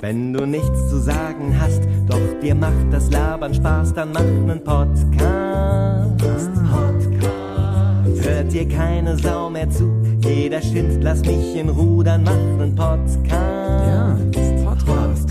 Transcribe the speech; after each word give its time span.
Wenn 0.00 0.32
du 0.32 0.46
nichts 0.46 0.90
zu 0.90 1.00
sagen 1.00 1.56
hast, 1.60 1.82
doch 2.06 2.20
dir 2.40 2.54
macht 2.54 2.92
das 2.92 3.10
Labern 3.10 3.52
Spaß, 3.52 3.94
dann 3.94 4.12
mach 4.12 4.22
nen 4.22 4.62
Podcast. 4.62 6.22
Podcast. 6.70 8.24
Hört 8.24 8.52
dir 8.52 8.68
keine 8.68 9.18
Sau 9.18 9.50
mehr 9.50 9.68
zu, 9.68 9.90
jeder 10.22 10.62
schimpft, 10.62 11.02
lass 11.02 11.22
mich 11.22 11.56
in 11.56 11.68
Ruhe, 11.68 12.04
dann 12.04 12.22
mach 12.22 12.32
nen 12.32 12.76
Podcast. 12.76 13.18
Ja, 13.32 14.16
Podcast. 14.64 15.30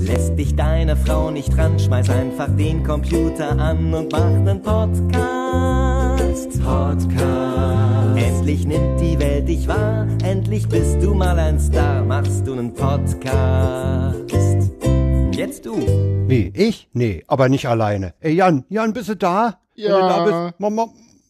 Lässt 0.00 0.36
dich 0.36 0.56
deine 0.56 0.96
Frau 0.96 1.30
nicht 1.30 1.56
ran, 1.56 1.78
schmeiß 1.78 2.10
einfach 2.10 2.48
den 2.56 2.82
Computer 2.82 3.56
an 3.56 3.94
und 3.94 4.10
mach 4.10 4.30
nen 4.30 4.60
Podcast. 4.60 6.60
Podcast. 6.60 7.99
Endlich 8.20 8.66
nimmt 8.66 9.00
die 9.00 9.18
Welt 9.18 9.48
dich 9.48 9.66
wahr, 9.66 10.06
endlich 10.24 10.68
bist 10.68 11.02
du 11.02 11.14
mal 11.14 11.38
ein 11.38 11.58
Star, 11.58 12.04
machst 12.04 12.46
du 12.46 12.54
nen 12.54 12.74
Podcast. 12.74 14.18
Jetzt 15.32 15.64
du. 15.64 15.74
Wie, 16.28 16.52
ich? 16.54 16.88
Nee, 16.92 17.24
aber 17.26 17.48
nicht 17.48 17.66
alleine. 17.66 18.12
Ey, 18.20 18.34
Jan, 18.34 18.64
Jan, 18.68 18.92
bist 18.92 19.08
du 19.08 19.16
da? 19.16 19.58
Ja. 19.74 19.94
Wenn 19.94 20.00
du 20.02 20.08
da 20.08 20.24
bist, 20.24 20.54
mach 20.60 20.70
mal, 20.70 20.86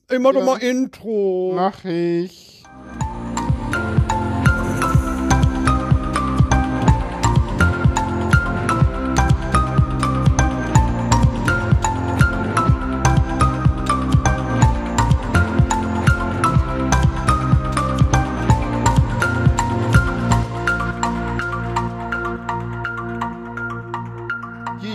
ey, 0.09 0.19
mach 0.19 0.33
doch 0.33 0.41
Ja. 0.41 0.45
mal 0.47 0.57
Intro. 0.63 1.53
Mach 1.55 1.85
ich. 1.85 2.50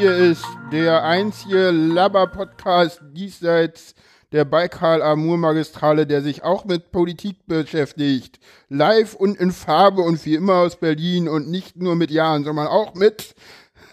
Hier 0.06 0.18
ist 0.18 0.46
der 0.72 1.04
einzige 1.04 1.72
Labber-Podcast 1.72 3.02
diesseits 3.14 3.96
der 4.34 4.46
Baikal-Amur-Magistrale, 4.46 6.06
der 6.06 6.22
sich 6.22 6.44
auch 6.44 6.64
mit 6.66 6.92
Politik 6.92 7.48
beschäftigt. 7.48 8.38
Live 8.70 9.16
und 9.16 9.36
in 9.40 9.52
Farbe 9.52 10.04
und 10.04 10.24
wie 10.24 10.36
immer 10.36 10.58
aus 10.58 10.76
Berlin 10.76 11.28
und 11.28 11.50
nicht 11.50 11.78
nur 11.78 11.96
mit 11.96 12.12
Jahren, 12.12 12.44
sondern 12.44 12.68
auch 12.68 12.94
mit 12.94 13.34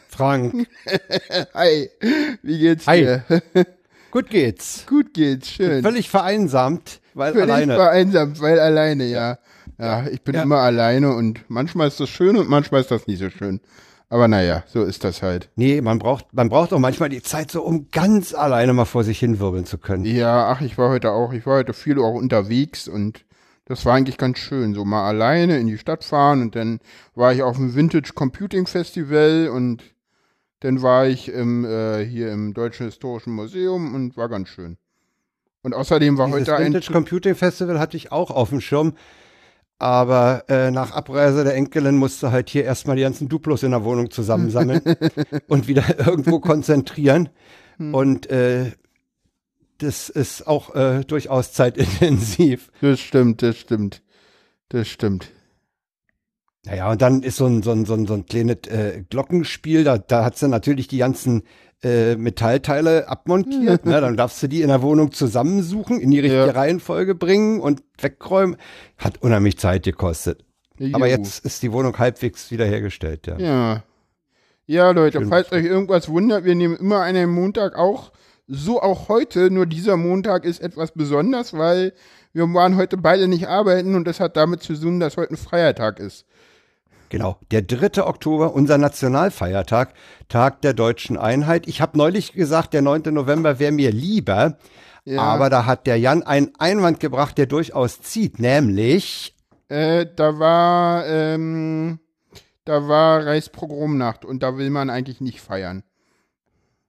Frank, 0.06 0.66
Hi, 1.54 1.88
wie 2.42 2.58
geht's 2.58 2.86
Hi. 2.86 3.00
dir? 3.00 3.24
gut 4.10 4.28
geht's. 4.28 4.84
Gut 4.86 5.14
geht's, 5.14 5.48
schön. 5.48 5.82
Völlig 5.82 6.10
vereinsamt, 6.10 7.00
weil 7.14 7.32
Völlig 7.32 7.50
alleine. 7.54 7.74
vereinsamt, 7.74 8.38
weil 8.42 8.60
alleine, 8.60 9.06
ja. 9.06 9.38
Ja, 9.78 10.06
ich 10.08 10.20
bin 10.20 10.34
Ja. 10.34 10.42
immer 10.42 10.58
alleine 10.58 11.14
und 11.14 11.40
manchmal 11.48 11.88
ist 11.88 12.00
das 12.00 12.10
schön 12.10 12.36
und 12.36 12.50
manchmal 12.50 12.82
ist 12.82 12.90
das 12.90 13.06
nicht 13.06 13.20
so 13.20 13.30
schön. 13.30 13.62
Aber 14.12 14.28
naja, 14.28 14.62
so 14.66 14.82
ist 14.82 15.04
das 15.04 15.22
halt. 15.22 15.48
Nee, 15.56 15.80
man 15.80 15.98
braucht, 15.98 16.34
man 16.34 16.50
braucht 16.50 16.74
auch 16.74 16.78
manchmal 16.78 17.08
die 17.08 17.22
Zeit 17.22 17.50
so, 17.50 17.62
um 17.62 17.88
ganz 17.90 18.34
alleine 18.34 18.74
mal 18.74 18.84
vor 18.84 19.04
sich 19.04 19.18
hinwirbeln 19.18 19.64
zu 19.64 19.78
können. 19.78 20.04
Ja, 20.04 20.48
ach, 20.48 20.60
ich 20.60 20.76
war 20.76 20.90
heute 20.90 21.12
auch, 21.12 21.32
ich 21.32 21.46
war 21.46 21.56
heute 21.56 21.72
viel 21.72 21.98
auch 21.98 22.12
unterwegs 22.12 22.88
und 22.88 23.24
das 23.64 23.86
war 23.86 23.94
eigentlich 23.94 24.18
ganz 24.18 24.36
schön. 24.36 24.74
So 24.74 24.84
mal 24.84 25.08
alleine 25.08 25.58
in 25.58 25.66
die 25.66 25.78
Stadt 25.78 26.04
fahren 26.04 26.42
und 26.42 26.54
dann 26.56 26.80
war 27.14 27.32
ich 27.32 27.42
auf 27.42 27.56
dem 27.56 27.74
Vintage 27.74 28.12
Computing 28.14 28.66
Festival 28.66 29.48
und 29.48 29.82
dann 30.60 30.82
war 30.82 31.06
ich 31.06 31.30
im, 31.30 31.64
äh, 31.64 32.04
hier 32.04 32.32
im 32.32 32.52
Deutschen 32.52 32.84
Historischen 32.84 33.32
Museum 33.32 33.94
und 33.94 34.18
war 34.18 34.28
ganz 34.28 34.50
schön. 34.50 34.76
Und 35.62 35.72
außerdem 35.72 36.18
war 36.18 36.26
Dieses 36.26 36.48
heute 36.48 36.56
ein. 36.56 36.66
Vintage 36.66 36.92
Computing 36.92 37.34
Festival 37.34 37.78
hatte 37.78 37.96
ich 37.96 38.12
auch 38.12 38.30
auf 38.30 38.50
dem 38.50 38.60
Schirm. 38.60 38.92
Aber 39.82 40.44
äh, 40.48 40.70
nach 40.70 40.92
Abreise 40.92 41.42
der 41.42 41.56
Enkelin 41.56 41.96
musste 41.96 42.30
halt 42.30 42.48
hier 42.48 42.62
erstmal 42.62 42.94
die 42.94 43.02
ganzen 43.02 43.28
Duplos 43.28 43.64
in 43.64 43.72
der 43.72 43.82
Wohnung 43.82 44.12
zusammensammeln 44.12 44.80
und 45.48 45.66
wieder 45.66 45.98
irgendwo 46.06 46.38
konzentrieren. 46.38 47.30
Hm. 47.78 47.92
Und 47.92 48.30
äh, 48.30 48.70
das 49.78 50.08
ist 50.08 50.46
auch 50.46 50.76
äh, 50.76 51.00
durchaus 51.04 51.52
zeitintensiv. 51.52 52.70
Das 52.80 53.00
stimmt, 53.00 53.42
das 53.42 53.56
stimmt. 53.58 54.04
Das 54.68 54.86
stimmt. 54.86 55.32
Naja, 56.64 56.88
und 56.88 57.02
dann 57.02 57.24
ist 57.24 57.38
so 57.38 57.46
ein, 57.46 57.64
so 57.64 57.72
ein, 57.72 57.84
so 57.84 57.94
ein, 57.94 58.06
so 58.06 58.14
ein 58.14 58.24
kleines 58.24 58.68
äh, 58.68 59.02
Glockenspiel, 59.10 59.82
da, 59.82 59.98
da 59.98 60.24
hat 60.24 60.38
sie 60.38 60.46
natürlich 60.46 60.86
die 60.86 60.98
ganzen 60.98 61.42
äh, 61.82 62.16
Metallteile 62.16 63.08
abmontiert. 63.08 63.84
ne? 63.86 64.00
Dann 64.00 64.16
darfst 64.16 64.42
du 64.42 64.48
die 64.48 64.62
in 64.62 64.68
der 64.68 64.82
Wohnung 64.82 65.12
zusammensuchen, 65.12 66.00
in 66.00 66.10
die 66.10 66.20
richtige 66.20 66.46
Ja. 66.46 66.50
Reihenfolge 66.52 67.14
bringen 67.14 67.60
und 67.60 67.82
wegräumen. 68.00 68.56
Hat 68.98 69.20
unheimlich 69.22 69.58
Zeit 69.58 69.84
gekostet. 69.84 70.44
Aber 70.92 71.06
Jo. 71.06 71.16
jetzt 71.16 71.44
ist 71.44 71.62
die 71.62 71.72
Wohnung 71.72 71.98
halbwegs 71.98 72.50
wiederhergestellt, 72.50 73.26
ja. 73.26 73.38
Ja. 73.38 73.82
Ja, 74.66 74.90
Leute, 74.92 75.18
Schön 75.18 75.28
falls 75.28 75.50
euch 75.52 75.64
irgendwas 75.64 76.08
wundert, 76.08 76.44
wir 76.44 76.54
nehmen 76.54 76.76
immer 76.76 77.00
einen 77.00 77.30
Montag 77.30 77.76
auch. 77.76 78.12
So 78.46 78.80
auch 78.80 79.08
heute, 79.08 79.50
nur 79.50 79.66
dieser 79.66 79.96
Montag 79.96 80.44
ist 80.44 80.60
etwas 80.60 80.92
besonders, 80.92 81.52
weil 81.52 81.92
wir 82.32 82.44
waren 82.54 82.76
heute 82.76 82.96
beide 82.96 83.28
nicht 83.28 83.48
arbeiten 83.48 83.94
und 83.94 84.04
das 84.06 84.20
hat 84.20 84.36
damit 84.36 84.62
zu 84.62 84.74
tun, 84.74 85.00
dass 85.00 85.16
heute 85.16 85.34
ein 85.34 85.36
freier 85.36 85.74
Tag 85.74 85.98
ist. 86.00 86.24
Genau. 87.12 87.36
Der 87.50 87.60
3. 87.60 88.04
Oktober, 88.04 88.54
unser 88.54 88.78
Nationalfeiertag, 88.78 89.92
Tag 90.30 90.62
der 90.62 90.72
deutschen 90.72 91.18
Einheit. 91.18 91.68
Ich 91.68 91.82
habe 91.82 91.98
neulich 91.98 92.32
gesagt, 92.32 92.72
der 92.72 92.80
9. 92.80 93.02
November 93.12 93.58
wäre 93.58 93.70
mir 93.70 93.92
lieber. 93.92 94.56
Ja. 95.04 95.20
Aber 95.20 95.50
da 95.50 95.66
hat 95.66 95.86
der 95.86 95.98
Jan 95.98 96.22
einen 96.22 96.52
Einwand 96.58 97.00
gebracht, 97.00 97.36
der 97.36 97.44
durchaus 97.44 98.00
zieht, 98.00 98.38
nämlich 98.38 99.36
Äh, 99.68 100.06
da 100.16 100.38
war, 100.38 101.06
ähm, 101.06 102.00
da 102.64 102.88
war 102.88 103.26
Reichspogromnacht 103.26 104.24
und 104.24 104.42
da 104.42 104.56
will 104.56 104.70
man 104.70 104.88
eigentlich 104.88 105.20
nicht 105.20 105.42
feiern. 105.42 105.82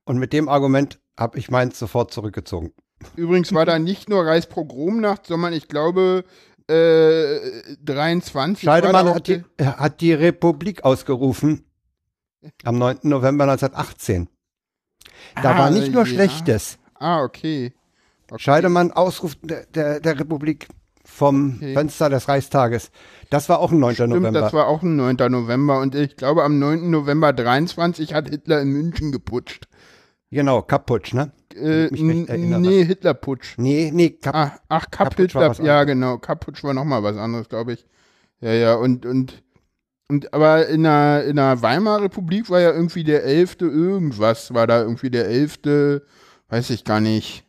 Und 0.05 0.19
mit 0.19 0.31
dem 0.31 0.47
Argument 0.47 1.01
habe 1.19 1.37
ich 1.37 1.51
meins 1.51 1.77
sofort 1.77 2.13
zurückgezogen. 2.13 2.71
Übrigens 3.17 3.53
war 3.53 3.65
da 3.65 3.77
nicht 3.77 4.07
nur 4.07 4.25
Reichspogromnacht, 4.25 5.27
sondern 5.27 5.51
ich 5.51 5.67
glaube, 5.67 6.23
äh, 6.67 7.75
23. 7.83 8.65
war 8.67 8.81
da 8.81 8.87
Scheidemann 8.91 9.15
hat 9.15 9.27
die, 9.27 9.43
hat 9.63 10.01
die 10.01 10.13
Republik 10.13 10.83
ausgerufen 10.83 11.65
am 12.63 12.77
9. 12.77 12.99
November 13.03 13.45
1918. 13.45 14.27
Da 15.41 15.51
Ah, 15.53 15.57
war 15.59 15.69
nicht 15.69 15.91
nur 15.91 16.03
ja. 16.03 16.05
Schlechtes. 16.07 16.77
Ah, 16.95 17.21
okay. 17.23 17.73
okay. 18.29 18.41
Scheidemann 18.41 18.91
Ausruf 18.91 19.35
der, 19.41 19.65
der, 19.67 19.99
der 19.99 20.19
Republik 20.19 20.67
vom 21.05 21.55
Okay. 21.57 21.73
Fenster 21.73 22.09
des 22.09 22.27
Reichstages. 22.27 22.89
Das 23.29 23.49
war 23.49 23.59
auch 23.59 23.71
ein 23.71 23.79
9. 23.79 23.93
Stimmt, 23.95 24.09
November. 24.13 24.39
das 24.41 24.53
war 24.53 24.67
auch 24.67 24.81
ein 24.83 24.95
9. 24.95 25.15
November 25.29 25.79
und 25.81 25.95
ich 25.95 26.15
glaube 26.15 26.43
am 26.43 26.59
9. 26.59 26.89
November 26.89 27.33
23 27.33 28.13
hat 28.13 28.29
Hitler 28.29 28.61
in 28.61 28.69
München 28.71 29.11
geputscht. 29.11 29.67
Genau, 30.33 30.61
Kaputsch, 30.61 31.13
ne? 31.13 31.31
Äh, 31.55 31.87
nee, 31.91 32.83
Hitlerputsch. 32.83 33.57
Nee, 33.57 33.91
nee, 33.93 34.09
Kap 34.11 34.35
Ah, 34.35 34.59
ach, 34.69 34.89
Kap 34.91 35.15
Kaputsch 35.15 35.35
war 35.35 35.49
Hitler, 35.49 35.65
ja 35.65 35.83
genau, 35.83 36.17
Kaputsch 36.17 36.63
war 36.63 36.73
nochmal 36.73 37.03
was 37.03 37.15
anderes, 37.17 37.47
glaube 37.49 37.73
ich. 37.73 37.85
Ja, 38.41 38.51
ja, 38.53 38.75
und, 38.75 39.05
und, 39.05 39.43
und, 40.09 40.33
aber 40.33 40.67
in 40.67 40.83
der, 40.83 41.25
in 41.25 41.37
der 41.37 41.61
Weimarer 41.61 42.03
Republik 42.03 42.49
war 42.49 42.59
ja 42.59 42.71
irgendwie 42.71 43.03
der 43.03 43.23
11. 43.23 43.57
irgendwas, 43.61 44.53
war 44.53 44.67
da 44.67 44.81
irgendwie 44.81 45.09
der 45.09 45.27
11., 45.27 46.01
weiß 46.49 46.69
ich 46.71 46.83
gar 46.83 46.99
nicht. 46.99 47.45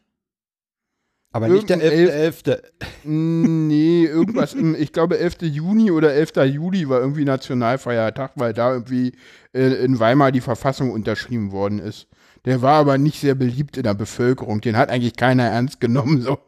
aber 1.32 1.48
nicht 1.48 1.68
der 1.68 1.82
irgendein 1.82 2.32
11.11. 2.32 2.62
Mm, 3.04 3.66
Nee, 3.66 4.04
irgendwas, 4.04 4.54
im, 4.54 4.74
ich 4.78 4.92
glaube 4.92 5.18
11. 5.18 5.38
Juni 5.42 5.90
oder 5.90 6.12
11. 6.14 6.32
Juli 6.46 6.88
war 6.88 7.00
irgendwie 7.00 7.24
Nationalfeiertag, 7.24 8.32
weil 8.36 8.52
da 8.52 8.72
irgendwie 8.72 9.12
äh, 9.52 9.84
in 9.84 9.98
Weimar 9.98 10.30
die 10.32 10.40
Verfassung 10.40 10.90
unterschrieben 10.92 11.50
worden 11.52 11.78
ist. 11.80 12.06
Der 12.44 12.62
war 12.62 12.74
aber 12.74 12.98
nicht 12.98 13.20
sehr 13.20 13.34
beliebt 13.34 13.76
in 13.76 13.84
der 13.84 13.94
Bevölkerung, 13.94 14.60
den 14.60 14.76
hat 14.76 14.90
eigentlich 14.90 15.16
keiner 15.16 15.44
ernst 15.44 15.80
genommen, 15.80 16.20
so. 16.20 16.38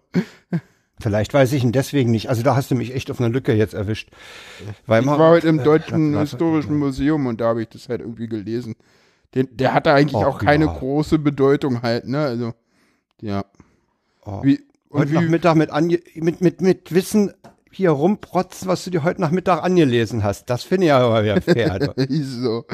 Vielleicht 0.99 1.35
weiß 1.35 1.53
ich 1.53 1.63
ihn 1.63 1.73
deswegen 1.73 2.11
nicht. 2.11 2.31
Also 2.31 2.43
da 2.43 2.57
hast 2.57 2.71
du 2.71 2.75
mich 2.75 2.95
echt 2.95 3.11
auf 3.11 3.21
eine 3.21 3.29
Lücke 3.29 3.53
jetzt 3.53 3.75
erwischt. 3.75 4.11
Weil 4.87 5.03
Ich 5.03 5.07
war 5.07 5.31
heute 5.31 5.49
im 5.49 5.63
Deutschen 5.63 6.19
Historischen 6.19 6.79
Museum 6.79 7.27
und 7.27 7.41
da 7.41 7.49
habe 7.49 7.63
ich 7.63 7.69
das 7.69 7.89
halt 7.89 8.01
irgendwie 8.01 8.29
gelesen. 8.29 8.77
Den, 9.35 9.55
der 9.57 9.75
hatte 9.75 9.93
eigentlich 9.93 10.15
Och, 10.15 10.25
auch 10.25 10.39
keine 10.39 10.67
ja. 10.67 10.73
große 10.73 11.19
Bedeutung 11.19 11.83
halt, 11.83 12.07
ne, 12.09 12.21
also, 12.21 12.55
ja. 13.21 13.45
Oh. 14.25 14.43
Wie, 14.43 14.61
und 14.89 15.01
Heute 15.01 15.11
wie, 15.11 15.15
Nachmittag 15.17 15.57
mit, 15.57 15.71
ange 15.71 16.01
mit, 16.15 16.41
mit, 16.41 16.61
mit 16.63 16.95
Wissen 16.95 17.33
hier 17.71 17.91
rumprotzen, 17.91 18.69
was 18.69 18.85
du 18.85 18.91
dir 18.91 19.05
heute 19.05 19.21
Nachmittag 19.21 19.63
angelesen 19.63 20.25
hast. 20.25 20.49
Das 20.49 20.63
finde 20.63 20.87
ich 20.87 20.93
aber 20.93 21.23
wieder 21.23 21.43
fair. 21.43 21.95
so. 22.09 22.65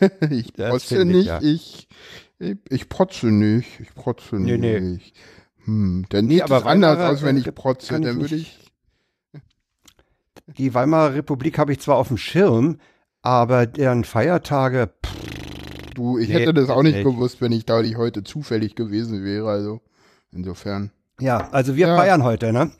ich 0.30 0.52
Das 0.52 0.70
protze 0.70 0.98
ich, 0.98 1.04
nicht, 1.04 1.26
ja. 1.26 1.40
ich, 1.42 1.88
ich, 2.38 2.56
ich 2.68 2.88
protze 2.88 3.26
nicht, 3.26 3.80
ich 3.80 3.94
protze 3.94 4.36
Nee, 4.36 4.56
nee. 4.58 4.80
nicht. 4.80 5.16
Hm, 5.64 6.04
dann 6.10 6.26
Nee, 6.26 6.34
sieht 6.34 6.42
aber 6.42 6.64
anders 6.66 6.98
aus, 6.98 7.22
wenn 7.22 7.36
ich 7.36 7.52
protze, 7.54 8.00
dann 8.00 8.20
würde 8.20 8.36
ich, 8.36 8.58
Die 10.58 10.74
Weimarer 10.74 11.14
Republik 11.14 11.58
habe 11.58 11.72
ich 11.72 11.80
zwar 11.80 11.96
auf 11.96 12.08
dem 12.08 12.18
Schirm, 12.18 12.78
aber 13.22 13.66
deren 13.66 14.04
Feiertage, 14.04 14.90
pff, 15.04 15.92
du, 15.94 16.18
ich 16.18 16.28
Nee, 16.28 16.34
hätte 16.34 16.54
das 16.54 16.68
auch 16.68 16.82
nicht 16.82 16.94
nicht. 16.96 17.04
gewusst, 17.04 17.40
wenn 17.40 17.50
ich 17.52 17.64
da 17.66 17.82
nicht 17.82 17.96
heute 17.96 18.22
zufällig 18.22 18.76
gewesen 18.76 19.24
wäre, 19.24 19.48
also, 19.50 19.80
insofern. 20.30 20.92
ja, 21.20 21.48
also 21.50 21.74
wir 21.74 21.88
Ja. 21.88 21.96
feiern 21.96 22.22
heute, 22.22 22.52
ne? 22.52 22.70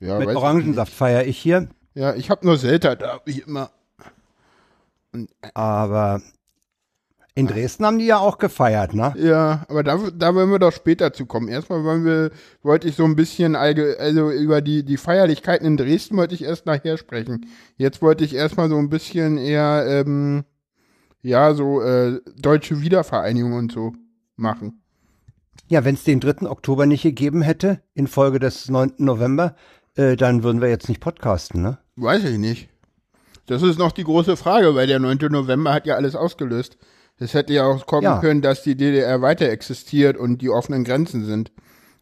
Ja, 0.00 0.18
Mit 0.18 0.28
Orangensaft 0.28 0.92
feiere 0.92 1.24
ich 1.26 1.38
hier. 1.38 1.68
Ja, 1.94 2.14
ich 2.14 2.28
habe 2.30 2.44
nur 2.46 2.56
Selter 2.58 2.96
da, 2.96 3.20
wie 3.24 3.40
immer. 3.40 3.70
Aber 5.54 6.20
in 7.40 7.46
Dresden 7.46 7.86
haben 7.86 7.98
die 7.98 8.06
ja 8.06 8.18
auch 8.18 8.36
gefeiert, 8.38 8.94
ne? 8.94 9.14
Ja, 9.16 9.64
aber 9.68 9.82
da, 9.82 9.98
da 10.14 10.34
wollen 10.34 10.50
wir 10.50 10.58
doch 10.58 10.72
später 10.72 11.12
zu 11.12 11.24
kommen. 11.24 11.48
Erstmal 11.48 11.82
wollen 11.84 12.04
wir, 12.04 12.30
wollte 12.62 12.86
ich 12.86 12.96
so 12.96 13.04
ein 13.04 13.16
bisschen, 13.16 13.56
also 13.56 14.30
über 14.30 14.60
die, 14.60 14.84
die 14.84 14.98
Feierlichkeiten 14.98 15.66
in 15.66 15.76
Dresden 15.78 16.16
wollte 16.18 16.34
ich 16.34 16.44
erst 16.44 16.66
nachher 16.66 16.98
sprechen. 16.98 17.46
Jetzt 17.78 18.02
wollte 18.02 18.24
ich 18.24 18.34
erstmal 18.34 18.68
so 18.68 18.76
ein 18.76 18.90
bisschen 18.90 19.38
eher, 19.38 19.84
ähm, 19.88 20.44
ja, 21.22 21.54
so 21.54 21.80
äh, 21.80 22.20
deutsche 22.36 22.82
Wiedervereinigung 22.82 23.54
und 23.54 23.72
so 23.72 23.94
machen. 24.36 24.82
Ja, 25.68 25.84
wenn 25.84 25.94
es 25.94 26.04
den 26.04 26.20
3. 26.20 26.46
Oktober 26.46 26.84
nicht 26.84 27.02
gegeben 27.02 27.40
hätte, 27.40 27.80
infolge 27.94 28.38
des 28.38 28.68
9. 28.68 28.94
November, 28.98 29.56
äh, 29.94 30.16
dann 30.16 30.42
würden 30.42 30.60
wir 30.60 30.68
jetzt 30.68 30.88
nicht 30.88 31.00
podcasten, 31.00 31.62
ne? 31.62 31.78
Weiß 31.96 32.24
ich 32.24 32.38
nicht. 32.38 32.68
Das 33.46 33.62
ist 33.62 33.78
noch 33.78 33.92
die 33.92 34.04
große 34.04 34.36
Frage, 34.36 34.74
weil 34.74 34.86
der 34.86 34.98
9. 34.98 35.18
November 35.30 35.72
hat 35.72 35.86
ja 35.86 35.94
alles 35.96 36.14
ausgelöst. 36.14 36.76
Es 37.20 37.34
hätte 37.34 37.52
ja 37.52 37.64
auch 37.66 37.86
kommen 37.86 38.02
Ja. 38.04 38.18
können, 38.18 38.42
dass 38.42 38.62
die 38.62 38.74
DDR 38.76 39.20
weiter 39.22 39.48
existiert 39.50 40.16
und 40.16 40.42
die 40.42 40.50
offenen 40.50 40.84
Grenzen 40.84 41.24
sind 41.24 41.52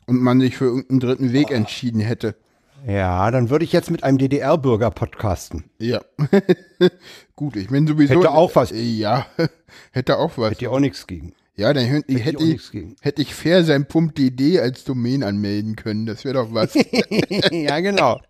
und 0.07 0.21
man 0.23 0.41
sich 0.41 0.57
für 0.57 0.65
irgendeinen 0.67 1.01
dritten 1.01 1.33
Weg 1.33 1.51
entschieden 1.51 2.01
hätte. 2.01 2.37
Ja, 2.87 3.29
dann 3.33 3.51
würde 3.51 3.65
ich 3.65 3.73
jetzt 3.73 3.91
mit 3.91 4.05
einem 4.05 4.19
DDR-Bürger 4.19 4.91
podcasten. 4.93 5.65
Ja. 5.79 6.01
Gut, 7.37 7.57
ich 7.57 7.69
bin 7.69 7.87
sowieso. 7.89 8.15
Hätte 8.15 8.31
auch 8.31 8.55
was. 8.55 8.71
Ja, 8.73 9.27
hätte 9.93 10.19
auch 10.19 10.39
was. 10.39 10.53
Hätte 10.53 10.65
ihr 10.67 10.73
auch 10.73 10.79
nichts 10.79 11.07
gegen. 11.07 11.35
Ja, 11.57 11.73
dann 11.73 11.85
hätte, 11.87 12.13
ich 12.13 12.25
hätte, 12.25 12.45
ich, 12.45 12.71
hätte 13.01 13.21
ich 13.21 13.35
fair 13.35 13.65
sein 13.65 13.87
Punkt.dd 13.87 14.61
als 14.61 14.85
Domain 14.85 15.25
anmelden 15.25 15.75
können. 15.75 16.07
Das 16.07 16.25
wäre 16.25 16.35
doch 16.35 16.55
was. 16.55 16.75
ja, 17.51 17.81
genau. 17.81 18.21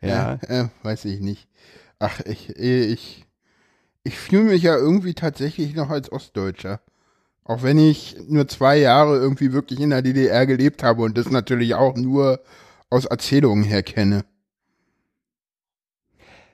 Ja. 0.00 0.38
äh, 0.48 0.68
weiß 0.82 1.04
ich 1.04 1.20
nicht. 1.20 1.46
Ach, 1.98 2.18
ich, 2.24 2.48
ich, 2.56 3.26
ich 4.04 4.18
fühle 4.18 4.44
mich 4.44 4.62
ja 4.62 4.76
irgendwie 4.76 5.14
tatsächlich 5.14 5.74
noch 5.74 5.90
als 5.90 6.10
Ostdeutscher. 6.10 6.80
Auch 7.44 7.62
wenn 7.62 7.78
ich 7.78 8.16
nur 8.28 8.46
zwei 8.48 8.78
Jahre 8.78 9.16
irgendwie 9.16 9.52
wirklich 9.52 9.80
in 9.80 9.90
der 9.90 10.02
DDR 10.02 10.46
gelebt 10.46 10.82
habe 10.82 11.02
und 11.02 11.18
das 11.18 11.30
natürlich 11.30 11.74
auch 11.74 11.96
nur 11.96 12.40
aus 12.90 13.06
Erzählungen 13.06 13.64
her 13.64 13.82
kenne. 13.82 14.24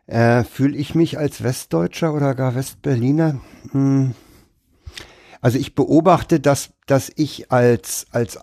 Äh, 0.06 0.44
Fühle 0.44 0.76
ich 0.76 0.94
mich 0.94 1.18
als 1.18 1.42
Westdeutscher 1.42 2.14
oder 2.14 2.34
gar 2.34 2.54
Westberliner? 2.54 3.40
Hm. 3.72 4.14
Also 5.40 5.58
ich 5.58 5.74
beobachte, 5.74 6.40
dass, 6.40 6.70
dass 6.86 7.10
ich 7.14 7.50
als, 7.50 8.06
als 8.10 8.38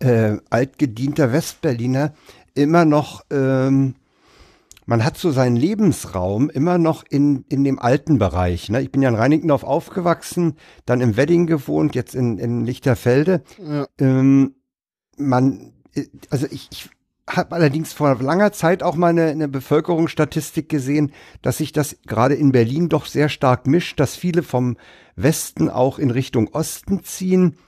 äh, 0.00 0.36
altgedienter 0.50 1.32
Westberliner 1.32 2.14
immer 2.54 2.84
noch, 2.84 3.24
ähm, 3.30 3.94
man 4.88 5.04
hat 5.04 5.18
so 5.18 5.30
seinen 5.30 5.56
Lebensraum 5.56 6.48
immer 6.48 6.78
noch 6.78 7.04
in, 7.06 7.44
in 7.50 7.62
dem 7.62 7.78
alten 7.78 8.18
Bereich. 8.18 8.70
Ne? 8.70 8.80
Ich 8.80 8.90
bin 8.90 9.02
ja 9.02 9.10
in 9.10 9.16
Reinickendorf 9.16 9.62
aufgewachsen, 9.62 10.56
dann 10.86 11.02
im 11.02 11.18
Wedding 11.18 11.46
gewohnt, 11.46 11.94
jetzt 11.94 12.14
in, 12.14 12.38
in 12.38 12.64
Lichterfelde. 12.64 13.42
Ja. 13.58 13.86
Ähm, 13.98 14.54
man, 15.18 15.74
äh, 15.94 16.06
also 16.30 16.46
ich, 16.50 16.68
ich 16.72 16.88
habe 17.28 17.54
allerdings 17.54 17.92
vor 17.92 18.16
langer 18.22 18.52
Zeit 18.52 18.82
auch 18.82 18.96
mal 18.96 19.08
eine, 19.08 19.26
eine 19.26 19.46
Bevölkerungsstatistik 19.46 20.70
gesehen, 20.70 21.12
dass 21.42 21.58
sich 21.58 21.72
das 21.72 21.98
gerade 22.06 22.34
in 22.34 22.52
Berlin 22.52 22.88
doch 22.88 23.04
sehr 23.04 23.28
stark 23.28 23.66
mischt, 23.66 24.00
dass 24.00 24.16
viele 24.16 24.42
vom 24.42 24.78
Westen 25.16 25.68
auch 25.68 25.98
in 25.98 26.10
Richtung 26.10 26.48
Osten 26.54 27.04
ziehen. 27.04 27.58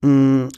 Mm, 0.00 0.48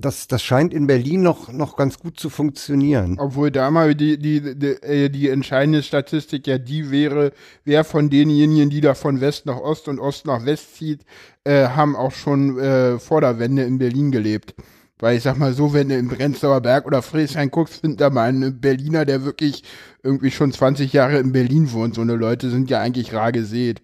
Das, 0.00 0.26
das 0.28 0.42
scheint 0.42 0.74
in 0.74 0.86
Berlin 0.86 1.22
noch, 1.22 1.52
noch 1.52 1.76
ganz 1.76 1.98
gut 1.98 2.18
zu 2.18 2.30
funktionieren. 2.30 3.16
Obwohl 3.18 3.50
da 3.50 3.70
mal 3.70 3.94
die, 3.94 4.18
die, 4.18 4.58
die, 4.58 4.66
äh, 4.82 5.08
die 5.08 5.28
entscheidende 5.28 5.82
Statistik 5.82 6.46
ja 6.46 6.58
die 6.58 6.90
wäre, 6.90 7.32
wer 7.64 7.84
von 7.84 8.10
denjenigen, 8.10 8.70
die 8.70 8.80
da 8.80 8.94
von 8.94 9.20
West 9.20 9.46
nach 9.46 9.56
Ost 9.56 9.88
und 9.88 9.98
Ost 9.98 10.26
nach 10.26 10.44
West 10.44 10.76
zieht, 10.76 11.04
äh, 11.44 11.68
haben 11.68 11.96
auch 11.96 12.12
schon 12.12 12.58
äh, 12.58 12.98
vor 12.98 13.20
der 13.20 13.38
Wende 13.38 13.62
in 13.62 13.78
Berlin 13.78 14.10
gelebt. 14.10 14.54
Weil 14.98 15.16
ich 15.16 15.22
sag 15.22 15.38
mal 15.38 15.52
so, 15.52 15.72
wenn 15.74 15.88
du 15.88 15.98
in 15.98 16.08
Prenzlauer 16.08 16.60
Berg 16.60 16.86
oder 16.86 17.02
Friedrichshain 17.02 17.50
guckst, 17.50 17.80
findet 17.80 18.00
da 18.00 18.10
mal 18.10 18.28
einen 18.28 18.60
Berliner, 18.60 19.04
der 19.04 19.24
wirklich 19.24 19.64
irgendwie 20.02 20.30
schon 20.30 20.52
20 20.52 20.92
Jahre 20.92 21.18
in 21.18 21.32
Berlin 21.32 21.72
wohnt. 21.72 21.96
So 21.96 22.00
eine 22.00 22.14
Leute 22.14 22.48
sind 22.48 22.70
ja 22.70 22.80
eigentlich 22.80 23.12
rar 23.12 23.32
gesät. 23.32 23.82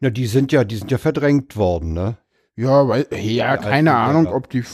Ja, 0.00 0.10
die 0.10 0.26
sind 0.26 0.52
ja, 0.52 0.64
die 0.64 0.76
sind 0.76 0.90
ja 0.90 0.98
verdrängt 0.98 1.56
worden, 1.56 1.92
ne? 1.92 2.16
Ja, 2.58 2.88
weil, 2.88 3.06
ja, 3.12 3.58
keine 3.58 3.94
Ahnung, 3.94 4.28
ob 4.28 4.48
die, 4.48 4.64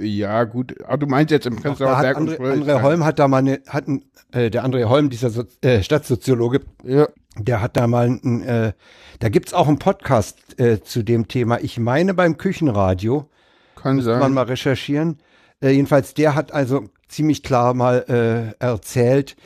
ja, 0.00 0.42
gut. 0.42 0.74
Aber 0.84 0.98
du 0.98 1.06
meinst 1.06 1.30
jetzt 1.30 1.46
im 1.46 1.54
Prenzlauer 1.54 2.00
Berg 2.00 2.18
und 2.18 2.28
André, 2.30 2.32
André 2.32 2.36
Friedrichshain. 2.36 2.82
Holm 2.82 3.04
hat 3.04 3.18
da 3.20 3.28
mal 3.28 3.38
eine, 3.38 3.60
hat 3.68 3.86
ein, 3.86 4.04
äh, 4.32 4.50
der 4.50 4.64
André 4.64 4.84
Holm, 4.86 5.08
dieser 5.08 5.30
so 5.30 5.44
äh, 5.60 5.84
Stadtsoziologe, 5.84 6.62
Ja, 6.82 7.06
Der 7.38 7.60
hat 7.60 7.76
da 7.76 7.86
mal 7.86 8.08
ein, 8.08 8.42
äh, 8.42 8.72
da 9.20 9.28
gibt's 9.28 9.54
auch 9.54 9.68
einen 9.68 9.78
Podcast 9.78 10.58
äh, 10.58 10.82
zu 10.82 11.04
dem 11.04 11.28
Thema. 11.28 11.60
Ich 11.60 11.78
meine 11.78 12.12
beim 12.12 12.38
Küchenradio, 12.38 13.28
kann 13.76 13.82
kann 13.82 13.96
man 13.96 14.04
sein. 14.04 14.32
mal 14.32 14.44
recherchieren. 14.44 15.18
Äh, 15.60 15.70
jedenfalls, 15.70 16.14
der 16.14 16.34
hat 16.34 16.52
also 16.52 16.86
ziemlich 17.06 17.44
klar 17.44 17.72
mal 17.74 18.54
äh, 18.60 18.64
erzählt, 18.64 19.36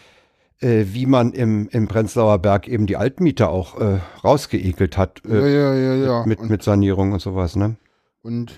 äh, 0.67 0.87
wie 0.95 1.07
man 1.07 1.33
im, 1.33 1.69
im 1.71 1.89
Prenzlauer 1.89 2.39
Berg 2.39 2.67
eben 2.69 2.87
die 2.87 2.97
Altmieter 2.97 3.49
auch 3.51 3.81
äh, 3.81 4.01
rausgeekelt 4.25 4.97
hat 4.99 5.23
Ja, 5.27 5.35
äh, 5.35 5.55
ja, 5.55 5.75
ja, 5.75 5.95
ja. 5.95 6.27
mit, 6.27 6.39
Und- 6.41 6.51
mit 6.51 6.63
Sanierung 6.63 7.13
und 7.13 7.21
sowas, 7.21 7.57
ne? 7.57 7.77
Und 8.23 8.53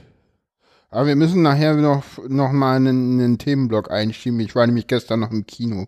aber 0.91 1.07
wir 1.09 1.17
müssen 1.17 1.43
nachher 1.43 1.75
noch, 1.75 2.03
noch 2.29 2.51
mal 2.51 2.77
einen, 2.77 3.21
einen 3.21 3.37
Themenblock 3.37 3.91
einschieben. 3.91 4.41
Ich 4.41 4.55
war 4.55 4.67
nämlich 4.67 4.87
gestern 4.87 5.21
noch 5.21 5.31
im 5.31 5.45
Kino 5.47 5.87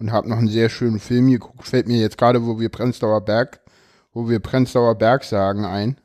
und 0.00 0.10
habe 0.10 0.28
noch 0.28 0.38
einen 0.38 0.48
sehr 0.48 0.68
schönen 0.68 0.98
Film 0.98 1.30
geguckt. 1.30 1.62
Fällt 1.68 1.86
mir 1.86 2.00
jetzt 2.00 2.18
gerade, 2.18 2.44
wo 2.44 2.58
wir 2.58 2.68
Prenzlauer 2.68 3.20
Berg, 3.20 3.60
wo 4.12 4.28
wir 4.28 4.40
Prenzlauer 4.40 4.96
Berg 4.96 5.22
sagen, 5.22 5.64
ein. 5.64 5.90
Ich 5.90 5.98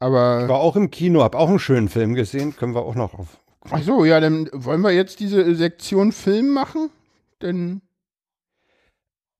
Aber 0.00 0.46
war 0.46 0.58
auch 0.58 0.76
im 0.76 0.90
Kino, 0.90 1.22
hab 1.22 1.34
auch 1.34 1.48
einen 1.48 1.58
schönen 1.58 1.88
Film 1.88 2.12
gesehen, 2.12 2.54
können 2.54 2.74
wir 2.74 2.82
auch 2.82 2.96
noch 2.96 3.14
auf. 3.14 3.38
ach 3.70 3.80
so, 3.82 4.04
ja, 4.04 4.20
dann 4.20 4.50
wollen 4.52 4.82
wir 4.82 4.90
jetzt 4.92 5.20
diese 5.20 5.54
Sektion 5.54 6.12
Film 6.12 6.50
machen? 6.52 6.90
Denn 7.40 7.80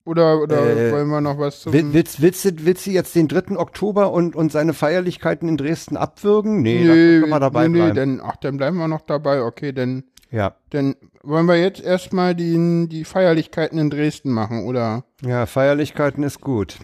oder 0.05 0.41
oder 0.41 0.77
Äh, 0.77 0.93
wollen 0.93 1.09
wir 1.09 1.21
noch 1.21 1.39
was 1.39 1.61
zum 1.61 1.73
Will, 1.73 1.93
willst, 1.93 2.21
willst, 2.21 2.45
du, 2.45 2.51
willst 2.65 2.87
du 2.87 2.91
jetzt 2.91 3.15
den 3.15 3.29
3. 3.29 3.56
Oktober 3.56 4.12
und, 4.12 4.37
und 4.37 4.53
seine 4.53 4.75
Feierlichkeiten 4.75 5.49
in 5.49 5.56
Dresden 5.56 5.97
abwürgen? 5.97 6.62
Nee, 6.62 6.87
da 6.87 6.93
können 6.93 7.29
wir 7.29 7.41
dabei 7.41 7.69
nee, 7.69 7.79
nee, 7.79 7.91
bleiben. 7.91 8.19
dann, 8.19 8.21
ach, 8.25 8.37
dann 8.37 8.56
bleiben 8.56 8.77
wir 8.77 8.89
noch 8.89 9.03
dabei. 9.03 9.43
Okay, 9.43 9.73
dann 9.73 10.05
ja. 10.35 10.56
Dann 10.71 10.97
wollen 11.23 11.47
wir 11.47 11.61
jetzt 11.61 11.81
erstmal 11.81 12.35
die, 12.35 12.89
die 12.89 13.05
Feierlichkeiten 13.05 13.79
in 13.79 13.89
Dresden 13.89 14.33
machen, 14.33 14.65
oder? 14.65 15.05
ja, 15.23 15.47
Feierlichkeiten 15.47 16.25
ist 16.25 16.41
gut. 16.41 16.77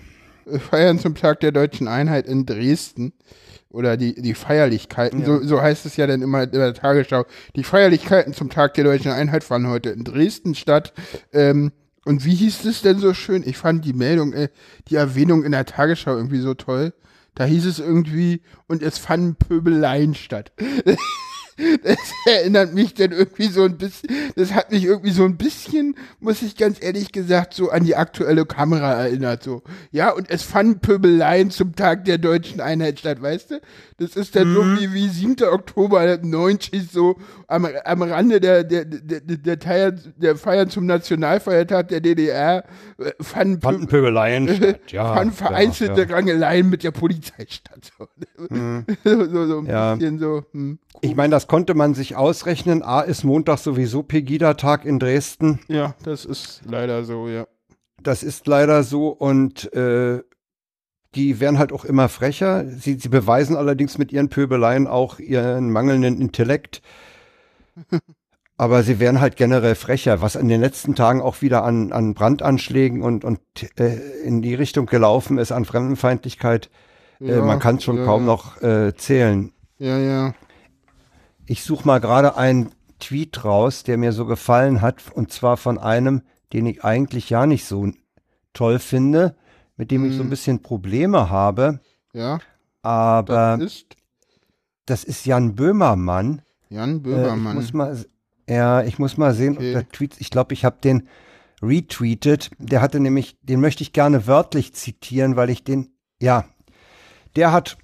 Feiern 0.71 1.01
zum 1.01 1.17
Tag 1.17 1.41
der 1.41 1.51
deutschen 1.51 1.89
Einheit 1.89 2.27
in 2.27 2.47
Dresden. 2.47 3.13
Oder 3.69 3.97
die, 3.97 4.21
die 4.21 4.35
Feierlichkeiten, 4.35 5.25
so, 5.25 5.41
so 5.43 5.63
heißt 5.63 5.87
es 5.87 5.97
ja 5.97 6.09
dann 6.09 6.23
immer 6.23 6.43
in 6.43 6.51
der 6.51 6.75
Tagesschau. 6.75 7.25
Die 7.55 7.63
Feierlichkeiten 7.63 8.33
zum 8.35 8.51
Tag 8.51 8.75
der 8.75 8.83
deutschen 8.83 9.13
Einheit 9.13 9.45
fanden 9.45 9.69
heute 9.69 9.91
in 9.91 10.03
Dresden 10.03 10.57
statt. 10.57 10.93
Ähm, 11.33 11.71
und 12.05 12.25
wie 12.25 12.35
hieß 12.35 12.65
es 12.65 12.83
denn 12.83 12.99
so 12.99 13.15
schön? 13.15 13.43
Ich 13.47 13.59
fand 13.59 13.85
die 13.85 13.93
Meldung, 13.93 14.33
äh, 14.33 14.49
die 14.89 14.97
Erwähnung 14.97 15.45
in 15.45 15.53
der 15.53 15.67
Tagesschau 15.67 16.17
irgendwie 16.17 16.41
so 16.41 16.55
toll. 16.55 16.93
Da 17.35 17.45
hieß 17.45 17.67
es 17.67 17.79
irgendwie, 17.79 18.43
und 18.67 18.83
es 18.83 18.99
fanden 18.99 19.37
Pöbeleien 19.37 20.15
statt. 20.15 20.53
Das 21.83 21.99
erinnert 22.27 22.75
mich 22.75 22.95
dann 22.95 23.13
irgendwie 23.13 23.49
so 23.49 23.65
ein 23.65 23.77
bisschen, 23.77 24.09
das 24.37 24.53
hat 24.55 24.71
mich 24.71 24.85
irgendwie 24.85 25.11
so 25.11 25.25
ein 25.25 25.37
bisschen, 25.37 25.95
muss 26.21 26.43
ich 26.43 26.57
ganz 26.57 26.83
ehrlich 26.83 27.13
gesagt, 27.13 27.55
so 27.55 27.71
an 27.71 27.85
die 27.85 27.97
aktuelle 27.97 28.47
Kamera 28.47 28.93
erinnert, 28.93 29.43
so. 29.43 29.63
Ja, 29.91 30.11
und 30.11 30.31
es 30.31 30.43
fanden 30.43 30.81
Pöbeleien 30.81 31.51
zum 31.51 31.75
Tag 31.75 32.05
der 32.05 32.19
deutschen 32.19 32.61
Einheit 32.61 32.99
statt, 33.01 33.21
weißt 33.21 33.51
du? 33.53 33.61
Das 33.99 34.17
ist 34.17 34.35
dann 34.35 34.55
so 34.55 34.65
wie, 34.65 34.95
wie 34.95 35.09
7. 35.09 35.37
Oktober 35.51 36.19
90, 36.23 36.91
so 36.91 37.17
am, 37.49 37.69
am 37.85 38.03
Rande 38.03 38.41
der, 38.41 38.65
der, 38.65 38.87
der, 38.87 39.21
der, 39.21 39.59
Teil, 39.59 39.99
der 40.17 40.37
Feiern 40.37 40.71
zum 40.71 40.87
Nationalfeiertag 40.87 41.89
der 41.89 42.01
DDR, 42.01 42.65
äh, 42.99 43.11
fanden, 43.21 43.61
Fanden 43.61 43.87
Pöbeleien 43.89 44.49
statt, 44.57 44.81
ja. 44.93 45.15
fanden 45.15 45.35
vereinzelte 45.35 46.03
ja, 46.03 46.09
ja. 46.09 46.15
Rangeleien 46.15 46.71
mit 46.71 46.83
der 46.83 46.93
Polizei 46.93 47.45
statt. 47.49 47.91
So, 47.99 48.09
so, 49.05 49.25
so, 49.27 49.47
so 49.47 49.59
ein 49.59 49.67
Ja. 49.67 49.95
bisschen 49.95 50.19
so, 50.19 50.45
hm. 50.53 50.79
Ich 51.03 51.15
meine, 51.17 51.31
das 51.31 51.47
konnte 51.51 51.75
man 51.75 51.95
sich 51.95 52.15
ausrechnen. 52.15 52.85
A 52.85 53.01
ist 53.01 53.25
Montag 53.25 53.59
sowieso 53.59 54.05
Pegida-Tag 54.05 54.85
in 54.85 55.01
Dresden. 55.01 55.59
Ja, 55.67 55.97
das 56.05 56.25
ist 56.25 56.63
leider 56.65 57.03
so, 57.03 57.27
ja. 57.27 57.45
Das 58.01 58.23
ist 58.23 58.47
leider 58.47 58.85
so 58.85 59.09
und 59.09 59.73
äh, 59.75 60.23
die 61.17 61.41
werden 61.41 61.59
halt 61.59 61.73
auch 61.73 61.85
immer 61.85 62.09
frecher. 62.09 62.65
Sie, 62.69 62.95
sie 62.95 63.09
beweisen 63.09 63.57
allerdings 63.57 63.99
mit 63.99 64.13
ihren 64.13 64.29
Pöbeleien 64.29 64.87
auch 64.87 65.19
ihren 65.19 65.73
mangelnden 65.73 66.21
Intellekt. 66.21 66.83
Aber 68.57 68.85
sie 68.85 69.01
werden 69.01 69.21
halt 69.21 69.35
generell 69.35 69.75
frecher, 69.75 70.23
was 70.23 70.37
in 70.37 70.47
den 70.47 70.61
letzten 70.61 70.95
Tagen 70.95 71.21
auch 71.21 71.43
wieder 71.43 71.65
an, 71.65 71.91
an 71.91 72.15
Brandanschlägen 72.15 73.03
und, 73.03 73.25
und 73.25 73.41
äh, 73.77 73.97
in 74.23 74.41
die 74.41 74.55
Richtung 74.55 74.87
gelaufen 74.87 75.37
ist, 75.37 75.51
an 75.51 75.65
Fremdenfeindlichkeit. 75.65 76.71
äh, 77.21 77.31
Ja, 77.31 77.45
man 77.45 77.59
kann 77.59 77.79
es 77.79 77.83
schon 77.83 77.97
ja, 77.97 78.05
kaum 78.05 78.21
ja. 78.21 78.27
noch 78.27 78.63
äh, 78.63 78.95
zählen. 78.95 79.53
Ja, 79.79 79.99
ja. 79.99 80.35
Ich 81.51 81.65
suche 81.65 81.85
mal 81.85 81.99
gerade 81.99 82.37
einen 82.37 82.71
Tweet 83.01 83.45
raus, 83.45 83.83
der 83.83 83.99
mir 83.99 84.13
so 84.13 84.25
gefallen 84.25 84.81
hat, 84.83 85.11
und 85.13 85.33
zwar 85.33 85.57
von 85.57 85.79
einem, 85.79 86.23
den 86.53 86.65
ich 86.67 86.85
eigentlich 86.85 87.29
ja 87.29 87.45
nicht 87.45 87.65
so 87.65 87.91
toll 88.53 88.79
finde, 88.79 89.35
mit 89.77 89.91
dem 89.91 90.05
ich 90.05 90.15
so 90.15 90.23
ein 90.23 90.31
bisschen 90.31 90.63
Probleme 90.63 91.29
habe. 91.29 91.81
Ja, 92.13 92.39
Aber 92.83 93.57
das 93.59 93.73
ist 93.73 93.87
das 94.87 95.03
ist 95.03 95.27
Jan 95.27 95.57
Böhmermann. 95.57 96.43
Jan 96.69 96.91
Äh, 96.91 96.97
ich 96.99 97.03
Böhmermann. 97.03 97.55
muss 97.57 97.73
mal, 97.73 97.99
ja, 98.49 98.83
ich 98.85 99.01
muss 99.01 99.17
mal 99.17 99.35
sehen, 99.35 99.57
Okay. 99.57 99.75
ob 99.75 99.81
der 99.83 99.89
Tweet, 99.91 100.21
ich 100.21 100.31
glaube, 100.31 100.55
ich 100.55 100.65
habe 100.65 100.77
den 100.85 101.09
retweetet. 101.63 102.51
Der 102.59 102.81
hatte 102.81 103.01
nämlich, 103.01 103.37
den 103.43 103.61
möchte 103.61 103.83
ich 103.83 103.93
gerne 103.93 104.29
wörtlich 104.29 104.73
zitieren, 104.75 105.35
weil 105.35 105.51
ich 105.51 105.65
den, 105.65 105.91
ja, 106.23 106.45
der 107.35 107.51
hat 107.53 107.77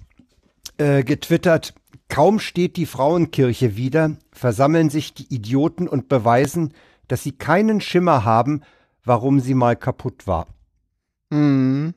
äh, 0.77 1.03
getwittert, 1.03 1.73
kaum 2.09 2.39
steht 2.39 2.77
die 2.77 2.85
Frauenkirche 2.85 3.75
wieder, 3.75 4.17
versammeln 4.31 4.89
sich 4.89 5.13
die 5.13 5.33
Idioten 5.33 5.87
und 5.87 6.09
beweisen, 6.09 6.73
dass 7.07 7.23
sie 7.23 7.31
keinen 7.31 7.81
Schimmer 7.81 8.25
haben, 8.25 8.61
warum 9.03 9.39
sie 9.39 9.53
mal 9.53 9.75
kaputt 9.75 10.27
war. 10.27 10.47
Mhm. 11.29 11.93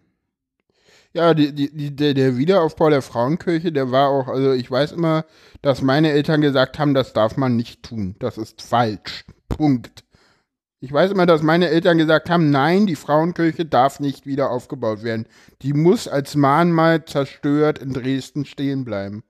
Ja, 1.12 1.34
die, 1.34 1.52
die, 1.52 1.74
die, 1.74 1.96
der, 1.96 2.14
der 2.14 2.36
Wiederaufbau 2.36 2.88
der 2.88 3.02
Frauenkirche, 3.02 3.72
der 3.72 3.90
war 3.90 4.10
auch, 4.10 4.28
also 4.28 4.52
ich 4.52 4.70
weiß 4.70 4.92
immer, 4.92 5.24
dass 5.60 5.82
meine 5.82 6.12
Eltern 6.12 6.40
gesagt 6.40 6.78
haben, 6.78 6.94
das 6.94 7.12
darf 7.12 7.36
man 7.36 7.56
nicht 7.56 7.82
tun. 7.82 8.14
Das 8.20 8.38
ist 8.38 8.62
falsch. 8.62 9.24
Punkt. 9.48 10.04
Ich 10.78 10.92
weiß 10.92 11.10
immer, 11.10 11.26
dass 11.26 11.42
meine 11.42 11.68
Eltern 11.68 11.98
gesagt 11.98 12.30
haben, 12.30 12.50
nein, 12.50 12.86
die 12.86 12.94
Frauenkirche 12.94 13.66
darf 13.66 13.98
nicht 13.98 14.24
wieder 14.24 14.50
aufgebaut 14.50 15.02
werden. 15.02 15.26
Die 15.62 15.72
muss 15.72 16.06
als 16.06 16.36
Mahnmal 16.36 17.04
zerstört 17.04 17.80
in 17.80 17.92
Dresden 17.92 18.44
stehen 18.44 18.84
bleiben. 18.84 19.24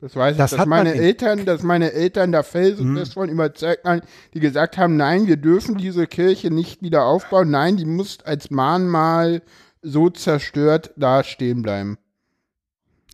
Das 0.00 0.14
weiß 0.14 0.32
ich, 0.32 0.38
Das 0.38 0.50
dass 0.50 0.60
hat 0.60 0.68
man 0.68 0.84
meine 0.84 0.92
in- 0.94 1.02
Eltern, 1.02 1.44
dass 1.46 1.62
meine 1.62 1.92
Eltern 1.92 2.30
da 2.32 2.42
felsenfest 2.42 3.14
von 3.14 3.28
überzeugt 3.30 3.84
waren, 3.84 4.02
die 4.34 4.40
gesagt 4.40 4.76
haben, 4.76 4.96
nein, 4.96 5.26
wir 5.26 5.38
dürfen 5.38 5.78
diese 5.78 6.06
Kirche 6.06 6.50
nicht 6.50 6.82
wieder 6.82 7.04
aufbauen. 7.06 7.50
Nein, 7.50 7.76
die 7.78 7.86
muss 7.86 8.18
als 8.24 8.50
Mahnmal 8.50 9.42
so 9.80 10.10
zerstört 10.10 10.92
da 10.96 11.24
stehen 11.24 11.62
bleiben. 11.62 11.96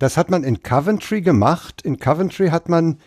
Das 0.00 0.16
hat 0.16 0.30
man 0.30 0.42
in 0.42 0.62
Coventry 0.62 1.20
gemacht. 1.20 1.82
In 1.82 1.98
Coventry 1.98 2.48
hat 2.48 2.68
man, 2.68 2.98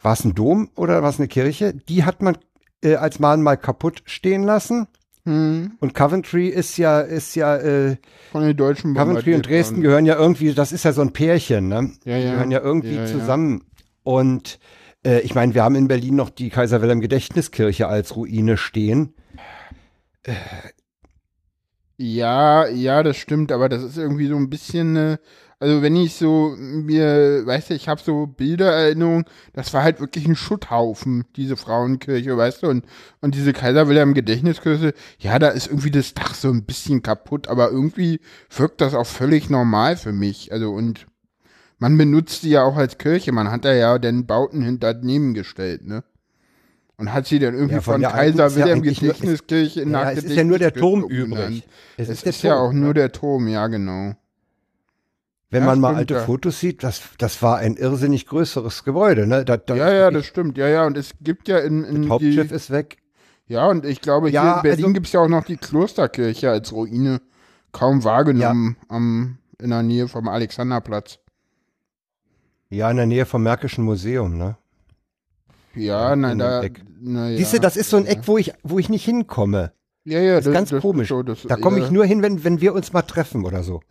war 0.00 0.14
es 0.14 0.24
ein 0.24 0.34
Dom 0.34 0.70
oder 0.76 1.02
war 1.02 1.10
es 1.10 1.18
eine 1.18 1.28
Kirche? 1.28 1.74
Die 1.74 2.04
hat 2.04 2.22
man 2.22 2.38
äh, 2.82 2.94
als 2.94 3.18
Mahnmal 3.18 3.58
kaputt 3.58 4.02
stehen 4.06 4.44
lassen. 4.44 4.86
Hm, 5.28 5.72
Und 5.80 5.94
Coventry 5.94 6.48
ist 6.48 6.76
ja, 6.78 7.00
ist 7.00 7.34
ja, 7.34 7.56
äh, 7.56 7.96
von 8.32 8.42
den 8.42 8.56
Deutschen 8.56 8.94
Coventry 8.94 9.34
und 9.34 9.46
Dresden 9.46 9.76
worden. 9.76 9.82
gehören 9.82 10.06
ja 10.06 10.16
irgendwie, 10.16 10.54
das 10.54 10.72
ist 10.72 10.84
ja 10.84 10.92
so 10.92 11.02
ein 11.02 11.12
Pärchen, 11.12 11.68
ne? 11.68 11.92
Ja, 12.04 12.16
Die 12.18 12.24
ja. 12.24 12.30
gehören 12.32 12.50
ja 12.50 12.60
irgendwie 12.60 12.94
Ja, 12.94 13.06
zusammen. 13.06 13.64
Und 14.02 14.58
äh, 15.04 15.20
ich 15.20 15.34
meine, 15.34 15.54
wir 15.54 15.62
haben 15.64 15.74
in 15.74 15.86
Berlin 15.88 16.16
noch 16.16 16.30
die 16.30 16.48
Kaiser 16.50 16.80
Wilhelm 16.80 17.00
Gedächtniskirche 17.00 17.88
als 17.88 18.16
Ruine 18.16 18.56
stehen. 18.56 19.14
Ja, 21.96 22.66
ja, 22.68 23.02
das 23.02 23.16
stimmt, 23.16 23.50
aber 23.50 23.68
das 23.68 23.82
ist 23.82 23.96
irgendwie 23.98 24.28
so 24.28 24.36
ein 24.36 24.48
bisschen, 24.50 24.96
äh, 24.96 25.18
also 25.60 25.82
wenn 25.82 25.96
ich 25.96 26.14
so 26.14 26.54
mir, 26.58 27.42
weißt 27.44 27.70
du, 27.70 27.74
ich 27.74 27.88
habe 27.88 28.00
so 28.00 28.26
Bildererinnerungen, 28.26 29.24
das 29.52 29.72
war 29.74 29.82
halt 29.82 30.00
wirklich 30.00 30.26
ein 30.26 30.36
Schutthaufen, 30.36 31.24
diese 31.36 31.56
Frauenkirche, 31.56 32.36
weißt 32.36 32.62
du, 32.62 32.68
und, 32.68 32.84
und 33.20 33.34
diese 33.34 33.52
Kaiser 33.52 33.88
Wilhelm 33.88 34.14
Gedächtniskirche, 34.14 34.94
ja, 35.18 35.38
da 35.38 35.48
ist 35.48 35.66
irgendwie 35.66 35.90
das 35.90 36.14
Dach 36.14 36.34
so 36.34 36.48
ein 36.50 36.64
bisschen 36.64 37.02
kaputt, 37.02 37.48
aber 37.48 37.70
irgendwie 37.70 38.20
wirkt 38.56 38.80
das 38.80 38.94
auch 38.94 39.06
völlig 39.06 39.50
normal 39.50 39.96
für 39.96 40.12
mich, 40.12 40.52
also 40.52 40.70
und 40.72 41.06
man 41.80 41.96
benutzt 41.96 42.42
die 42.42 42.50
ja 42.50 42.62
auch 42.64 42.76
als 42.76 42.98
Kirche, 42.98 43.32
man 43.32 43.50
hat 43.50 43.64
da 43.64 43.72
ja 43.72 43.98
den 43.98 44.26
Bauten 44.26 44.62
hinter 44.62 44.94
neben 44.94 45.34
gestellt, 45.34 45.86
ne? 45.86 46.02
Und 46.96 47.12
hat 47.12 47.26
sie 47.26 47.38
dann 47.38 47.54
irgendwie 47.54 47.76
Ja, 47.76 47.80
von 47.80 47.94
von, 47.94 48.00
der 48.00 48.12
alten 48.14 48.36
Kaiser 48.38 48.46
ist 48.46 48.56
ja 48.56 48.64
Wilhelm 48.64 48.78
eigentlich 48.78 49.02
nur- 49.02 49.12
Gedächtniskirche 49.12 49.82
in 49.82 49.92
Ja, 49.92 50.04
nach 50.04 50.10
es 50.10 50.24
ist 50.24 50.34
ja 50.34 50.42
nur 50.42 50.58
der 50.58 50.74
Turm 50.74 51.04
übrig. 51.04 51.62
Es, 51.96 52.08
ist 52.08 52.26
ist, 52.26 52.42
der 52.42 52.50
ja 52.50 52.58
auch 52.58 52.72
nur 52.72 52.92
der 52.94 53.12
Turm, 53.12 53.46
ja, 53.46 53.68
genau. 53.68 54.16
Wenn 55.50 55.62
Ja, 55.62 55.66
man 55.66 55.80
mal 55.80 55.88
stimmt, 55.88 55.98
alte 55.98 56.14
ja. 56.14 56.20
Fotos 56.24 56.60
sieht, 56.60 56.82
das, 56.82 57.00
das 57.16 57.40
war 57.42 57.56
ein 57.56 57.76
irrsinnig 57.76 58.26
größeres 58.26 58.84
Gebäude, 58.84 59.26
ne? 59.26 59.44
Da, 59.46 59.56
da 59.56 59.74
Ja, 59.74 59.90
ja, 59.92 60.10
das 60.10 60.26
stimmt. 60.26 60.58
Ja, 60.58 60.68
ja, 60.68 60.84
und 60.86 60.96
es 60.98 61.12
gibt 61.22 61.48
ja 61.48 61.58
in, 61.58 61.84
in 61.84 62.02
das 62.02 62.10
Hauptschiff 62.10 62.48
die, 62.48 62.54
ist 62.54 62.70
weg. 62.70 62.98
Ja, 63.46 63.66
und 63.66 63.86
ich 63.86 64.02
glaube, 64.02 64.28
hier 64.28 64.34
Ja, 64.40 64.56
in 64.56 64.62
Berlin 64.62 64.84
also- 64.84 64.92
gibt's 64.94 65.12
ja 65.12 65.20
auch 65.20 65.28
noch 65.28 65.44
die 65.44 65.56
Klosterkirche 65.56 66.50
als 66.50 66.72
Ruine. 66.72 67.20
Kaum 67.72 68.04
wahrgenommen 68.04 68.76
am, 68.88 69.38
in 69.60 69.70
der 69.70 69.82
Nähe 69.82 70.08
vom 70.08 70.28
Alexanderplatz. 70.28 71.18
Ja, 72.70 72.90
in 72.90 72.96
der 72.98 73.06
Nähe 73.06 73.24
vom 73.24 73.42
Märkischen 73.42 73.84
Museum, 73.84 74.36
ne? 74.36 74.56
Ja, 75.74 76.10
Ja, 76.10 76.16
na, 76.16 76.32
in 76.32 76.38
da, 76.38 76.62
na, 77.00 77.30
ja. 77.30 77.36
Siehst 77.38 77.54
du, 77.54 77.60
das 77.60 77.76
ist 77.78 77.88
so 77.88 77.96
ein 77.96 78.04
Eck, 78.06 78.20
wo 78.24 78.36
ich, 78.36 78.52
wo 78.62 78.78
ich 78.78 78.88
nicht 78.90 79.04
hinkomme. 79.04 79.72
Ja, 80.08 80.20
ja, 80.20 80.36
Das 80.36 80.46
ist 80.46 80.52
ganz 80.52 80.70
komisch. 80.80 81.08
so, 81.08 81.22
das- 81.22 81.42
Da 81.42 81.56
komme 81.56 81.78
ich 81.78 81.86
ja. 81.86 81.90
nur 81.90 82.04
hin, 82.04 82.22
wenn, 82.22 82.42
wenn 82.44 82.60
wir 82.60 82.74
uns 82.74 82.92
mal 82.92 83.02
treffen 83.02 83.44
oder 83.44 83.62
so. 83.62 83.80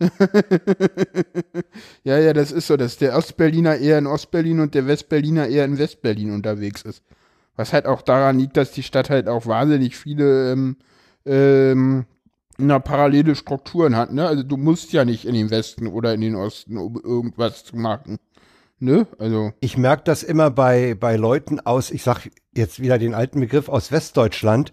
Ja, 2.04 2.18
ja, 2.18 2.32
das 2.32 2.52
ist 2.52 2.66
so, 2.66 2.76
dass 2.76 2.96
der 2.96 3.16
Ostberliner 3.16 3.76
eher 3.76 3.98
in 3.98 4.06
Ostberlin 4.06 4.60
und 4.60 4.74
der 4.74 4.86
Westberliner 4.86 5.46
eher 5.48 5.64
in 5.64 5.78
Westberlin 5.78 6.32
unterwegs 6.32 6.82
ist. 6.82 7.02
Was 7.56 7.72
halt 7.72 7.86
auch 7.86 8.02
daran 8.02 8.38
liegt, 8.38 8.56
dass 8.56 8.72
die 8.72 8.82
Stadt 8.82 9.10
halt 9.10 9.28
auch 9.28 9.46
wahnsinnig 9.46 9.96
viele 9.96 10.52
ähm, 10.52 10.76
ähm, 11.26 12.06
na, 12.56 12.78
parallele 12.78 13.34
Strukturen 13.34 13.96
hat, 13.96 14.12
ne? 14.12 14.26
Also 14.26 14.42
du 14.42 14.56
musst 14.56 14.92
ja 14.92 15.04
nicht 15.04 15.24
in 15.24 15.34
den 15.34 15.50
Westen 15.50 15.86
oder 15.86 16.14
in 16.14 16.20
den 16.20 16.34
Osten, 16.34 16.76
um 16.78 17.00
irgendwas 17.02 17.64
zu 17.64 17.76
machen. 17.76 18.18
Ne? 18.80 19.06
Also, 19.18 19.52
Ich 19.60 19.76
merke 19.76 20.04
das 20.04 20.22
immer 20.22 20.50
bei, 20.50 20.94
bei 20.98 21.16
Leuten 21.16 21.58
aus, 21.60 21.90
ich 21.90 22.02
sag 22.04 22.28
jetzt 22.54 22.80
wieder 22.80 22.96
den 22.98 23.12
alten 23.12 23.40
Begriff 23.40 23.68
aus 23.68 23.90
Westdeutschland, 23.92 24.72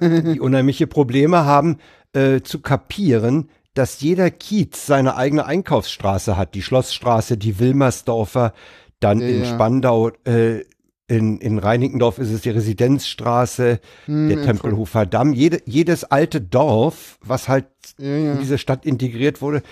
die 0.00 0.40
unheimliche 0.40 0.86
Probleme 0.86 1.44
haben, 1.44 1.78
äh, 2.12 2.40
zu 2.40 2.60
kapieren, 2.60 3.48
dass 3.74 4.00
jeder 4.00 4.30
Kiez 4.30 4.86
seine 4.86 5.16
eigene 5.16 5.46
Einkaufsstraße 5.46 6.36
hat. 6.36 6.54
Die 6.54 6.62
Schlossstraße, 6.62 7.36
die 7.36 7.58
Wilmersdorfer, 7.60 8.52
dann 8.98 9.20
Ja, 9.20 9.28
in. 9.28 9.44
Spandau, 9.44 10.10
äh, 10.24 10.64
in, 11.06 11.38
in 11.38 11.58
Reinickendorf 11.58 12.18
ist 12.18 12.30
es 12.30 12.42
die 12.42 12.50
Residenzstraße, 12.50 13.80
hm, 14.06 14.28
der 14.28 14.42
Tempelhofer 14.42 15.06
Damm, 15.06 15.32
jede, 15.32 15.60
jedes 15.66 16.04
alte 16.04 16.40
Dorf, 16.40 17.18
was 17.24 17.48
halt 17.48 17.66
ja, 17.98 18.08
ja. 18.16 18.32
in 18.32 18.38
diese 18.40 18.58
Stadt 18.58 18.86
integriert 18.86 19.40
wurde. 19.42 19.62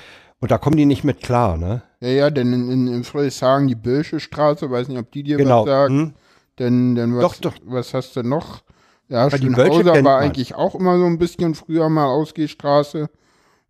Und 0.40 0.50
da 0.52 0.58
kommen 0.58 0.76
die 0.76 0.86
nicht 0.86 1.04
mit 1.04 1.20
klar, 1.20 1.56
ne? 1.56 1.82
Ja, 2.00 2.08
ja, 2.08 2.30
denn 2.30 2.52
in, 2.52 2.70
in, 2.70 2.86
in 2.88 3.04
Friedrichshagen 3.04 3.66
die 3.66 3.74
Bösche 3.74 4.20
Straße, 4.20 4.70
weiß 4.70 4.88
nicht, 4.88 4.98
ob 4.98 5.10
die 5.10 5.24
dir 5.24 5.36
Genau. 5.36 5.62
was 5.62 5.66
sagt. 5.68 5.90
Hm? 5.90 6.14
Denn, 6.58 6.94
denn 6.94 7.14
was, 7.16 7.22
Doch, 7.22 7.36
doch. 7.36 7.54
was 7.66 7.94
hast 7.94 8.16
du 8.16 8.22
noch? 8.22 8.62
Ja, 9.08 9.30
Stünhauser 9.30 9.92
kennt 9.92 10.04
war 10.04 10.18
eigentlich 10.18 10.54
auch 10.54 10.74
immer 10.74 10.98
so 10.98 11.06
ein 11.06 11.18
bisschen 11.18 11.54
früher 11.54 11.88
mal 11.88 12.06
Ausgehstraße. 12.06 13.08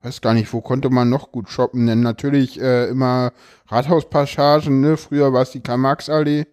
Weiß 0.03 0.21
gar 0.21 0.35
nicht, 0.35 0.53
wo 0.53 0.61
konnte 0.61 0.91
man 0.91 1.09
noch 1.09 1.33
gut 1.33 1.49
shoppen? 1.49 1.87
Denn 1.87 2.01
natürlich 2.01 2.61
äh, 2.61 2.89
immer 2.89 3.33
Rathauspassagen, 3.67 4.81
ne? 4.81 4.97
Früher 4.97 5.33
war 5.33 5.43
es 5.43 5.51
die 5.51 5.61
Karl-Marx-Allee 5.61 6.47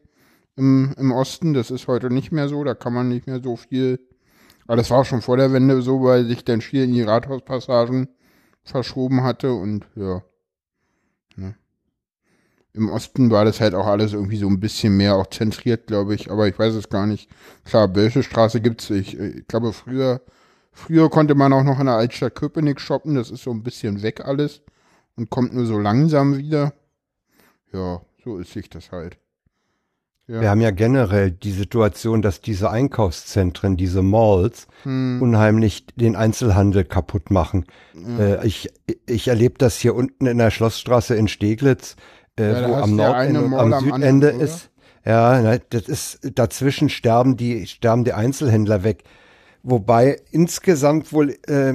im, 0.55 0.95
im 0.97 1.11
Osten. 1.11 1.53
Das 1.53 1.71
ist 1.71 1.87
heute 1.87 2.09
nicht 2.09 2.31
mehr 2.31 2.47
so. 2.47 2.63
Da 2.63 2.73
kann 2.73 2.93
man 2.93 3.09
nicht 3.09 3.27
mehr 3.27 3.41
so 3.43 3.55
viel. 3.55 3.99
Aber 4.65 4.77
das 4.77 4.89
war 4.89 4.99
auch 4.99 5.05
schon 5.05 5.21
vor 5.21 5.37
der 5.37 5.53
Wende 5.53 5.81
so, 5.81 6.03
weil 6.03 6.25
sich 6.25 6.43
dann 6.43 6.61
viel 6.61 6.83
in 6.83 6.93
die 6.93 7.03
Rathauspassagen 7.03 8.09
verschoben 8.63 9.23
hatte 9.23 9.53
und 9.53 9.85
ja. 9.95 10.23
Im 12.75 12.89
Osten 12.89 13.31
war 13.31 13.45
das 13.45 13.61
halt 13.61 13.73
auch 13.73 13.87
alles 13.87 14.13
irgendwie 14.13 14.37
so 14.37 14.47
ein 14.47 14.59
bisschen 14.59 14.97
mehr 14.97 15.15
auch 15.15 15.27
zentriert, 15.27 15.87
glaube 15.87 16.13
ich, 16.13 16.29
aber 16.29 16.47
ich 16.47 16.59
weiß 16.59 16.73
es 16.73 16.89
gar 16.89 17.07
nicht. 17.07 17.29
Klar, 17.63 17.87
Bölsche 17.87 18.21
Straße 18.21 18.59
gibt's. 18.59 18.89
Ich, 18.89 19.17
ich 19.17 19.47
glaube, 19.47 19.71
früher, 19.71 20.21
früher 20.73 21.09
konnte 21.09 21.35
man 21.35 21.53
auch 21.53 21.63
noch 21.63 21.79
in 21.79 21.85
der 21.85 21.95
Altstadt 21.95 22.35
Köpenick 22.35 22.81
shoppen, 22.81 23.15
das 23.15 23.31
ist 23.31 23.43
so 23.43 23.51
ein 23.51 23.63
bisschen 23.63 24.01
weg 24.01 24.25
alles 24.25 24.61
und 25.15 25.29
kommt 25.29 25.53
nur 25.53 25.65
so 25.65 25.77
langsam 25.79 26.37
wieder. 26.37 26.73
Ja, 27.71 28.01
so 28.23 28.37
ist 28.37 28.51
sich 28.53 28.69
das 28.69 28.91
halt. 28.91 29.17
Ja. 30.27 30.41
Wir 30.41 30.49
haben 30.49 30.61
ja 30.61 30.71
generell 30.71 31.29
die 31.29 31.51
Situation, 31.51 32.23
dass 32.23 32.41
diese 32.41 32.71
Einkaufszentren, 32.71 33.77
diese 33.77 34.01
Malls, 34.01 34.67
Hm, 34.81 35.21
unheimlich 35.21 35.85
den 35.95 36.15
Einzelhandel 36.15 36.83
kaputt 36.83 37.29
machen. 37.29 37.65
Äh, 38.17 38.45
ich 38.45 38.69
ich 39.05 39.27
erlebe 39.27 39.55
das 39.59 39.77
hier 39.77 39.93
unten 39.93 40.25
in 40.25 40.39
der 40.39 40.49
Schlossstraße 40.49 41.15
in 41.15 41.27
Steglitz, 41.27 41.95
äh, 42.39 42.51
Ja, 42.51 42.69
wo 42.69 42.73
am 42.75 42.95
Nordende 42.95 43.41
und 43.41 43.53
am 43.53 43.79
Südende 43.79 44.07
anderen, 44.07 44.39
ist. 44.39 44.69
Ja, 45.05 45.41
ne, 45.41 45.61
das 45.69 45.83
ist 45.83 46.19
dazwischen 46.33 46.89
sterben 46.89 47.37
die 47.37 47.67
sterben 47.67 48.03
die 48.03 48.13
Einzelhändler 48.13 48.83
weg. 48.83 49.03
Wobei 49.61 50.21
insgesamt 50.31 51.11
wohl 51.11 51.37
äh, 51.47 51.73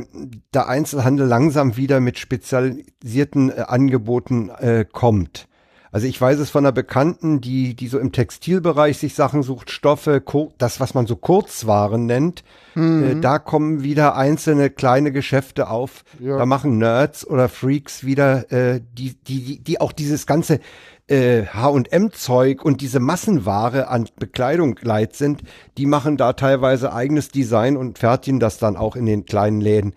der 0.54 0.68
Einzelhandel 0.68 1.26
langsam 1.26 1.76
wieder 1.76 2.00
mit 2.00 2.18
spezialisierten 2.18 3.50
äh, 3.50 3.64
Angeboten 3.66 4.48
äh, 4.48 4.84
kommt. 4.90 5.48
Also 5.92 6.06
ich 6.06 6.20
weiß 6.20 6.38
es 6.38 6.50
von 6.50 6.64
einer 6.64 6.72
Bekannten, 6.72 7.40
die, 7.40 7.74
die 7.74 7.88
so 7.88 7.98
im 7.98 8.12
Textilbereich 8.12 8.98
sich 8.98 9.14
Sachen 9.14 9.42
sucht, 9.42 9.70
Stoffe, 9.70 10.20
Kur 10.20 10.52
das, 10.58 10.78
was 10.78 10.94
man 10.94 11.06
so 11.06 11.16
Kurzwaren 11.16 12.06
nennt. 12.06 12.44
Äh, 12.76 13.20
da 13.20 13.38
kommen 13.38 13.82
wieder 13.82 14.14
einzelne 14.16 14.70
kleine 14.70 15.10
Geschäfte 15.10 15.68
auf. 15.68 16.04
Ja. 16.20 16.38
Da 16.38 16.46
machen 16.46 16.78
Nerds 16.78 17.26
oder 17.26 17.48
Freaks 17.48 18.04
wieder, 18.04 18.50
äh, 18.52 18.80
die, 18.92 19.14
die, 19.26 19.44
die, 19.44 19.58
die 19.64 19.80
auch 19.80 19.92
dieses 19.92 20.26
ganze 20.26 20.60
äh, 21.08 21.46
H&M-Zeug 21.46 22.64
und 22.64 22.80
diese 22.80 23.00
Massenware 23.00 23.88
an 23.88 24.08
Bekleidung 24.16 24.78
leid 24.80 25.16
sind, 25.16 25.42
die 25.76 25.86
machen 25.86 26.16
da 26.16 26.34
teilweise 26.34 26.92
eigenes 26.92 27.30
Design 27.30 27.76
und 27.76 27.98
fertigen 27.98 28.38
das 28.38 28.58
dann 28.58 28.76
auch 28.76 28.94
in 28.94 29.06
den 29.06 29.26
kleinen 29.26 29.60
Läden. 29.60 29.94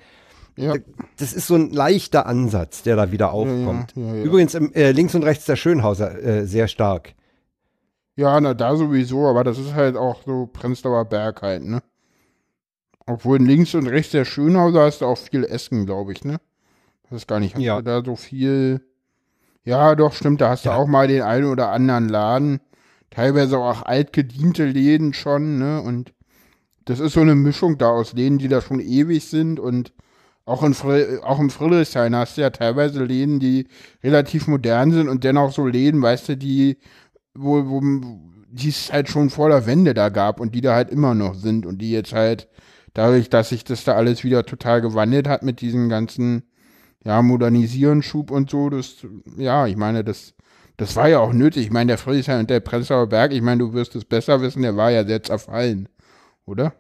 Ja. 0.56 0.76
Das 1.18 1.34
ist 1.34 1.48
so 1.48 1.56
ein 1.56 1.72
leichter 1.72 2.26
Ansatz, 2.26 2.84
der 2.84 2.96
da 2.96 3.12
wieder 3.12 3.32
aufkommt. 3.32 3.94
ja, 3.96 4.16
ja. 4.16 4.24
Übrigens 4.24 4.54
im, 4.54 4.72
äh, 4.74 4.92
links 4.92 5.16
und 5.16 5.24
rechts 5.24 5.46
der 5.46 5.56
Schönhauser 5.56 6.22
äh, 6.24 6.46
sehr 6.46 6.68
stark. 6.68 7.14
Ja, 8.16 8.40
na 8.40 8.54
da 8.54 8.76
sowieso, 8.76 9.28
aber 9.28 9.44
das 9.44 9.58
ist 9.58 9.74
halt 9.74 9.96
auch 9.98 10.22
so 10.24 10.46
Prenzlauer 10.46 11.06
Berg 11.06 11.42
halt, 11.42 11.64
ne? 11.64 11.82
Obwohl 13.06 13.40
links 13.40 13.74
und 13.76 13.88
rechts 13.88 14.12
der 14.12 14.26
Schönhauser 14.26 14.84
hast 14.84 15.02
du 15.02 15.06
auch 15.06 15.18
viel 15.18 15.44
Essen, 15.44 15.86
glaube 15.86 16.14
ich, 16.14 16.24
ne? 16.24 16.38
Das 17.10 17.22
ist 17.22 17.28
gar 17.28 17.40
nicht, 17.40 17.56
hast 17.56 17.62
Ja. 17.62 17.78
du 17.78 17.84
da 17.84 18.04
so 18.04 18.16
viel. 18.16 18.82
Ja, 19.66 19.96
doch, 19.96 20.14
stimmt, 20.14 20.42
da 20.42 20.50
hast 20.50 20.66
du 20.66 20.70
auch 20.72 20.88
mal 20.88 21.08
den 21.08 21.22
einen 21.24 21.46
oder 21.46 21.70
anderen 21.72 22.08
Laden. 22.10 22.60
Teilweise 23.10 23.58
auch 23.58 23.82
altgediente 23.84 24.66
Läden 24.66 25.14
schon, 25.14 25.58
ne? 25.58 25.82
Und 25.82 26.14
das 26.86 27.00
ist 27.00 27.14
so 27.14 27.22
eine 27.22 27.36
Mischung 27.36 27.78
da 27.78 27.90
aus 27.90 28.14
Läden, 28.14 28.38
die 28.38 28.48
da 28.48 28.62
schon 28.62 28.80
ewig 28.80 29.26
sind 29.28 29.60
und 29.60 29.94
auch 30.46 30.64
in, 30.64 30.74
Fri 30.74 31.20
auch 31.20 31.40
in 31.40 31.50
Friedrichshain 31.50 32.16
hast 32.16 32.38
du 32.38 32.42
ja 32.42 32.50
teilweise 32.50 33.04
Läden, 33.04 33.40
die 33.40 33.68
relativ 34.04 34.48
modern 34.48 34.92
sind 34.92 35.10
und 35.10 35.24
dennoch 35.24 35.52
so 35.52 35.66
Läden, 35.66 36.02
weißt 36.02 36.30
du, 36.30 36.38
die, 36.38 36.78
wo, 37.34 37.70
wo, 37.70 37.82
die 38.50 38.70
es 38.70 38.92
halt 38.92 39.10
schon 39.10 39.30
vor 39.30 39.50
der 39.50 39.66
Wende 39.66 39.94
da 39.94 40.10
gab 40.10 40.40
und 40.40 40.54
die 40.54 40.62
da 40.62 40.76
halt 40.76 40.90
immer 40.90 41.16
noch 41.16 41.36
sind 41.36 41.66
und 41.66 41.80
die 41.80 41.92
jetzt 41.92 42.14
halt 42.14 42.50
dadurch, 42.94 43.30
dass 43.30 43.50
sich 43.50 43.64
das 43.64 43.84
da 43.84 43.94
alles 43.96 44.24
wieder 44.24 44.46
total 44.46 44.82
gewandelt 44.82 45.28
hat 45.28 45.44
mit 45.44 45.62
diesen 45.62 45.90
ganzen, 45.90 46.44
ja, 47.04 47.22
Modernisierungsschub 47.22 48.32
und 48.32 48.50
so, 48.50 48.70
das, 48.70 48.98
ja, 49.38 49.66
ich 49.68 49.78
meine, 49.78 50.04
das, 50.04 50.36
das 50.78 50.96
war 50.96 51.08
ja 51.08 51.20
auch 51.20 51.34
nötig. 51.34 51.66
Ich 51.66 51.72
meine, 51.72 51.88
der 51.88 51.98
Friedrichshain 51.98 52.42
und 52.42 52.50
der 52.50 52.60
Prenzlauer 52.60 53.08
Berg, 53.08 53.32
ich 53.34 53.42
meine, 53.42 53.60
du 53.60 53.74
wirst 53.74 53.96
es 53.96 54.06
besser 54.06 54.42
wissen, 54.42 54.62
der 54.62 54.76
war 54.76 54.92
ja 54.92 55.06
sehr 55.06 55.24
zerfallen, 55.24 55.90
oder? 56.46 56.74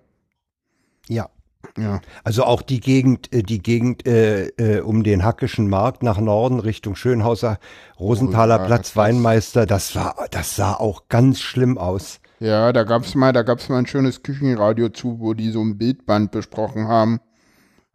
Ja. 1.07 1.29
Ja. 1.77 2.01
Also 2.23 2.43
auch 2.43 2.61
die 2.61 2.79
Gegend, 2.79 3.33
äh, 3.33 3.41
die 3.41 3.61
Gegend 3.61 4.05
äh, 4.05 4.47
äh, 4.57 4.81
um 4.81 5.03
den 5.03 5.23
Hackischen 5.23 5.69
Markt 5.69 6.03
nach 6.03 6.19
Norden 6.19 6.59
Richtung 6.59 6.95
Schönhauser, 6.95 7.57
Rosenthaler 7.99 8.61
Oh 8.61 8.65
Platz, 8.65 8.95
Weinmeister, 8.95 9.65
das 9.65 9.95
war, 9.95 10.27
das 10.29 10.55
sah 10.55 10.73
auch 10.73 11.07
ganz 11.09 11.39
schlimm 11.39 11.77
aus. 11.77 12.19
Ja, 12.39 12.73
da 12.73 12.83
gab's 12.83 13.15
mal, 13.15 13.31
da 13.31 13.41
gab's 13.41 13.69
mal 13.69 13.77
ein 13.77 13.87
schönes 13.87 14.21
Küchenradio 14.21 14.89
zu, 14.89 15.19
wo 15.19 15.33
die 15.33 15.49
so 15.49 15.61
ein 15.61 15.77
Bildband 15.77 16.31
besprochen 16.31 16.87
haben. 16.87 17.19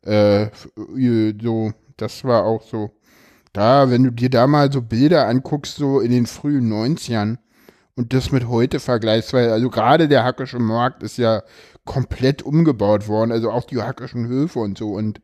Äh, 0.05 0.45
äh, 0.45 1.35
so, 1.41 1.73
das 1.97 2.25
war 2.25 2.45
auch 2.45 2.63
so. 2.63 2.91
Da, 3.53 3.91
wenn 3.91 4.05
du 4.05 4.11
dir 4.11 4.31
da 4.31 4.47
mal 4.47 4.73
so 4.73 4.83
Bilder 4.83 5.27
anguckst, 5.27 5.77
so 5.77 6.01
in 6.01 6.11
den 6.11 6.27
frühen 6.27 6.73
90ern 6.73 7.39
und 7.95 8.13
das 8.13 8.33
mit 8.33 8.49
heute 8.49 8.81
vergleichst, 8.81 9.33
weil 9.33 9.51
also 9.51 9.69
gerade 9.71 10.09
der 10.09 10.25
Hackische 10.25 10.59
Markt 10.59 11.03
ist 11.03 11.19
ja 11.19 11.43
komplett 11.89 12.43
umgebaut 12.43 13.09
worden, 13.09 13.33
also 13.33 13.51
auch 13.51 13.65
die 13.65 13.79
Hackischen 13.81 14.29
Höfe 14.29 14.59
und 14.61 14.77
so 14.79 14.93
und 14.93 15.21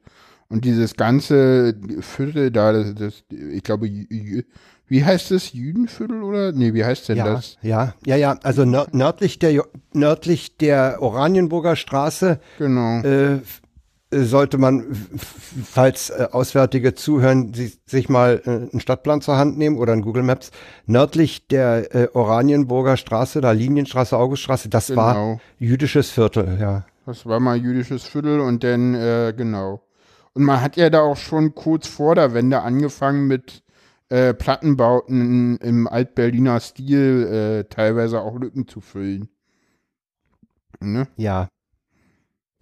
und 0.49 0.64
dieses 0.64 0.94
ganze 0.97 1.75
Viertel 2.00 2.50
da, 2.50 2.73
das, 2.73 2.94
das 2.94 3.25
ich 3.30 3.62
glaube, 3.62 3.87
wie 4.87 5.04
heißt 5.04 5.30
das? 5.30 5.52
Jüdenviertel 5.52 6.23
oder? 6.23 6.52
Nee, 6.52 6.75
wie 6.75 6.85
heißt 6.85 7.09
denn 7.09 7.16
Ja, 7.18 7.25
das? 7.35 7.56
ja, 7.62 7.94
ja, 8.06 8.16
ja. 8.16 8.38
Also 8.42 8.64
nör 8.64 8.87
nördlich 8.92 9.38
der 9.38 9.64
nördlich 9.92 10.56
der 10.59 10.99
Oranienburger 11.00 11.76
Straße 11.76 12.40
Genau. 12.59 13.00
äh, 13.02 13.40
sollte 14.23 14.59
man, 14.59 14.85
falls 15.64 16.11
äh, 16.11 16.28
Auswärtige 16.30 16.94
zuhören, 16.94 17.52
sie, 17.54 17.73
sich 17.87 18.09
mal 18.09 18.40
äh, 18.44 18.50
einen 18.50 18.80
Stadtplan 18.80 19.21
zur 19.21 19.37
Hand 19.37 19.59
nehmen 19.59 19.76
oder 19.78 19.92
einen 19.92 20.02
Google 20.02 20.23
Maps. 20.23 20.50
Nördlich 20.87 21.49
der 21.49 21.94
äh, 21.94 22.09
Oranienburger 22.14 22.97
Straße, 22.97 23.40
da 23.40 23.50
Linienstraße, 23.52 24.16
Auguststraße, 24.16 24.68
das 24.68 24.94
war 24.94 25.14
Genau. 25.14 25.40
jüdisches 25.59 26.11
Viertel, 26.11 26.59
ja. 26.61 26.85
Das 27.06 27.26
war 27.26 27.40
mal 27.40 27.56
jüdisches 27.56 28.04
Viertel 28.04 28.40
und 28.40 28.64
dann, 28.64 28.94
äh, 28.94 29.35
genau. 29.37 29.83
Und 30.33 30.44
man 30.44 30.61
hat 30.61 30.76
ja 30.76 30.90
da 30.90 31.00
auch 31.00 31.16
schon 31.16 31.54
kurz 31.54 31.87
vor 31.87 32.14
der 32.14 32.35
Wende 32.35 32.62
angefangen 32.62 33.26
mit 33.26 33.62
äh, 34.09 34.35
Plattenbauten 34.35 35.59
im 35.59 35.87
Altberliner 35.87 36.61
Stil 36.61 37.64
äh, 37.66 37.68
teilweise 37.68 38.20
auch 38.20 38.38
Lücken 38.38 38.66
zu 38.68 38.81
füllen. 38.81 39.29
Ne? 40.81 41.09
Ja, 41.16 41.48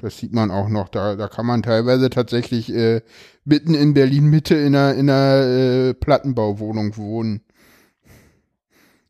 Das 0.03 0.19
sieht 0.19 0.33
man 0.33 0.51
auch 0.51 0.69
noch. 0.69 0.89
Da, 0.89 1.15
da 1.15 1.29
kann 1.29 1.47
man 1.47 1.63
teilweise 1.63 2.11
tatsächlich 2.11 2.75
äh, 2.75 3.03
mitten 3.45 3.75
in 3.75 3.95
Berlin 3.95 4.25
Mitte 4.25 4.57
in 4.57 4.75
einer, 4.75 4.95
in 4.95 5.09
einer 5.09 5.47
äh, 5.47 5.95
Plattenbauwohnung 5.95 6.97
wohnen. 6.97 7.43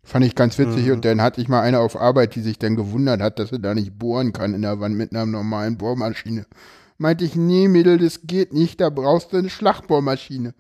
Fand 0.05 0.27
ich 0.27 0.35
ganz 0.35 0.59
witzig. 0.59 0.87
Mhm. 0.87 0.93
Und 0.93 1.05
dann 1.07 1.23
hatte 1.23 1.41
ich 1.41 1.49
mal 1.49 1.63
eine 1.63 1.79
auf 1.81 1.99
Arbeit, 1.99 2.35
die 2.35 2.43
sich 2.43 2.59
dann 2.59 2.77
gewundert 2.77 3.23
hat, 3.23 3.39
dass 3.39 3.49
sie 3.49 3.59
da 3.59 3.75
nicht 3.75 3.99
bohren 3.99 4.35
kann 4.35 4.53
in 4.53 4.61
der 4.61 4.81
Wand 4.81 4.95
mit 4.95 5.13
einer 5.13 5.25
normalen 5.25 5.79
Bohrmaschine. 5.79 6.45
Meinte 6.99 7.25
ich, 7.25 7.37
nee, 7.37 7.69
Mädel, 7.69 7.97
das 7.97 8.21
geht 8.25 8.53
nicht, 8.53 8.79
da 8.83 8.91
brauchst 8.91 9.33
du 9.33 9.39
eine 9.39 9.49
Schlagbohrmaschine. 9.49 10.53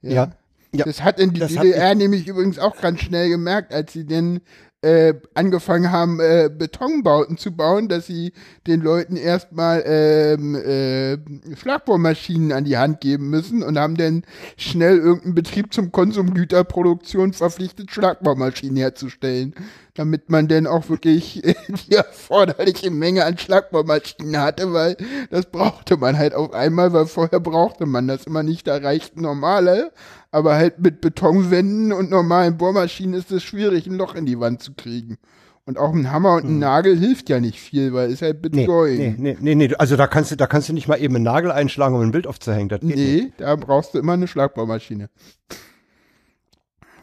ja. 0.00 0.30
ja. 0.72 0.84
Das 0.84 1.02
hat 1.02 1.18
in 1.18 1.32
die 1.32 1.40
Das 1.40 1.50
DDR 1.50 1.94
nämlich 1.96 2.28
übrigens 2.28 2.58
auch 2.58 2.80
ganz 2.80 3.00
schnell 3.00 3.30
gemerkt, 3.30 3.72
als 3.72 3.94
sie 3.94 4.04
denn 4.04 4.42
äh, 4.82 5.14
angefangen 5.34 5.90
haben, 5.90 6.20
äh, 6.20 6.50
Betonbauten 6.52 7.38
zu 7.38 7.50
bauen, 7.50 7.88
dass 7.88 8.06
sie 8.06 8.32
den 8.66 8.80
Leuten 8.82 9.16
erstmal 9.16 9.82
ähm, 9.86 10.54
äh, 10.54 11.16
Schlagbohrmaschinen 11.56 12.52
an 12.52 12.64
die 12.64 12.76
Hand 12.76 13.00
geben 13.00 13.30
müssen 13.30 13.62
und 13.62 13.78
haben 13.78 13.96
dann 13.96 14.22
schnell 14.56 14.98
irgendeinen 14.98 15.34
Betrieb 15.34 15.72
zum 15.72 15.92
Konsumgüterproduktion 15.92 17.32
verpflichtet, 17.32 17.90
Schlagbohrmaschinen 17.90 18.76
herzustellen, 18.76 19.54
damit 19.94 20.28
man 20.30 20.46
dann 20.46 20.66
auch 20.66 20.88
wirklich 20.88 21.42
die 21.88 21.94
erforderliche 21.94 22.90
Menge 22.90 23.24
an 23.24 23.38
Schlagbohrmaschinen 23.38 24.38
hatte, 24.38 24.72
weil 24.72 24.96
das 25.30 25.46
brauchte 25.46 25.96
man 25.96 26.18
halt 26.18 26.34
auf 26.34 26.52
einmal, 26.52 26.92
weil 26.92 27.06
vorher 27.06 27.40
brauchte 27.40 27.86
man 27.86 28.06
das 28.06 28.24
immer 28.24 28.42
nicht, 28.42 28.66
da 28.66 28.76
reichten 28.76 29.22
normale, 29.22 29.90
aber 30.30 30.54
halt 30.56 30.78
mit 30.80 31.00
Betonwänden 31.00 31.92
und 31.92 32.10
normalen 32.10 32.56
Bohrmaschinen 32.56 33.14
ist 33.14 33.32
es 33.32 33.42
schwierig, 33.42 33.86
ein 33.86 33.96
Loch 33.96 34.14
in 34.14 34.26
die 34.26 34.38
Wand 34.40 34.62
zu 34.62 34.74
kriegen. 34.74 35.16
Und 35.64 35.78
auch 35.78 35.92
ein 35.92 36.12
Hammer 36.12 36.34
und 36.34 36.44
ein 36.44 36.58
Nagel 36.60 36.96
hilft 36.96 37.28
ja 37.28 37.40
nicht 37.40 37.58
viel, 37.58 37.92
weil 37.92 38.12
es 38.12 38.22
halt 38.22 38.36
Hm. 38.44 38.50
Nee, 38.52 38.66
Beton. 38.66 38.86
nee, 38.96 39.14
nee, 39.18 39.36
nee, 39.40 39.54
nee, 39.56 39.74
also 39.74 39.96
da 39.96 40.06
kannst 40.06 40.30
du, 40.30 40.36
da 40.36 40.46
kannst 40.46 40.68
du 40.68 40.72
nicht 40.72 40.86
mal 40.86 40.96
eben 41.02 41.16
einen 41.16 41.24
Nagel 41.24 41.50
einschlagen, 41.50 41.96
um 41.96 42.02
ein 42.02 42.12
Bild 42.12 42.26
aufzuhängen. 42.28 42.68
Das 42.68 42.80
geht 42.80 42.90
nicht. 42.90 42.98
Nee, 43.24 43.32
da 43.38 43.56
brauchst 43.56 43.94
du 43.94 43.98
immer 43.98 44.12
eine 44.12 44.28
Schlagbohrmaschine. 44.28 45.10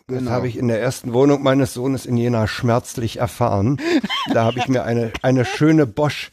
Das 0.07 0.19
Genau. 0.19 0.31
habe 0.31 0.47
ich 0.49 0.57
in 0.57 0.67
der 0.67 0.81
ersten 0.81 1.13
Wohnung 1.13 1.43
meines 1.43 1.73
Sohnes 1.73 2.05
in 2.05 2.17
Jena 2.17 2.45
schmerzlich 2.47 3.17
erfahren. 3.19 3.79
Da 4.33 4.43
habe 4.45 4.59
ich 4.59 4.67
mir 4.67 4.83
eine, 4.83 5.12
eine 5.21 5.45
schöne 5.45 5.86
Bosch 5.88 6.31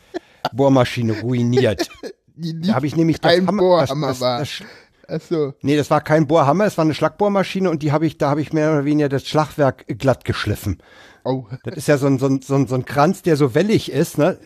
Bohrmaschine 0.53 1.21
ruiniert. 1.21 1.89
Die, 2.35 2.61
Da 2.61 2.75
habe 2.75 2.87
ich 2.87 2.97
nämlich 2.97 3.21
das 3.21 3.37
Hammer, 3.37 3.53
Bohrhammer 3.61 4.09
das, 4.09 4.19
das, 4.19 4.21
war. 4.21 4.39
das, 4.41 4.63
Achso. 5.11 5.55
Nee, 5.63 5.77
das 5.77 5.91
war 5.91 6.01
kein 6.01 6.27
Bohrhammer, 6.27 6.65
es 6.67 6.79
war 6.79 6.85
eine 6.85 6.95
Schlagbohrmaschine 6.95 7.69
und 7.71 7.83
die 7.83 7.93
habe 7.93 8.07
ich, 8.07 8.17
da 8.19 8.31
habe 8.31 8.41
ich 8.41 8.53
mehr 8.53 8.71
oder 8.73 8.85
weniger 8.85 9.09
das 9.09 9.27
Schlagwerk 9.27 9.87
glatt 9.99 10.25
geschliffen. 10.25 10.79
Oh, 11.25 11.45
Das 11.65 11.77
ist 11.77 11.89
ja 11.89 11.99
so 11.99 12.07
ein, 12.07 12.19
so 12.19 12.27
ein, 12.27 12.41
so 12.43 12.55
ein, 12.55 12.67
so 12.67 12.75
ein 12.77 12.85
Kranz, 12.85 13.23
der 13.23 13.37
so 13.37 13.55
wellig 13.55 13.91
ist, 13.93 14.17
ne? 14.19 14.39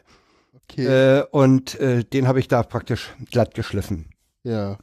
okay. 0.55 0.87
Äh, 1.19 1.25
und 1.31 1.79
äh, 1.81 2.03
den 2.05 2.27
habe 2.27 2.41
ich 2.41 2.49
da 2.49 2.63
praktisch 2.63 3.15
glatt 3.31 3.55
geschliffen. 3.55 4.07
ja. 4.43 4.79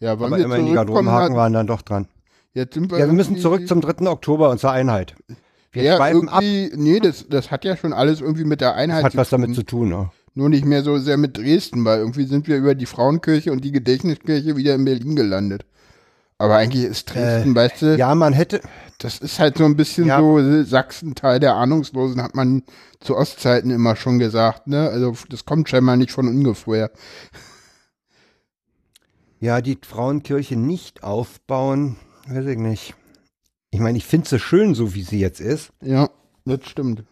Ja, 0.00 0.12
Aber 0.14 0.28
wir 0.30 0.38
immerhin 0.44 0.66
die? 0.66 0.72
Garderobenhaken 0.72 1.30
Hat- 1.34 1.36
waren 1.36 1.52
dann 1.52 1.68
doch 1.68 1.80
dran. 1.82 2.08
Jetzt 2.54 2.74
sind 2.74 2.90
wir 2.90 2.98
Ja, 2.98 3.06
wir 3.06 3.12
müssen 3.12 3.36
zurück 3.38 3.68
zum 3.68 3.80
3. 3.80 4.08
Oktober 4.10 4.50
und 4.50 4.58
zur 4.58 4.72
Einheit. 4.72 5.14
Wir 5.70 5.84
ja, 5.84 5.96
schweifen 5.96 6.28
ab, 6.28 6.42
nee, 6.42 6.98
das, 7.00 7.28
das 7.28 7.52
hat 7.52 7.64
ja 7.64 7.76
schon 7.76 7.92
alles 7.92 8.20
irgendwie 8.20 8.42
mit 8.44 8.60
der 8.60 8.74
Einheit 8.74 9.04
hat 9.04 9.12
zu 9.12 9.18
was 9.18 9.30
damit 9.30 9.54
zu 9.54 9.62
tun. 9.62 9.90
Ne? 9.90 10.10
Nur 10.34 10.48
nicht 10.48 10.64
mehr 10.64 10.82
so 10.82 10.96
sehr 10.98 11.16
mit 11.18 11.36
Dresden, 11.36 11.84
weil 11.84 11.98
irgendwie 11.98 12.24
sind 12.24 12.48
wir 12.48 12.56
über 12.56 12.74
die 12.74 12.86
Frauenkirche 12.86 13.52
und 13.52 13.62
die 13.64 13.72
Gedächtniskirche 13.72 14.56
wieder 14.56 14.74
in 14.74 14.84
Berlin 14.84 15.14
gelandet. 15.16 15.66
Aber 16.38 16.56
eigentlich 16.56 16.84
ist 16.84 17.04
Dresden, 17.14 17.54
weißt 17.54 17.82
du, 17.82 17.86
Äh, 17.94 17.98
Ja, 17.98 18.14
man 18.14 18.32
hätte, 18.32 18.60
das 18.98 19.18
ist 19.18 19.38
halt 19.38 19.58
so 19.58 19.64
ein 19.64 19.76
bisschen 19.76 20.06
Ja. 20.06 20.18
so 20.20 20.62
Sachsen-Teil 20.64 21.38
der 21.38 21.54
Ahnungslosen, 21.54 22.20
hat 22.22 22.34
man 22.34 22.62
zu 23.00 23.16
Ostzeiten 23.16 23.70
immer 23.70 23.94
schon 23.94 24.18
gesagt, 24.18 24.66
ne? 24.66 24.88
Also 24.88 25.14
das 25.28 25.44
kommt 25.44 25.68
scheinbar 25.68 25.96
nicht 25.96 26.10
von 26.12 26.26
ungefähr. 26.26 26.90
ja, 29.40 29.60
die 29.60 29.78
Frauenkirche 29.84 30.56
nicht 30.56 31.02
aufbauen, 31.04 31.96
weiß 32.26 32.46
ich 32.46 32.58
nicht. 32.58 32.94
Ich 33.70 33.80
meine, 33.80 33.98
ich 33.98 34.04
finde 34.06 34.28
sie 34.28 34.38
schön, 34.38 34.74
so 34.74 34.94
wie 34.94 35.02
sie 35.02 35.18
jetzt 35.20 35.40
ist. 35.40 35.72
Ja, 35.80 36.10
das 36.44 36.60
stimmt. 36.68 37.04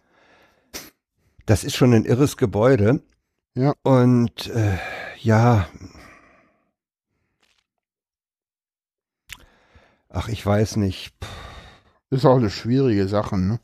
Das 1.45 1.63
ist 1.63 1.75
schon 1.75 1.93
ein 1.93 2.05
irres 2.05 2.37
Gebäude. 2.37 3.01
Ja. 3.55 3.73
Und 3.83 4.47
äh, 4.47 4.77
ja. 5.19 5.67
Ach, 10.09 10.29
ich 10.29 10.45
weiß 10.45 10.77
nicht. 10.77 11.19
Puh. 11.19 11.27
Ist 12.11 12.25
auch 12.25 12.35
eine 12.35 12.49
schwierige 12.49 13.07
Sache, 13.07 13.37
ne? 13.37 13.59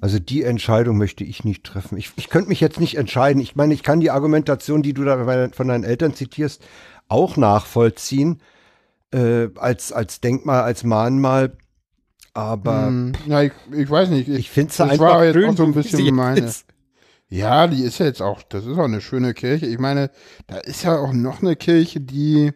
Also 0.00 0.20
die 0.20 0.44
Entscheidung 0.44 0.96
möchte 0.96 1.24
ich 1.24 1.42
nicht 1.42 1.64
treffen. 1.64 1.98
Ich, 1.98 2.12
ich 2.16 2.28
könnte 2.28 2.48
mich 2.50 2.60
jetzt 2.60 2.78
nicht 2.78 2.96
entscheiden. 2.96 3.42
Ich 3.42 3.56
meine, 3.56 3.74
ich 3.74 3.82
kann 3.82 3.98
die 3.98 4.12
Argumentation, 4.12 4.82
die 4.82 4.94
du 4.94 5.04
da 5.04 5.48
von 5.52 5.68
deinen 5.68 5.84
Eltern 5.84 6.14
zitierst, 6.14 6.64
auch 7.08 7.36
nachvollziehen. 7.36 8.40
Äh, 9.12 9.48
als, 9.56 9.92
als 9.92 10.20
Denkmal, 10.20 10.62
als 10.62 10.84
Mahnmal. 10.84 11.56
Aber 12.32 12.86
Hm, 12.86 13.12
ja, 13.26 13.42
ich, 13.42 13.52
ich 13.72 13.90
weiß 13.90 14.10
nicht. 14.10 14.28
Ich, 14.28 14.38
ich 14.38 14.50
finde 14.50 14.70
es 14.70 14.80
einfach 14.80 14.98
war 14.98 15.24
jetzt 15.24 15.34
schön, 15.34 15.50
auch 15.50 15.56
so 15.56 15.64
ein 15.64 15.72
bisschen 15.72 16.14
meine. 16.14 16.40
ist. 16.40 16.66
Ja, 17.28 17.66
die 17.66 17.82
ist 17.82 17.98
ja 17.98 18.06
jetzt 18.06 18.22
auch, 18.22 18.42
das 18.42 18.66
ist 18.66 18.78
auch 18.78 18.84
eine 18.84 19.00
schöne 19.00 19.34
Kirche. 19.34 19.66
Ich 19.66 19.78
meine, 19.78 20.10
da 20.46 20.58
ist 20.58 20.84
ja 20.84 20.98
auch 20.98 21.12
noch 21.12 21.42
eine 21.42 21.56
Kirche, 21.56 22.00
die, 22.00 22.52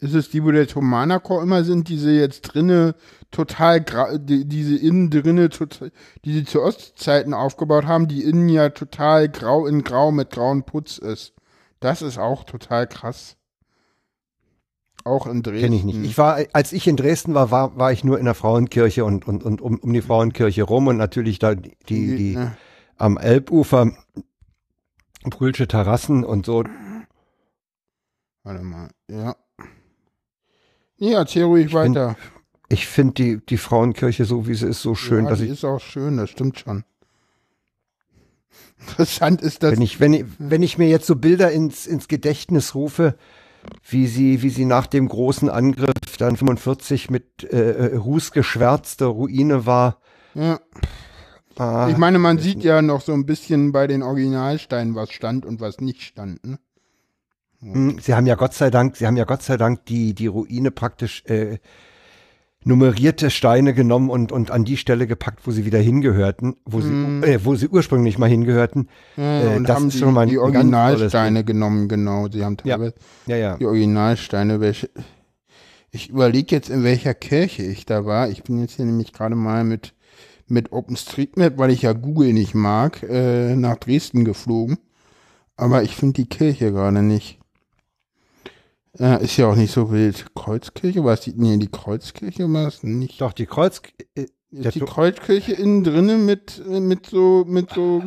ist 0.00 0.14
es 0.14 0.30
die, 0.30 0.44
wo 0.44 0.50
der 0.50 0.66
Thomanerchor 0.66 1.42
immer 1.42 1.64
sind, 1.64 1.88
diese 1.88 2.10
jetzt 2.10 2.42
drinne 2.42 2.94
total, 3.30 3.80
die, 4.18 4.44
diese 4.44 4.76
innen 4.76 5.10
drinne, 5.10 5.48
total, 5.48 5.92
die 6.24 6.32
sie 6.34 6.44
zu 6.44 6.62
Ostzeiten 6.62 7.32
aufgebaut 7.32 7.86
haben, 7.86 8.06
die 8.06 8.22
innen 8.22 8.50
ja 8.50 8.68
total 8.68 9.30
grau 9.30 9.66
in 9.66 9.82
grau 9.82 10.12
mit 10.12 10.30
grauen 10.30 10.64
Putz 10.64 10.98
ist. 10.98 11.32
Das 11.80 12.02
ist 12.02 12.18
auch 12.18 12.44
total 12.44 12.86
krass. 12.86 13.36
Auch 15.04 15.26
in 15.26 15.42
Dresden. 15.42 15.60
Kenne 15.60 15.76
ich 15.76 15.84
nicht. 15.84 16.04
Ich 16.04 16.18
war, 16.18 16.38
als 16.52 16.72
ich 16.72 16.88
in 16.88 16.96
Dresden 16.96 17.34
war, 17.34 17.50
war, 17.50 17.78
war 17.78 17.92
ich 17.92 18.02
nur 18.02 18.18
in 18.18 18.24
der 18.24 18.34
Frauenkirche 18.34 19.04
und, 19.04 19.26
und, 19.28 19.44
und 19.44 19.60
um, 19.60 19.78
um 19.78 19.92
die 19.92 20.02
Frauenkirche 20.02 20.64
rum 20.64 20.88
und 20.88 20.96
natürlich 20.96 21.38
da 21.38 21.54
die, 21.54 21.76
die, 21.88 22.16
die 22.16 22.36
ne, 22.36 22.56
am 22.98 23.18
Elbufer 23.18 23.92
Brühlsche 25.24 25.66
Terrassen 25.66 26.24
und 26.24 26.46
so. 26.46 26.64
Warte 28.44 28.62
mal, 28.62 28.90
ja. 29.10 29.34
Nee, 30.98 31.12
erzähl 31.12 31.44
ruhig 31.44 31.70
find- 31.72 31.96
weiter. 31.96 32.16
Ich 32.68 32.86
finde 32.86 33.14
die, 33.14 33.46
die 33.46 33.58
Frauenkirche 33.58 34.24
so, 34.24 34.46
wie 34.48 34.54
sie 34.54 34.66
ist, 34.66 34.82
so 34.82 34.94
schön, 34.94 35.24
ja, 35.24 35.30
dass 35.30 35.38
die 35.38 35.44
ich, 35.46 35.52
ist 35.52 35.64
auch 35.64 35.80
schön, 35.80 36.16
das 36.16 36.30
stimmt 36.30 36.58
schon. 36.58 36.84
Interessant 38.80 39.40
ist 39.42 39.62
das. 39.62 39.72
wenn 39.72 39.82
ich, 39.82 40.00
wenn 40.00 40.12
ich, 40.12 40.24
wenn 40.38 40.62
ich 40.62 40.78
mir 40.78 40.88
jetzt 40.88 41.06
so 41.06 41.16
Bilder 41.16 41.50
ins, 41.52 41.86
ins 41.86 42.08
Gedächtnis 42.08 42.74
rufe, 42.74 43.16
wie 43.88 44.06
sie, 44.06 44.42
wie 44.42 44.50
sie 44.50 44.64
nach 44.64 44.86
dem 44.86 45.08
großen 45.08 45.48
Angriff 45.48 45.92
dann 46.18 46.36
45 46.36 47.10
mit 47.10 47.44
äh, 47.44 47.72
äh, 47.72 47.96
Ruß 47.96 48.32
geschwärzte 48.32 49.06
Ruine 49.06 49.66
war. 49.66 50.00
ja. 50.34 50.60
Ah, 51.58 51.88
Ich 51.90 51.96
meine, 51.96 52.18
man 52.18 52.38
sieht 52.38 52.62
ja 52.62 52.82
noch 52.82 53.00
so 53.00 53.12
ein 53.12 53.26
bisschen 53.26 53.72
bei 53.72 53.86
den 53.86 54.02
Originalsteinen, 54.02 54.94
was 54.94 55.10
stand 55.12 55.46
und 55.46 55.60
was 55.60 55.80
nicht 55.80 56.02
stand. 56.02 56.44
Ne? 56.46 56.58
Hm, 57.60 57.98
Sie 58.00 58.14
haben 58.14 58.26
ja 58.26 58.34
Gott 58.34 58.54
sei 58.54 58.70
Dank, 58.70 58.96
Sie 58.96 59.06
haben 59.06 59.16
ja 59.16 59.24
Gott 59.24 59.42
sei 59.42 59.56
Dank 59.56 59.84
die, 59.86 60.14
die 60.14 60.26
Ruine 60.26 60.70
praktisch 60.70 61.24
äh, 61.26 61.58
nummerierte 62.64 63.30
Steine 63.30 63.74
genommen 63.74 64.10
und, 64.10 64.32
und 64.32 64.50
an 64.50 64.64
die 64.64 64.76
Stelle 64.76 65.06
gepackt, 65.06 65.46
wo 65.46 65.52
sie 65.52 65.64
wieder 65.64 65.78
hingehörten, 65.78 66.56
wo 66.64 66.80
sie, 66.80 66.92
äh, 67.22 67.38
wo 67.44 67.54
sie 67.54 67.68
ursprünglich 67.68 68.18
mal 68.18 68.28
hingehörten. 68.28 68.88
Ja, 69.16 69.52
Äh, 69.52 69.56
und 69.56 69.68
das 69.68 69.76
haben 69.76 69.86
ist 69.88 69.94
die, 69.94 69.98
schon 70.00 70.12
mal 70.12 70.26
die 70.26 70.38
Originalsteine 70.38 71.44
genommen, 71.44 71.88
genau. 71.88 72.28
Sie 72.30 72.44
haben 72.44 72.56
Ja. 72.64 72.76
teilweise 72.76 72.94
Ja, 73.26 73.36
ja. 73.36 73.56
die 73.56 73.66
Originalsteine, 73.66 74.60
welche. 74.60 74.90
Ich 75.92 76.10
überlege 76.10 76.54
jetzt, 76.54 76.68
in 76.68 76.82
welcher 76.82 77.14
Kirche 77.14 77.62
ich 77.62 77.86
da 77.86 78.04
war. 78.04 78.28
Ich 78.28 78.42
bin 78.42 78.58
jetzt 78.60 78.74
hier 78.74 78.84
nämlich 78.84 79.12
gerade 79.14 79.36
mal 79.36 79.64
mit, 79.64 79.94
mit 80.48 80.72
OpenStreetMap, 80.72 81.58
weil 81.58 81.70
ich 81.70 81.82
ja 81.82 81.92
Google 81.92 82.32
nicht 82.32 82.54
mag, 82.54 83.02
äh, 83.02 83.56
nach 83.56 83.76
Dresden 83.76 84.24
geflogen. 84.24 84.78
Aber 85.56 85.82
ich 85.82 85.96
finde 85.96 86.14
die 86.14 86.28
Kirche 86.28 86.72
gerade 86.72 87.02
nicht. 87.02 87.38
Äh, 88.98 89.24
ist 89.24 89.36
ja 89.36 89.48
auch 89.48 89.56
nicht 89.56 89.72
so 89.72 89.90
wild. 89.90 90.26
Kreuzkirche? 90.34 91.04
War 91.04 91.14
es 91.14 91.20
die, 91.20 91.34
nee, 91.36 91.56
die 91.56 91.70
Kreuzkirche 91.70 92.50
war 92.52 92.68
es 92.68 92.82
nicht. 92.82 93.20
Doch, 93.20 93.32
die 93.32 93.46
Kreuz, 93.46 93.82
äh, 94.14 94.26
Ist 94.50 94.74
die 94.74 94.80
Kreuzkirche 94.80 95.52
innen 95.52 95.84
drinnen 95.84 96.24
mit, 96.24 96.62
mit 96.66 97.06
so, 97.06 97.44
mit 97.46 97.70
so 97.70 98.02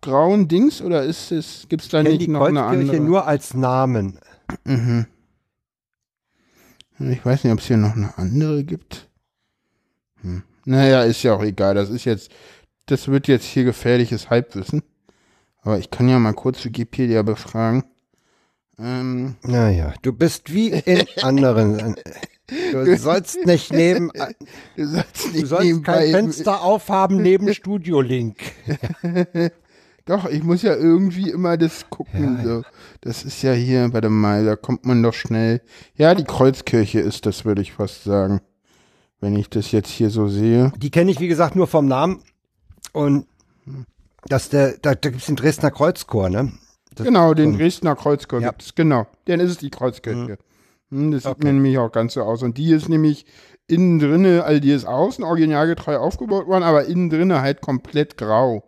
grauen 0.00 0.48
Dings 0.48 0.82
oder 0.82 1.02
ist 1.02 1.32
es, 1.32 1.66
gibt's 1.68 1.88
da 1.88 2.02
nicht 2.02 2.22
die 2.22 2.28
noch 2.28 2.42
eine 2.42 2.60
Kreuzkirche 2.60 2.90
andere? 2.92 3.00
nur 3.00 3.26
als 3.26 3.54
Namen. 3.54 4.18
Mhm. 4.64 5.06
Ich 6.98 7.24
weiß 7.24 7.44
nicht, 7.44 7.52
ob 7.52 7.58
es 7.58 7.66
hier 7.66 7.78
noch 7.78 7.96
eine 7.96 8.16
andere 8.16 8.64
gibt. 8.64 9.08
Hm. 10.20 10.42
Naja, 10.64 11.02
ist 11.02 11.22
ja 11.22 11.34
auch 11.34 11.42
egal. 11.42 11.74
Das 11.74 11.90
ist 11.90 12.04
jetzt, 12.04 12.30
das 12.86 13.08
wird 13.08 13.28
jetzt 13.28 13.44
hier 13.44 13.64
gefährliches 13.64 14.30
Halbwissen. 14.30 14.82
Aber 15.62 15.78
ich 15.78 15.90
kann 15.90 16.08
ja 16.08 16.18
mal 16.18 16.32
kurz 16.34 16.64
Wikipedia 16.64 17.22
befragen. 17.22 17.84
Ähm, 18.78 19.36
Naja, 19.42 19.94
du 20.02 20.12
bist 20.12 20.52
wie 20.52 20.68
in 20.70 21.06
anderen. 21.22 21.96
Du 22.72 22.96
sollst 22.96 23.46
nicht 23.46 23.72
neben, 23.72 24.10
du 24.76 24.86
sollst 24.86 25.24
du 25.24 25.30
nicht 25.30 25.46
sollst 25.46 25.64
nebenbei. 25.66 25.92
kein 25.92 26.10
Fenster 26.10 26.62
aufhaben 26.62 27.22
neben 27.22 27.52
Studio 27.54 28.00
Link. 28.00 28.38
Doch, 30.04 30.26
ich 30.28 30.42
muss 30.42 30.62
ja 30.62 30.74
irgendwie 30.74 31.30
immer 31.30 31.56
das 31.56 31.88
gucken. 31.88 32.40
So. 32.44 32.62
Das 33.02 33.24
ist 33.24 33.40
ja 33.42 33.52
hier, 33.52 33.92
warte 33.92 34.10
mal, 34.10 34.44
da 34.44 34.56
kommt 34.56 34.84
man 34.84 35.00
doch 35.00 35.14
schnell. 35.14 35.60
Ja, 35.94 36.16
die 36.16 36.24
Kreuzkirche 36.24 36.98
ist 36.98 37.24
das, 37.24 37.44
würde 37.44 37.62
ich 37.62 37.72
fast 37.72 38.02
sagen. 38.02 38.40
Wenn 39.22 39.36
ich 39.36 39.48
das 39.48 39.70
jetzt 39.72 39.88
hier 39.88 40.10
so 40.10 40.26
sehe. 40.28 40.72
Die 40.76 40.90
kenne 40.90 41.10
ich, 41.12 41.20
wie 41.20 41.28
gesagt, 41.28 41.54
nur 41.56 41.66
vom 41.68 41.86
Namen. 41.86 42.20
Und 42.92 43.26
dass 44.26 44.48
der, 44.50 44.76
da, 44.82 44.94
da 44.94 45.10
gibt's 45.10 45.26
den 45.26 45.36
Dresdner 45.36 45.70
Kreuzchor, 45.70 46.28
ne? 46.28 46.52
Das- 46.94 47.06
Genau, 47.06 47.32
den 47.32 47.52
so. 47.52 47.58
Dresdner 47.58 47.94
Kreuzchor 47.96 48.40
Ja. 48.40 48.50
gibt 48.50 48.62
es, 48.62 48.74
genau. 48.74 49.06
Dann 49.26 49.40
ist 49.40 49.50
es 49.52 49.58
die 49.58 49.70
Kreuzkirche. 49.70 50.38
Hm, 50.90 51.12
das 51.12 51.22
sieht 51.22 51.42
mir 51.42 51.52
nämlich 51.52 51.78
auch 51.78 51.90
ganz 51.92 52.14
so 52.14 52.22
aus. 52.22 52.42
Und 52.42 52.58
die 52.58 52.72
ist 52.72 52.88
nämlich 52.88 53.24
innen 53.68 54.00
drinne, 54.00 54.42
also 54.44 54.60
die 54.60 54.72
ist 54.72 54.86
außen 54.86 55.24
originalgetreu 55.24 55.96
aufgebaut 55.96 56.46
worden, 56.48 56.64
aber 56.64 56.84
innen 56.86 57.08
drinne 57.08 57.40
halt 57.40 57.60
komplett 57.62 58.18
grau. 58.18 58.64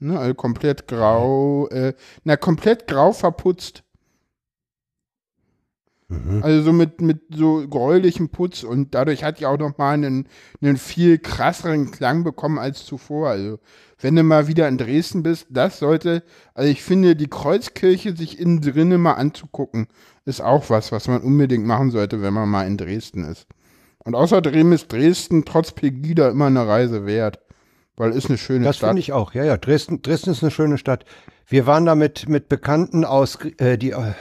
Ne, 0.00 0.18
also 0.18 0.32
komplett 0.34 0.86
grau, 0.88 1.68
äh, 1.68 1.92
na, 2.24 2.36
komplett 2.36 2.86
grau 2.86 3.12
verputzt. 3.12 3.82
Mhm. 6.08 6.42
Also 6.42 6.62
so 6.62 6.72
mit, 6.72 7.00
mit 7.02 7.20
so 7.34 7.66
gräulichem 7.68 8.30
Putz 8.30 8.62
und 8.62 8.94
dadurch 8.94 9.24
hat 9.24 9.40
die 9.40 9.46
auch 9.46 9.58
nochmal 9.58 9.94
einen, 9.94 10.26
einen 10.62 10.78
viel 10.78 11.18
krasseren 11.18 11.90
Klang 11.90 12.24
bekommen 12.24 12.58
als 12.58 12.86
zuvor. 12.86 13.28
Also 13.28 13.58
wenn 14.00 14.16
du 14.16 14.22
mal 14.22 14.46
wieder 14.48 14.68
in 14.68 14.78
Dresden 14.78 15.22
bist, 15.22 15.46
das 15.50 15.78
sollte, 15.78 16.22
also 16.54 16.70
ich 16.70 16.82
finde, 16.82 17.14
die 17.14 17.28
Kreuzkirche 17.28 18.16
sich 18.16 18.40
innen 18.40 18.60
drinnen 18.62 19.00
mal 19.00 19.14
anzugucken, 19.14 19.88
ist 20.24 20.40
auch 20.40 20.70
was, 20.70 20.92
was 20.92 21.08
man 21.08 21.20
unbedingt 21.20 21.66
machen 21.66 21.90
sollte, 21.90 22.22
wenn 22.22 22.32
man 22.32 22.48
mal 22.48 22.66
in 22.66 22.78
Dresden 22.78 23.24
ist. 23.24 23.46
Und 23.98 24.14
außerdem 24.14 24.72
ist 24.72 24.90
Dresden 24.90 25.44
trotz 25.44 25.72
Pegida 25.72 26.30
immer 26.30 26.46
eine 26.46 26.66
Reise 26.66 27.04
wert, 27.04 27.40
weil 27.96 28.12
ist 28.12 28.28
eine 28.28 28.38
schöne 28.38 28.64
Das 28.64 28.76
Stadt. 28.76 28.90
finde 28.90 29.00
ich 29.00 29.12
auch. 29.12 29.34
Ja, 29.34 29.44
ja. 29.44 29.58
Dresden, 29.58 30.00
Dresden 30.00 30.30
ist 30.30 30.42
eine 30.42 30.52
schöne 30.52 30.78
Stadt. 30.78 31.04
Wir 31.46 31.66
waren 31.66 31.84
da 31.84 31.94
mit, 31.94 32.28
mit 32.28 32.48
Bekannten 32.48 33.04
aus, 33.04 33.38
äh, 33.58 33.76
die, 33.76 33.90
äh, 33.90 34.12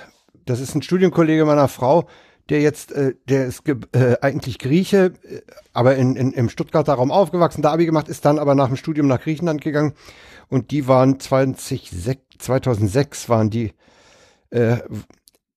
das 0.50 0.60
ist 0.60 0.76
ein 0.76 0.82
Studienkollege 0.82 1.46
meiner 1.46 1.68
Frau, 1.68 2.08
der 2.50 2.62
jetzt, 2.62 2.92
äh, 2.92 3.16
der 3.28 3.46
ist 3.46 3.64
äh, 3.68 4.16
eigentlich 4.22 4.60
Grieche, 4.60 5.14
äh, 5.24 5.42
aber 5.74 5.96
in, 5.96 6.16
in, 6.16 6.32
im 6.32 6.50
Stuttgarter 6.50 6.94
Raum 6.94 7.12
aufgewachsen, 7.12 7.62
da 7.62 7.74
Abi 7.74 7.86
gemacht, 7.86 8.08
ist 8.08 8.26
dann 8.26 8.40
aber 8.40 8.56
nach 8.56 8.68
dem 8.68 8.78
Studium 8.78 9.08
nach 9.08 9.22
Griechenland 9.22 9.62
gegangen 9.62 9.94
und 10.50 10.72
die 10.72 10.88
waren 10.88 11.20
20, 11.20 11.92
2006 12.40 13.30
waren 13.30 13.50
die, 13.50 13.74
äh, 14.50 14.78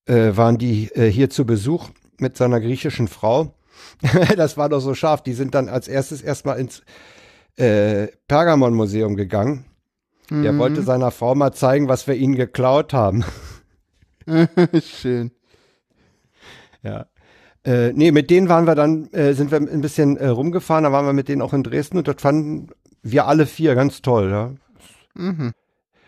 äh, 0.07 0.37
waren 0.37 0.59
die 0.59 0.91
äh, 0.95 1.11
hier 1.11 1.31
zu 1.31 1.47
Besuch 1.47 1.91
mit 2.19 2.37
seiner 2.37 2.61
griechischen 2.61 3.09
Frau. 3.09 3.55
das 4.37 4.57
war 4.57 4.69
doch 4.69 4.81
so 4.81 4.95
scharf. 4.95 5.23
Die 5.23 5.33
sind 5.33 5.55
dann 5.55 5.69
als 5.69 5.89
erstes 5.89 6.23
erstmal 6.23 6.59
ins 6.59 6.83
äh, 7.57 8.09
Pergamon-Museum 8.29 9.17
gegangen. 9.17 9.65
Er 10.45 10.57
wollte 10.59 10.83
seiner 10.83 11.11
Frau 11.11 11.35
mal 11.35 11.53
zeigen, 11.53 11.89
was 11.89 12.07
wir 12.07 12.15
ihnen 12.15 12.37
geklaut 12.37 12.93
haben. 12.93 13.25
Schön. 14.83 15.31
Ja. 16.83 17.07
Äh, 17.65 17.93
nee, 17.93 18.11
mit 18.11 18.31
denen 18.31 18.49
waren 18.49 18.67
wir 18.67 18.75
dann, 18.75 19.13
äh, 19.13 19.35
sind 19.35 19.51
wir 19.51 19.59
ein 19.59 19.81
bisschen 19.83 20.17
äh, 20.17 20.29
rumgefahren, 20.29 20.85
da 20.85 20.93
waren 20.93 21.05
wir 21.05 21.13
mit 21.13 21.29
denen 21.29 21.43
auch 21.43 21.53
in 21.53 21.63
Dresden 21.63 21.99
und 21.99 22.09
dort 22.09 22.23
fanden 22.23 22.69
wir 23.03 23.27
alle 23.27 23.47
vier 23.47 23.75
ganz 23.75 24.01
toll, 24.01 24.31
ja. 24.31 24.55
Mhm. 25.15 25.53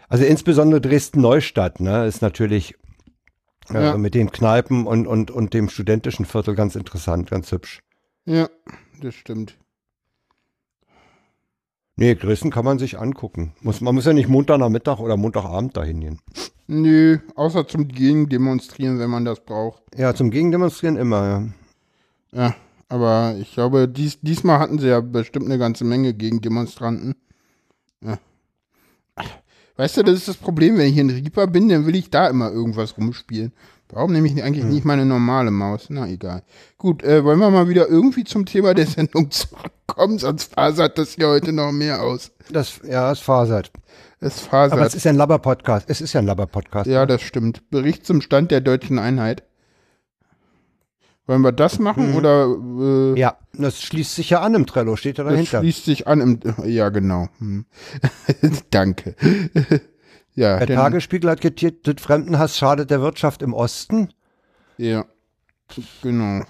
Also 0.08 0.24
insbesondere 0.24 0.80
Dresden-Neustadt, 0.80 1.80
ne, 1.80 2.06
ist 2.06 2.22
natürlich 2.22 2.74
äh, 3.70 3.82
Ja. 3.82 3.96
mit 3.98 4.14
den 4.14 4.30
Kneipen 4.30 4.86
und, 4.86 5.06
und, 5.06 5.30
und 5.30 5.52
dem 5.52 5.68
studentischen 5.68 6.24
Viertel 6.24 6.54
ganz 6.54 6.74
interessant, 6.74 7.30
ganz 7.30 7.52
hübsch. 7.52 7.80
Ja, 8.24 8.48
das 9.02 9.14
stimmt. 9.14 9.58
Nee, 11.96 12.14
Dresden 12.14 12.50
kann 12.50 12.64
man 12.64 12.78
sich 12.78 12.98
angucken. 12.98 13.52
Muss, 13.60 13.80
man 13.80 13.94
muss 13.94 14.06
ja 14.06 14.12
nicht 14.12 14.28
Montagnachmittag 14.28 14.98
oder 14.98 15.16
Montagabend 15.16 15.76
dahin 15.76 16.00
gehen. 16.00 16.20
Nö, 16.66 17.18
außer 17.34 17.66
zum 17.68 17.88
Gegendemonstrieren, 17.88 18.98
wenn 18.98 19.10
man 19.10 19.24
das 19.24 19.40
braucht. 19.40 19.82
Ja, 19.96 20.14
zum 20.14 20.30
Gegendemonstrieren 20.30 20.96
immer, 20.96 21.26
ja. 21.26 21.48
Ja, 22.32 22.54
aber 22.88 23.36
ich 23.38 23.52
glaube, 23.52 23.88
dies, 23.88 24.20
diesmal 24.20 24.58
hatten 24.58 24.78
sie 24.78 24.88
ja 24.88 25.00
bestimmt 25.00 25.46
eine 25.46 25.58
ganze 25.58 25.84
Menge 25.84 26.14
Gegendemonstranten. 26.14 27.14
Ja. 28.00 28.18
Weißt 29.76 29.96
du, 29.96 30.02
das 30.02 30.14
ist 30.14 30.28
das 30.28 30.36
Problem, 30.36 30.78
wenn 30.78 30.90
ich 30.90 30.98
in 30.98 31.10
Reaper 31.10 31.46
bin, 31.46 31.68
dann 31.68 31.86
will 31.86 31.96
ich 31.96 32.10
da 32.10 32.28
immer 32.28 32.50
irgendwas 32.50 32.96
rumspielen. 32.96 33.52
Warum 33.92 34.12
nehme 34.12 34.26
ich 34.26 34.42
eigentlich 34.42 34.64
nicht 34.64 34.86
meine 34.86 35.04
normale 35.04 35.50
Maus? 35.50 35.86
Na, 35.90 36.06
egal. 36.08 36.42
Gut, 36.78 37.02
äh, 37.04 37.22
wollen 37.24 37.38
wir 37.38 37.50
mal 37.50 37.68
wieder 37.68 37.88
irgendwie 37.88 38.24
zum 38.24 38.46
Thema 38.46 38.72
der 38.72 38.86
Sendung 38.86 39.30
zurückkommen, 39.30 40.18
sonst 40.18 40.54
fasert 40.54 40.96
das 40.96 41.12
hier 41.12 41.28
heute 41.28 41.52
noch 41.52 41.72
mehr 41.72 42.02
aus. 42.02 42.32
Das, 42.50 42.80
ja, 42.88 43.12
es 43.12 43.20
fasert. 43.20 43.70
Es 44.18 44.40
fasert. 44.40 44.72
Aber 44.78 44.86
es 44.86 44.94
ist 44.94 45.04
ja 45.04 45.10
ein 45.10 45.16
Labber-Podcast. 45.16 45.90
Es 45.90 46.00
ist 46.00 46.14
ja 46.14 46.20
ein 46.20 46.26
Labber-Podcast. 46.26 46.86
Ja, 46.86 47.04
das 47.04 47.20
stimmt. 47.20 47.68
Bericht 47.70 48.06
zum 48.06 48.22
Stand 48.22 48.50
der 48.50 48.62
deutschen 48.62 48.98
Einheit. 48.98 49.42
Wollen 51.26 51.42
wir 51.42 51.52
das 51.52 51.78
machen 51.78 52.14
oder 52.14 52.46
äh, 53.14 53.18
Ja, 53.20 53.36
das 53.52 53.80
schließt 53.80 54.14
sich 54.14 54.30
ja 54.30 54.40
an 54.40 54.54
im 54.54 54.66
Trello, 54.66 54.96
steht 54.96 55.18
ja 55.18 55.24
das 55.24 55.34
dahinter. 55.34 55.60
schließt 55.60 55.84
sich 55.84 56.08
an 56.08 56.20
im 56.20 56.40
Ja, 56.64 56.88
genau. 56.88 57.28
Hm. 57.38 57.66
Danke. 58.70 59.14
Ja, 60.34 60.58
Der 60.64 60.76
Tagesspiegel 60.76 61.30
hat 61.30 61.40
getitelt, 61.40 62.00
Fremdenhass 62.00 62.56
schadet 62.56 62.90
der 62.90 63.00
Wirtschaft 63.02 63.42
im 63.42 63.52
Osten. 63.52 64.08
Ja, 64.78 65.04
genau. 66.02 66.44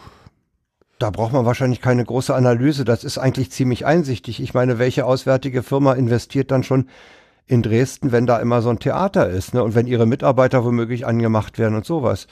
Da 0.99 1.11
braucht 1.11 1.33
man 1.33 1.45
wahrscheinlich 1.45 1.81
keine 1.81 2.05
große 2.05 2.33
Analyse. 2.33 2.85
Das 2.85 3.03
ist 3.03 3.19
eigentlich 3.19 3.51
ziemlich 3.51 3.85
einsichtig. 3.85 4.41
Ich 4.41 4.55
meine, 4.55 4.79
welche 4.79 5.05
auswärtige 5.05 5.65
Firma 5.65 5.95
investiert 5.95 6.53
dann 6.53 6.63
schon 6.63 6.89
in 7.47 7.63
Dresden, 7.63 8.13
wenn 8.13 8.25
da 8.27 8.39
immer 8.39 8.63
so 8.63 8.71
ein 8.71 8.79
Theater 8.79 9.29
ist, 9.29 9.53
ne? 9.53 9.65
Und 9.65 9.75
wenn 9.75 9.89
ihre 9.89 10.07
Mitarbeiter 10.07 10.65
womöglich 10.65 11.05
angemacht 11.05 11.59
werden 11.59 11.75
und 11.75 11.85
sowas. 11.85 12.29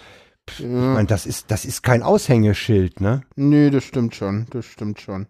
Pff, 0.49 0.61
Ich 0.61 0.67
meine, 0.67 1.09
das 1.09 1.27
ist, 1.27 1.51
das 1.51 1.65
ist 1.65 1.83
kein 1.83 2.05
Aushängeschild, 2.05 3.01
ne? 3.01 3.23
Nee, 3.35 3.71
das 3.71 3.83
stimmt 3.83 4.15
schon, 4.15 4.47
das 4.51 4.67
stimmt 4.67 5.01
schon. 5.01 5.27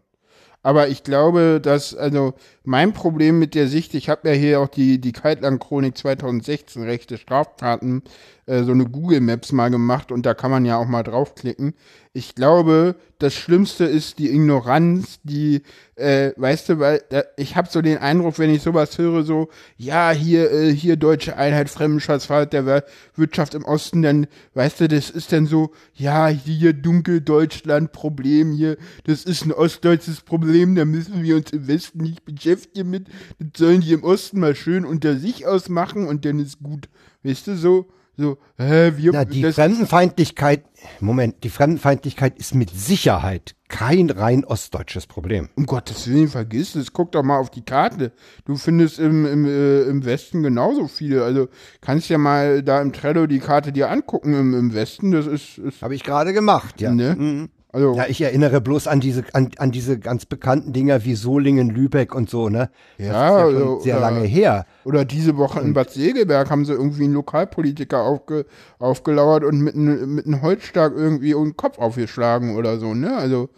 Aber 0.63 0.89
ich 0.89 1.05
glaube, 1.05 1.61
dass, 1.63 1.95
also 1.95 2.35
mein 2.65 2.93
Problem 2.93 3.39
mit 3.39 3.55
der 3.55 3.67
Sicht, 3.67 3.95
ich 3.95 4.11
habe 4.11 4.29
ja 4.29 4.35
hier 4.35 4.61
auch 4.61 4.69
die, 4.69 5.01
die 5.01 5.13
Kaltland-Chronik 5.13 5.97
2016, 5.97 6.83
rechte 6.83 7.17
Straftaten, 7.17 8.03
äh, 8.51 8.65
so 8.65 8.73
eine 8.73 8.85
Google 8.85 9.21
Maps 9.21 9.53
mal 9.53 9.71
gemacht 9.71 10.11
und 10.11 10.27
da 10.27 10.35
kann 10.35 10.51
man 10.51 10.65
ja 10.65 10.77
auch 10.77 10.89
mal 10.89 11.05
draufklicken. 11.05 11.75
Ich 12.13 12.35
glaube, 12.35 12.97
das 13.21 13.33
Schlimmste 13.35 13.85
ist 13.85 14.19
die 14.19 14.35
Ignoranz, 14.35 15.21
die, 15.23 15.63
äh, 15.95 16.33
weißt 16.37 16.71
du, 16.71 16.79
weil 16.81 17.01
da, 17.11 17.23
ich 17.37 17.55
habe 17.55 17.69
so 17.71 17.81
den 17.81 17.99
Eindruck, 17.99 18.41
wenn 18.41 18.51
ich 18.51 18.63
sowas 18.63 18.99
höre, 18.99 19.23
so, 19.23 19.51
ja, 19.77 20.11
hier, 20.11 20.51
äh, 20.51 20.75
hier 20.75 20.97
deutsche 20.97 21.37
Einheit, 21.37 21.71
Fremdenschaftsfahrt 21.71 22.53
der 22.53 22.67
Wir- 22.67 22.85
Wirtschaft 23.15 23.55
im 23.55 23.65
Osten, 23.65 24.03
dann, 24.03 24.27
weißt 24.55 24.81
du, 24.81 24.89
das 24.89 25.11
ist 25.11 25.31
dann 25.31 25.47
so, 25.47 25.71
ja, 25.95 26.27
hier 26.27 26.73
dunkel 26.73 27.21
Deutschland 27.21 27.93
Problem 27.93 28.51
hier, 28.51 28.77
das 29.05 29.23
ist 29.23 29.45
ein 29.45 29.53
ostdeutsches 29.53 30.23
Problem, 30.23 30.75
da 30.75 30.85
müssen 30.85 31.23
wir 31.23 31.37
uns 31.37 31.53
im 31.53 31.69
Westen 31.69 32.03
nicht 32.03 32.25
beschäftigen 32.25 32.91
mit, 32.91 33.07
das 33.39 33.51
sollen 33.57 33.83
die 33.83 33.93
im 33.93 34.03
Osten 34.03 34.41
mal 34.41 34.57
schön 34.57 34.85
unter 34.85 35.15
sich 35.17 35.47
ausmachen 35.47 36.09
und 36.09 36.25
dann 36.25 36.41
ist 36.41 36.61
gut, 36.61 36.89
weißt 37.23 37.47
du, 37.47 37.57
so, 37.57 37.87
so, 38.17 38.39
hä, 38.57 38.93
wir, 38.97 39.13
Na, 39.13 39.25
die 39.25 39.45
Fremdenfeindlichkeit, 39.53 40.65
Moment, 41.01 41.43
die 41.43 41.51
Fremdenfeindlichkeit 41.51 42.39
ist 42.39 42.55
mit 42.55 42.71
Sicherheit 42.71 43.55
kein 43.69 44.11
rein 44.11 44.45
ostdeutsches 44.45 45.07
Problem. 45.07 45.49
Um 45.55 45.65
Gottes 45.65 46.09
Willen, 46.09 46.29
vergiss 46.29 46.75
es. 46.75 46.93
Guck 46.93 47.13
doch 47.13 47.23
mal 47.23 47.39
auf 47.39 47.51
die 47.51 47.65
Karte. 47.65 48.13
Du 48.45 48.57
findest 48.57 48.99
im, 48.99 49.25
im, 49.25 49.47
äh, 49.47 49.83
im 49.83 50.05
Westen 50.05 50.43
genauso 50.43 50.89
viele. 50.89 51.25
Also 51.25 51.49
kannst 51.81 52.09
ja 52.11 52.19
mal 52.19 52.63
da 52.63 52.83
im 52.83 52.93
Trello 52.93 53.27
die 53.27 53.39
Karte 53.39 53.73
dir 53.73 53.91
angucken 53.91 54.35
im, 54.35 54.55
im 54.55 54.75
Westen. 54.75 55.13
Das 55.13 55.27
ist, 55.27 55.59
ist 55.59 55.83
Habe 55.83 55.95
ich 55.95 56.03
gerade 56.03 56.33
gemacht, 56.33 56.81
ja. 56.81 56.93
ne? 56.93 57.49
Also, 57.73 57.95
Ja, 57.95 58.07
ich 58.09 58.21
erinnere 58.21 58.61
bloß 58.61 58.89
an 58.89 58.99
diese, 59.01 59.23
an, 59.33 59.51
an 59.59 59.71
diese 59.71 59.99
ganz 59.99 60.27
bekannten 60.27 60.73
Dinger 60.73 61.05
wie 61.05 61.15
Solingen, 61.15 61.71
Lübeck 61.71 62.15
und 62.15 62.29
so, 62.29 62.49
ne? 62.49 62.71
Das 62.99 63.07
Ja, 63.07 63.13
ja 63.13 63.45
also, 63.45 63.81
sehr 63.81 63.97
oder- 63.99 64.01
lange 64.11 64.25
her. 64.27 64.67
oder 64.85 65.05
diese 65.05 65.37
Woche 65.37 65.61
in 65.61 65.73
Bad 65.73 65.91
Segeberg 65.91 66.51
haben 66.51 66.65
sie 66.65 66.73
irgendwie 66.73 67.05
einen 67.05 67.15
Lokalpolitiker 67.15 68.03
aufge, 68.03 68.45
aufgelauert 68.81 69.45
und 69.45 69.61
mit 69.61 69.75
einem 69.77 70.15
mit 70.17 70.27
einem 70.27 70.43
Holzstark 70.43 70.95
irgendwie 70.97 71.35
um 71.35 71.51
den 71.51 71.57
Kopf 71.57 71.79
aufgeschlagen 71.79 72.57
oder 72.57 72.79
so, 72.79 72.95
ne? 72.95 73.17
Also 73.17 73.49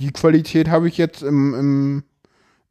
die 0.00 0.10
Qualität 0.12 0.68
habe 0.68 0.88
ich 0.88 0.98
jetzt 0.98 1.22
im, 1.22 1.54
im, 1.54 2.02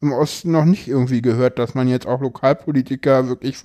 im 0.02 0.12
Osten 0.14 0.52
noch 0.52 0.66
nicht 0.66 0.88
irgendwie 0.88 1.22
gehört, 1.22 1.58
dass 1.60 1.74
man 1.76 1.88
jetzt 1.88 2.06
auch 2.08 2.22
Lokalpolitiker 2.22 3.28
wirklich 3.28 3.58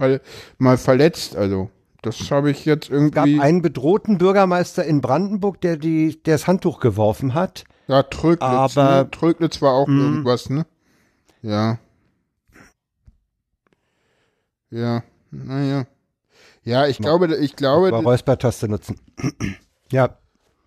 mal 0.58 0.76
verletzt. 0.78 1.36
Also 1.36 1.70
das 2.06 2.30
habe 2.30 2.50
ich 2.50 2.64
jetzt 2.64 2.90
Es 2.90 3.10
gab 3.12 3.26
irgendwie. 3.26 3.40
einen 3.40 3.62
bedrohten 3.62 4.18
Bürgermeister 4.18 4.84
in 4.84 5.00
Brandenburg, 5.00 5.60
der 5.60 5.76
die, 5.76 6.22
der 6.22 6.34
das 6.34 6.46
Handtuch 6.46 6.80
geworfen 6.80 7.34
hat. 7.34 7.64
Ja, 7.88 8.02
Tröglitz, 8.02 8.42
Aber- 8.42 9.02
ne? 9.04 9.10
Tröglitz 9.10 9.60
war 9.62 9.72
auch 9.74 9.88
irgendwas, 9.88 10.48
ne? 10.50 10.66
Ja. 11.42 11.78
Ja, 14.70 15.02
naja. 15.30 15.86
Ja, 16.64 16.86
ich 16.86 16.98
glaube, 16.98 17.34
ich 17.36 17.54
glaube, 17.54 17.88
Über 17.88 18.02
Räuspertaste 18.02 18.68
nutzen. 18.68 18.98
ja, 19.92 20.18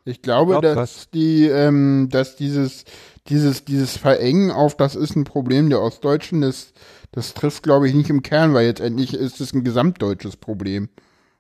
ich 0.06 0.22
glaube, 0.22 0.52
Glaub 0.54 0.62
dass 0.64 0.78
was. 0.78 1.10
die, 1.10 1.46
ähm, 1.48 2.08
dass 2.10 2.38
dieses, 2.38 2.86
dieses, 3.28 3.66
dieses 3.66 3.98
Verengen 3.98 4.50
auf, 4.52 4.78
das 4.78 4.96
ist 4.96 5.16
ein 5.18 5.26
Problem 5.26 5.70
der 5.70 5.82
Ostdeutschen, 5.82 6.40
das, 6.42 6.74
das 7.12 7.34
trifft, 7.34 7.64
glaube 7.64 7.90
ich, 7.90 7.94
nicht 7.94 8.10
im 8.10 8.24
Kern, 8.24 8.54
weil 8.54 8.66
jetzt 8.66 8.80
endlich 8.80 9.14
ist 9.14 9.42
es 9.42 9.54
ein 9.54 9.66
gesamtdeutsches 9.66 10.38
Problem. 10.38 10.88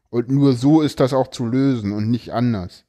Und 0.09 0.29
nur 0.29 0.53
so 0.53 0.81
ist 0.81 0.99
das 0.99 1.13
auch 1.13 1.27
zu 1.29 1.45
lösen 1.45 1.91
und 1.91 2.09
nicht 2.09 2.33
anders. 2.33 2.85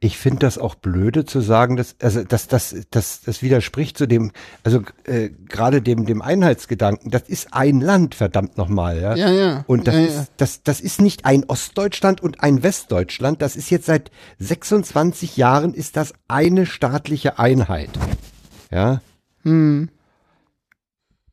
ich 0.00 0.18
finde 0.18 0.40
das 0.40 0.58
auch 0.58 0.74
blöde 0.74 1.24
zu 1.24 1.40
sagen, 1.40 1.76
dass, 1.76 1.96
also 2.00 2.22
das, 2.22 2.48
das, 2.48 2.74
das, 2.90 3.22
das 3.22 3.42
widerspricht 3.42 3.96
zu 3.96 4.06
dem, 4.06 4.30
also 4.62 4.82
äh, 5.04 5.30
gerade 5.48 5.80
dem, 5.80 6.04
dem 6.04 6.20
Einheitsgedanken. 6.22 7.10
Das 7.10 7.22
ist 7.22 7.54
ein 7.54 7.80
Land, 7.80 8.14
verdammt 8.14 8.58
nochmal, 8.58 9.00
ja. 9.00 9.16
Ja, 9.16 9.30
ja. 9.30 9.64
Und 9.66 9.86
das, 9.86 9.94
ja, 9.94 10.00
ja. 10.00 10.06
ist, 10.06 10.32
das, 10.36 10.62
das 10.62 10.80
ist 10.80 11.00
nicht 11.00 11.24
ein 11.24 11.44
Ostdeutschland 11.44 12.22
und 12.22 12.42
ein 12.42 12.62
Westdeutschland. 12.62 13.40
Das 13.40 13.56
ist 13.56 13.70
jetzt 13.70 13.86
seit 13.86 14.10
26 14.38 15.36
Jahren 15.36 15.72
ist 15.72 15.96
das 15.96 16.12
eine 16.28 16.66
staatliche 16.66 17.38
Einheit. 17.38 17.90
Ja. 18.70 19.00
Hm. 19.44 19.88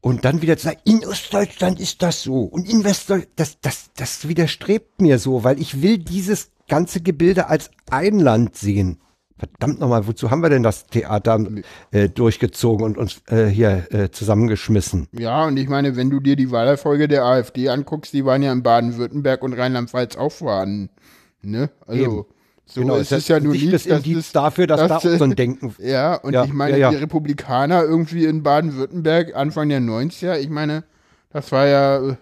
Und 0.03 0.25
dann 0.25 0.41
wieder 0.41 0.57
zu 0.57 0.65
sagen, 0.65 0.81
in 0.83 1.05
Ostdeutschland 1.05 1.79
ist 1.79 2.01
das 2.01 2.23
so 2.23 2.41
und 2.41 2.69
in 2.69 2.83
Westdeutschland, 2.83 3.31
das, 3.37 3.61
das, 3.61 3.89
das 3.95 4.27
widerstrebt 4.27 4.99
mir 4.99 5.17
so, 5.17 5.45
weil 5.45 5.61
ich 5.61 5.81
will 5.81 5.97
dieses 5.97 6.51
ganze 6.67 6.99
Gebilde 6.99 7.47
als 7.47 7.71
ein 7.89 8.19
Land 8.19 8.57
sehen. 8.57 8.99
Verdammt 9.37 9.79
nochmal, 9.79 10.05
wozu 10.05 10.29
haben 10.29 10.43
wir 10.43 10.49
denn 10.49 10.61
das 10.61 10.87
Theater 10.87 11.39
äh, 11.91 12.09
durchgezogen 12.09 12.85
und 12.85 12.97
uns 12.97 13.21
äh, 13.29 13.45
hier 13.45 13.87
äh, 13.93 14.09
zusammengeschmissen? 14.11 15.07
Ja, 15.13 15.45
und 15.45 15.55
ich 15.55 15.69
meine, 15.69 15.95
wenn 15.95 16.09
du 16.09 16.19
dir 16.19 16.35
die 16.35 16.51
Wahlerfolge 16.51 17.07
der 17.07 17.23
AfD 17.23 17.69
anguckst, 17.69 18.11
die 18.11 18.25
waren 18.25 18.43
ja 18.43 18.51
in 18.51 18.61
Baden-Württemberg 18.61 19.41
und 19.41 19.53
Rheinland-Pfalz 19.53 20.17
auch 20.17 20.33
vorhanden. 20.33 20.89
Ne? 21.41 21.69
Also, 21.87 22.03
Eben. 22.03 22.25
So 22.65 22.81
genau, 22.81 22.95
ist 22.95 23.11
es 23.11 23.27
ja 23.27 23.39
nur 23.39 23.53
nicht, 23.53 23.71
das 23.73 23.83
dass 23.83 23.97
Indiz 24.05 24.15
das- 24.17 24.31
dafür, 24.31 24.67
dass 24.67 24.79
da 24.87 24.97
auch 24.97 25.01
dass, 25.01 25.17
so 25.17 25.23
ein 25.23 25.35
Denken 25.35 25.75
Ja, 25.79 26.15
und 26.15 26.33
Ja, 26.33 26.45
ich 26.45 26.53
meine, 26.53 26.71
ja, 26.73 26.77
ja. 26.77 26.89
die 26.91 26.95
Republikaner 26.97 27.83
irgendwie 27.83 28.25
in 28.25 28.41
Baden-Württemberg 28.43 29.35
Anfang 29.35 29.69
der 29.69 29.79
90er, 29.81 30.37
ich 30.39 30.49
meine, 30.49 30.83
das 31.31 31.51
war 31.51 31.67
ja, 31.67 31.97
äh, 32.11 32.15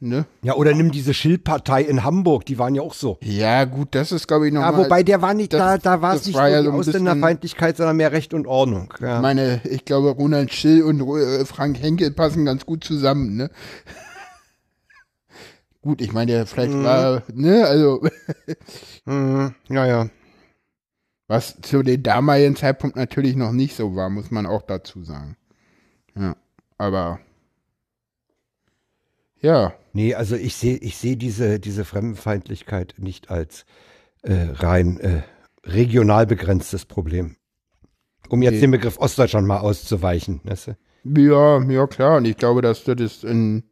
ne? 0.00 0.26
Ja, 0.42 0.54
oder 0.54 0.74
nimm 0.74 0.90
diese 0.90 1.14
Schill-Partei 1.14 1.82
in 1.82 2.04
Hamburg, 2.04 2.44
die 2.44 2.58
waren 2.58 2.74
ja 2.74 2.82
auch 2.82 2.92
so. 2.94 3.16
Ja, 3.22 3.64
gut, 3.64 3.88
das 3.92 4.12
ist, 4.12 4.28
glaube 4.28 4.46
ich, 4.48 4.52
noch 4.52 4.60
Ja, 4.60 4.76
wobei 4.76 5.02
der 5.02 5.22
war 5.22 5.32
nicht, 5.32 5.52
das- 5.54 5.60
da, 5.60 5.78
da 5.78 6.02
war 6.02 6.14
es 6.14 6.26
nicht 6.26 6.36
war 6.36 6.48
ja 6.50 6.62
so 6.62 6.70
Ausländerfeindlichkeit, 6.72 7.76
sondern 7.78 7.96
mehr 7.96 8.12
Recht 8.12 8.34
und 8.34 8.46
Ordnung. 8.46 8.92
Ja. 9.00 9.20
meine, 9.20 9.62
ich 9.64 9.84
glaube, 9.86 10.10
Ronald 10.10 10.52
Schill 10.52 10.82
und 10.82 11.00
äh, 11.00 11.44
Frank 11.46 11.80
Henkel 11.80 12.10
passen 12.10 12.44
ganz 12.44 12.66
gut 12.66 12.84
zusammen, 12.84 13.36
ne? 13.36 13.50
Gut, 15.86 16.00
ich 16.02 16.12
meine, 16.12 16.32
der 16.32 16.46
vielleicht 16.46 16.82
war, 16.82 17.22
ne, 17.32 17.64
also, 17.66 18.02
Mhm, 19.06 19.54
ja, 19.70 19.86
ja. 19.86 20.10
was 21.28 21.60
zu 21.62 21.82
dem 21.82 22.02
damaligen 22.02 22.56
Zeitpunkt 22.56 22.96
natürlich 22.96 23.36
noch 23.36 23.52
nicht 23.52 23.76
so 23.76 23.94
war, 23.96 24.10
muss 24.10 24.30
man 24.30 24.46
auch 24.46 24.62
dazu 24.62 25.02
sagen. 25.04 25.36
Ja, 26.16 26.36
aber, 26.78 27.20
ja, 29.40 29.74
Nee, 29.92 30.14
also 30.14 30.36
ich 30.36 30.56
sehe 30.56 30.76
ich 30.76 30.96
sehe 30.98 31.16
diese, 31.16 31.58
diese 31.58 31.84
Fremdenfeindlichkeit 31.84 32.94
nicht 32.98 33.30
als 33.30 33.64
äh, 34.22 34.34
rein 34.52 35.00
äh, 35.00 35.22
regional 35.64 36.26
begrenztes 36.26 36.84
Problem. 36.84 37.36
Um 38.28 38.42
jetzt 38.42 38.60
Okay. 38.60 38.60
den 38.60 38.72
Begriff 38.72 38.98
Ostdeutschland 38.98 39.46
mal 39.46 39.60
auszuweichen. 39.60 40.40
Weißt 40.44 40.68
du? 40.68 40.76
Ja, 41.04 41.62
ja 41.62 41.86
klar. 41.86 42.16
Und 42.18 42.24
ich 42.26 42.36
glaube, 42.36 42.62
dass 42.62 42.84
das 42.84 43.00
ist 43.00 43.24
in, 43.24 43.64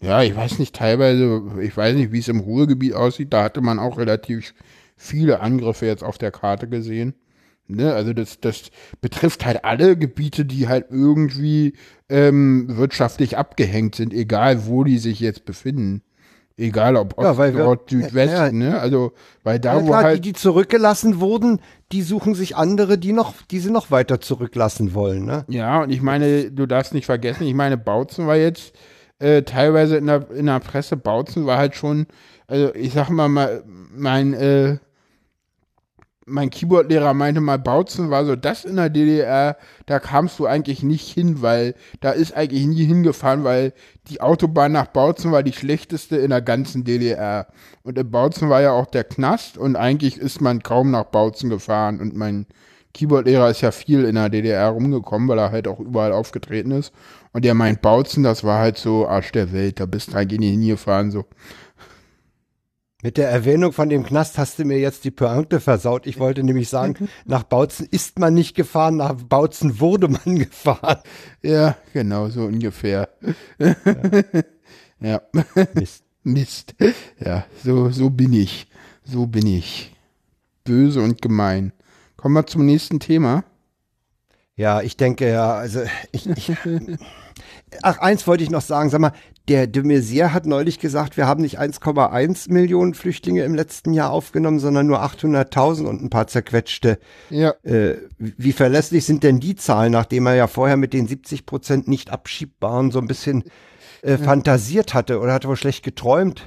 ja, 0.00 0.22
ich 0.22 0.34
weiß 0.36 0.58
nicht, 0.58 0.74
teilweise, 0.74 1.42
ich 1.60 1.76
weiß 1.76 1.94
nicht, 1.96 2.12
wie 2.12 2.18
es 2.20 2.28
im 2.28 2.40
Ruhrgebiet 2.40 2.94
aussieht, 2.94 3.32
da 3.32 3.42
hatte 3.44 3.60
man 3.60 3.78
auch 3.78 3.98
relativ 3.98 4.54
viele 4.96 5.40
Angriffe 5.40 5.86
jetzt 5.86 6.04
auf 6.04 6.18
der 6.18 6.30
Karte 6.30 6.68
gesehen. 6.68 7.14
Ne? 7.68 7.92
Also 7.94 8.12
das, 8.12 8.40
das 8.40 8.70
betrifft 9.00 9.46
halt 9.46 9.64
alle 9.64 9.96
Gebiete, 9.96 10.44
die 10.44 10.68
halt 10.68 10.86
irgendwie 10.90 11.74
ähm, 12.08 12.66
wirtschaftlich 12.76 13.38
abgehängt 13.38 13.94
sind, 13.94 14.12
egal 14.12 14.66
wo 14.66 14.82
die 14.84 14.98
sich 14.98 15.20
jetzt 15.20 15.44
befinden. 15.44 16.02
Egal 16.56 16.96
ob 16.96 17.16
Ost, 17.16 17.24
Ja, 17.24 17.38
weil 17.38 17.54
wir- 17.56 17.64
Nord, 17.64 17.88
Südwest, 17.88 18.32
ja, 18.34 18.46
ja. 18.46 18.52
ne? 18.52 18.78
Also, 18.80 19.12
weil 19.44 19.58
da, 19.58 19.76
Ja, 19.76 19.82
wo 19.82 19.86
klar, 19.86 20.02
halt. 20.02 20.16
die, 20.18 20.32
die 20.32 20.32
zurückgelassen 20.34 21.18
wurden, 21.20 21.60
die 21.92 22.02
suchen 22.02 22.34
sich 22.34 22.54
andere, 22.56 22.98
die 22.98 23.12
noch, 23.12 23.32
die 23.50 23.60
sie 23.60 23.70
noch 23.70 23.90
weiter 23.90 24.20
zurücklassen 24.20 24.92
wollen. 24.92 25.24
Ne? 25.24 25.44
Ja, 25.48 25.82
und 25.84 25.90
ich 25.90 26.02
meine, 26.02 26.50
du 26.50 26.66
darfst 26.66 26.92
nicht 26.92 27.06
vergessen, 27.06 27.46
ich 27.46 27.54
meine, 27.54 27.78
Bautzen 27.78 28.26
war 28.26 28.36
jetzt 28.36 28.74
äh, 29.20 29.42
teilweise 29.42 29.96
in 29.96 30.06
der, 30.06 30.30
in 30.30 30.46
der 30.46 30.60
Presse, 30.60 30.96
Bautzen 30.96 31.46
war 31.46 31.58
halt 31.58 31.76
schon, 31.76 32.06
also 32.46 32.74
ich 32.74 32.92
sag 32.92 33.10
mal, 33.10 33.62
mein, 33.92 34.34
äh, 34.34 34.78
mein 36.26 36.50
Keyboard-Lehrer 36.50 37.12
meinte 37.12 37.40
mal, 37.40 37.58
Bautzen 37.58 38.10
war 38.10 38.24
so 38.24 38.34
das 38.34 38.64
in 38.64 38.76
der 38.76 38.88
DDR, 38.88 39.56
da 39.86 39.98
kamst 39.98 40.38
du 40.38 40.46
eigentlich 40.46 40.82
nicht 40.82 41.12
hin, 41.12 41.42
weil 41.42 41.74
da 42.00 42.12
ist 42.12 42.34
eigentlich 42.34 42.66
nie 42.66 42.84
hingefahren, 42.84 43.44
weil 43.44 43.72
die 44.08 44.20
Autobahn 44.20 44.72
nach 44.72 44.86
Bautzen 44.86 45.32
war 45.32 45.42
die 45.42 45.52
schlechteste 45.52 46.16
in 46.16 46.30
der 46.30 46.42
ganzen 46.42 46.84
DDR. 46.84 47.46
Und 47.82 47.98
in 47.98 48.10
Bautzen 48.10 48.48
war 48.48 48.62
ja 48.62 48.72
auch 48.72 48.86
der 48.86 49.04
Knast 49.04 49.58
und 49.58 49.76
eigentlich 49.76 50.18
ist 50.18 50.40
man 50.40 50.62
kaum 50.62 50.90
nach 50.90 51.04
Bautzen 51.04 51.50
gefahren 51.50 52.00
und 52.00 52.16
mein 52.16 52.46
Keyboard-Lehrer 52.94 53.50
ist 53.50 53.60
ja 53.60 53.70
viel 53.70 54.04
in 54.04 54.16
der 54.16 54.28
DDR 54.28 54.68
rumgekommen, 54.68 55.28
weil 55.28 55.38
er 55.38 55.52
halt 55.52 55.68
auch 55.68 55.80
überall 55.80 56.12
aufgetreten 56.12 56.72
ist. 56.72 56.92
Und 57.32 57.44
der 57.44 57.54
meint 57.54 57.82
Bautzen, 57.82 58.22
das 58.22 58.42
war 58.42 58.58
halt 58.58 58.78
so 58.78 59.06
Arsch 59.06 59.32
der 59.32 59.52
Welt, 59.52 59.80
da 59.80 59.86
bist 59.86 60.12
du 60.12 60.16
eigentlich 60.16 60.40
nie 60.40 60.50
hingefahren, 60.50 61.10
so. 61.10 61.24
Mit 63.02 63.16
der 63.16 63.30
Erwähnung 63.30 63.72
von 63.72 63.88
dem 63.88 64.04
Knast 64.04 64.36
hast 64.36 64.58
du 64.58 64.64
mir 64.64 64.78
jetzt 64.78 65.04
die 65.04 65.10
Pointe 65.10 65.60
versaut. 65.60 66.06
Ich 66.06 66.18
wollte 66.18 66.42
nämlich 66.42 66.68
sagen, 66.68 67.08
nach 67.24 67.44
Bautzen 67.44 67.88
ist 67.90 68.18
man 68.18 68.34
nicht 68.34 68.54
gefahren, 68.54 68.96
nach 68.96 69.14
Bautzen 69.14 69.80
wurde 69.80 70.08
man 70.08 70.20
gefahren. 70.38 70.98
Ja, 71.42 71.76
genau, 71.94 72.28
so 72.28 72.42
ungefähr. 72.42 73.08
Ja. 73.58 73.76
ja. 75.00 75.22
Mist. 75.74 76.04
Mist. 76.22 76.74
Ja, 77.24 77.46
so, 77.64 77.88
so 77.90 78.10
bin 78.10 78.34
ich. 78.34 78.66
So 79.04 79.26
bin 79.26 79.46
ich. 79.46 79.96
Böse 80.64 81.00
und 81.00 81.22
gemein. 81.22 81.72
Kommen 82.20 82.34
wir 82.34 82.46
zum 82.46 82.66
nächsten 82.66 83.00
Thema. 83.00 83.44
Ja, 84.54 84.82
ich 84.82 84.98
denke 84.98 85.30
ja, 85.30 85.54
also 85.54 85.80
ich, 86.12 86.28
ich 86.28 86.52
Ach, 87.82 87.96
eins 87.96 88.26
wollte 88.26 88.44
ich 88.44 88.50
noch 88.50 88.60
sagen, 88.60 88.90
sag 88.90 89.00
mal, 89.00 89.12
der 89.48 89.66
de 89.66 89.82
Maizière 89.82 90.34
hat 90.34 90.44
neulich 90.44 90.78
gesagt, 90.78 91.16
wir 91.16 91.26
haben 91.26 91.40
nicht 91.40 91.58
1,1 91.58 92.52
Millionen 92.52 92.92
Flüchtlinge 92.92 93.42
im 93.44 93.54
letzten 93.54 93.94
Jahr 93.94 94.10
aufgenommen, 94.10 94.58
sondern 94.58 94.86
nur 94.86 95.02
800.000 95.02 95.86
und 95.86 96.02
ein 96.02 96.10
paar 96.10 96.26
zerquetschte. 96.26 96.98
Ja. 97.30 97.54
Äh, 97.62 97.96
wie 98.18 98.52
verlässlich 98.52 99.06
sind 99.06 99.22
denn 99.22 99.40
die 99.40 99.56
Zahlen, 99.56 99.92
nachdem 99.92 100.26
er 100.26 100.34
ja 100.34 100.46
vorher 100.46 100.76
mit 100.76 100.92
den 100.92 101.06
70 101.06 101.46
Prozent 101.46 101.88
nicht 101.88 102.10
abschiebbaren 102.10 102.90
so 102.90 102.98
ein 102.98 103.06
bisschen 103.06 103.44
äh, 104.02 104.10
ja. 104.10 104.18
fantasiert 104.18 104.92
hatte 104.92 105.20
oder 105.20 105.32
hat 105.32 105.48
wohl 105.48 105.56
schlecht 105.56 105.84
geträumt? 105.84 106.44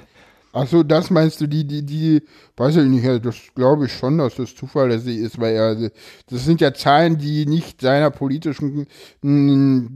Ach 0.56 0.68
so, 0.68 0.84
das 0.84 1.10
meinst 1.10 1.40
du, 1.40 1.48
die, 1.48 1.66
die, 1.66 1.84
die, 1.84 2.22
weiß 2.56 2.76
ich 2.76 2.84
nicht, 2.84 3.26
das 3.26 3.34
glaube 3.56 3.86
ich 3.86 3.92
schon, 3.92 4.18
dass 4.18 4.36
das 4.36 4.54
zuverlässig 4.54 5.18
ist, 5.18 5.40
weil 5.40 5.52
er, 5.52 5.90
das 6.28 6.44
sind 6.44 6.60
ja 6.60 6.72
Zahlen, 6.72 7.18
die 7.18 7.44
nicht 7.44 7.80
seiner 7.80 8.12
politischen 8.12 8.86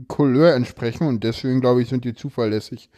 Couleur 0.09 0.53
entsprechen 0.55 1.07
und 1.07 1.23
deswegen 1.23 1.61
glaube 1.61 1.81
ich, 1.81 1.87
sind 1.87 2.03
die 2.03 2.13
zuverlässig, 2.13 2.89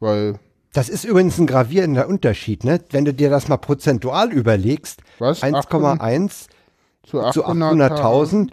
weil. 0.00 0.40
Das 0.72 0.88
ist 0.88 1.04
übrigens 1.04 1.38
ein 1.38 1.46
gravierender 1.46 2.08
Unterschied, 2.08 2.64
ne? 2.64 2.80
Wenn 2.90 3.04
du 3.04 3.14
dir 3.14 3.30
das 3.30 3.46
mal 3.46 3.58
prozentual 3.58 4.32
überlegst, 4.32 5.00
1,1 5.20 6.46
zu 7.04 7.20
800.000, 7.22 7.92
800 7.92 8.50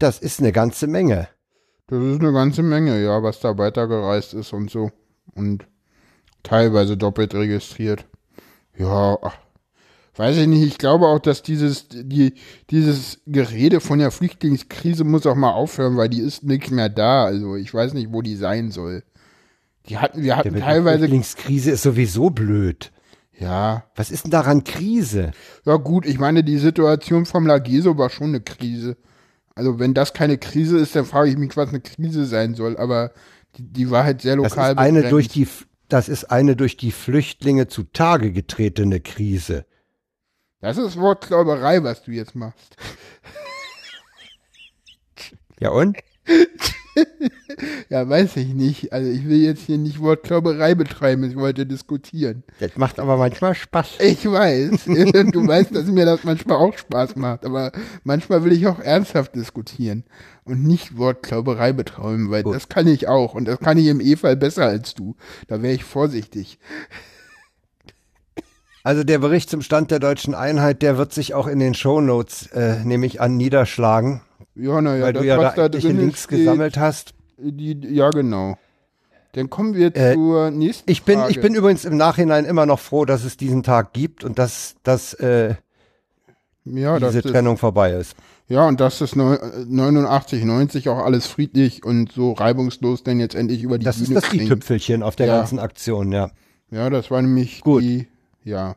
das 0.00 0.18
ist 0.18 0.40
eine 0.40 0.50
ganze 0.50 0.88
Menge. 0.88 1.28
Das 1.86 2.02
ist 2.02 2.20
eine 2.20 2.32
ganze 2.32 2.64
Menge, 2.64 3.00
ja, 3.00 3.22
was 3.22 3.38
da 3.38 3.56
weitergereist 3.56 4.34
ist 4.34 4.52
und 4.52 4.68
so. 4.68 4.90
Und 5.36 5.64
teilweise 6.42 6.96
doppelt 6.96 7.34
registriert. 7.34 8.06
Ja, 8.76 9.18
ach, 9.22 9.36
weiß 10.16 10.36
ich 10.38 10.46
nicht. 10.46 10.62
Ich 10.62 10.78
glaube 10.78 11.06
auch, 11.06 11.18
dass 11.18 11.42
dieses, 11.42 11.88
die, 11.88 12.34
dieses 12.70 13.20
Gerede 13.26 13.80
von 13.80 13.98
der 13.98 14.10
Flüchtlingskrise 14.10 15.04
muss 15.04 15.26
auch 15.26 15.34
mal 15.34 15.52
aufhören, 15.52 15.96
weil 15.96 16.08
die 16.08 16.20
ist 16.20 16.42
nicht 16.42 16.70
mehr 16.70 16.88
da. 16.88 17.24
Also 17.24 17.56
ich 17.56 17.72
weiß 17.72 17.94
nicht, 17.94 18.12
wo 18.12 18.22
die 18.22 18.36
sein 18.36 18.70
soll. 18.70 19.02
Die 19.88 19.98
hatten, 19.98 20.22
wir 20.22 20.36
hatten 20.36 20.58
teilweise. 20.58 20.98
Die 20.98 21.08
Flüchtlingskrise 21.08 21.70
ist 21.72 21.82
sowieso 21.82 22.30
blöd. 22.30 22.92
Ja. 23.38 23.84
Was 23.96 24.10
ist 24.10 24.24
denn 24.24 24.30
daran 24.30 24.64
Krise? 24.64 25.32
Ja 25.64 25.76
gut, 25.76 26.06
ich 26.06 26.18
meine, 26.18 26.44
die 26.44 26.58
Situation 26.58 27.26
vom 27.26 27.46
Lageso 27.46 27.98
war 27.98 28.10
schon 28.10 28.28
eine 28.28 28.40
Krise. 28.40 28.96
Also 29.54 29.78
wenn 29.78 29.94
das 29.94 30.12
keine 30.12 30.38
Krise 30.38 30.78
ist, 30.78 30.94
dann 30.96 31.04
frage 31.04 31.30
ich 31.30 31.36
mich, 31.36 31.56
was 31.56 31.70
eine 31.70 31.80
Krise 31.80 32.24
sein 32.26 32.54
soll. 32.54 32.76
Aber 32.76 33.10
die, 33.56 33.62
die 33.64 33.90
war 33.90 34.04
halt 34.04 34.22
sehr 34.22 34.36
lokal. 34.36 34.74
Das 34.74 34.84
ist 34.84 34.88
eine 34.88 35.08
durch 35.08 35.28
die 35.28 35.46
das 35.92 36.08
ist 36.08 36.24
eine 36.30 36.56
durch 36.56 36.78
die 36.78 36.90
Flüchtlinge 36.90 37.68
zutage 37.68 38.32
getretene 38.32 39.00
Krise. 39.00 39.66
Das 40.60 40.78
ist 40.78 40.98
Wortklauberei, 40.98 41.82
was 41.82 42.02
du 42.02 42.12
jetzt 42.12 42.34
machst. 42.34 42.76
Ja 45.60 45.68
und? 45.70 45.98
ja, 47.88 48.08
weiß 48.08 48.36
ich 48.36 48.54
nicht. 48.54 48.92
Also 48.92 49.10
ich 49.10 49.26
will 49.26 49.40
jetzt 49.40 49.62
hier 49.62 49.78
nicht 49.78 50.00
Wortklauberei 50.00 50.74
betreiben, 50.74 51.24
ich 51.24 51.36
wollte 51.36 51.66
diskutieren. 51.66 52.42
Das 52.60 52.76
macht 52.76 52.98
aber 52.98 53.16
manchmal 53.16 53.54
Spaß. 53.54 54.00
Ich 54.00 54.24
weiß. 54.30 54.84
du 54.86 55.46
weißt, 55.46 55.74
dass 55.74 55.86
mir 55.86 56.04
das 56.04 56.24
manchmal 56.24 56.58
auch 56.58 56.76
Spaß 56.76 57.16
macht, 57.16 57.44
aber 57.44 57.72
manchmal 58.04 58.44
will 58.44 58.52
ich 58.52 58.66
auch 58.66 58.80
ernsthaft 58.80 59.34
diskutieren 59.34 60.04
und 60.44 60.64
nicht 60.64 60.96
Wortklauberei 60.96 61.72
betreiben, 61.72 62.30
weil 62.30 62.42
Gut. 62.42 62.54
das 62.54 62.68
kann 62.68 62.86
ich 62.86 63.08
auch 63.08 63.34
und 63.34 63.46
das 63.46 63.60
kann 63.60 63.78
ich 63.78 63.86
im 63.86 64.00
E-Fall 64.00 64.36
besser 64.36 64.66
als 64.66 64.94
du. 64.94 65.16
Da 65.46 65.62
wäre 65.62 65.74
ich 65.74 65.84
vorsichtig. 65.84 66.58
Also 68.84 69.04
der 69.04 69.20
Bericht 69.20 69.48
zum 69.48 69.62
Stand 69.62 69.92
der 69.92 70.00
deutschen 70.00 70.34
Einheit, 70.34 70.82
der 70.82 70.98
wird 70.98 71.12
sich 71.12 71.34
auch 71.34 71.46
in 71.46 71.60
den 71.60 71.74
Shownotes, 71.74 72.48
äh, 72.48 72.84
nehme 72.84 73.06
ich 73.06 73.20
an, 73.20 73.36
niederschlagen. 73.36 74.22
Ja, 74.54 74.80
naja, 74.80 75.04
weil 75.04 75.12
das, 75.12 75.22
du 75.22 75.28
ja 75.28 75.38
was 75.38 75.54
da 75.54 75.64
etliche 75.66 75.88
Links 75.88 76.24
steht, 76.24 76.40
gesammelt 76.40 76.76
hast. 76.76 77.14
Die, 77.38 77.78
ja, 77.88 78.10
genau. 78.10 78.56
Dann 79.32 79.48
kommen 79.48 79.74
wir 79.74 79.96
äh, 79.96 80.14
zur 80.14 80.50
nächsten 80.50 80.90
ich 80.90 81.04
bin, 81.04 81.18
Frage. 81.18 81.30
Ich 81.30 81.40
bin 81.40 81.54
übrigens 81.54 81.84
im 81.84 81.96
Nachhinein 81.96 82.44
immer 82.44 82.66
noch 82.66 82.78
froh, 82.78 83.06
dass 83.06 83.24
es 83.24 83.36
diesen 83.38 83.62
Tag 83.62 83.94
gibt 83.94 84.24
und 84.24 84.38
dass, 84.38 84.76
dass 84.82 85.14
äh, 85.14 85.54
ja, 86.64 86.98
diese 86.98 87.22
Trennung 87.22 87.56
vorbei 87.56 87.92
ist. 87.92 88.14
Ja, 88.48 88.68
und 88.68 88.80
dass 88.80 88.98
das 88.98 89.16
89, 89.16 90.44
90 90.44 90.88
auch 90.90 90.98
alles 90.98 91.26
friedlich 91.26 91.84
und 91.84 92.12
so 92.12 92.32
reibungslos 92.32 93.02
denn 93.02 93.18
jetzt 93.18 93.34
endlich 93.34 93.62
über 93.62 93.78
die 93.78 93.84
Das 93.86 93.96
Bühne 93.96 94.18
ist 94.18 94.26
das 94.26 94.34
i-Tüpfelchen 94.34 95.02
auf 95.02 95.16
der 95.16 95.26
ja. 95.28 95.38
ganzen 95.38 95.58
Aktion, 95.58 96.12
ja. 96.12 96.30
Ja, 96.70 96.90
das 96.90 97.10
war 97.10 97.22
nämlich 97.22 97.62
Gut. 97.62 97.82
die, 97.82 98.08
ja. 98.44 98.76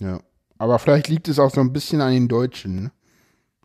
Ja. 0.00 0.20
Aber 0.58 0.78
vielleicht 0.78 1.08
liegt 1.08 1.26
es 1.28 1.38
auch 1.40 1.52
so 1.52 1.60
ein 1.60 1.72
bisschen 1.72 2.00
an 2.00 2.12
den 2.12 2.28
Deutschen, 2.28 2.82
ne? 2.82 2.90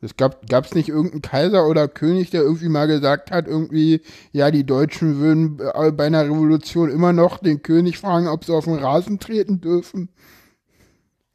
Es 0.03 0.17
gab 0.17 0.65
es 0.65 0.75
nicht 0.75 0.89
irgendeinen 0.89 1.21
Kaiser 1.21 1.67
oder 1.67 1.87
König, 1.87 2.29
der 2.29 2.41
irgendwie 2.41 2.69
mal 2.69 2.87
gesagt 2.87 3.31
hat, 3.31 3.47
irgendwie, 3.47 4.01
ja, 4.31 4.51
die 4.51 4.65
Deutschen 4.65 5.19
würden 5.19 5.57
bei 5.57 6.05
einer 6.05 6.25
Revolution 6.25 6.89
immer 6.89 7.13
noch 7.13 7.39
den 7.39 7.61
König 7.63 7.97
fragen, 7.97 8.27
ob 8.27 8.43
sie 8.45 8.53
auf 8.53 8.65
den 8.65 8.75
Rasen 8.75 9.19
treten 9.19 9.61
dürfen. 9.61 10.09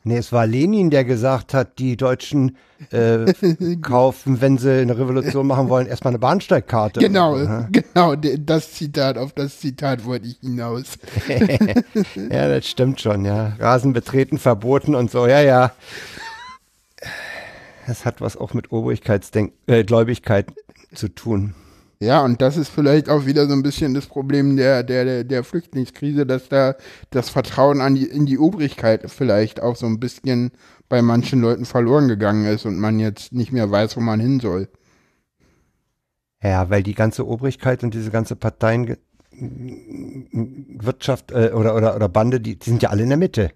Nee, 0.04 0.16
es 0.16 0.32
war 0.32 0.46
Lenin, 0.46 0.88
der 0.88 1.04
gesagt 1.04 1.52
hat, 1.52 1.78
die 1.78 1.96
Deutschen 1.96 2.56
äh, 2.90 3.32
kaufen, 3.82 4.40
wenn 4.40 4.56
sie 4.56 4.80
eine 4.80 4.96
Revolution 4.96 5.46
machen 5.46 5.68
wollen, 5.68 5.86
erstmal 5.86 6.12
eine 6.12 6.18
Bahnsteigkarte. 6.18 7.00
Genau, 7.00 7.34
genau, 7.72 8.14
das 8.14 8.72
Zitat, 8.72 9.18
auf 9.18 9.32
das 9.34 9.58
Zitat 9.58 10.06
wollte 10.06 10.28
ich 10.28 10.38
hinaus. 10.40 10.98
ja, 12.30 12.48
das 12.48 12.66
stimmt 12.66 13.00
schon, 13.00 13.24
ja. 13.24 13.54
Rasen 13.58 13.92
betreten, 13.92 14.38
verboten 14.38 14.94
und 14.94 15.10
so, 15.10 15.26
ja, 15.26 15.42
ja 15.42 15.72
es 17.88 18.04
hat 18.04 18.20
was 18.20 18.36
auch 18.36 18.54
mit 18.54 18.70
Obrigkeitsgläubigkeit 18.70 20.50
äh, 20.50 20.94
zu 20.94 21.08
tun. 21.08 21.54
Ja, 22.00 22.24
und 22.24 22.40
das 22.40 22.56
ist 22.56 22.68
vielleicht 22.68 23.08
auch 23.08 23.26
wieder 23.26 23.48
so 23.48 23.54
ein 23.54 23.64
bisschen 23.64 23.92
das 23.92 24.06
Problem 24.06 24.56
der, 24.56 24.84
der, 24.84 25.24
der 25.24 25.42
Flüchtlingskrise, 25.42 26.26
dass 26.26 26.48
da 26.48 26.76
das 27.10 27.28
Vertrauen 27.28 27.80
an 27.80 27.96
die, 27.96 28.04
in 28.04 28.24
die 28.24 28.38
Obrigkeit 28.38 29.10
vielleicht 29.10 29.60
auch 29.60 29.74
so 29.74 29.86
ein 29.86 29.98
bisschen 29.98 30.52
bei 30.88 31.02
manchen 31.02 31.40
Leuten 31.40 31.64
verloren 31.64 32.06
gegangen 32.06 32.46
ist 32.46 32.66
und 32.66 32.78
man 32.78 33.00
jetzt 33.00 33.32
nicht 33.32 33.50
mehr 33.50 33.68
weiß, 33.68 33.96
wo 33.96 34.00
man 34.00 34.20
hin 34.20 34.38
soll. 34.38 34.68
Ja, 36.40 36.70
weil 36.70 36.84
die 36.84 36.94
ganze 36.94 37.26
Obrigkeit 37.26 37.82
und 37.82 37.94
diese 37.94 38.12
ganze 38.12 38.36
Parteienwirtschaft 38.36 41.32
äh, 41.32 41.50
oder, 41.52 41.74
oder, 41.74 41.96
oder 41.96 42.08
Bande, 42.08 42.40
die, 42.40 42.60
die 42.60 42.70
sind 42.70 42.80
ja 42.80 42.90
alle 42.90 43.02
in 43.02 43.08
der 43.08 43.18
Mitte. 43.18 43.50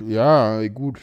Ja, 0.00 0.66
gut. 0.68 0.98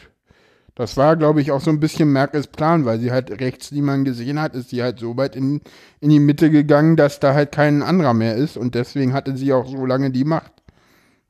Das 0.76 0.98
war, 0.98 1.16
glaube 1.16 1.40
ich, 1.40 1.52
auch 1.52 1.62
so 1.62 1.70
ein 1.70 1.80
bisschen 1.80 2.12
Merkels 2.12 2.48
Plan, 2.48 2.86
weil 2.86 3.00
sie 3.00 3.12
halt 3.12 3.30
rechts, 3.40 3.70
die 3.70 3.82
man 3.82 4.06
gesehen 4.06 4.42
hat, 4.42 4.56
ist 4.56 4.70
sie 4.70 4.82
halt 4.82 5.00
so 5.00 5.16
weit 5.18 5.36
in, 5.36 5.62
in 6.00 6.10
die 6.10 6.20
Mitte 6.20 6.50
gegangen, 6.50 6.96
dass 6.96 7.20
da 7.20 7.36
halt 7.36 7.52
kein 7.52 7.84
anderer 7.84 8.16
mehr 8.16 8.36
ist 8.36 8.58
und 8.58 8.74
deswegen 8.74 9.14
hatte 9.14 9.38
sie 9.38 9.54
auch 9.54 9.68
so 9.68 9.86
lange 9.86 10.10
die 10.10 10.24
Macht. 10.24 10.52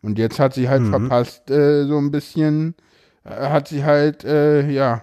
Und 0.01 0.17
jetzt 0.17 0.39
hat 0.39 0.53
sie 0.53 0.69
halt 0.69 0.83
mhm. 0.83 0.91
verpasst, 0.91 1.51
äh, 1.51 1.85
so 1.85 1.97
ein 1.97 2.11
bisschen, 2.11 2.75
äh, 3.25 3.49
hat 3.49 3.67
sie 3.67 3.83
halt, 3.83 4.23
äh, 4.23 4.69
ja, 4.69 5.01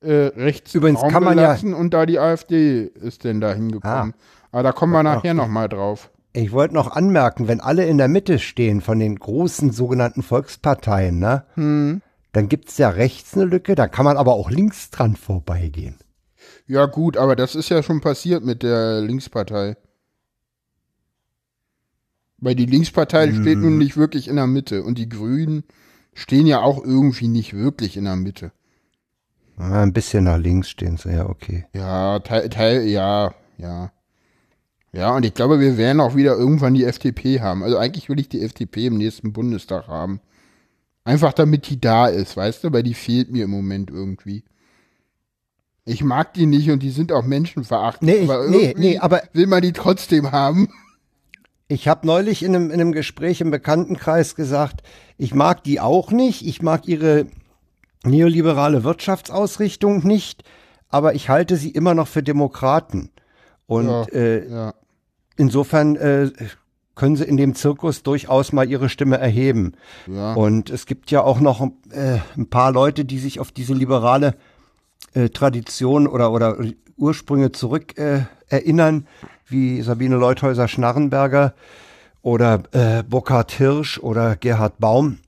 äh, 0.00 0.30
rechts 0.36 0.74
Übrigens 0.74 1.02
Raum 1.02 1.10
kann 1.10 1.24
man 1.24 1.38
ja 1.38 1.54
und 1.76 1.92
da 1.92 2.06
die 2.06 2.18
AfD 2.18 2.84
ist 2.84 3.24
denn 3.24 3.40
da 3.40 3.52
hingekommen. 3.52 4.14
Ah. 4.14 4.48
Aber 4.52 4.62
da 4.62 4.72
kommen 4.72 4.92
wir 4.92 5.02
nachher 5.02 5.34
nochmal 5.34 5.68
drauf. 5.68 6.10
Ich 6.32 6.52
wollte 6.52 6.74
noch 6.74 6.92
anmerken, 6.92 7.48
wenn 7.48 7.60
alle 7.60 7.86
in 7.86 7.98
der 7.98 8.08
Mitte 8.08 8.38
stehen 8.38 8.80
von 8.80 8.98
den 9.00 9.16
großen 9.16 9.70
sogenannten 9.72 10.22
Volksparteien, 10.22 11.18
ne? 11.18 11.44
Hm 11.54 12.00
dann 12.32 12.48
gibt 12.48 12.68
es 12.68 12.78
ja 12.78 12.90
rechts 12.90 13.34
eine 13.34 13.44
Lücke, 13.44 13.74
da 13.74 13.88
kann 13.88 14.04
man 14.04 14.16
aber 14.16 14.34
auch 14.34 14.50
links 14.50 14.90
dran 14.90 15.16
vorbeigehen. 15.16 15.96
Ja 16.66 16.86
gut, 16.86 17.16
aber 17.16 17.34
das 17.34 17.54
ist 17.54 17.70
ja 17.70 17.82
schon 17.82 18.00
passiert 18.00 18.44
mit 18.44 18.62
der 18.62 19.00
Linkspartei. 19.00 19.76
Weil 22.38 22.54
die 22.54 22.66
Linkspartei 22.66 23.26
mhm. 23.26 23.42
steht 23.42 23.58
nun 23.58 23.78
nicht 23.78 23.96
wirklich 23.96 24.28
in 24.28 24.36
der 24.36 24.46
Mitte 24.46 24.82
und 24.82 24.98
die 24.98 25.08
Grünen 25.08 25.64
stehen 26.14 26.46
ja 26.46 26.60
auch 26.60 26.82
irgendwie 26.82 27.28
nicht 27.28 27.54
wirklich 27.54 27.96
in 27.96 28.04
der 28.04 28.16
Mitte. 28.16 28.52
ein 29.56 29.92
bisschen 29.92 30.24
nach 30.24 30.38
links 30.38 30.68
stehen 30.68 30.96
sie, 30.96 31.12
ja, 31.12 31.28
okay. 31.28 31.66
Ja, 31.72 32.18
Teil, 32.20 32.48
Teil, 32.48 32.82
ja, 32.82 33.34
ja. 33.56 33.92
Ja, 34.92 35.14
und 35.14 35.24
ich 35.24 35.34
glaube, 35.34 35.60
wir 35.60 35.76
werden 35.76 36.00
auch 36.00 36.16
wieder 36.16 36.36
irgendwann 36.36 36.74
die 36.74 36.84
FDP 36.84 37.40
haben. 37.40 37.62
Also 37.62 37.76
eigentlich 37.76 38.08
will 38.08 38.18
ich 38.18 38.28
die 38.28 38.42
FDP 38.42 38.86
im 38.86 38.96
nächsten 38.96 39.32
Bundestag 39.32 39.86
haben. 39.86 40.20
Einfach 41.08 41.32
damit 41.32 41.70
die 41.70 41.80
da 41.80 42.06
ist, 42.06 42.36
weißt 42.36 42.64
du, 42.64 42.72
weil 42.74 42.82
die 42.82 42.92
fehlt 42.92 43.30
mir 43.30 43.44
im 43.44 43.50
Moment 43.50 43.88
irgendwie. 43.88 44.44
Ich 45.86 46.04
mag 46.04 46.34
die 46.34 46.44
nicht 46.44 46.70
und 46.70 46.82
die 46.82 46.90
sind 46.90 47.12
auch 47.12 47.24
menschenverachtend. 47.24 48.10
Nee, 48.10 48.16
ich- 48.18 48.30
aber 48.30 48.46
nee, 48.48 48.74
nee, 48.76 48.98
aber- 48.98 49.22
will 49.32 49.46
man 49.46 49.62
die 49.62 49.72
trotzdem 49.72 50.32
haben. 50.32 50.68
Ich 51.66 51.88
habe 51.88 52.06
neulich 52.06 52.42
in 52.42 52.54
einem, 52.54 52.66
in 52.70 52.78
einem 52.78 52.92
Gespräch 52.92 53.40
im 53.40 53.50
Bekanntenkreis 53.50 54.34
gesagt, 54.34 54.82
ich 55.16 55.32
mag 55.34 55.64
die 55.64 55.80
auch 55.80 56.10
nicht, 56.10 56.46
ich 56.46 56.60
mag 56.60 56.86
ihre 56.86 57.26
neoliberale 58.04 58.84
Wirtschaftsausrichtung 58.84 60.06
nicht, 60.06 60.44
aber 60.90 61.14
ich 61.14 61.30
halte 61.30 61.56
sie 61.56 61.70
immer 61.70 61.94
noch 61.94 62.08
für 62.08 62.22
Demokraten. 62.22 63.10
Und 63.66 63.86
Ja, 63.86 64.02
äh, 64.12 64.46
Ja. 64.50 64.74
insofern 65.38 65.96
äh, 65.96 66.30
können 66.98 67.16
sie 67.16 67.24
in 67.24 67.36
dem 67.36 67.54
Zirkus 67.54 68.02
durchaus 68.02 68.52
mal 68.52 68.68
ihre 68.68 68.88
Stimme 68.88 69.16
erheben. 69.18 69.72
Ja. 70.06 70.34
Und 70.34 70.68
es 70.68 70.84
gibt 70.84 71.10
ja 71.10 71.22
auch 71.22 71.40
noch 71.40 71.62
äh, 71.90 72.18
ein 72.36 72.50
paar 72.50 72.72
Leute, 72.72 73.04
die 73.04 73.18
sich 73.18 73.40
auf 73.40 73.52
diese 73.52 73.72
liberale 73.72 74.34
äh, 75.14 75.28
Tradition 75.30 76.06
oder, 76.06 76.32
oder 76.32 76.58
Ursprünge 76.96 77.52
zurück 77.52 77.96
äh, 77.96 78.22
erinnern, 78.48 79.06
wie 79.46 79.80
Sabine 79.80 80.16
Leuthäuser-Schnarrenberger 80.16 81.54
oder 82.22 82.62
äh, 82.72 83.04
Burkhard 83.04 83.52
Hirsch 83.52 83.98
oder 83.98 84.36
Gerhard 84.36 84.78
Baum. 84.78 85.18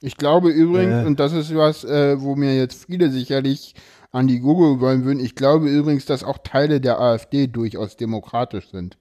Ich 0.00 0.16
glaube 0.16 0.48
übrigens, 0.50 1.04
Äh. 1.04 1.06
und 1.06 1.20
das 1.20 1.32
ist 1.32 1.54
was, 1.54 1.84
äh, 1.84 2.20
wo 2.20 2.34
mir 2.34 2.56
jetzt 2.56 2.86
viele 2.86 3.10
sicherlich 3.10 3.74
an 4.10 4.26
die 4.26 4.40
Google 4.40 4.80
wollen 4.80 5.04
würden, 5.04 5.20
ich 5.20 5.34
glaube 5.34 5.68
übrigens, 5.68 6.06
dass 6.06 6.24
auch 6.24 6.38
Teile 6.38 6.80
der 6.80 6.98
AfD 6.98 7.46
durchaus 7.46 7.96
demokratisch 7.96 8.70
sind. 8.70 8.98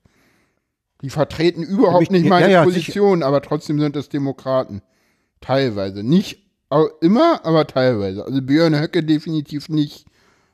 Die 1.02 1.10
vertreten 1.10 1.64
überhaupt 1.64 2.04
Ich- 2.04 2.12
nicht 2.12 2.24
ja, 2.24 2.30
meine 2.30 2.52
ja, 2.52 2.64
Position, 2.64 3.24
aber 3.24 3.42
trotzdem 3.42 3.80
sind 3.80 3.96
es 3.96 4.10
Demokraten. 4.10 4.82
Teilweise. 5.40 6.04
Nicht 6.04 6.40
immer, 7.02 7.42
aber 7.44 7.68
teilweise. 7.68 8.24
Also 8.24 8.42
Björn 8.42 8.80
Höcke 8.80 9.04
definitiv 9.04 9.68
nicht. 9.70 10.06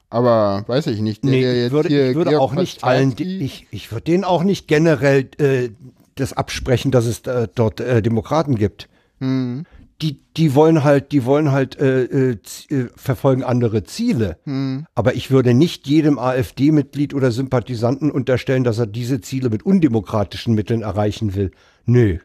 Aber 0.09 0.63
weiß 0.67 0.87
ich 0.87 1.01
nicht. 1.01 1.23
Der, 1.23 1.31
Nee, 1.31 1.41
der 1.41 1.53
ich 1.53 1.61
jetzt 1.63 1.71
würde, 1.73 1.89
hier 1.89 2.09
ich 2.09 2.15
würde 2.15 2.29
Georg 2.31 2.41
auch 2.41 2.53
nicht 2.53 2.83
allen, 2.83 3.13
ich, 3.17 3.67
ich 3.71 3.91
würde 3.91 4.03
denen 4.05 4.23
auch 4.23 4.43
nicht 4.43 4.67
generell 4.67 5.29
äh, 5.37 5.69
das 6.15 6.31
absprechen, 6.33 6.91
dass 6.91 7.05
es 7.05 7.19
äh, 7.27 7.47
dort 7.53 7.81
äh, 7.81 8.01
Demokraten 8.01 8.55
gibt. 8.55 8.87
Hm. 9.19 9.65
Die, 10.01 10.21
die 10.37 10.53
wollen 10.53 10.83
halt, 10.83 11.11
die 11.11 11.25
wollen 11.25 11.51
halt 11.51 11.79
äh, 11.79 12.03
äh, 12.03 12.37
äh, 12.69 12.87
verfolgen 12.95 13.43
andere 13.43 13.83
Ziele. 13.83 14.37
Hm. 14.43 14.85
Aber 14.93 15.15
ich 15.15 15.31
würde 15.31 15.55
nicht 15.55 15.87
jedem 15.87 16.19
AfD-Mitglied 16.19 17.15
oder 17.15 17.31
Sympathisanten 17.31 18.11
unterstellen, 18.11 18.63
dass 18.63 18.77
er 18.77 18.85
diese 18.85 19.21
Ziele 19.21 19.49
mit 19.49 19.63
undemokratischen 19.65 20.53
Mitteln 20.53 20.83
erreichen 20.83 21.33
will. 21.33 21.49
Nö. 21.85 22.19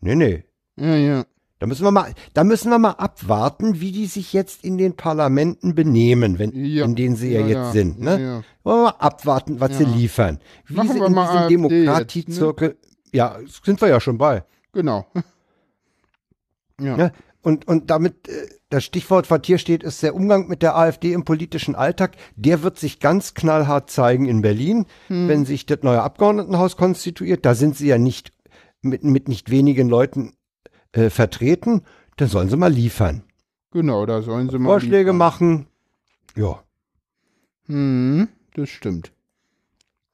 Nee, 0.00 0.14
nee. 0.14 0.44
Ja, 0.76 0.94
ja. 0.94 1.24
Da 1.58 1.66
müssen 1.66 1.84
wir 1.84 1.90
mal, 1.90 2.12
da 2.34 2.44
müssen 2.44 2.70
wir 2.70 2.78
mal 2.78 2.90
abwarten, 2.90 3.80
wie 3.80 3.90
die 3.90 4.06
sich 4.06 4.34
jetzt 4.34 4.62
in 4.62 4.76
den 4.76 4.94
Parlamenten 4.94 5.74
benehmen, 5.74 6.38
wenn, 6.38 6.52
Ja. 6.52 6.84
in 6.84 6.94
denen 6.94 7.16
sie 7.16 7.32
ja, 7.32 7.40
Ja, 7.40 7.46
jetzt 7.46 7.56
ja. 7.56 7.72
sind. 7.72 7.98
Ne? 8.00 8.10
Ja, 8.10 8.18
ja. 8.18 8.42
Wollen 8.62 8.78
wir 8.80 8.82
mal 8.84 8.94
abwarten, 8.98 9.58
was 9.58 9.78
sie 9.78 9.84
liefern. 9.84 10.38
Wie 10.66 10.74
Machen 10.74 10.90
sie 10.92 10.98
in 10.98 11.48
diesem 11.48 11.62
ne? 11.62 11.68
Demokratiezirkel, 11.68 12.76
ja, 13.12 13.38
sind 13.64 13.80
wir 13.80 13.88
ja 13.88 14.00
schon 14.00 14.18
bei. 14.18 14.44
Genau. 14.72 15.06
Ja. 16.80 16.96
Ne? 16.96 17.12
Und, 17.42 17.68
und 17.68 17.90
damit, 17.90 18.28
äh, 18.28 18.48
das 18.70 18.84
Stichwort, 18.84 19.30
was 19.30 19.40
hier 19.44 19.58
steht, 19.58 19.82
ist 19.84 20.02
der 20.02 20.14
Umgang 20.16 20.48
mit 20.48 20.62
der 20.62 20.76
AfD 20.76 21.12
im 21.12 21.24
politischen 21.24 21.74
Alltag. 21.76 22.16
Der 22.34 22.62
wird 22.62 22.78
sich 22.78 22.98
ganz 22.98 23.34
knallhart 23.34 23.88
zeigen 23.90 24.26
in 24.26 24.42
Berlin, 24.42 24.86
Hm. 25.06 25.28
wenn 25.28 25.44
sich 25.44 25.64
das 25.66 25.82
neue 25.82 26.02
Abgeordnetenhaus 26.02 26.76
konstituiert. 26.76 27.46
Da 27.46 27.54
sind 27.54 27.76
sie 27.76 27.86
ja 27.86 27.98
nicht 27.98 28.32
mit, 28.82 29.04
mit 29.04 29.28
nicht 29.28 29.50
wenigen 29.50 29.88
Leuten 29.88 30.34
äh, 30.92 31.08
vertreten. 31.10 31.82
Dann 32.16 32.28
sollen 32.28 32.48
sie 32.48 32.56
mal 32.56 32.72
liefern. 32.72 33.22
Genau, 33.70 34.06
da 34.06 34.22
sollen 34.22 34.48
sie 34.50 34.58
mal. 34.58 34.70
Vorschläge 34.70 34.96
liefern. 35.12 35.16
machen. 35.16 35.66
Ja, 36.36 36.62
Hm, 37.66 38.28
das 38.54 38.68
stimmt. 38.68 39.12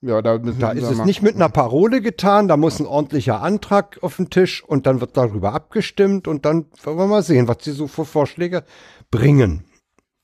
Ja, 0.02 0.20
da 0.20 0.36
da 0.36 0.72
ist 0.72 0.90
es 0.90 1.04
nicht 1.04 1.22
mit 1.22 1.36
einer 1.36 1.48
Parole 1.48 2.00
getan. 2.00 2.48
Da 2.48 2.56
muss 2.56 2.80
ein 2.80 2.86
ordentlicher 2.86 3.40
Antrag 3.40 3.98
auf 4.02 4.16
den 4.16 4.30
Tisch 4.30 4.64
und 4.64 4.86
dann 4.86 5.00
wird 5.00 5.16
darüber 5.16 5.54
abgestimmt 5.54 6.26
und 6.26 6.44
dann 6.44 6.66
wollen 6.82 6.98
wir 6.98 7.06
mal 7.06 7.22
sehen, 7.22 7.46
was 7.46 7.58
sie 7.60 7.70
so 7.70 7.86
für 7.86 8.04
Vorschläge 8.04 8.64
bringen. 9.12 9.64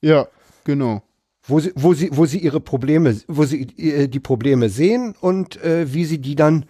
Ja, 0.01 0.27
genau. 0.65 1.01
wo 1.43 1.61
sie, 1.61 1.71
wo 1.75 1.93
sie, 1.93 2.09
wo 2.11 2.25
sie 2.25 2.39
ihre 2.39 2.59
Probleme, 2.59 3.15
wo 3.27 3.45
sie 3.45 3.61
äh, 3.77 4.07
die 4.09 4.19
Probleme 4.19 4.67
sehen 4.69 5.15
und 5.19 5.61
äh, 5.63 5.93
wie 5.93 6.03
sie 6.03 6.19
die 6.19 6.35
dann 6.35 6.65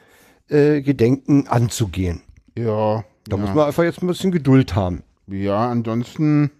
äh, 0.47 0.81
gedenken 0.81 1.47
anzugehen. 1.47 2.21
Ja. 2.57 3.03
Da 3.25 3.35
ja. 3.35 3.41
muss 3.41 3.53
man 3.53 3.67
einfach 3.67 3.83
jetzt 3.83 4.01
ein 4.03 4.07
bisschen 4.07 4.31
Geduld 4.31 4.75
haben. 4.75 5.03
Ja, 5.27 5.69
ansonsten, 5.69 6.51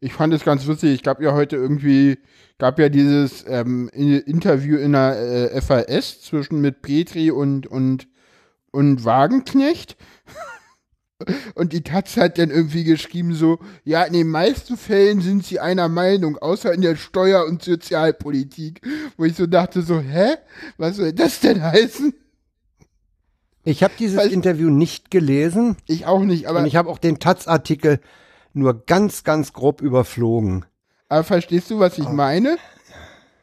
ich 0.00 0.12
fand 0.12 0.32
es 0.32 0.44
ganz 0.44 0.66
witzig. 0.66 0.94
Ich 0.94 1.02
gab 1.02 1.20
ja 1.20 1.32
heute 1.32 1.56
irgendwie, 1.56 2.18
gab 2.58 2.78
ja 2.78 2.88
dieses 2.88 3.44
ähm, 3.48 3.88
Interview 3.90 4.76
in 4.76 4.92
der 4.92 5.52
äh, 5.52 5.60
FAS 5.60 6.20
zwischen 6.22 6.60
mit 6.60 6.82
Petri 6.82 7.30
und, 7.30 7.66
und, 7.66 8.08
und 8.70 9.04
Wagenknecht. 9.04 9.96
Und 11.56 11.72
die 11.72 11.82
Taz 11.82 12.16
hat 12.16 12.38
dann 12.38 12.48
irgendwie 12.48 12.84
geschrieben 12.84 13.34
so, 13.34 13.58
ja, 13.82 14.04
in 14.04 14.12
den 14.12 14.28
meisten 14.28 14.76
Fällen 14.76 15.20
sind 15.20 15.44
sie 15.44 15.58
einer 15.58 15.88
Meinung, 15.88 16.38
außer 16.38 16.72
in 16.72 16.80
der 16.80 16.94
Steuer- 16.94 17.44
und 17.44 17.60
Sozialpolitik. 17.60 18.82
Wo 19.16 19.24
ich 19.24 19.34
so 19.34 19.48
dachte 19.48 19.82
so, 19.82 19.98
hä? 19.98 20.36
Was 20.76 20.94
soll 20.94 21.12
das 21.12 21.40
denn 21.40 21.60
heißen? 21.60 22.14
Ich 23.64 23.82
habe 23.82 23.94
dieses 23.98 24.16
Weil- 24.18 24.32
Interview 24.32 24.70
nicht 24.70 25.10
gelesen 25.10 25.76
Ich 25.88 26.06
auch 26.06 26.22
nicht, 26.22 26.46
aber, 26.46 26.60
und 26.60 26.66
ich 26.66 26.76
habe 26.76 26.88
auch 26.88 26.98
den 26.98 27.18
Taz-Artikel 27.18 27.98
nur 28.58 28.84
ganz, 28.84 29.24
ganz 29.24 29.52
grob 29.52 29.80
überflogen. 29.80 30.64
aber 31.08 31.24
verstehst 31.24 31.70
du, 31.70 31.78
was 31.78 31.98
ich 31.98 32.08
meine? 32.08 32.58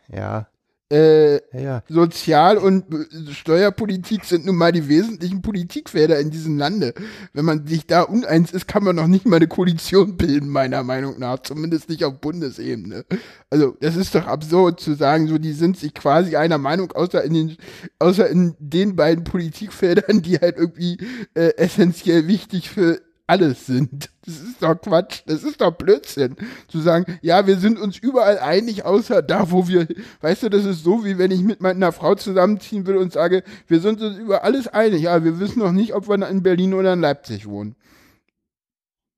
Ja, 0.08 0.48
Äh, 0.92 1.38
ja, 1.38 1.60
ja. 1.60 1.84
Sozial- 1.90 2.60
und 2.60 2.86
äh, 2.94 3.34
Steuerpolitik 3.34 4.24
sind 4.24 4.46
nun 4.46 4.56
mal 4.56 4.72
die 4.72 4.88
wesentlichen 4.88 5.42
Politikfelder 5.42 6.20
in 6.20 6.30
diesem 6.30 6.60
Lande. 6.60 6.94
Wenn 7.34 7.44
man 7.44 7.66
sich 7.66 7.88
da 7.88 8.04
uneins 8.04 8.52
ist, 8.52 8.68
kann 8.68 8.84
man 8.84 8.96
noch 8.96 9.08
nicht 9.08 9.26
mal 9.26 9.38
eine 9.38 9.48
Koalition 9.48 10.16
bilden, 10.16 10.48
meiner 10.48 10.84
Meinung 10.84 11.18
nach. 11.18 11.40
Zumindest 11.40 11.90
nicht 11.90 12.04
auf 12.04 12.22
Bundesebene. 12.22 13.04
Also, 13.50 13.76
das 13.82 13.96
ist 13.96 14.14
doch 14.14 14.28
absurd 14.28 14.80
zu 14.80 14.94
sagen, 14.94 15.28
so, 15.28 15.40
die 15.40 15.54
sind 15.54 15.76
sich 15.76 15.96
quasi 15.96 16.36
einer 16.36 16.60
Meinung, 16.60 16.92
außer 16.92 17.24
in 17.24 17.34
den, 17.34 17.58
außer 17.98 18.30
in 18.30 18.56
den 18.60 18.96
beiden 18.96 19.24
Politikfeldern, 19.24 20.22
die 20.22 20.38
halt 20.38 20.58
irgendwie 20.58 21.00
äh, 21.34 21.58
essentiell 21.58 22.28
wichtig 22.28 22.70
für 22.70 23.02
alles 23.28 23.66
sind. 23.66 24.10
Das 24.26 24.40
ist 24.40 24.64
doch 24.64 24.74
Quatsch, 24.82 25.22
das 25.28 25.44
ist 25.44 25.62
doch 25.62 25.70
Blödsinn. 25.70 26.36
Zu 26.68 26.80
sagen, 26.80 27.20
ja, 27.22 27.46
wir 27.46 27.58
sind 27.58 27.78
uns 27.80 27.96
überall 28.00 28.40
einig, 28.40 28.84
außer 28.84 29.22
da, 29.22 29.52
wo 29.52 29.68
wir, 29.68 29.88
weißt 30.22 30.42
du, 30.42 30.50
das 30.50 30.66
ist 30.66 30.84
so, 30.84 31.06
wie 31.06 31.20
wenn 31.20 31.30
ich 31.30 31.42
mit 31.44 31.62
meiner 31.62 31.92
Frau 31.92 32.16
zusammenziehen 32.16 32.88
will 32.88 32.98
und 32.98 33.14
sage, 33.14 33.44
wir 33.68 33.82
sind 33.82 34.02
uns 34.02 34.18
über 34.18 34.44
alles 34.44 34.68
einig, 34.68 35.04
ja, 35.04 35.24
wir 35.24 35.40
wissen 35.40 35.60
noch 35.60 35.72
nicht, 35.72 35.94
ob 35.94 36.08
wir 36.10 36.28
in 36.28 36.42
Berlin 36.42 36.74
oder 36.74 36.94
in 36.94 37.02
Leipzig 37.02 37.46
wohnen. 37.46 37.76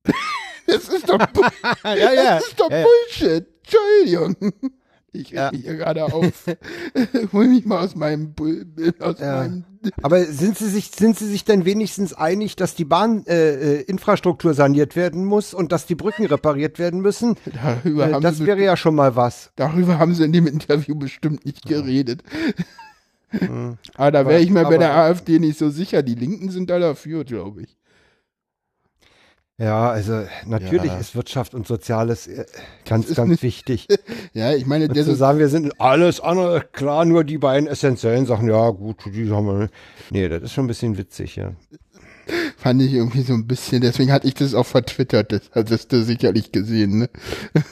das 0.66 0.90
ist 0.90 1.08
doch, 1.08 1.26
Bu- 1.32 1.40
ja, 1.84 2.12
ja. 2.12 2.34
das 2.36 2.48
ist 2.48 2.60
doch 2.60 2.70
ja. 2.70 2.84
Bullshit. 2.84 3.46
Entschuldigung. 3.62 4.36
Ich 5.18 5.30
Ja. 5.30 5.46
reg 5.48 5.52
mich 5.54 5.62
hier 5.64 5.76
gerade 5.76 6.04
auf. 6.04 6.46
Hol 7.32 7.48
mich 7.48 7.64
mal 7.66 7.84
aus 7.84 7.96
meinem, 7.96 8.34
Bull- 8.34 8.66
aus 9.00 9.18
Ja. 9.20 9.38
meinem 9.38 9.64
Aber 10.02 10.24
sind 10.24 10.56
Sie 10.58 10.68
sich, 10.68 10.90
sind 10.90 11.18
Sie 11.18 11.26
sich 11.26 11.44
denn 11.44 11.64
wenigstens 11.64 12.12
einig, 12.14 12.56
dass 12.56 12.74
die 12.74 12.84
Bahninfrastruktur 12.84 13.78
äh, 13.78 13.82
Infrastruktur 13.82 14.54
saniert 14.54 14.96
werden 14.96 15.24
muss 15.24 15.54
und 15.54 15.72
dass 15.72 15.86
die 15.86 15.94
Brücken 15.94 16.26
repariert 16.26 16.78
werden 16.78 17.00
müssen? 17.00 17.36
darüber 17.62 18.08
Äh, 18.08 18.12
haben 18.14 18.22
das 18.22 18.38
sie 18.38 18.46
wäre 18.46 18.62
ja 18.62 18.76
schon 18.76 18.94
mal 18.94 19.16
was. 19.16 19.50
Darüber 19.56 19.98
haben 19.98 20.14
sie 20.14 20.24
in 20.24 20.32
dem 20.32 20.46
Interview 20.46 20.94
bestimmt 20.94 21.44
nicht 21.44 21.66
geredet. 21.66 22.22
Aber 23.96 24.10
da 24.10 24.26
wäre 24.26 24.40
ich 24.40 24.50
mir 24.50 24.64
bei 24.64 24.78
der 24.78 24.94
AfD 24.96 25.38
nicht 25.38 25.58
so 25.58 25.68
sicher. 25.70 26.02
Die 26.02 26.14
Linken 26.14 26.50
sind 26.50 26.70
da 26.70 26.78
dafür, 26.78 27.24
glaube 27.24 27.62
ich. 27.62 27.76
Ja, 29.60 29.90
also 29.90 30.24
natürlich 30.46 30.92
Ja. 30.92 30.98
ist 30.98 31.16
Wirtschaft 31.16 31.52
und 31.52 31.66
Soziales 31.66 32.28
äh, 32.28 32.46
ganz, 32.88 33.12
ganz 33.14 33.28
nicht- 33.30 33.42
wichtig. 33.42 33.86
Ja, 34.32 34.54
ich 34.54 34.66
meine, 34.66 34.88
zu 34.92 35.14
sagen, 35.16 35.38
wir 35.40 35.48
sind 35.48 35.80
alles 35.80 36.20
andere, 36.20 36.60
klar, 36.72 37.04
nur 37.04 37.24
die 37.24 37.38
beiden 37.38 37.66
essentiellen 37.68 38.24
Sachen, 38.26 38.48
ja 38.48 38.70
gut, 38.70 38.98
die 39.06 39.28
haben 39.30 39.46
wir. 39.46 39.68
Nee, 40.10 40.28
das 40.28 40.42
ist 40.42 40.52
schon 40.52 40.64
ein 40.64 40.68
bisschen 40.68 40.96
witzig, 40.96 41.34
ja. 41.36 41.52
fand 42.56 42.82
ich 42.82 42.92
irgendwie 42.92 43.22
so 43.22 43.32
ein 43.32 43.46
bisschen, 43.48 43.80
deswegen 43.80 44.12
hatte 44.12 44.28
ich 44.28 44.34
das 44.34 44.54
auch 44.54 44.66
vertwittert, 44.66 45.32
das 45.32 45.40
hattest 45.52 45.90
du 45.92 46.02
sicherlich 46.04 46.52
gesehen, 46.52 46.98
ne? 46.98 47.10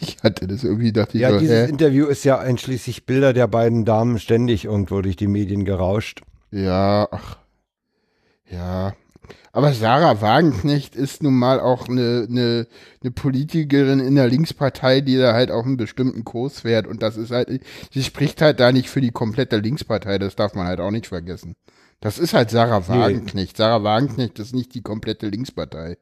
Ich 0.00 0.16
hatte 0.22 0.46
das 0.46 0.64
irgendwie, 0.64 0.92
dachte 0.92 1.16
ich 1.16 1.22
Ja, 1.22 1.38
dieses 1.38 1.66
hä? 1.66 1.70
Interview 1.70 2.06
ist 2.06 2.24
ja 2.24 2.38
einschließlich 2.38 3.06
Bilder 3.06 3.32
der 3.32 3.46
beiden 3.46 3.84
Damen 3.84 4.18
ständig 4.18 4.64
irgendwo 4.66 5.00
durch 5.00 5.16
die 5.16 5.28
Medien 5.28 5.64
gerauscht. 5.64 6.20
Ja, 6.50 7.08
ach, 7.10 7.38
ja. 8.50 8.94
Aber 9.54 9.72
Sarah 9.72 10.20
Wagenknecht 10.20 10.96
ist 10.96 11.22
nun 11.22 11.38
mal 11.38 11.60
auch 11.60 11.88
eine, 11.88 12.26
eine, 12.28 12.66
eine 13.00 13.10
Politikerin 13.12 14.00
in 14.00 14.16
der 14.16 14.26
Linkspartei, 14.26 15.00
die 15.00 15.16
da 15.16 15.32
halt 15.32 15.52
auch 15.52 15.64
einen 15.64 15.76
bestimmten 15.76 16.24
Kurs 16.24 16.62
fährt. 16.62 16.88
Und 16.88 17.02
das 17.02 17.16
ist 17.16 17.30
halt, 17.30 17.48
sie 17.92 18.02
spricht 18.02 18.42
halt 18.42 18.58
da 18.58 18.72
nicht 18.72 18.90
für 18.90 19.00
die 19.00 19.12
komplette 19.12 19.58
Linkspartei, 19.58 20.18
das 20.18 20.34
darf 20.34 20.56
man 20.56 20.66
halt 20.66 20.80
auch 20.80 20.90
nicht 20.90 21.06
vergessen. 21.06 21.54
Das 22.00 22.18
ist 22.18 22.34
halt 22.34 22.50
Sarah 22.50 22.80
Nee. 22.80 22.88
Wagenknecht. 22.88 23.56
Sarah 23.56 23.84
Wagenknecht 23.84 24.40
ist 24.40 24.56
nicht 24.56 24.74
die 24.74 24.82
komplette 24.82 25.28
Linkspartei. 25.28 25.98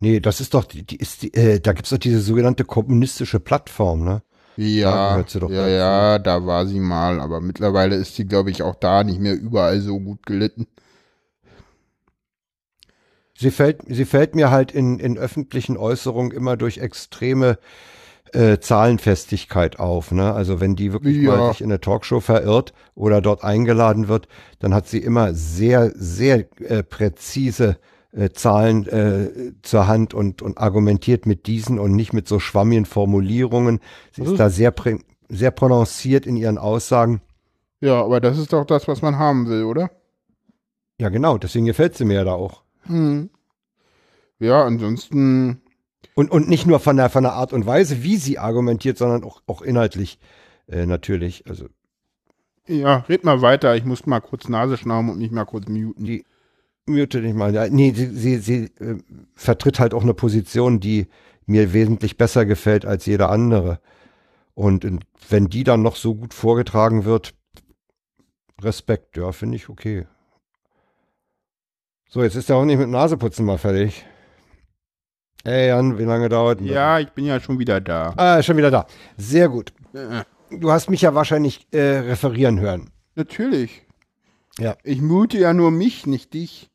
Nee, 0.00 0.18
das 0.18 0.40
ist 0.40 0.54
doch, 0.54 0.64
die, 0.64 0.82
die 0.82 0.96
ist 0.96 1.22
die, 1.22 1.32
äh, 1.34 1.60
da 1.60 1.72
gibt's 1.72 1.90
doch 1.90 1.98
diese 1.98 2.20
sogenannte 2.20 2.64
kommunistische 2.64 3.38
Plattform, 3.38 4.04
ne? 4.04 4.22
Ja, 4.56 5.24
ja, 5.48 5.68
ja, 5.68 6.18
da 6.18 6.46
war 6.46 6.66
sie 6.66 6.80
mal, 6.80 7.20
aber 7.20 7.40
mittlerweile 7.40 7.94
ist 7.94 8.16
sie, 8.16 8.24
glaube 8.26 8.50
ich, 8.50 8.62
auch 8.62 8.74
da 8.74 9.04
nicht 9.04 9.20
mehr 9.20 9.34
überall 9.34 9.80
so 9.80 10.00
gut 10.00 10.26
gelitten. 10.26 10.66
Sie 13.36 13.50
fällt, 13.50 13.80
sie 13.88 14.04
fällt 14.04 14.34
mir 14.34 14.50
halt 14.50 14.72
in, 14.72 14.98
in 14.98 15.18
öffentlichen 15.18 15.76
Äußerungen 15.76 16.30
immer 16.30 16.56
durch 16.56 16.78
extreme 16.78 17.58
äh, 18.32 18.58
Zahlenfestigkeit 18.58 19.78
auf. 19.78 20.12
Ne? 20.12 20.32
Also 20.32 20.60
wenn 20.60 20.76
die 20.76 20.92
wirklich 20.92 21.16
Ja. 21.16 21.38
mal 21.38 21.52
sich 21.52 21.60
in 21.60 21.70
eine 21.70 21.80
Talkshow 21.80 22.20
verirrt 22.20 22.72
oder 22.94 23.20
dort 23.20 23.42
eingeladen 23.44 24.08
wird, 24.08 24.28
dann 24.60 24.74
hat 24.74 24.86
sie 24.88 24.98
immer 24.98 25.34
sehr, 25.34 25.92
sehr 25.94 26.46
äh, 26.62 26.82
präzise 26.82 27.76
äh, 28.12 28.30
Zahlen 28.30 28.86
äh, 28.86 29.52
zur 29.62 29.86
Hand 29.88 30.14
und, 30.14 30.40
und 30.42 30.58
argumentiert 30.58 31.26
mit 31.26 31.46
diesen 31.46 31.78
und 31.80 31.94
nicht 31.96 32.12
mit 32.12 32.28
so 32.28 32.38
schwammigen 32.38 32.86
Formulierungen. 32.86 33.80
Sie 34.12 34.22
ist 34.22 34.32
Mhm. 34.32 34.36
da 34.36 34.50
sehr, 34.50 34.72
sehr 35.28 35.50
prononciert 35.50 36.24
in 36.26 36.36
ihren 36.36 36.58
Aussagen. 36.58 37.20
Ja, 37.80 38.02
aber 38.02 38.20
das 38.20 38.38
ist 38.38 38.52
doch 38.52 38.64
das, 38.64 38.86
was 38.88 39.02
man 39.02 39.18
haben 39.18 39.48
will, 39.48 39.64
oder? 39.64 39.90
Ja, 41.00 41.08
genau, 41.08 41.38
deswegen 41.38 41.66
gefällt 41.66 41.96
sie 41.96 42.04
mir 42.04 42.14
ja 42.14 42.24
da 42.24 42.32
auch. 42.34 42.63
Hm. 42.86 43.30
Ja, 44.38 44.64
ansonsten, 44.64 45.62
Und, 46.14 46.30
und 46.30 46.48
nicht 46.48 46.66
nur 46.66 46.80
von 46.80 46.96
der, 46.96 47.10
von 47.10 47.24
der 47.24 47.32
Art 47.32 47.52
und 47.52 47.66
Weise, 47.66 48.02
wie 48.02 48.16
sie 48.16 48.38
argumentiert, 48.38 48.98
sondern 48.98 49.24
auch, 49.24 49.42
auch 49.46 49.62
inhaltlich 49.62 50.18
äh, 50.68 50.86
natürlich. 50.86 51.46
Also 51.48 51.66
ja, 52.66 52.98
red 53.08 53.24
mal 53.24 53.42
weiter. 53.42 53.76
Ich 53.76 53.84
muss 53.84 54.06
mal 54.06 54.20
kurz 54.20 54.48
Nase 54.48 54.76
schnauben 54.76 55.10
und 55.10 55.18
mich 55.18 55.30
mal 55.30 55.44
kurz 55.44 55.68
muten. 55.68 56.04
die 56.04 56.24
mute 56.86 57.20
nicht 57.20 57.36
mal. 57.36 57.54
Ja, 57.54 57.68
nee, 57.68 57.92
sie, 57.92 58.06
sie, 58.06 58.38
sie 58.38 58.64
äh, 58.80 58.98
vertritt 59.34 59.80
halt 59.80 59.94
auch 59.94 60.02
eine 60.02 60.14
Position, 60.14 60.80
die 60.80 61.08
mir 61.46 61.72
wesentlich 61.72 62.16
besser 62.16 62.46
gefällt 62.46 62.86
als 62.86 63.06
jede 63.06 63.28
andere. 63.28 63.80
Und 64.54 64.86
wenn 65.28 65.48
die 65.48 65.64
dann 65.64 65.82
noch 65.82 65.96
so 65.96 66.14
gut 66.14 66.32
vorgetragen 66.32 67.04
wird, 67.04 67.34
Respekt, 68.62 69.16
ja, 69.16 69.32
finde 69.32 69.56
ich 69.56 69.68
okay. 69.68 70.06
So, 72.14 72.22
jetzt 72.22 72.36
ist 72.36 72.48
der 72.48 72.54
auch 72.54 72.64
nicht 72.64 72.78
mit 72.78 72.88
Naseputzen 72.88 73.44
mal 73.44 73.58
fertig. 73.58 74.06
Ey, 75.42 75.66
Jan, 75.66 75.98
wie 75.98 76.04
lange 76.04 76.28
dauert 76.28 76.60
denn 76.60 76.68
das? 76.68 76.74
Ja, 76.76 77.00
ich 77.00 77.08
bin 77.08 77.24
ja 77.24 77.40
schon 77.40 77.58
wieder 77.58 77.80
da. 77.80 78.14
Ah, 78.16 78.40
schon 78.40 78.56
wieder 78.56 78.70
da. 78.70 78.86
Sehr 79.16 79.48
gut. 79.48 79.72
Äh, 79.92 80.22
Du 80.56 80.70
hast 80.70 80.88
mich 80.88 81.02
ja 81.02 81.16
wahrscheinlich 81.16 81.66
äh, 81.72 81.80
referieren 81.80 82.60
hören. 82.60 82.90
natürlich. 83.16 83.82
Ja. 84.60 84.76
Ich 84.84 85.02
mute 85.02 85.38
ja 85.38 85.52
nur 85.52 85.72
mich, 85.72 86.06
nicht 86.06 86.34
dich. 86.34 86.70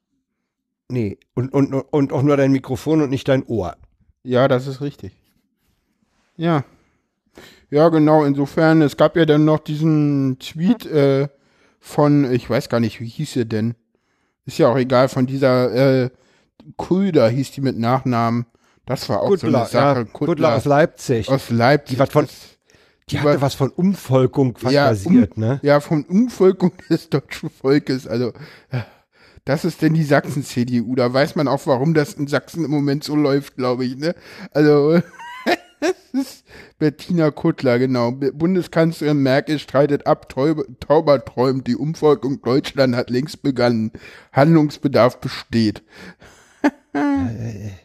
Nee, 0.90 1.18
und, 1.36 1.54
und, 1.54 1.74
und 1.74 2.12
auch 2.12 2.22
nur 2.22 2.36
dein 2.36 2.52
Mikrofon 2.52 3.02
und 3.02 3.10
nicht 3.10 3.30
dein 3.30 3.46
Ohr. 3.46 3.78
Ja, 4.24 4.50
das 4.50 4.68
ist 4.68 4.82
richtig. 4.82 5.14
Ja. 6.36 6.66
Ja, 7.70 7.88
genau. 7.88 8.26
Insofern, 8.26 8.82
es 8.82 8.98
gab 8.98 9.16
ja 9.16 9.26
dann 9.26 9.46
noch 9.46 9.60
diesen 9.60 10.38
Tweet 10.40 10.86
äh, 10.86 11.30
von, 11.80 12.30
ich 12.30 12.50
weiß 12.50 12.68
gar 12.68 12.82
nicht, 12.82 13.00
wie 13.00 13.08
hieß 13.08 13.38
er 13.38 13.46
denn? 13.46 13.76
Ist 14.50 14.58
ja 14.58 14.68
auch 14.68 14.78
egal, 14.78 15.10
von 15.10 15.28
dieser 15.28 16.06
äh, 16.06 16.10
Kulda 16.76 17.28
hieß 17.28 17.52
die 17.52 17.62
mit 17.62 17.78
Nachnamen. 17.78 18.48
Das 18.88 19.08
war 19.08 19.22
auch 19.22 19.30
so 19.30 19.46
Kuttler, 19.46 19.60
eine 19.60 19.68
Sache. 19.70 20.00
ja, 20.00 20.06
Kuttler 20.06 20.56
aus 20.56 20.66
Leipzig. 20.66 21.30
aus 21.30 21.52
Leipzig. 21.52 22.00
Die 22.00 22.06
von- 22.12 22.26
Das- 22.26 22.34
Die 22.34 23.16
die 23.16 23.20
hatte 23.20 23.30
war- 23.36 23.42
was 23.42 23.54
von 23.54 23.70
Umvolkung 23.70 24.58
Ja, 24.64 24.86
fantasiert, 24.88 25.38
ne? 25.38 25.60
Ja, 25.62 25.80
von 25.82 26.04
Umvolkung 26.06 26.72
des 26.90 27.10
deutschen 27.12 27.52
Volkes. 27.52 28.08
Also, 28.08 28.30
äh, 28.72 28.80
das 29.46 29.66
ist 29.66 29.84
denn 29.84 29.94
die 29.94 30.04
Sachsen-CDU. 30.04 30.96
Da 30.96 31.14
weiß 31.14 31.36
man 31.36 31.48
auch, 31.48 31.62
warum 31.68 31.94
das 31.94 32.14
in 32.16 32.26
Sachsen 32.26 32.66
im 32.66 32.72
Moment 32.72 33.04
so 33.04 33.16
läuft, 33.16 33.56
glaube 33.56 33.86
ich. 33.86 33.96
Ne? 33.98 34.16
Also, 34.52 35.00
Bettina 36.80 37.32
Kuttler, 37.32 37.80
genau. 37.80 38.12
Bundeskanzlerin 38.12 39.18
Merkel 39.18 39.60
streitet 39.60 40.08
ab, 40.08 40.30
Tauber, 40.30 41.26
träumt, 41.26 41.68
die 41.68 41.76
Umvolkung 41.76 42.42
Deutschland 42.42 42.96
hat 42.96 43.10
längst 43.10 43.42
begonnen. 43.42 43.92
Handlungsbedarf 44.32 45.20
besteht. 45.20 45.84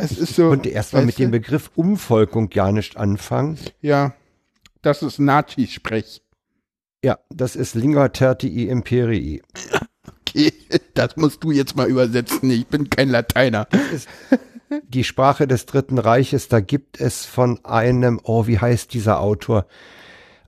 Es 0.00 0.16
ist 0.16 0.36
so. 0.36 0.50
Konnte 0.50 0.68
erst 0.68 0.92
mal 0.92 1.00
weißt 1.00 1.06
mit 1.06 1.18
dem? 1.18 1.30
Begriff 1.32 1.72
Umvolkung 1.74 2.50
gar 2.50 2.70
nicht 2.70 2.96
anfangen. 2.96 3.58
Ja, 3.80 4.14
das 4.82 5.02
ist 5.02 5.18
Nazi-Sprech. 5.18 6.22
Ja, 7.04 7.18
das 7.30 7.56
ist 7.56 7.74
Lingua 7.74 8.08
tertii 8.08 8.68
imperii. 8.68 9.42
Okay, 10.28 10.52
das 10.94 11.16
musst 11.16 11.42
du 11.44 11.50
jetzt 11.50 11.76
mal 11.76 11.88
übersetzen. 11.88 12.50
Ich 12.50 12.66
bin 12.66 12.90
kein 12.90 13.08
Lateiner. 13.08 13.66
Die 14.88 15.04
Sprache 15.04 15.46
des 15.46 15.64
Dritten 15.64 15.98
Reiches, 15.98 16.48
da 16.48 16.60
gibt 16.60 17.00
es 17.00 17.24
von 17.24 17.64
einem, 17.64 18.20
oh, 18.22 18.46
wie 18.46 18.58
heißt 18.58 18.92
dieser 18.92 19.20
Autor? 19.20 19.66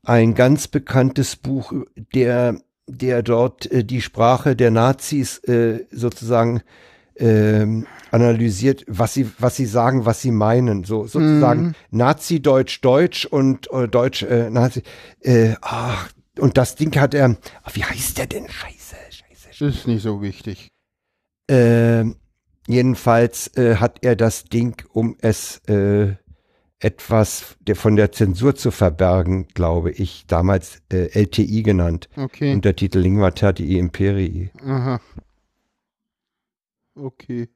Ein 0.02 0.34
ganz 0.34 0.68
bekanntes 0.68 1.36
Buch, 1.36 1.72
der, 2.14 2.60
der 2.86 3.22
dort 3.22 3.70
äh, 3.70 3.82
die 3.82 4.02
Sprache 4.02 4.56
der 4.56 4.70
Nazis 4.70 5.38
äh, 5.44 5.86
sozusagen 5.90 6.60
ähm, 7.16 7.86
analysiert, 8.10 8.84
was 8.88 9.14
sie, 9.14 9.30
was 9.38 9.56
sie 9.56 9.66
sagen, 9.66 10.04
was 10.04 10.20
sie 10.20 10.32
meinen. 10.32 10.84
So 10.84 11.06
sozusagen 11.06 11.74
Nazi-Deutsch, 11.90 12.80
Deutsch 12.82 13.24
und 13.24 13.72
äh, 13.72 13.88
Deutsch, 13.88 14.22
äh, 14.22 14.50
Nazi. 14.50 14.82
Äh, 15.20 15.54
ach, 15.60 16.10
und 16.38 16.56
das 16.56 16.74
Ding 16.74 16.98
hat 16.98 17.14
er, 17.14 17.36
ach, 17.62 17.74
wie 17.74 17.84
heißt 17.84 18.18
der 18.18 18.26
denn? 18.26 18.48
Scheiße, 18.48 18.79
Das 19.61 19.76
ist 19.76 19.86
nicht 19.86 20.02
so 20.02 20.22
wichtig. 20.22 20.68
ähm, 21.48 22.16
jedenfalls 22.66 23.48
äh, 23.56 23.76
hat 23.76 23.98
er 24.02 24.16
das 24.16 24.44
Ding, 24.44 24.82
um 24.92 25.16
es 25.20 25.58
äh, 25.68 26.14
etwas 26.78 27.56
der, 27.61 27.76
von 27.76 27.96
der 27.96 28.11
Zensur 28.12 28.54
zu 28.54 28.70
verbergen, 28.70 29.48
glaube 29.48 29.90
ich, 29.90 30.24
damals 30.26 30.80
äh, 30.92 31.08
LTI 31.20 31.62
genannt. 31.62 32.08
Okay. 32.16 32.52
Untertitel 32.54 33.00
Lingua 33.00 33.32
Tertii 33.32 33.78
Imperii. 33.78 34.50
Aha. 34.64 35.00
Okay. 36.94 37.48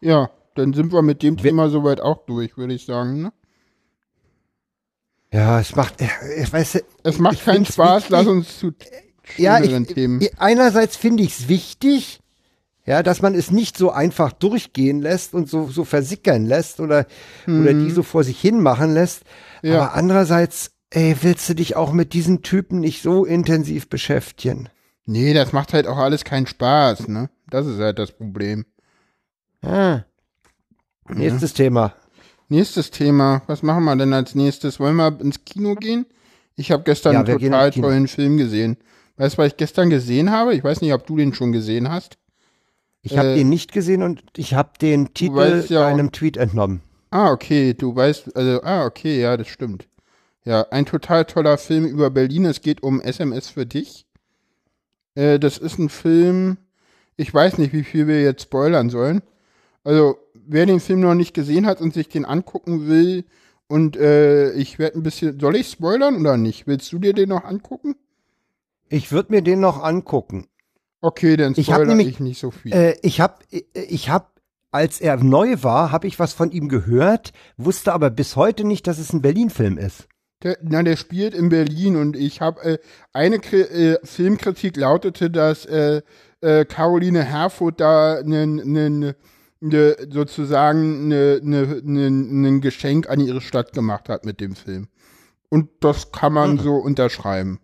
Ja, 0.00 0.30
dann 0.54 0.72
sind 0.74 0.92
wir 0.92 1.00
mit 1.02 1.22
dem 1.22 1.36
Thema 1.38 1.70
soweit 1.70 2.00
auch 2.00 2.26
durch, 2.26 2.56
würde 2.58 2.74
ich 2.74 2.84
sagen. 2.84 3.22
Ne? 3.22 3.32
Ja, 5.32 5.60
es 5.60 5.74
macht, 5.74 6.00
äh, 6.02 6.08
ich 6.42 6.52
weiß, 6.52 6.84
Es 7.04 7.18
macht 7.18 7.34
Ich 7.36 7.44
keinen 7.44 7.64
Spaß, 7.64 8.02
wichtig- 8.04 8.10
lass 8.10 8.26
uns 8.26 8.58
zu 8.58 8.72
ja, 9.36 9.58
schöneren 9.58 9.84
ich, 9.84 9.94
Themen. 9.94 10.26
einerseits 10.38 10.96
finde 10.96 11.22
ich 11.22 11.38
es 11.38 11.48
wichtig, 11.48 12.20
ja, 12.84 13.02
dass 13.02 13.22
man 13.22 13.34
es 13.34 13.50
nicht 13.50 13.76
so 13.76 13.90
einfach 13.90 14.32
durchgehen 14.32 15.00
lässt 15.00 15.34
und 15.34 15.48
so, 15.48 15.68
so 15.68 15.84
versickern 15.84 16.46
lässt 16.46 16.80
oder, 16.80 17.06
oder 17.46 17.74
die 17.74 17.90
so 17.90 18.02
vor 18.02 18.24
sich 18.24 18.40
hin 18.40 18.60
machen 18.60 18.92
lässt. 18.92 19.22
Mhm. 19.62 19.70
Ja. 19.70 19.76
Aber 19.82 19.94
andererseits, 19.94 20.72
ey, 20.90 21.16
willst 21.22 21.48
du 21.48 21.54
dich 21.54 21.76
auch 21.76 21.92
mit 21.92 22.12
diesen 22.12 22.42
Typen 22.42 22.80
nicht 22.80 23.02
so 23.02 23.24
intensiv 23.24 23.88
beschäftigen? 23.88 24.68
Nee, 25.04 25.32
das 25.32 25.52
macht 25.52 25.72
halt 25.72 25.86
auch 25.86 25.98
alles 25.98 26.24
keinen 26.24 26.46
Spaß, 26.46 27.08
ne? 27.08 27.30
Das 27.48 27.66
ist 27.66 27.78
halt 27.78 27.98
das 27.98 28.12
Problem. 28.12 28.64
Ah. 29.62 30.00
Nächstes 31.08 31.54
Thema. 31.54 31.94
Nächstes 32.48 32.90
Thema. 32.90 33.42
Was 33.46 33.62
machen 33.62 33.84
wir 33.84 33.96
denn 33.96 34.12
als 34.12 34.34
nächstes? 34.34 34.80
Wollen 34.80 34.96
wir 34.96 35.20
ins 35.20 35.44
Kino 35.44 35.74
gehen? 35.74 36.06
Ich 36.54 36.70
habe 36.70 36.82
gestern 36.82 37.14
Ja, 37.14 37.20
einen 37.20 37.38
total 37.38 37.70
tollen 37.70 38.08
Film 38.08 38.36
gesehen. 38.36 38.76
Weißt 39.16 39.36
du, 39.36 39.42
was 39.42 39.48
ich 39.48 39.56
gestern 39.56 39.90
gesehen 39.90 40.30
habe? 40.30 40.54
Ich 40.54 40.64
weiß 40.64 40.80
nicht, 40.80 40.92
ob 40.92 41.06
du 41.06 41.16
den 41.16 41.34
schon 41.34 41.52
gesehen 41.52 41.90
hast. 41.90 42.18
Ich 43.02 43.18
habe 43.18 43.28
Äh, 43.30 43.36
den 43.36 43.48
nicht 43.48 43.72
gesehen 43.72 44.02
und 44.02 44.22
ich 44.36 44.54
habe 44.54 44.70
den 44.80 45.12
Titel 45.12 45.64
ja 45.68 45.82
auch- 45.82 45.86
einem 45.86 46.12
Tweet 46.12 46.36
entnommen. 46.36 46.80
Ah, 47.10 47.30
okay, 47.30 47.74
du 47.74 47.94
weißt, 47.94 48.34
also, 48.36 48.62
ah, 48.62 48.86
okay, 48.86 49.20
ja, 49.20 49.36
das 49.36 49.48
stimmt. 49.48 49.86
Ja, 50.44 50.66
ein 50.70 50.86
total 50.86 51.24
toller 51.24 51.58
Film 51.58 51.84
über 51.84 52.10
Berlin. 52.10 52.46
Es 52.46 52.62
geht 52.62 52.82
um 52.82 53.00
SMS 53.00 53.48
für 53.48 53.66
dich. 53.66 54.06
Äh, 55.14 55.38
das 55.38 55.58
ist 55.58 55.78
ein 55.78 55.88
Film, 55.88 56.56
ich 57.16 57.32
weiß 57.32 57.58
nicht, 57.58 57.72
wie 57.72 57.84
viel 57.84 58.06
wir 58.06 58.22
jetzt 58.22 58.42
spoilern 58.44 58.88
sollen. 58.88 59.22
Also, 59.84 60.16
wer 60.46 60.64
den 60.66 60.80
Film 60.80 61.00
noch 61.00 61.14
nicht 61.14 61.34
gesehen 61.34 61.66
hat 61.66 61.80
und 61.80 61.92
sich 61.92 62.08
den 62.08 62.24
angucken 62.24 62.88
will, 62.88 63.24
und 63.68 63.96
äh, 63.96 64.52
ich 64.52 64.78
werde 64.78 64.98
ein 64.98 65.02
bisschen, 65.02 65.38
soll 65.40 65.56
ich 65.56 65.68
spoilern 65.68 66.16
oder 66.20 66.36
nicht? 66.36 66.66
Willst 66.66 66.92
du 66.92 66.98
dir 66.98 67.14
den 67.14 67.30
noch 67.30 67.44
angucken? 67.44 67.94
Ich 68.92 69.10
würde 69.10 69.32
mir 69.32 69.42
den 69.42 69.60
noch 69.60 69.82
angucken. 69.82 70.46
Okay, 71.00 71.36
dann 71.36 71.54
Ich 71.56 71.68
hab 71.70 71.76
spoilere 71.76 71.96
nämlich- 71.96 72.14
ich 72.14 72.20
nicht 72.20 72.38
so 72.38 72.50
viel. 72.50 72.72
Äh, 72.72 72.96
ich 73.02 73.20
habe, 73.20 73.36
ich 73.72 74.10
habe, 74.10 74.26
als 74.70 75.00
er 75.00 75.16
neu 75.16 75.56
war, 75.62 75.90
habe 75.92 76.06
ich 76.06 76.18
was 76.18 76.32
von 76.34 76.50
ihm 76.50 76.68
gehört, 76.68 77.32
wusste 77.56 77.92
aber 77.92 78.10
bis 78.10 78.36
heute 78.36 78.64
nicht, 78.64 78.86
dass 78.86 78.98
es 78.98 79.12
ein 79.12 79.22
Berlin-Film 79.22 79.78
ist. 79.78 80.08
Der, 80.42 80.58
na, 80.62 80.82
der 80.82 80.96
spielt 80.96 81.34
in 81.34 81.48
Berlin 81.48 81.96
und 81.96 82.16
ich 82.16 82.40
habe 82.40 82.62
äh, 82.62 82.78
eine 83.12 83.38
Kri 83.38 83.60
äh, 83.62 83.98
Filmkritik 84.04 84.76
lautete, 84.76 85.30
dass 85.30 85.64
äh, 85.66 86.02
äh, 86.40 86.64
Caroline 86.64 87.22
Herfurth 87.22 87.80
da 87.80 88.22
nen, 88.24 88.56
nen, 88.56 89.14
ne, 89.60 89.96
sozusagen 90.10 91.08
ne, 91.08 91.40
ne, 91.42 91.80
ne, 91.82 92.06
ein 92.08 92.60
Geschenk 92.60 93.08
an 93.08 93.20
ihre 93.20 93.40
Stadt 93.40 93.72
gemacht 93.72 94.08
hat 94.08 94.26
mit 94.26 94.40
dem 94.40 94.54
Film. 94.54 94.88
Und 95.48 95.70
das 95.80 96.12
kann 96.12 96.32
man 96.32 96.58
so 96.58 96.74
unterschreiben. 96.74 97.60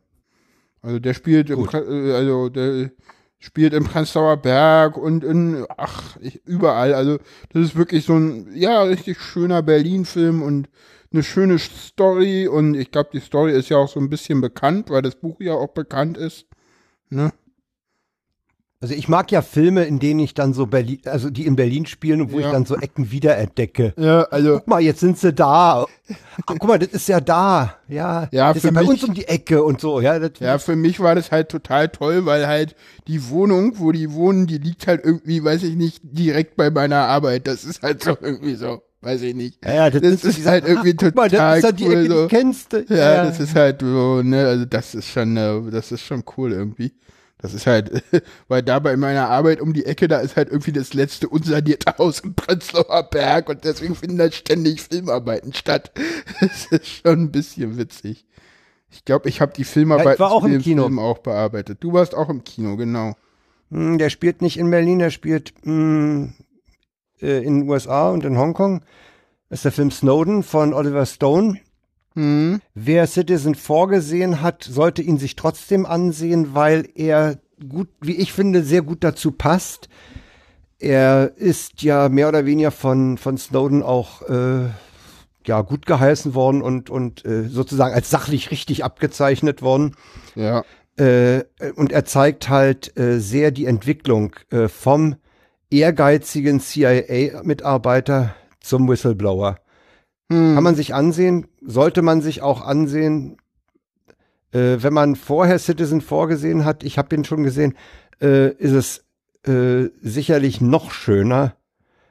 Also 0.83 0.99
der 0.99 1.15
spielt 1.15 1.51
im, 1.51 1.69
äh, 1.73 2.13
also 2.13 2.49
der 2.49 2.91
spielt 3.39 3.73
im 3.73 3.85
Prenzlauer 3.85 4.37
Berg 4.37 4.97
und 4.97 5.25
in 5.25 5.65
ach 5.77 6.17
ich, 6.21 6.45
überall. 6.45 6.95
Also 6.95 7.19
das 7.53 7.63
ist 7.63 7.77
wirklich 7.77 8.05
so 8.05 8.15
ein 8.15 8.49
ja 8.55 8.83
richtig 8.83 9.21
schöner 9.21 9.63
Berlin-Film 9.63 10.43
und 10.43 10.69
eine 11.13 11.23
schöne 11.23 11.59
Story 11.59 12.49
und 12.49 12.75
ich 12.75 12.91
glaube, 12.91 13.11
die 13.13 13.21
Story 13.21 13.53
ist 13.53 13.71
ja 13.71 13.79
auch 13.79 13.89
so 13.89 14.01
ein 14.01 14.11
bisschen 14.11 14.41
bekannt, 14.41 14.91
weil 14.91 15.03
das 15.03 15.17
Buch 15.17 15.41
ja 15.41 15.55
auch 15.55 15.69
bekannt 15.69 16.19
ist. 16.19 16.47
Ne? 17.09 17.33
Also 18.81 18.95
ich 18.95 19.09
mag 19.09 19.33
ja 19.33 19.43
Filme, 19.43 19.85
in 19.87 19.99
denen 19.99 20.21
ich 20.21 20.35
dann 20.35 20.55
so 20.55 20.67
Berlin, 20.67 21.01
also 21.07 21.31
die 21.31 21.47
in 21.47 21.57
Berlin 21.57 21.85
spielen 21.87 22.21
und 22.21 22.31
wo 22.33 22.39
Ja. 22.39 22.47
ich 22.47 22.53
dann 22.53 22.65
so 22.65 22.77
Ecken 22.77 23.11
wiederentdecke. 23.11 23.93
Ja, 23.97 24.23
also 24.31 24.59
Guck 24.59 24.69
mal, 24.69 24.81
jetzt 24.81 25.01
sind 25.01 25.19
sie 25.19 25.33
da. 25.33 25.83
Ach, 25.83 26.43
guck 26.47 26.65
mal, 26.65 26.79
das 26.79 26.91
ist 26.91 27.09
ja 27.09 27.21
da. 27.21 27.75
Ja, 27.89 28.29
Ja, 28.31 28.49
das 28.49 28.59
ist 28.59 28.63
für 28.63 28.69
ja 28.69 28.75
bei 28.75 28.81
mich- 28.83 28.91
uns 28.91 29.03
um 29.05 29.15
die 29.15 29.27
Ecke 29.27 29.65
und 29.65 29.81
so. 29.81 30.01
Ja, 30.01 30.21
Ja, 30.39 30.59
für 30.59 30.77
mich 30.77 31.01
war 31.01 31.17
das 31.17 31.33
halt 31.33 31.49
total 31.49 31.89
toll, 31.89 32.25
weil 32.25 32.47
halt 32.47 32.77
die 33.09 33.29
Wohnung, 33.31 33.73
wo 33.79 33.91
die 33.91 34.13
wohnen, 34.13 34.47
die 34.47 34.59
liegt 34.59 34.87
halt 34.87 35.05
irgendwie, 35.05 35.43
weiß 35.43 35.65
ich 35.65 35.75
nicht, 35.75 35.99
direkt 36.05 36.57
bei 36.57 36.71
meiner 36.71 36.99
Arbeit. 37.09 37.49
Das 37.49 37.65
ist 37.65 37.83
halt 37.83 38.05
so 38.05 38.17
irgendwie 38.21 38.55
so, 38.55 38.81
weiß 39.01 39.23
ich 39.23 39.35
nicht. 39.35 39.59
ja, 39.65 39.75
ja, 39.75 39.91
das, 39.91 40.03
Das 40.03 40.13
ist, 40.25 40.39
ist 40.39 40.47
halt 40.47 40.65
irgendwie 40.69 40.95
ach, 40.97 41.03
guck 41.05 41.17
mal, 41.17 41.29
das 41.29 41.33
total 41.41 41.59
ist 41.59 41.65
ja 41.65 41.73
die 41.73 41.85
cool, 41.85 41.93
Ecke, 42.05 42.13
so. 42.15 42.23
die 42.29 42.29
kennst 42.37 42.73
du. 42.73 42.85
Ja, 42.95 43.25
das 43.25 43.41
ist 43.41 43.57
halt 43.57 43.81
so, 43.81 44.23
ne, 44.23 44.47
also 44.47 44.65
das 44.67 44.95
ist 44.95 45.09
schon, 45.09 45.37
äh, 45.37 45.63
das 45.73 45.91
ist 45.91 46.03
schon 46.03 46.23
cool 46.37 46.53
irgendwie. 46.53 46.93
Das 47.41 47.55
ist 47.55 47.67
halt, 47.67 48.03
weil 48.49 48.63
da 48.63 48.79
bei 48.81 48.97
meiner 48.97 49.29
Arbeit 49.29 49.61
um 49.61 49.73
die 49.73 49.87
Ecke, 49.87 50.09
da 50.09 50.19
ist 50.19 50.37
halt 50.37 50.51
irgendwie 50.51 50.73
das 50.73 50.93
letzte 50.93 51.29
unsanierte 51.29 51.97
Haus 51.99 52.21
im 52.21 52.35
Prenzlauer 52.35 53.05
Berg 53.05 53.49
und 53.49 53.65
deswegen 53.65 53.95
finden 53.95 54.19
da 54.19 54.31
ständig 54.33 54.83
Filmarbeiten 54.83 55.53
statt. 55.53 55.93
Das 56.41 56.67
ist 56.67 56.87
schon 56.87 57.23
ein 57.25 57.33
bisschen 57.33 57.79
witzig. 57.79 58.27
Ich 58.91 59.05
glaube, 59.05 59.29
ich 59.29 59.41
habe 59.41 59.53
die 59.53 59.65
Filmarbeiten 59.65 60.09
Ja, 60.09 60.15
ich 60.15 60.21
war 60.21 60.33
auch 60.33 60.45
im 60.45 60.61
Kino. 60.61 60.85
Film 60.85 60.99
auch 60.99 61.19
bearbeitet. 61.19 61.79
Du 61.81 61.93
warst 61.93 62.15
auch 62.15 62.29
im 62.29 62.43
Kino, 62.45 62.77
genau. 62.77 63.15
Hm, 63.71 63.99
Der 63.99 64.11
spielt 64.11 64.41
nicht 64.43 64.59
in 64.59 64.71
Berlin, 64.71 64.99
der 64.99 65.11
spielt 65.11 65.53
hm, 65.63 66.33
äh, 67.21 67.39
in 67.45 67.61
den 67.61 67.69
USA 67.69 68.11
und 68.11 68.25
in 68.25 68.39
Hongkong. 68.39 68.81
Das 69.49 69.61
ist 69.61 69.65
der 69.65 69.73
Film 69.73 69.91
Snowden 69.91 70.43
von 70.43 70.73
Oliver 70.75 71.07
Stone. 71.07 71.61
Hm. 72.19 72.61
Wer 72.75 73.07
Citizen 73.07 73.55
vorgesehen 73.55 74.43
hat, 74.43 74.65
sollte 74.65 75.03
ihn 75.03 75.19
sich 75.19 75.37
trotzdem 75.37 75.87
ansehen, 75.87 76.53
weil 76.53 76.89
er 76.97 77.39
gut, 77.69 77.89
wie 78.01 78.17
ich 78.17 78.33
finde, 78.33 78.65
sehr 78.65 78.83
gut 78.83 79.05
dazu 79.05 79.31
passt. 79.31 79.89
Er 80.81 81.37
ist 81.37 81.83
ja 81.83 82.09
mehr 82.09 82.29
oder 82.29 82.45
weniger 82.45 82.73
von, 82.73 83.19
von 83.19 83.39
Snowden 83.39 83.85
auch 83.85 84.23
äh, 84.23 84.67
ja, 85.47 85.61
gut 85.63 85.87
geheißen 85.87 86.35
worden 86.35 86.61
und, 86.61 86.91
und 86.91 87.25
äh, 87.25 87.45
sozusagen 87.45 87.95
als 87.95 88.11
sachlich 88.11 88.51
richtig 88.51 88.83
abgezeichnet 88.83 89.63
worden. 89.63 89.95
Ja. 90.35 90.65
Äh, 90.97 91.45
und 91.77 91.93
er 91.93 92.05
zeigt 92.05 92.49
halt 92.49 92.99
äh, 92.99 93.21
sehr 93.21 93.53
die 93.53 93.67
Entwicklung 93.67 94.35
äh, 94.51 94.67
vom 94.67 95.15
ehrgeizigen 95.71 96.59
CIA-Mitarbeiter 96.59 98.35
zum 98.61 98.89
Whistleblower. 98.89 99.59
Hm. 100.31 100.55
Kann 100.55 100.65
man 100.65 100.75
sich 100.75 100.95
ansehen, 100.95 101.47
sollte 101.63 102.03
man 102.03 102.21
sich 102.21 102.43
auch 102.43 102.61
ansehen, 102.63 103.39
äh, 104.53 104.77
wenn 104.81 104.93
man 104.93 105.17
vorher 105.17 105.59
Citizen 105.59 106.01
vorgesehen 106.01 106.65
hat, 106.65 106.85
ich 106.85 106.99
habe 106.99 107.09
den 107.09 107.25
schon 107.25 107.43
gesehen, 107.43 107.75
äh, 108.21 108.51
ist 108.53 108.73
es 108.73 109.05
äh, 109.47 109.91
sicherlich 110.01 110.61
noch 110.61 110.91
schöner, 110.91 111.57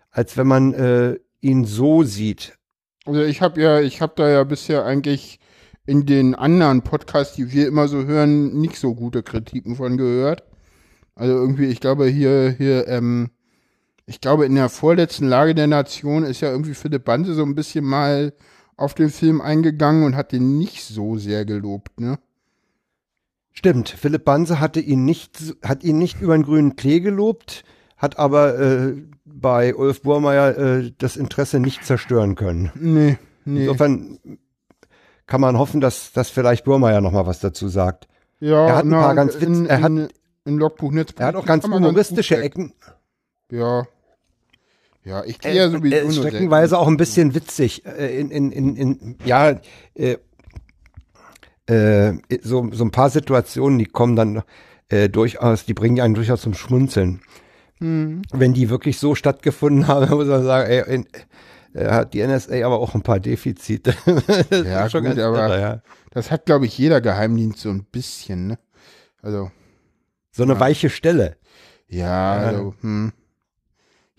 als 0.10 0.38
wenn 0.38 0.48
man 0.48 0.74
äh, 0.74 1.20
ihn 1.42 1.66
so 1.66 2.04
sieht. 2.04 2.58
Also 3.06 3.22
ich 3.24 3.42
habe 3.42 3.62
ja, 3.62 3.80
ich 3.80 4.02
habe 4.02 4.14
da 4.16 4.30
ja 4.30 4.44
bisher 4.44 4.86
eigentlich 4.86 5.40
in 5.86 6.06
den 6.06 6.36
anderen 6.36 6.82
Podcasts, 6.82 7.36
die 7.36 7.52
wir 7.52 7.68
immer 7.68 7.88
so 7.88 8.04
hören, 8.04 8.60
nicht 8.60 8.78
so 8.78 8.94
gute 8.94 9.24
Kritiken 9.24 9.76
von 9.76 9.98
gehört. 9.98 10.44
Also 11.16 11.34
irgendwie, 11.34 11.66
ich 11.66 11.80
glaube 11.80 12.06
hier, 12.08 12.54
hier, 12.58 12.88
ähm, 12.88 13.30
ich 14.08 14.20
glaube 14.22 14.46
in 14.46 14.56
der 14.56 14.70
vorletzten 14.70 15.28
Lage 15.28 15.54
der 15.54 15.68
Nation 15.68 16.24
ist 16.24 16.42
ja 16.42 16.50
irgendwie 16.50 16.74
Philipp 16.74 17.06
Banse 17.06 17.34
so 17.36 17.44
ein 17.44 17.54
bisschen 17.56 17.86
mal 17.86 18.34
auf 18.76 18.94
den 18.94 19.10
Film 19.10 19.42
eingegangen 19.42 20.04
und 20.04 20.16
hat 20.16 20.32
den 20.32 20.58
nicht 20.58 20.84
so 20.84 21.18
sehr 21.18 21.46
gelobt, 21.46 22.00
ne? 22.00 22.18
Stimmt, 23.54 23.90
Philipp 23.90 24.24
Banse 24.24 24.60
hatte 24.60 24.80
ihn 24.80 25.04
nicht, 25.04 25.56
hat 25.64 25.84
ihn 25.84 25.98
nicht 25.98 26.22
über 26.22 26.38
den 26.38 26.44
grünen 26.44 26.76
Klee 26.76 27.00
gelobt, 27.00 27.64
hat 27.98 28.20
aber 28.20 28.60
äh, 28.60 28.94
bei 29.26 29.76
Ulf 29.76 30.04
Burmeier 30.04 30.58
äh, 30.58 30.92
das 31.00 31.18
Interesse 31.18 31.60
nicht 31.60 31.84
zerstören 31.84 32.36
können. 32.36 32.72
Nee, 32.76 33.18
nee. 33.46 33.62
Insofern 33.62 34.20
kann 35.26 35.42
man 35.42 35.58
hoffen, 35.58 35.82
dass, 35.82 36.14
dass 36.14 36.30
vielleicht 36.30 36.66
Burmeier 36.66 37.02
noch 37.02 37.12
mal 37.12 37.26
was 37.26 37.40
dazu 37.40 37.68
sagt. 37.68 38.08
ja, 38.40 38.68
er 38.68 38.76
hat 38.76 38.86
ein 38.86 38.92
paar 38.92 39.16
ganz 39.16 39.34
in, 39.36 39.66
Witz- 39.66 39.70
er 39.70 39.82
hat- 39.82 39.90
in, 39.90 40.08
in 40.46 40.58
Logbuch. 40.60 40.94
Er 40.94 41.26
hat 41.26 41.36
auch 41.36 41.46
ganz 41.46 41.66
humoristische 41.66 42.36
weg. 42.38 42.44
Ecken. 42.46 42.74
Ja. 43.52 43.88
Ja, 45.08 45.24
ich 45.24 45.40
gehe 45.40 45.54
ja 45.56 45.70
sowieso 45.70 46.04
nur 46.04 46.12
streckenweise 46.12 46.78
auch 46.78 46.88
ein 46.88 46.98
bisschen 46.98 47.34
witzig. 47.34 47.86
Äh, 47.86 48.20
in, 48.20 48.30
in, 48.30 48.52
in, 48.52 48.76
in, 48.76 49.16
ja, 49.24 49.56
äh, 49.96 50.18
äh, 51.68 52.14
so, 52.42 52.70
so 52.74 52.84
ein 52.84 52.92
paar 52.92 53.10
Situationen, 53.10 53.80
die 53.80 53.86
kommen 53.86 54.16
dann 54.16 54.44
äh, 54.90 55.10
durchaus, 55.10 55.66
die 55.66 55.74
bringen 55.74 56.02
einen 56.02 56.14
durchaus 56.14 56.42
zum 56.42 56.54
Schmunzeln. 56.54 57.22
Hm. 57.80 58.22
Wenn 58.34 58.54
die 58.54 58.70
wirklich 58.70 59.00
so 59.00 59.16
stattgefunden 59.16 59.88
haben, 59.88 60.10
muss 60.14 60.28
man 60.28 60.44
sagen, 60.44 60.70
ey, 60.70 60.94
in, 60.96 61.06
äh, 61.74 61.90
hat 61.90 62.14
die 62.14 62.26
NSA 62.26 62.66
aber 62.66 62.80
auch 62.80 62.96
ein 62.96 63.02
paar 63.02 63.20
Defizite. 63.20 63.94
Das 64.50 64.66
Ja, 64.68 64.90
schon 64.90 65.04
gut, 65.06 65.16
ganz 65.16 65.22
aber- 65.22 65.38
irre, 65.48 65.62
ja. 65.62 65.82
Das 66.12 66.32
hat, 66.32 66.46
glaube 66.48 66.66
ich, 66.66 66.78
jeder 66.78 67.00
Geheimdienst 67.00 67.60
so 67.60 67.70
ein 67.70 67.84
bisschen, 67.86 68.48
ne? 68.48 68.60
Also, 69.22 69.52
So 70.32 70.44
eine 70.44 70.54
Ja. 70.54 70.60
weiche 70.60 70.90
Stelle. 70.90 71.38
ja, 71.88 72.34
also, 72.34 72.74
hm. 72.82 73.12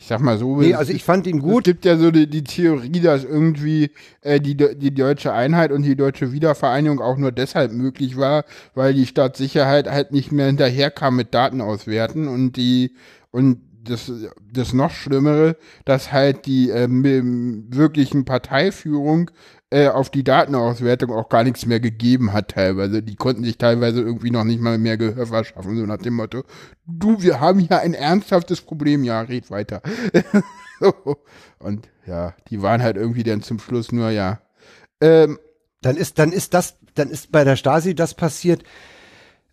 Ich 0.01 0.07
sag 0.07 0.20
mal 0.20 0.38
so. 0.38 0.61
Nee, 0.61 0.70
es 0.70 0.78
also 0.78 0.92
ich 0.92 1.03
fand 1.03 1.26
ihn 1.26 1.38
Es 1.38 1.42
gut. 1.42 1.64
gibt 1.64 1.84
ja 1.84 1.96
so 1.96 2.12
die, 2.12 2.30
die 2.30 2.44
Theorie, 2.44 3.01
dass 3.01 3.24
irgendwie 3.24 3.90
äh, 4.20 4.40
die, 4.40 4.57
die 4.57 4.94
deutsche 4.94 5.32
Einheit 5.32 5.72
und 5.72 5.82
die 5.82 5.96
deutsche 5.96 6.32
Wiedervereinigung 6.32 7.01
auch 7.01 7.16
nur 7.16 7.32
deshalb 7.32 7.72
möglich 7.72 8.16
war, 8.16 8.44
weil 8.74 8.94
die 8.94 9.07
Staatssicherheit 9.07 9.90
halt 9.90 10.12
nicht 10.12 10.30
mehr 10.30 10.46
hinterherkam 10.46 11.16
mit 11.16 11.34
Daten 11.34 11.61
auswerten 11.61 12.28
und 12.28 12.53
die 12.53 12.94
und 13.32 13.59
das, 13.82 14.11
das 14.53 14.72
noch 14.72 14.90
Schlimmere, 14.90 15.57
dass 15.84 16.12
halt 16.12 16.46
die 16.46 16.70
ähm, 16.70 17.66
wirklichen 17.68 18.24
Parteiführung 18.24 19.30
äh, 19.70 19.88
auf 19.88 20.10
die 20.10 20.24
Datenauswertung 20.24 21.12
auch 21.12 21.28
gar 21.28 21.44
nichts 21.44 21.66
mehr 21.66 21.80
gegeben 21.80 22.32
hat 22.32 22.52
teilweise. 22.52 23.02
Die 23.02 23.16
konnten 23.16 23.44
sich 23.44 23.58
teilweise 23.58 24.00
irgendwie 24.00 24.30
noch 24.30 24.44
nicht 24.44 24.60
mal 24.60 24.78
mehr 24.78 24.96
Gehör 24.96 25.26
verschaffen, 25.26 25.76
so 25.76 25.84
nach 25.84 25.98
dem 25.98 26.14
Motto, 26.14 26.44
du, 26.86 27.20
wir 27.22 27.40
haben 27.40 27.58
hier 27.58 27.80
ein 27.80 27.94
ernsthaftes 27.94 28.62
Problem, 28.62 29.04
ja, 29.04 29.20
red 29.20 29.50
weiter. 29.50 29.82
Und 31.58 31.88
ja, 32.06 32.34
die 32.48 32.62
waren 32.62 32.82
halt 32.82 32.96
irgendwie 32.96 33.24
dann 33.24 33.42
zum 33.42 33.58
Schluss 33.58 33.92
nur, 33.92 34.10
ja. 34.10 34.40
Ähm, 35.00 35.38
dann 35.82 35.96
ist, 35.96 36.18
dann 36.18 36.32
ist 36.32 36.54
das, 36.54 36.76
dann 36.94 37.10
ist 37.10 37.30
bei 37.30 37.44
der 37.44 37.56
Stasi 37.56 37.94
das 37.94 38.14
passiert, 38.14 38.62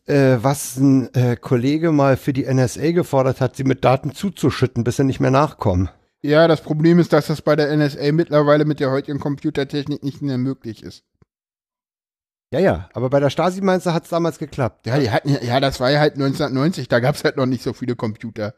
äh, 0.06 0.38
was 0.42 0.78
ein 0.78 1.14
äh, 1.14 1.36
Kollege 1.36 1.92
mal 1.92 2.16
für 2.16 2.34
die 2.34 2.46
NSA 2.52 2.92
gefordert 2.92 3.42
hat, 3.42 3.56
sie 3.56 3.64
mit 3.64 3.84
Daten 3.84 4.14
zuzuschütten, 4.14 4.84
bis 4.84 4.98
sie 4.98 5.04
nicht 5.04 5.20
mehr 5.20 5.32
nachkommen. 5.32 5.90
Ja, 6.30 6.48
das 6.48 6.62
Problem 6.62 7.00
ist, 7.00 7.14
dass 7.14 7.28
das 7.28 7.42
bei 7.42 7.56
der 7.56 7.76
NSA 7.76 8.12
mittlerweile 8.12 8.66
mit 8.66 8.80
der 8.80 8.92
heutigen 8.92 9.20
Computertechnik 9.20 10.04
nicht 10.04 10.22
mehr 10.22 10.38
möglich 10.38 10.84
ist. 10.84 11.04
Ja, 12.54 12.60
ja, 12.60 12.90
aber 12.94 13.10
bei 13.10 13.20
der 13.20 13.30
Stasi 13.30 13.62
meinst 13.62 13.86
du, 13.86 13.94
hat 13.94 14.04
es 14.04 14.10
damals 14.10 14.38
geklappt. 14.38 14.86
Ja, 14.86 15.00
die 15.00 15.10
hatten, 15.10 15.30
ja, 15.46 15.60
das 15.60 15.80
war 15.80 15.92
ja 15.92 16.00
halt 16.00 16.14
1990, 16.14 16.88
da 16.88 17.00
gab 17.00 17.16
es 17.16 17.24
halt 17.24 17.38
noch 17.38 17.46
nicht 17.48 17.64
so 17.64 17.74
viele 17.74 17.96
Computer. 17.96 18.54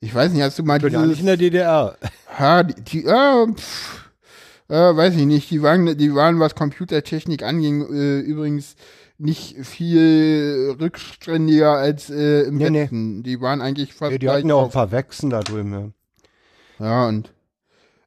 Ich 0.00 0.14
weiß 0.14 0.32
nicht, 0.32 0.42
hast 0.42 0.58
du 0.58 0.62
mal 0.64 0.80
Ja, 0.82 0.88
nicht 0.88 1.02
dieses, 1.04 1.20
in 1.20 1.26
der 1.26 1.36
DDR. 1.36 1.96
ha, 2.38 2.62
die, 2.62 2.74
die 2.82 3.04
äh, 3.04 3.46
pff, 3.52 4.10
äh, 4.68 4.74
weiß 4.96 5.14
ich 5.16 5.26
nicht, 5.26 5.50
die 5.50 5.62
waren, 5.62 5.96
die 5.96 6.14
waren, 6.14 6.40
was 6.40 6.54
Computertechnik 6.54 7.42
anging, 7.42 7.82
äh, 7.92 8.18
übrigens 8.20 8.74
nicht 9.18 9.56
viel 9.64 10.76
rückständiger 10.80 11.72
als 11.72 12.10
äh, 12.10 12.42
im 12.42 12.56
Nee, 12.56 12.70
nee. 12.70 12.82
Westen. 12.82 13.22
Die 13.22 13.40
waren 13.40 13.60
eigentlich 13.62 13.94
fast 13.94 14.12
Ja, 14.12 14.18
die 14.18 14.28
hatten 14.28 14.48
ja 14.48 14.54
auch 14.56 14.64
ein 14.66 14.70
paar 14.70 14.90
Wechsen 14.90 15.30
da 15.30 15.40
drüben. 15.40 15.72
Ja. 15.72 15.88
Ja, 16.78 17.08
und, 17.08 17.32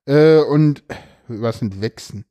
äh, 0.06 0.40
und, 0.40 0.84
was 1.28 1.60
sind 1.60 1.82
Wechsen? 1.82 2.26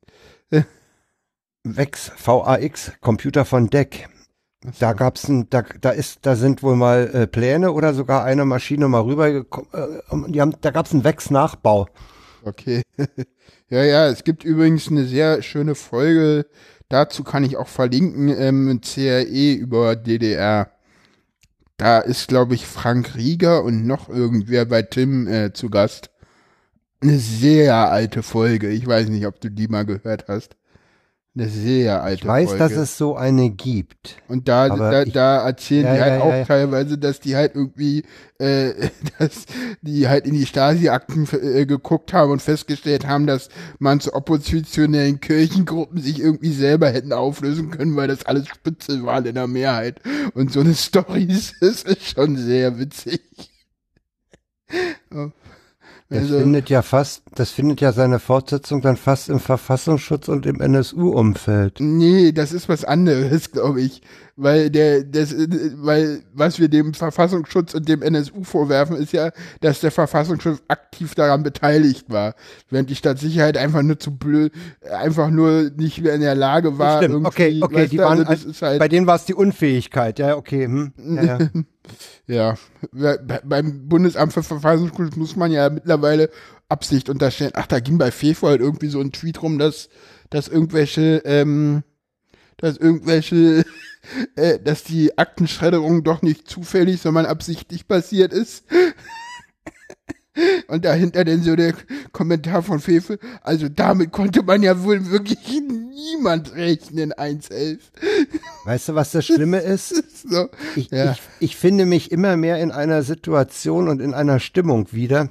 Vex, 1.63 2.11
VAX, 2.23 2.93
Computer 3.01 3.45
von 3.45 3.69
DEC. 3.69 4.07
Da 4.79 4.91
gab's 4.91 5.27
ein, 5.29 5.49
da, 5.49 5.63
da 5.79 5.91
ist, 5.91 6.25
da 6.25 6.35
sind 6.35 6.63
wohl 6.63 6.75
mal 6.75 7.09
äh, 7.13 7.27
Pläne 7.27 7.71
oder 7.71 7.93
sogar 7.93 8.25
eine 8.25 8.43
Maschine 8.43 8.89
mal 8.89 9.01
rübergekommen. 9.01 9.69
Äh, 9.73 10.31
die 10.31 10.41
haben, 10.41 10.55
da 10.59 10.71
gab's 10.71 10.91
einen 10.91 11.05
Vex-Nachbau. 11.05 11.87
Okay. 12.43 12.81
ja, 13.69 13.83
ja, 13.83 14.07
es 14.07 14.23
gibt 14.23 14.43
übrigens 14.43 14.89
eine 14.89 15.05
sehr 15.05 15.41
schöne 15.41 15.75
Folge, 15.75 16.45
dazu 16.89 17.23
kann 17.23 17.43
ich 17.43 17.57
auch 17.57 17.67
verlinken, 17.67 18.29
ähm, 18.29 18.81
CRE 18.81 19.53
über 19.53 19.95
DDR. 19.95 20.71
Da 21.77 21.99
ist, 21.99 22.27
glaube 22.27 22.55
ich, 22.55 22.65
Frank 22.65 23.15
Rieger 23.15 23.63
und 23.63 23.87
noch 23.87 24.09
irgendwer 24.09 24.65
bei 24.65 24.81
Tim 24.81 25.27
äh, 25.27 25.53
zu 25.53 25.69
Gast. 25.69 26.09
Eine 27.01 27.17
sehr 27.19 27.89
alte 27.91 28.23
Folge. 28.23 28.69
Ich 28.69 28.85
weiß 28.85 29.07
nicht, 29.09 29.25
ob 29.25 29.39
du 29.39 29.49
die 29.49 29.67
mal 29.67 29.85
gehört 29.85 30.25
hast. 30.27 30.55
Eine 31.35 31.47
sehr 31.47 32.03
alte 32.03 32.23
Ich 32.23 32.27
weiß, 32.27 32.49
Folge. 32.49 32.63
dass 32.63 32.73
es 32.75 32.97
so 32.97 33.15
eine 33.15 33.51
gibt. 33.51 34.17
Und 34.27 34.49
da, 34.49 34.67
da, 34.69 35.03
ich- 35.03 35.13
da 35.13 35.45
erzählen 35.45 35.85
Ja, 35.85 35.93
die 35.95 36.01
halt 36.01 36.13
ja, 36.15 36.21
auch 36.21 36.31
ja, 36.33 36.45
teilweise, 36.45 36.97
dass 36.97 37.19
die 37.21 37.35
halt 37.37 37.55
irgendwie, 37.55 38.03
äh, 38.39 38.89
dass 39.19 39.45
die 39.81 40.09
halt 40.09 40.25
in 40.25 40.33
die 40.33 40.45
Stasi-Akten 40.47 41.27
äh, 41.31 41.65
geguckt 41.65 42.11
haben 42.13 42.31
und 42.31 42.41
festgestellt 42.41 43.07
haben, 43.07 43.27
dass 43.27 43.49
manche 43.77 44.13
oppositionellen 44.13 45.21
Kirchengruppen 45.21 46.01
sich 46.01 46.19
irgendwie 46.19 46.51
selber 46.53 46.89
hätten 46.89 47.13
auflösen 47.13 47.69
können, 47.71 47.95
weil 47.95 48.07
das 48.09 48.25
alles 48.25 48.47
Spitzel 48.49 49.05
waren 49.05 49.25
in 49.25 49.35
der 49.35 49.47
Mehrheit. 49.47 50.01
Und 50.33 50.51
so 50.51 50.59
eine 50.61 50.73
Story 50.75 51.23
ist, 51.25 51.61
ist 51.61 51.87
schon 52.15 52.35
sehr 52.37 52.79
witzig. 52.79 53.21
Ja. 55.11 55.31
Das 56.11 56.21
Also, 56.23 56.39
findet 56.39 56.71
ja 56.71 56.81
fast, 56.81 57.21
das 57.35 57.51
findet 57.51 57.81
ja 57.81 57.91
seine 57.91 58.17
Fortsetzung 58.17 58.81
dann 58.81 58.97
fast 58.97 59.29
im 59.29 59.39
Verfassungsschutz 59.39 60.27
und 60.27 60.47
im 60.47 60.59
NSU-Umfeld. 60.59 61.77
Nee, 61.79 62.31
das 62.31 62.51
ist 62.51 62.67
was 62.67 62.83
anderes, 62.83 63.51
glaube 63.51 63.81
ich. 63.81 64.01
Weil 64.35 64.71
der, 64.71 65.03
das, 65.03 65.35
weil, 65.35 66.23
was 66.33 66.59
wir 66.59 66.67
dem 66.67 66.95
Verfassungsschutz 66.95 67.75
und 67.75 67.87
dem 67.87 68.01
NSU 68.01 68.43
vorwerfen, 68.43 68.95
ist 68.95 69.11
ja, 69.11 69.29
dass 69.61 69.81
der 69.81 69.91
Verfassungsschutz 69.91 70.63
aktiv 70.67 71.13
daran 71.13 71.43
beteiligt 71.43 72.09
war. 72.09 72.33
Während 72.71 72.89
die 72.89 72.95
Stadtsicherheit 72.95 73.55
einfach 73.57 73.83
nur 73.83 73.99
zu 73.99 74.15
blöd, 74.17 74.51
einfach 74.91 75.29
nur 75.29 75.69
nicht 75.77 76.01
mehr 76.01 76.15
in 76.15 76.21
der 76.21 76.35
Lage 76.35 76.79
war, 76.79 77.03
Stimmt, 77.03 77.27
okay, 77.27 77.49
irgendwie, 77.49 77.63
okay, 77.63 77.87
die 77.87 77.97
du, 77.97 78.03
waren, 78.03 78.25
also 78.25 78.49
halt, 78.65 78.79
bei 78.79 78.87
denen 78.87 79.05
war 79.05 79.17
es 79.17 79.25
die 79.25 79.35
Unfähigkeit, 79.35 80.17
ja, 80.17 80.35
okay, 80.37 80.65
hm, 80.65 80.93
ja, 80.97 81.23
ja. 81.23 81.37
ja, 82.27 82.55
bei- 82.91 83.41
beim 83.43 83.87
Bundesamt 83.87 84.33
für 84.33 84.43
Verfassungsschutz 84.43 85.15
muss 85.15 85.35
man 85.35 85.51
ja 85.51 85.69
mittlerweile 85.69 86.29
Absicht 86.69 87.09
unterstellen. 87.09 87.51
Ach, 87.55 87.67
da 87.67 87.79
ging 87.79 87.97
bei 87.97 88.11
FEFO 88.11 88.47
halt 88.47 88.61
irgendwie 88.61 88.89
so 88.89 88.99
ein 89.01 89.11
Tweet 89.11 89.41
rum, 89.41 89.57
dass, 89.59 89.89
dass 90.29 90.47
irgendwelche, 90.47 91.21
ähm, 91.25 91.83
dass 92.57 92.77
irgendwelche, 92.77 93.65
äh, 94.35 94.59
dass 94.59 94.83
die 94.83 95.17
Aktenschredderung 95.17 96.03
doch 96.03 96.21
nicht 96.21 96.47
zufällig, 96.47 97.01
sondern 97.01 97.25
absichtlich 97.25 97.87
passiert 97.87 98.33
ist. 98.33 98.65
Und 100.67 100.85
dahinter 100.85 101.23
dann 101.25 101.41
so 101.43 101.55
der 101.55 101.73
Kommentar 102.11 102.63
von 102.63 102.79
Fefe, 102.79 103.19
also 103.41 103.69
damit 103.69 104.11
konnte 104.11 104.43
man 104.43 104.63
ja 104.63 104.83
wohl 104.83 105.09
wirklich 105.09 105.39
niemand 105.59 106.53
rechnen, 106.55 107.13
1.11. 107.13 107.79
Weißt 108.65 108.89
du, 108.89 108.95
was 108.95 109.11
das 109.11 109.25
Schlimme 109.25 109.59
ist? 109.59 110.03
So, 110.29 110.49
Ich, 110.75 110.91
Ja. 110.91 111.13
ich, 111.13 111.21
ich 111.39 111.55
finde 111.55 111.85
mich 111.85 112.11
immer 112.11 112.35
mehr 112.37 112.59
in 112.59 112.71
einer 112.71 113.03
Situation 113.03 113.87
und 113.87 114.01
in 114.01 114.13
einer 114.13 114.39
Stimmung 114.39 114.91
wieder, 114.91 115.29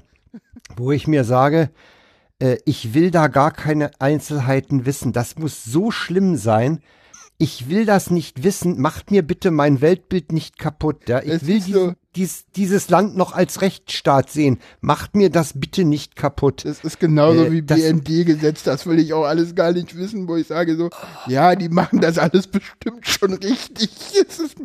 wo 0.77 0.93
ich 0.93 1.07
mir 1.07 1.25
sage, 1.25 1.71
äh, 2.41 2.57
ich 2.65 2.95
will 2.95 3.11
da 3.11 3.29
gar 3.29 3.51
keine 3.53 3.91
Einzelheiten 4.01 4.87
wissen. 4.87 5.13
Das 5.13 5.37
muss 5.37 5.65
so 5.65 5.91
schlimm 5.91 6.37
sein. 6.37 6.81
Ich 7.41 7.68
will 7.70 7.86
das 7.86 8.11
nicht 8.11 8.43
wissen. 8.43 8.80
Macht 8.80 9.12
mir 9.12 9.22
bitte 9.22 9.53
mein 9.53 9.80
Weltbild 9.80 10.32
nicht 10.32 10.59
kaputt. 10.59 11.09
Ja? 11.09 11.22
Ich 11.22 11.28
Es 11.30 11.47
will 11.47 11.59
ist 11.59 11.95
dies, 12.16 12.47
dieses 12.57 12.91
Land 12.91 13.16
noch 13.16 13.32
als 13.32 13.61
Rechtsstaat 13.62 14.28
sehen. 14.28 14.59
Macht 14.80 15.14
mir 15.14 15.30
das 15.30 15.53
bitte 15.55 15.84
nicht 15.84 16.16
kaputt. 16.16 16.64
Das 16.64 16.80
ist 16.82 16.99
genauso 16.99 17.45
Äh, 17.45 17.53
wie 17.53 17.62
das- 17.62 17.78
BND-Gesetz, 17.78 18.64
das 18.64 18.86
will 18.86 18.99
ich 18.99 19.12
auch 19.12 19.22
alles 19.24 19.55
gar 19.55 19.70
nicht 19.72 19.97
wissen, 19.97 20.26
wo 20.26 20.34
ich 20.34 20.49
sage 20.49 20.74
so, 20.76 20.91
ja, 21.28 21.55
die 21.55 21.68
machen 21.68 22.01
das 22.01 22.18
alles 22.18 22.49
bestimmt 22.49 23.07
schon 23.07 23.34
richtig. 23.34 23.89
Es 24.28 24.41
ist, 24.41 24.57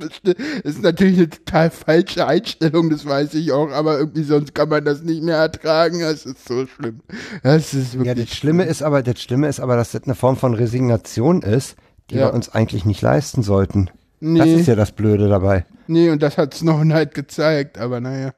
es 0.64 0.76
ist 0.76 0.82
natürlich 0.82 1.18
eine 1.18 1.30
total 1.30 1.70
falsche 1.70 2.26
Einstellung, 2.26 2.90
das 2.90 3.06
weiß 3.06 3.36
ich 3.36 3.52
auch, 3.52 3.70
aber 3.72 4.00
irgendwie 4.00 4.24
sonst 4.24 4.56
kann 4.56 4.70
man 4.70 4.84
das 4.84 5.04
nicht 5.04 5.22
mehr 5.22 5.38
ertragen. 5.38 6.02
Es 6.02 6.26
ist 6.26 6.48
so 6.48 6.66
schlimm. 6.66 7.02
Das 7.44 7.74
ist 7.76 7.94
wirklich 7.94 8.08
Ja, 8.08 8.16
das 8.16 8.30
Schlimme 8.34 8.64
ist 8.66 8.82
aber, 8.82 9.04
das 9.04 9.22
Schlimme 9.22 9.48
ist 9.48 9.60
aber, 9.60 9.76
dass 9.76 9.92
das 9.92 10.04
eine 10.06 10.16
Form 10.16 10.38
von 10.38 10.56
Resignation 10.56 11.44
ist, 11.44 11.76
die 12.10 12.16
Ja. 12.16 12.28
wir 12.28 12.34
uns 12.34 12.50
eigentlich 12.50 12.86
nicht 12.86 13.02
leisten 13.02 13.44
sollten. 13.44 13.86
Das 14.20 14.46
Nee. 14.46 14.56
ist 14.56 14.68
ja 14.68 14.76
das 14.76 14.92
Blöde 14.94 15.28
dabei. 15.28 15.66
Nee, 15.88 16.10
und 16.10 16.22
das 16.24 16.38
hat 16.38 16.54
Snownight 16.54 17.14
gezeigt, 17.14 17.78
aber 17.78 18.00
naja. 18.00 18.34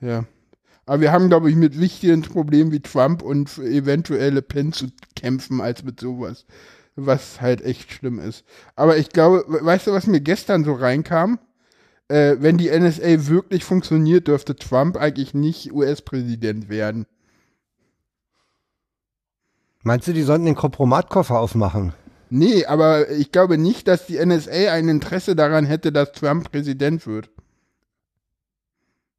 Ja. 0.00 0.24
Aber 0.86 1.00
wir 1.02 1.12
haben, 1.12 1.28
glaube 1.28 1.50
ich, 1.50 1.56
mit 1.56 1.78
wichtigen 1.78 2.22
Problemen 2.22 2.72
wie 2.72 2.80
Trump 2.80 3.22
und 3.22 3.58
eventuell 3.58 4.32
Le 4.34 4.42
Pen 4.42 4.72
zu 4.72 4.86
kämpfen, 5.14 5.60
als 5.60 5.84
mit 5.84 6.00
sowas. 6.00 6.46
Was 6.96 7.40
halt 7.40 7.60
echt 7.62 7.92
schlimm 7.92 8.18
ist. 8.18 8.44
Aber 8.76 8.96
ich 8.96 9.10
glaube, 9.10 9.44
we- 9.46 9.64
weißt 9.64 9.86
du, 9.86 9.92
was 9.92 10.06
mir 10.06 10.20
gestern 10.20 10.64
so 10.64 10.72
reinkam? 10.72 11.38
Äh, 12.08 12.36
wenn 12.40 12.58
die 12.58 12.68
NSA 12.70 13.28
wirklich 13.28 13.62
funktioniert, 13.64 14.26
dürfte 14.26 14.56
Trump 14.56 14.96
eigentlich 14.96 15.32
nicht 15.32 15.72
US-Präsident 15.72 16.68
werden. 16.68 17.06
Meinst 19.82 20.08
du, 20.08 20.12
die 20.12 20.22
sollten 20.22 20.44
den 20.44 20.54
Kompromatkoffer 20.56 21.38
aufmachen? 21.38 21.94
Nee, 22.30 22.64
aber 22.64 23.10
ich 23.10 23.32
glaube 23.32 23.58
nicht, 23.58 23.88
dass 23.88 24.06
die 24.06 24.24
NSA 24.24 24.72
ein 24.72 24.88
Interesse 24.88 25.34
daran 25.36 25.64
hätte, 25.66 25.90
dass 25.92 26.12
Trump 26.12 26.50
Präsident 26.50 27.06
wird. 27.06 27.28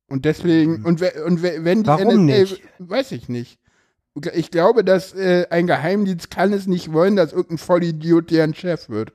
Und 0.08 0.26
deswegen, 0.26 0.84
und, 0.86 1.00
we- 1.00 1.24
und 1.26 1.42
we- 1.42 1.64
wenn 1.64 1.84
die 1.84 1.88
Warum 1.88 2.26
NSA, 2.26 2.40
nicht? 2.40 2.62
weiß 2.80 3.12
ich 3.14 3.30
nicht. 3.30 3.60
Ich 4.34 4.52
glaube, 4.52 4.84
dass 4.84 5.14
äh, 5.14 5.48
ein 5.50 5.68
Geheimdienst 5.68 6.30
kann 6.30 6.52
es 6.52 6.68
nicht 6.68 6.92
wollen, 6.92 7.16
dass 7.16 7.32
irgendein 7.32 7.58
Vollidiot 7.60 8.30
deren 8.30 8.54
Chef 8.54 8.90
wird. 8.90 9.14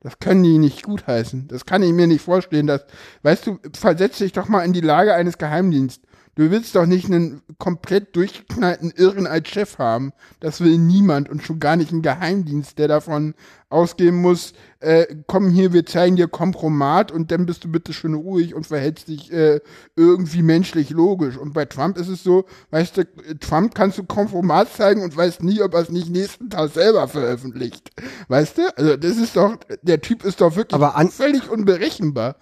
Das 0.00 0.18
können 0.20 0.44
die 0.44 0.58
nicht 0.58 0.82
gutheißen. 0.84 1.48
Das 1.48 1.64
kann 1.66 1.82
ich 1.82 1.92
mir 1.92 2.06
nicht 2.06 2.22
vorstellen. 2.22 2.66
Dass, 2.68 2.84
weißt 3.22 3.46
du, 3.46 3.58
versetz 3.76 4.18
dich 4.18 4.32
doch 4.32 4.48
mal 4.48 4.62
in 4.64 4.72
die 4.72 4.82
Lage 4.82 5.14
eines 5.14 5.38
Geheimdienstes. 5.38 6.08
Du 6.36 6.50
willst 6.50 6.74
doch 6.74 6.86
nicht 6.86 7.06
einen 7.06 7.42
komplett 7.58 8.16
durchgeknallten 8.16 8.90
Irren 8.90 9.26
als 9.26 9.48
Chef 9.48 9.78
haben. 9.78 10.12
Das 10.40 10.60
will 10.60 10.78
niemand 10.78 11.28
und 11.28 11.42
schon 11.42 11.60
gar 11.60 11.76
nicht 11.76 11.92
ein 11.92 12.02
Geheimdienst, 12.02 12.78
der 12.78 12.88
davon 12.88 13.34
ausgehen 13.70 14.14
muss, 14.16 14.52
äh, 14.78 15.06
komm 15.26 15.48
hier, 15.50 15.72
wir 15.72 15.84
zeigen 15.84 16.14
dir 16.14 16.28
Kompromat 16.28 17.10
und 17.10 17.32
dann 17.32 17.44
bist 17.46 17.64
du 17.64 17.68
bitte 17.72 17.92
schön 17.92 18.14
ruhig 18.14 18.54
und 18.54 18.66
verhältst 18.66 19.08
dich 19.08 19.32
äh, 19.32 19.60
irgendwie 19.96 20.42
menschlich 20.42 20.90
logisch. 20.90 21.36
Und 21.36 21.54
bei 21.54 21.64
Trump 21.64 21.98
ist 21.98 22.08
es 22.08 22.22
so, 22.22 22.44
weißt 22.70 22.98
du, 22.98 23.04
Trump 23.40 23.74
kannst 23.74 23.98
du 23.98 24.04
Kompromat 24.04 24.72
zeigen 24.72 25.02
und 25.02 25.16
weißt 25.16 25.42
nie, 25.42 25.60
ob 25.62 25.74
er 25.74 25.80
es 25.80 25.88
nicht 25.88 26.08
nächsten 26.10 26.50
Tag 26.50 26.70
selber 26.70 27.08
veröffentlicht. 27.08 27.90
Weißt 28.28 28.58
du? 28.58 28.62
Also 28.76 28.96
das 28.96 29.16
ist 29.16 29.36
doch, 29.36 29.56
der 29.82 30.00
Typ 30.00 30.24
ist 30.24 30.40
doch 30.40 30.54
wirklich 30.54 30.74
Aber 30.74 30.94
an- 30.96 31.10
völlig 31.10 31.50
unberechenbar. 31.50 32.36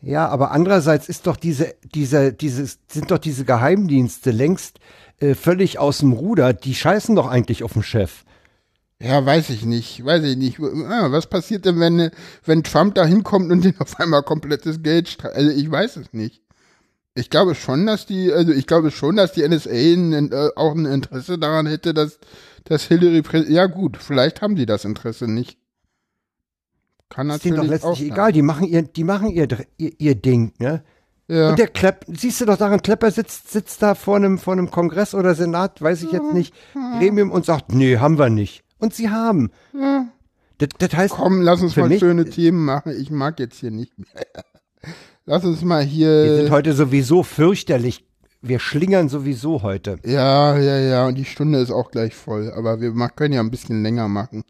Ja, 0.00 0.28
aber 0.28 0.52
andererseits 0.52 1.08
ist 1.08 1.26
doch 1.26 1.36
diese, 1.36 1.74
diese, 1.94 2.32
dieses, 2.32 2.78
sind 2.90 3.10
doch 3.10 3.18
diese 3.18 3.44
Geheimdienste 3.44 4.30
längst 4.30 4.78
äh, 5.18 5.34
völlig 5.34 5.78
aus 5.78 5.98
dem 5.98 6.12
Ruder. 6.12 6.52
Die 6.52 6.74
scheißen 6.74 7.16
doch 7.16 7.26
eigentlich 7.26 7.64
auf 7.64 7.72
den 7.72 7.82
Chef. 7.82 8.24
Ja, 9.00 9.24
weiß 9.24 9.50
ich 9.50 9.64
nicht, 9.64 10.04
weiß 10.04 10.24
ich 10.24 10.36
nicht. 10.36 10.60
Ah, 10.60 11.10
Was 11.10 11.26
passiert 11.28 11.64
denn, 11.64 11.78
wenn, 11.80 12.10
wenn 12.44 12.64
Trump 12.64 12.94
da 12.94 13.04
hinkommt 13.04 13.50
und 13.50 13.64
den 13.64 13.78
auf 13.80 13.98
einmal 14.00 14.22
komplettes 14.22 14.82
Geld 14.82 15.08
streicht? 15.08 15.34
Also 15.36 15.50
ich 15.50 15.70
weiß 15.70 15.96
es 15.96 16.12
nicht. 16.12 16.42
Ich 17.14 17.30
glaube 17.30 17.56
schon, 17.56 17.84
dass 17.86 18.06
die, 18.06 18.32
also 18.32 18.52
ich 18.52 18.66
glaube 18.68 18.92
schon, 18.92 19.16
dass 19.16 19.32
die 19.32 19.46
NSA 19.48 19.70
ein, 19.70 20.30
äh, 20.32 20.50
auch 20.54 20.74
ein 20.74 20.86
Interesse 20.86 21.38
daran 21.38 21.66
hätte, 21.66 21.92
dass, 21.92 22.20
dass 22.64 22.84
Hillary, 22.84 23.20
Prä- 23.22 23.50
ja 23.50 23.66
gut, 23.66 23.96
vielleicht 23.96 24.40
haben 24.42 24.54
die 24.54 24.66
das 24.66 24.84
Interesse 24.84 25.26
nicht. 25.26 25.58
Kann 27.10 27.30
Ist 27.30 27.44
denen 27.44 27.56
natürlich 27.56 27.80
doch 27.80 27.88
letztlich 27.90 28.08
sein. 28.08 28.16
egal. 28.16 28.32
Die 28.32 28.42
machen 28.42 28.66
ihr, 28.66 28.82
die 28.82 29.04
machen 29.04 29.28
ihr, 29.30 29.48
ihr, 29.76 29.92
ihr 29.98 30.14
Ding, 30.14 30.52
ne? 30.58 30.82
Ja. 31.30 31.50
Und 31.50 31.58
der 31.58 31.68
Klepp, 31.68 32.06
siehst 32.08 32.40
du 32.40 32.46
doch 32.46 32.56
daran, 32.56 32.80
Klepper 32.80 33.10
sitzt, 33.10 33.50
sitzt 33.50 33.82
da 33.82 33.94
vor 33.94 34.16
einem, 34.16 34.38
vor 34.38 34.54
einem 34.54 34.70
Kongress 34.70 35.14
oder 35.14 35.34
Senat, 35.34 35.82
weiß 35.82 36.02
ich 36.04 36.12
jetzt 36.12 36.32
nicht, 36.32 36.54
Gremium 36.98 37.30
und 37.30 37.44
sagt, 37.44 37.72
nee, 37.74 37.98
haben 37.98 38.18
wir 38.18 38.30
nicht. 38.30 38.62
Und 38.78 38.94
sie 38.94 39.10
haben. 39.10 39.50
Das, 40.56 40.68
das 40.78 40.94
heißt, 40.94 41.14
Komm, 41.14 41.42
lass 41.42 41.60
uns 41.60 41.76
mal 41.76 41.88
mich- 41.88 42.00
schöne 42.00 42.24
Themen 42.30 42.64
machen. 42.64 42.92
Ich 42.98 43.10
mag 43.10 43.38
jetzt 43.40 43.58
hier 43.58 43.70
nicht 43.70 43.92
mehr. 43.98 44.06
Lass 45.26 45.44
uns 45.44 45.62
mal 45.62 45.80
wir 45.86 46.36
sind 46.36 46.40
hier. 46.46 46.50
heute 46.50 46.72
sowieso 46.72 47.22
fürchterlich. 47.22 48.06
Wir 48.40 48.58
schlingern 48.60 49.10
sowieso 49.10 49.62
heute. 49.62 49.98
Ja, 50.06 50.56
ja, 50.56 50.78
ja. 50.78 51.06
Und 51.06 51.16
die 51.16 51.26
Stunde 51.26 51.58
ist 51.58 51.70
auch 51.70 51.90
gleich 51.90 52.14
voll. 52.14 52.50
Aber 52.56 52.80
wir 52.80 52.92
können 53.10 53.34
ja 53.34 53.40
ein 53.40 53.50
bisschen 53.50 53.82
länger 53.82 54.08
machen. 54.08 54.44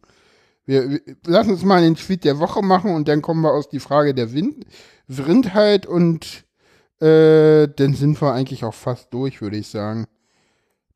Wir, 0.68 0.90
wir, 0.90 1.00
lass 1.24 1.48
uns 1.48 1.64
mal 1.64 1.80
den 1.80 1.94
Tweet 1.94 2.24
der 2.24 2.40
Woche 2.40 2.60
machen 2.60 2.94
und 2.94 3.08
dann 3.08 3.22
kommen 3.22 3.40
wir 3.40 3.54
aus 3.54 3.70
die 3.70 3.80
Frage 3.80 4.12
der 4.12 4.34
Wind, 4.34 4.66
Vrindheit 5.08 5.86
und 5.86 6.44
äh, 7.00 7.68
dann 7.68 7.94
sind 7.94 8.20
wir 8.20 8.34
eigentlich 8.34 8.66
auch 8.66 8.74
fast 8.74 9.14
durch, 9.14 9.40
würde 9.40 9.56
ich 9.56 9.68
sagen. 9.68 10.08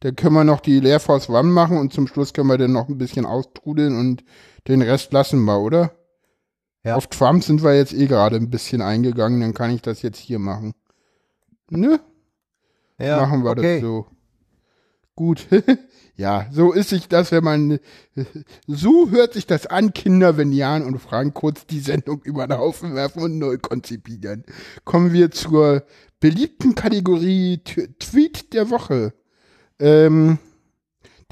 Dann 0.00 0.14
können 0.14 0.34
wir 0.34 0.44
noch 0.44 0.60
die 0.60 0.78
Leer 0.78 1.00
Force 1.00 1.30
One 1.30 1.48
machen 1.48 1.78
und 1.78 1.90
zum 1.94 2.06
Schluss 2.06 2.34
können 2.34 2.48
wir 2.48 2.58
dann 2.58 2.72
noch 2.72 2.90
ein 2.90 2.98
bisschen 2.98 3.24
austrudeln 3.24 3.98
und 3.98 4.24
den 4.68 4.82
Rest 4.82 5.14
lassen 5.14 5.42
wir, 5.42 5.58
oder? 5.58 5.92
Ja. 6.84 6.96
Auf 6.96 7.06
Trump 7.06 7.42
sind 7.42 7.62
wir 7.62 7.74
jetzt 7.74 7.94
eh 7.94 8.08
gerade 8.08 8.36
ein 8.36 8.50
bisschen 8.50 8.82
eingegangen, 8.82 9.40
dann 9.40 9.54
kann 9.54 9.70
ich 9.70 9.80
das 9.80 10.02
jetzt 10.02 10.18
hier 10.18 10.38
machen. 10.38 10.74
Ne? 11.70 11.98
Ja, 12.98 13.22
machen 13.22 13.42
wir 13.42 13.52
okay. 13.52 13.80
das 13.80 13.80
so. 13.80 14.06
Gut. 15.16 15.46
ja, 16.14 16.46
so 16.52 16.72
ist 16.72 16.90
sich 16.90 17.08
das, 17.08 17.32
wenn 17.32 17.44
man. 17.44 17.78
So 18.66 19.10
hört 19.10 19.32
sich 19.32 19.46
das 19.46 19.66
an, 19.66 19.92
Kinder, 19.94 20.36
wenn 20.36 20.52
Jan 20.52 20.84
und 20.84 20.98
Frank 20.98 21.34
kurz 21.34 21.66
die 21.66 21.80
Sendung 21.80 22.22
über 22.22 22.46
den 22.46 22.58
Haufen 22.58 22.94
werfen 22.94 23.22
und 23.22 23.38
neu 23.38 23.58
konzipieren. 23.58 24.44
Kommen 24.84 25.12
wir 25.12 25.30
zur 25.30 25.84
beliebten 26.20 26.74
Kategorie 26.74 27.58
T 27.64 27.88
Tweet 27.98 28.52
der 28.52 28.70
Woche. 28.70 29.14
Ähm, 29.78 30.38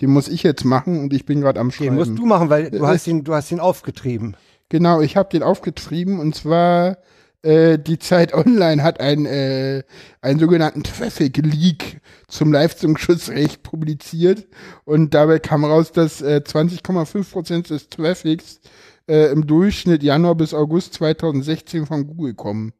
Den 0.00 0.10
muss 0.10 0.28
ich 0.28 0.42
jetzt 0.42 0.64
machen 0.64 0.98
und 1.00 1.12
ich 1.12 1.26
bin 1.26 1.42
gerade 1.42 1.60
am 1.60 1.70
Schreiben. 1.70 1.96
Den 1.96 1.96
musst 1.96 2.18
du 2.18 2.26
machen, 2.26 2.48
weil 2.48 2.70
du 2.70 2.86
hast 2.86 3.06
ihn, 3.06 3.22
du 3.22 3.34
hast 3.34 3.52
ihn 3.52 3.60
aufgetrieben. 3.60 4.36
Genau, 4.70 5.00
ich 5.00 5.16
habe 5.16 5.28
den 5.28 5.42
aufgetrieben 5.42 6.18
und 6.18 6.34
zwar 6.34 6.98
äh, 7.42 7.78
die 7.78 7.98
Zeit 7.98 8.34
Online 8.34 8.82
hat 8.82 9.00
ein, 9.00 9.26
äh, 9.26 9.82
einen 10.20 10.40
sogenannten 10.40 10.82
Traffic 10.82 11.36
Leak 11.38 12.00
zum 12.28 12.52
Leistungsschutzrecht 12.52 13.62
publiziert 13.62 14.46
und 14.84 15.14
dabei 15.14 15.38
kam 15.38 15.64
raus, 15.64 15.92
dass 15.92 16.20
äh, 16.22 16.42
20,5 16.44 17.30
Prozent 17.30 17.70
des 17.70 17.88
Traffics 17.88 18.60
äh, 19.08 19.32
im 19.32 19.46
Durchschnitt 19.46 20.02
Januar 20.02 20.34
bis 20.34 20.54
August 20.54 20.94
2016 20.94 21.86
von 21.86 22.06
Google 22.06 22.34
kommen. 22.34 22.72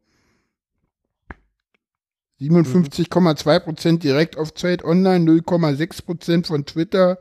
57,2 2.41 3.61
Prozent 3.61 4.03
direkt 4.03 4.39
auf 4.39 4.53
Trade 4.53 4.85
Online, 4.85 5.31
0,6 5.31 6.05
Prozent 6.05 6.47
von 6.47 6.65
Twitter, 6.65 7.19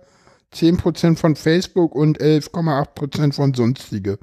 10 0.52 0.78
Prozent 0.78 1.20
von 1.20 1.36
Facebook 1.36 1.94
und 1.94 2.22
11,8 2.22 2.86
Prozent 2.96 3.36
von 3.36 3.54
sonstige. 3.54 4.18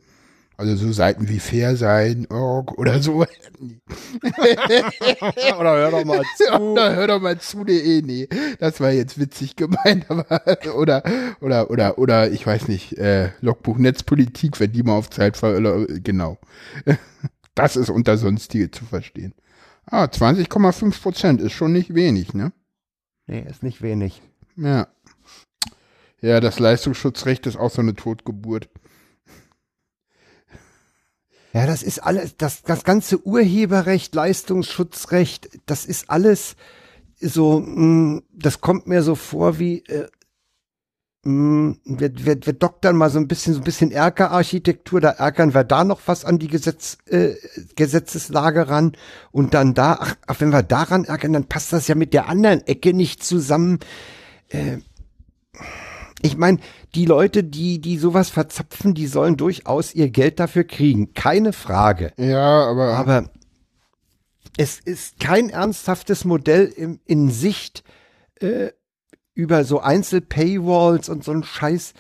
Also 0.59 0.75
so 0.77 0.91
Seiten 0.93 1.29
wie 1.29 1.39
Fair 1.39 1.77
sein, 1.77 2.27
Org 2.31 2.79
oder 2.79 3.03
so. 3.03 3.25
Oder 5.59 5.77
hör 5.77 5.91
doch 5.91 6.05
mal 6.05 6.23
zu. 6.37 6.53
oder 6.53 6.97
hör 6.97 7.07
doch 7.07 7.21
mal 7.21 7.39
zu.de. 7.39 8.03
Nee, 8.03 8.29
das 8.59 8.81
war 8.81 8.91
jetzt 8.91 9.19
witzig 9.19 9.57
gemeint, 9.57 10.07
aber 10.11 10.27
oder 10.75 11.03
oder 11.41 11.71
oder 11.71 11.99
oder 11.99 12.31
ich 12.31 12.47
weiß 12.47 12.69
nicht, 12.69 12.97
äh, 12.99 13.31
Logbuch 13.41 13.77
Netzpolitik, 13.79 14.59
wenn 14.61 14.73
die 14.73 14.83
mal 14.83 14.97
auf 14.97 15.11
Zeit 15.11 15.37
ver 15.37 15.61
genau. 16.03 16.39
Das 17.55 17.77
ist 17.77 17.91
unter 17.91 18.17
sonstige 18.17 18.71
zu 18.71 18.85
verstehen. 18.85 19.35
Ah, 19.87 20.05
20,5 20.05 21.03
Prozent 21.03 21.41
ist 21.41 21.53
schon 21.53 21.73
nicht 21.73 21.95
wenig, 21.95 22.35
ne? 22.35 22.53
Nee, 23.27 23.45
ist 23.49 23.63
nicht 23.63 23.83
wenig. 23.83 24.21
Ja. 24.57 24.89
Ja, 26.21 26.41
das 26.41 26.59
Leistungsschutzrecht 26.59 27.47
ist 27.47 27.57
auch 27.57 27.71
so 27.71 27.83
eine 27.83 27.95
Totgeburt. 27.95 28.69
Ja, 31.57 31.67
das 31.67 31.83
ist 31.83 32.01
alles, 32.01 32.37
das, 32.37 32.65
das 32.65 32.85
ganze 32.85 33.27
Urheberrecht, 33.27 34.15
Leistungsschutzrecht, 34.15 35.49
das 35.65 35.87
ist 35.87 36.11
alles 36.11 36.55
so, 37.19 37.61
mh, 37.61 38.25
das 38.31 38.61
kommt 38.61 38.87
mir 38.87 39.03
so 39.03 39.15
vor 39.15 39.59
wie, 39.59 39.79
äh, 39.87 40.07
mh, 41.23 41.77
wir, 41.87 42.11
wir, 42.15 42.37
wir 42.45 42.53
doktern 42.53 42.95
mal 42.95 43.09
so 43.09 43.19
ein 43.19 43.27
bisschen, 43.27 43.55
so 43.55 43.61
ein 43.61 43.65
bisschen 43.65 43.91
Erkerarchitektur, 43.91 45.01
da 45.01 45.09
erkern 45.13 45.55
wir 45.55 45.65
da 45.65 45.85
noch 45.85 46.03
was 46.05 46.27
an 46.27 46.39
die 46.39 46.49
Gesetz, 46.49 46.99
äh, 47.07 47.37
Gesetzeslage 47.75 48.69
ran 48.69 48.93
und 49.33 49.55
dann 49.55 49.73
da, 49.73 49.97
ach, 49.99 50.15
ach, 50.27 50.41
wenn 50.41 50.53
wir 50.53 50.63
daran 50.63 51.05
erkern, 51.05 51.33
dann 51.33 51.49
passt 51.49 51.73
das 51.73 51.89
ja 51.89 51.95
mit 51.95 52.13
der 52.13 52.29
anderen 52.29 52.67
Ecke 52.67 52.93
nicht 52.93 53.25
zusammen. 53.25 53.79
Äh, 54.51 54.81
ich 56.23 56.37
meine, 56.37 56.59
die 56.95 57.05
Leute, 57.05 57.45
die, 57.45 57.81
die 57.81 57.99
sowas 57.99 58.31
verzapfen, 58.31 58.95
die 58.95 59.07
sollen 59.07 59.37
durchaus 59.37 59.95
ihr 59.95 60.09
Geld 60.11 60.41
dafür 60.41 60.65
kriegen. 60.65 61.13
Keine 61.15 61.53
Frage. 61.53 62.13
Ja, 62.17 62.67
aber, 62.67 62.95
Aber 62.95 63.31
es 64.57 64.81
ist 64.81 65.21
kein 65.21 65.51
ernsthaftes 65.51 66.25
Modell 66.25 66.73
im, 66.75 67.01
in 67.05 67.31
Sicht 67.31 67.85
äh, 68.41 68.71
über 69.35 69.65
so 69.65 69.81
Einzel-Paywalls 69.81 71.09
und 71.11 71.23
so 71.23 71.33
ein 71.33 71.45
Scheiß, 71.45 71.93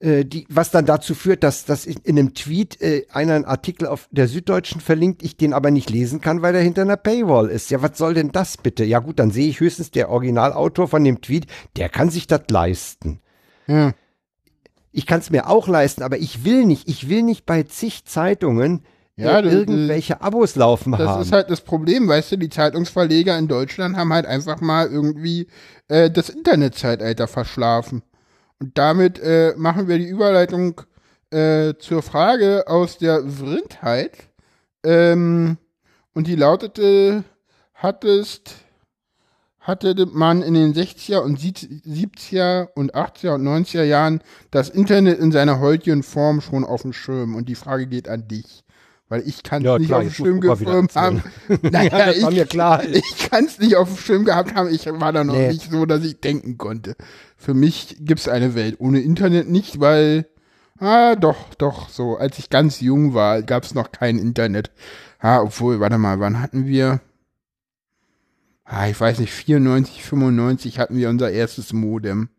äh, 0.00 0.24
die, 0.24 0.46
was 0.48 0.70
dann 0.70 0.86
dazu 0.86 1.14
führt, 1.14 1.42
dass, 1.42 1.66
dass 1.66 1.84
in, 1.84 1.98
in 2.04 2.18
einem 2.18 2.34
Tweet 2.34 2.80
äh, 2.80 3.06
einer 3.12 3.34
einen 3.34 3.44
Artikel 3.44 3.86
auf 3.86 4.08
der 4.10 4.28
Süddeutschen 4.28 4.80
verlinkt, 4.80 5.22
ich 5.22 5.36
den 5.36 5.52
aber 5.52 5.70
nicht 5.70 5.90
lesen 5.90 6.22
kann, 6.22 6.40
weil 6.40 6.54
er 6.54 6.62
hinter 6.62 6.82
einer 6.82 6.96
Paywall 6.96 7.50
ist. 7.50 7.70
Ja, 7.70 7.82
was 7.82 7.98
soll 7.98 8.14
denn 8.14 8.32
das 8.32 8.56
bitte? 8.56 8.84
Ja 8.84 9.00
gut, 9.00 9.18
dann 9.18 9.30
sehe 9.30 9.48
ich 9.48 9.60
höchstens 9.60 9.90
der 9.90 10.08
Originalautor 10.08 10.88
von 10.88 11.04
dem 11.04 11.20
Tweet, 11.20 11.46
der 11.76 11.90
kann 11.90 12.08
sich 12.08 12.26
das 12.26 12.42
leisten. 12.48 13.20
Ja. 13.66 13.92
Ich 14.96 15.06
kann 15.06 15.18
es 15.18 15.30
mir 15.30 15.48
auch 15.48 15.66
leisten, 15.66 16.02
aber 16.04 16.18
ich 16.18 16.44
will 16.44 16.64
nicht, 16.66 16.88
ich 16.88 17.08
will 17.08 17.22
nicht 17.22 17.46
bei 17.46 17.64
zig 17.64 18.04
Zeitungen 18.04 18.84
Ja, 19.16 19.38
äh, 19.40 19.42
das- 19.42 19.52
irgendwelche 19.52 20.20
Abos 20.20 20.54
laufen 20.54 20.92
Das 20.92 21.00
haben. 21.08 21.22
ist 21.22 21.32
halt 21.32 21.50
das 21.50 21.62
Problem, 21.62 22.06
weißt 22.08 22.32
du, 22.32 22.38
die 22.38 22.48
Zeitungsverleger 22.48 23.36
in 23.36 23.48
Deutschland 23.48 23.96
haben 23.96 24.12
halt 24.12 24.26
einfach 24.26 24.60
mal 24.60 24.86
irgendwie 24.88 25.48
äh, 25.88 26.10
das 26.10 26.28
Internetzeitalter 26.28 27.26
verschlafen. 27.26 28.02
Und 28.60 28.78
damit 28.78 29.18
äh, 29.18 29.54
machen 29.56 29.88
wir 29.88 29.98
die 29.98 30.06
Überleitung 30.08 30.80
äh, 31.30 31.74
zur 31.80 32.02
Frage 32.02 32.64
aus 32.68 32.98
der 32.98 33.26
Vrindheit. 33.28 34.12
Ähm, 34.84 35.58
und 36.14 36.28
die 36.28 36.36
lautete, 36.36 37.24
hattest, 37.74 38.54
hatte 39.64 40.06
man 40.12 40.42
in 40.42 40.52
den 40.54 40.74
60er 40.74 41.18
und 41.18 41.38
70er 41.40 42.68
und 42.74 42.94
80er 42.94 43.34
und 43.34 43.42
90er 43.42 43.82
Jahren 43.82 44.20
das 44.50 44.68
Internet 44.68 45.18
in 45.18 45.32
seiner 45.32 45.58
heutigen 45.58 46.02
Form 46.02 46.40
schon 46.42 46.64
auf 46.64 46.82
dem 46.82 46.92
Schirm? 46.92 47.34
Und 47.34 47.48
die 47.48 47.54
Frage 47.54 47.86
geht 47.86 48.08
an 48.08 48.28
dich. 48.28 48.62
Weil 49.08 49.22
ich 49.26 49.42
kann 49.42 49.62
es 49.62 49.66
Ja, 49.66 49.78
nicht 49.78 49.88
klar, 49.88 50.00
auf 50.00 50.06
dem 50.06 50.12
Schirm 50.12 50.40
gefilmt 50.40 50.94
haben. 50.96 51.22
Naja, 51.62 51.92
war 52.22 52.32
ich, 52.32 52.48
klar. 52.48 52.84
ich 52.92 53.30
kann 53.30 53.46
es 53.46 53.58
nicht 53.58 53.76
auf 53.76 53.88
dem 53.88 53.96
Schirm 53.98 54.24
gehabt 54.24 54.54
haben. 54.54 54.68
Ich 54.68 54.86
war 54.86 55.12
da 55.12 55.24
noch 55.24 55.34
Nee. 55.34 55.48
nicht 55.48 55.70
so, 55.70 55.86
dass 55.86 56.04
ich 56.04 56.20
denken 56.20 56.58
konnte. 56.58 56.94
Für 57.36 57.54
mich 57.54 57.96
gibt 58.00 58.20
es 58.20 58.28
eine 58.28 58.54
Welt 58.54 58.76
ohne 58.78 59.00
Internet 59.00 59.48
nicht, 59.48 59.80
weil, 59.80 60.26
ah, 60.78 61.16
doch, 61.16 61.54
doch, 61.56 61.88
so, 61.88 62.16
als 62.16 62.38
ich 62.38 62.48
ganz 62.50 62.80
jung 62.80 63.14
war, 63.14 63.42
gab 63.42 63.64
es 63.64 63.74
noch 63.74 63.92
kein 63.92 64.18
Internet. 64.18 64.70
Ah, 65.20 65.40
obwohl, 65.40 65.80
warte 65.80 65.98
mal, 65.98 66.20
wann 66.20 66.40
hatten 66.40 66.66
wir? 66.66 67.00
Ah, 68.64 68.88
ich 68.88 68.98
weiß 68.98 69.18
nicht, 69.18 69.32
94, 69.32 70.02
95 70.02 70.78
hatten 70.78 70.96
wir 70.96 71.10
unser 71.10 71.30
erstes 71.30 71.72
Modem. 71.72 72.30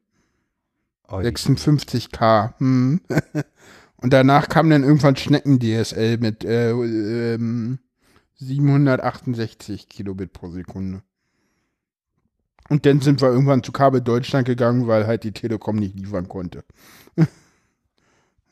Oh, 1.07 1.17
56k. 1.17 2.57
Hm. 2.57 3.01
Und 3.97 4.13
danach 4.13 4.49
kam 4.49 4.69
dann 4.69 4.84
irgendwann 4.84 5.15
Schnecken-DSL 5.15 6.17
mit 6.17 6.43
äh, 6.43 6.71
ähm, 6.71 7.80
768 8.36 9.88
Kilobit 9.88 10.34
pro 10.34 10.49
Sekunde. 10.49 11.01
Und 12.69 12.86
dann 12.86 13.01
sind 13.01 13.21
wir 13.21 13.30
irgendwann 13.30 13.63
zu 13.63 13.71
Kabel 13.71 14.01
Deutschland 14.01 14.45
gegangen, 14.47 14.88
weil 14.88 15.07
halt 15.07 15.23
die 15.23 15.32
Telekom 15.32 15.76
nicht 15.76 15.95
liefern 15.95 16.28
konnte. 16.28 16.63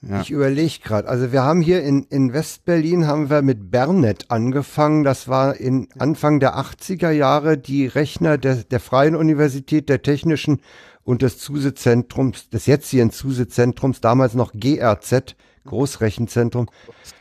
Ja. 0.08 0.20
Ich 0.22 0.32
überlege 0.32 0.80
gerade. 0.84 1.08
Also 1.08 1.32
wir 1.32 1.44
haben 1.44 1.62
hier 1.62 1.82
in, 1.82 2.04
in 2.04 2.34
Westberlin 2.34 3.08
haben 3.08 3.30
wir 3.30 3.42
mit 3.42 3.72
Bernet 3.72 4.30
angefangen. 4.30 5.06
Das 5.06 5.30
war 5.30 5.56
in 5.56 5.88
Anfang 5.98 6.42
der 6.42 6.58
80er 6.58 7.12
Jahre 7.12 7.58
die 7.58 7.88
Rechner 7.88 8.38
der, 8.38 8.56
der 8.56 8.82
Freien 8.82 9.16
Universität, 9.16 9.88
der 9.88 10.02
Technischen 10.02 10.60
und 11.06 11.22
des 11.22 11.38
Zusezentrums, 11.38 12.50
des 12.50 12.66
jetzigen 12.66 13.12
Zusezentrums, 13.12 14.02
damals 14.02 14.34
noch 14.34 14.52
GRZ, 14.54 15.36
Großrechenzentrum, 15.66 16.68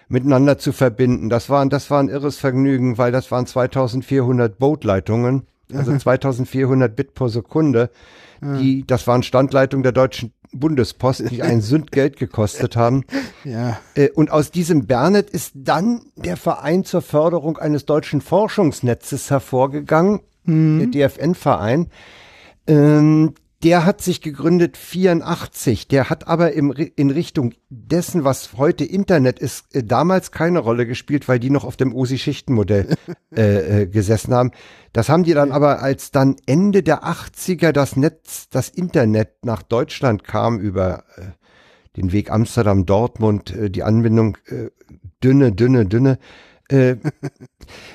miteinander 0.08 0.58
zu 0.58 0.72
verbinden. 0.72 1.28
Das 1.28 1.50
war, 1.50 1.64
das 1.66 1.88
war 1.88 2.00
ein 2.00 2.08
irres 2.08 2.38
Vergnügen, 2.38 2.98
weil 2.98 3.12
das 3.12 3.30
waren 3.30 3.46
2400 3.46 4.58
Bootleitungen, 4.58 5.46
also 5.74 5.96
2400 5.98 6.94
Bit 6.94 7.14
pro 7.14 7.28
Sekunde. 7.28 7.90
Die, 8.44 8.84
das 8.84 9.06
waren 9.06 9.22
Standleitungen 9.22 9.84
der 9.84 9.92
Deutschen 9.92 10.32
Bundespost, 10.52 11.30
die 11.30 11.42
ein 11.42 11.60
Sündgeld 11.62 12.16
gekostet 12.16 12.74
haben. 12.76 13.04
ja. 13.44 13.78
Äh, 13.94 14.08
Und 14.10 14.32
aus 14.32 14.50
diesem 14.50 14.86
Bernet 14.86 15.30
ist 15.30 15.52
dann 15.54 16.02
der 16.16 16.36
Verein 16.36 16.84
zur 16.84 17.02
Förderung 17.02 17.58
eines 17.58 17.86
deutschen 17.86 18.20
Forschungsnetzes 18.20 19.30
hervorgegangen, 19.30 20.20
der 20.44 21.08
DFN-Verein. 21.08 21.86
Ähm, 22.66 23.34
der 23.62 23.84
hat 23.84 24.00
sich 24.00 24.20
gegründet 24.20 24.76
84. 24.76 25.86
Der 25.86 26.10
hat 26.10 26.26
aber 26.26 26.52
im, 26.52 26.72
in 26.72 27.10
Richtung 27.10 27.54
dessen, 27.70 28.24
was 28.24 28.54
heute 28.56 28.84
Internet 28.84 29.38
ist, 29.38 29.74
äh, 29.74 29.84
damals 29.84 30.32
keine 30.32 30.58
Rolle 30.58 30.86
gespielt, 30.86 31.28
weil 31.28 31.38
die 31.38 31.50
noch 31.50 31.64
auf 31.64 31.76
dem 31.76 31.94
OSI-Schichtenmodell 31.94 32.96
äh, 33.36 33.82
äh, 33.82 33.86
gesessen 33.86 34.34
haben. 34.34 34.50
Das 34.92 35.08
haben 35.08 35.22
die 35.22 35.34
dann 35.34 35.52
aber, 35.52 35.80
als 35.80 36.10
dann 36.10 36.36
Ende 36.46 36.82
der 36.82 37.04
80er 37.04 37.72
das 37.72 37.96
Netz, 37.96 38.48
das 38.50 38.68
Internet 38.68 39.44
nach 39.44 39.62
Deutschland 39.62 40.24
kam 40.24 40.58
über 40.58 41.04
äh, 41.16 41.22
den 41.96 42.10
Weg 42.10 42.32
Amsterdam-Dortmund, 42.32 43.54
äh, 43.54 43.70
die 43.70 43.84
Anbindung 43.84 44.38
äh, 44.46 44.70
dünne, 45.22 45.52
dünne, 45.52 45.86
dünne. 45.86 46.18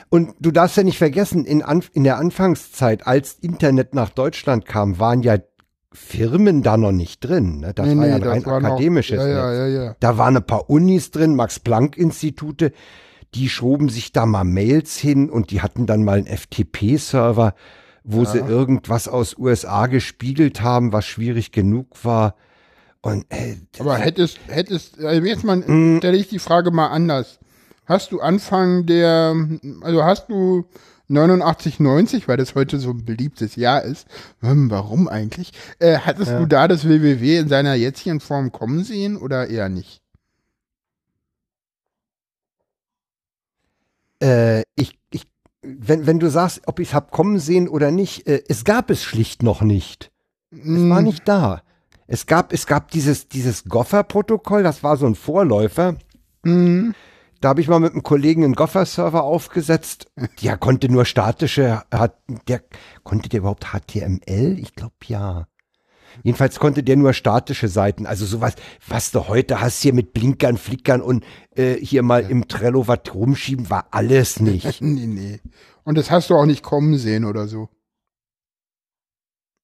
Und 0.09 0.36
du 0.39 0.51
darfst 0.51 0.78
ja 0.78 0.84
nicht 0.84 0.99
vergessen, 0.99 1.45
in, 1.45 1.63
Anf 1.63 1.89
in 1.93 2.03
der 2.03 2.18
Anfangszeit, 2.18 3.07
als 3.07 3.34
Internet 3.34 3.95
nach 3.95 4.09
Deutschland 4.09 4.68
kam, 4.68 4.99
waren 4.99 5.24
ja 5.24 5.38
Firmen 5.98 6.64
da 6.64 6.78
noch 6.78 6.91
nicht 6.91 7.20
drin. 7.22 7.60
Ne? 7.60 7.74
Das 7.74 7.88
Nee, 7.88 7.98
war 7.98 8.06
ja 8.08 8.10
nee, 8.10 8.16
ein 8.16 8.22
das 8.22 8.32
rein 8.34 8.45
war 8.45 8.60
noch- 8.62 8.70
akademisches 8.70 9.18
ja, 9.18 9.28
ja, 9.28 9.54
ja, 9.54 9.68
ja. 9.68 9.95
Da 10.00 10.18
waren 10.18 10.38
ein 10.38 10.45
paar 10.45 10.70
Unis 10.70 11.12
drin, 11.12 11.36
Max-Planck-Institute, 11.36 12.72
die 13.34 13.50
schoben 13.50 13.89
sich 13.89 14.12
da 14.14 14.26
mal 14.26 14.43
Mails 14.43 14.98
hin 14.98 15.30
und 15.30 15.52
die 15.52 15.62
hatten 15.62 15.86
dann 15.86 16.04
mal 16.04 16.18
einen 16.20 16.28
FTP-Server, 16.28 17.54
wo 18.04 18.24
sie 18.24 18.38
irgendwas 18.39 19.08
aus 19.10 19.38
USA 19.38 19.88
gespiegelt 19.88 20.62
haben, 20.62 20.93
was 20.93 21.06
schwierig 21.06 21.52
genug 21.52 21.88
war. 22.04 22.36
Und 23.02 23.26
äh, 23.30 23.58
Aber 23.80 23.95
hättest, 23.98 24.39
hättest, 24.48 25.04
also 25.04 25.22
jetzt 25.26 25.43
mal, 25.43 25.58
Mm. 25.58 25.98
stelle 25.98 26.18
ich 26.18 26.30
die 26.30 26.39
Frage 26.39 26.72
mal 26.72 26.88
anders. 26.88 27.39
Hast 27.86 28.12
du 28.12 28.20
Anfang 28.22 28.86
der, 28.86 29.36
also 29.82 30.04
hast 30.04 30.30
du 30.30 30.66
89, 31.10 31.80
90, 31.80 32.28
weil 32.28 32.38
das 32.38 32.55
heute 32.55 32.80
so 32.80 32.89
ein 32.91 33.05
beliebtes 33.05 33.55
Jahr 33.55 33.82
ist. 33.84 34.08
Hm, 34.41 34.70
warum 34.70 35.08
eigentlich? 35.08 35.51
Äh, 35.80 35.99
hattest 35.99 36.32
Ja. 36.32 36.39
du 36.39 36.45
da 36.45 36.68
das 36.68 36.86
WWW 36.88 37.38
in 37.38 37.47
seiner 37.47 37.76
jetzigen 37.76 38.20
Form 38.20 38.51
kommen 38.51 38.84
sehen 38.84 39.18
oder 39.18 39.47
eher 39.47 39.70
nicht? 39.70 40.01
Äh, 44.22 44.64
ich, 44.76 44.97
ich, 45.12 45.24
wenn, 45.62 46.08
wenn 46.08 46.20
du 46.20 46.30
sagst, 46.30 46.62
ob 46.66 46.80
ich 46.80 46.89
es 46.89 46.93
hab 46.93 47.12
kommen 47.12 47.39
sehen 47.39 47.68
oder 47.68 47.91
nicht, 47.91 48.28
äh, 48.28 48.43
es 48.47 48.64
gab 48.64 48.89
es 48.89 49.03
schlicht 49.03 49.43
noch 49.43 49.62
nicht. 49.62 50.12
Es 50.51 50.64
Hm. 50.66 50.89
war 50.89 51.01
nicht 51.01 51.28
da. 51.28 51.62
Es 52.08 52.26
gab, 52.26 52.53
es 52.53 52.66
gab 52.68 52.89
dieses, 52.91 53.28
dieses 53.28 53.66
Gopher-Protokoll, 53.66 54.64
das 54.64 54.82
war 54.82 54.97
so 54.97 55.05
ein 55.05 55.16
Vorläufer. 55.16 55.97
Hm. 56.43 56.95
Da 57.41 57.49
habe 57.49 57.61
ich 57.61 57.67
mal 57.67 57.79
mit 57.79 57.93
einem 57.93 58.03
Kollegen 58.03 58.43
einen 58.43 58.55
Gopher-Server 58.55 59.23
aufgesetzt. 59.23 60.07
Der 60.41 60.57
konnte 60.57 60.89
nur 60.89 61.05
statische, 61.05 61.83
hat, 61.91 62.17
der, 62.47 62.61
konnte 63.03 63.29
der 63.29 63.39
überhaupt 63.41 63.67
HTML? 63.71 64.57
Ich 64.59 64.73
glaube 64.75 64.95
ja. 65.05 65.47
Jedenfalls 66.23 66.59
konnte 66.59 66.81
der 66.83 66.95
nur 66.95 67.13
statische 67.13 67.67
Seiten, 67.67 68.07
also 68.07 68.25
sowas, 68.25 68.55
was 68.88 69.11
du 69.11 69.27
heute 69.27 69.61
hast 69.61 69.81
hier 69.81 69.93
mit 69.93 70.13
Blinkern, 70.13 70.57
Flickern 70.57 71.01
und 71.01 71.23
äh, 71.55 71.75
hier 71.75 72.01
mal 72.01 72.23
im 72.23 72.47
Trello 72.47 72.88
was 72.88 72.99
rumschieben, 73.13 73.69
war 73.69 73.88
alles 73.91 74.39
nicht. 74.39 74.81
Nee, 74.88 75.05
nee. 75.05 75.39
Und 75.83 75.97
das 75.97 76.09
hast 76.09 76.29
du 76.29 76.35
auch 76.35 76.45
nicht 76.45 76.63
kommen 76.63 76.97
sehen 76.97 77.23
oder 77.23 77.47
so. 77.47 77.69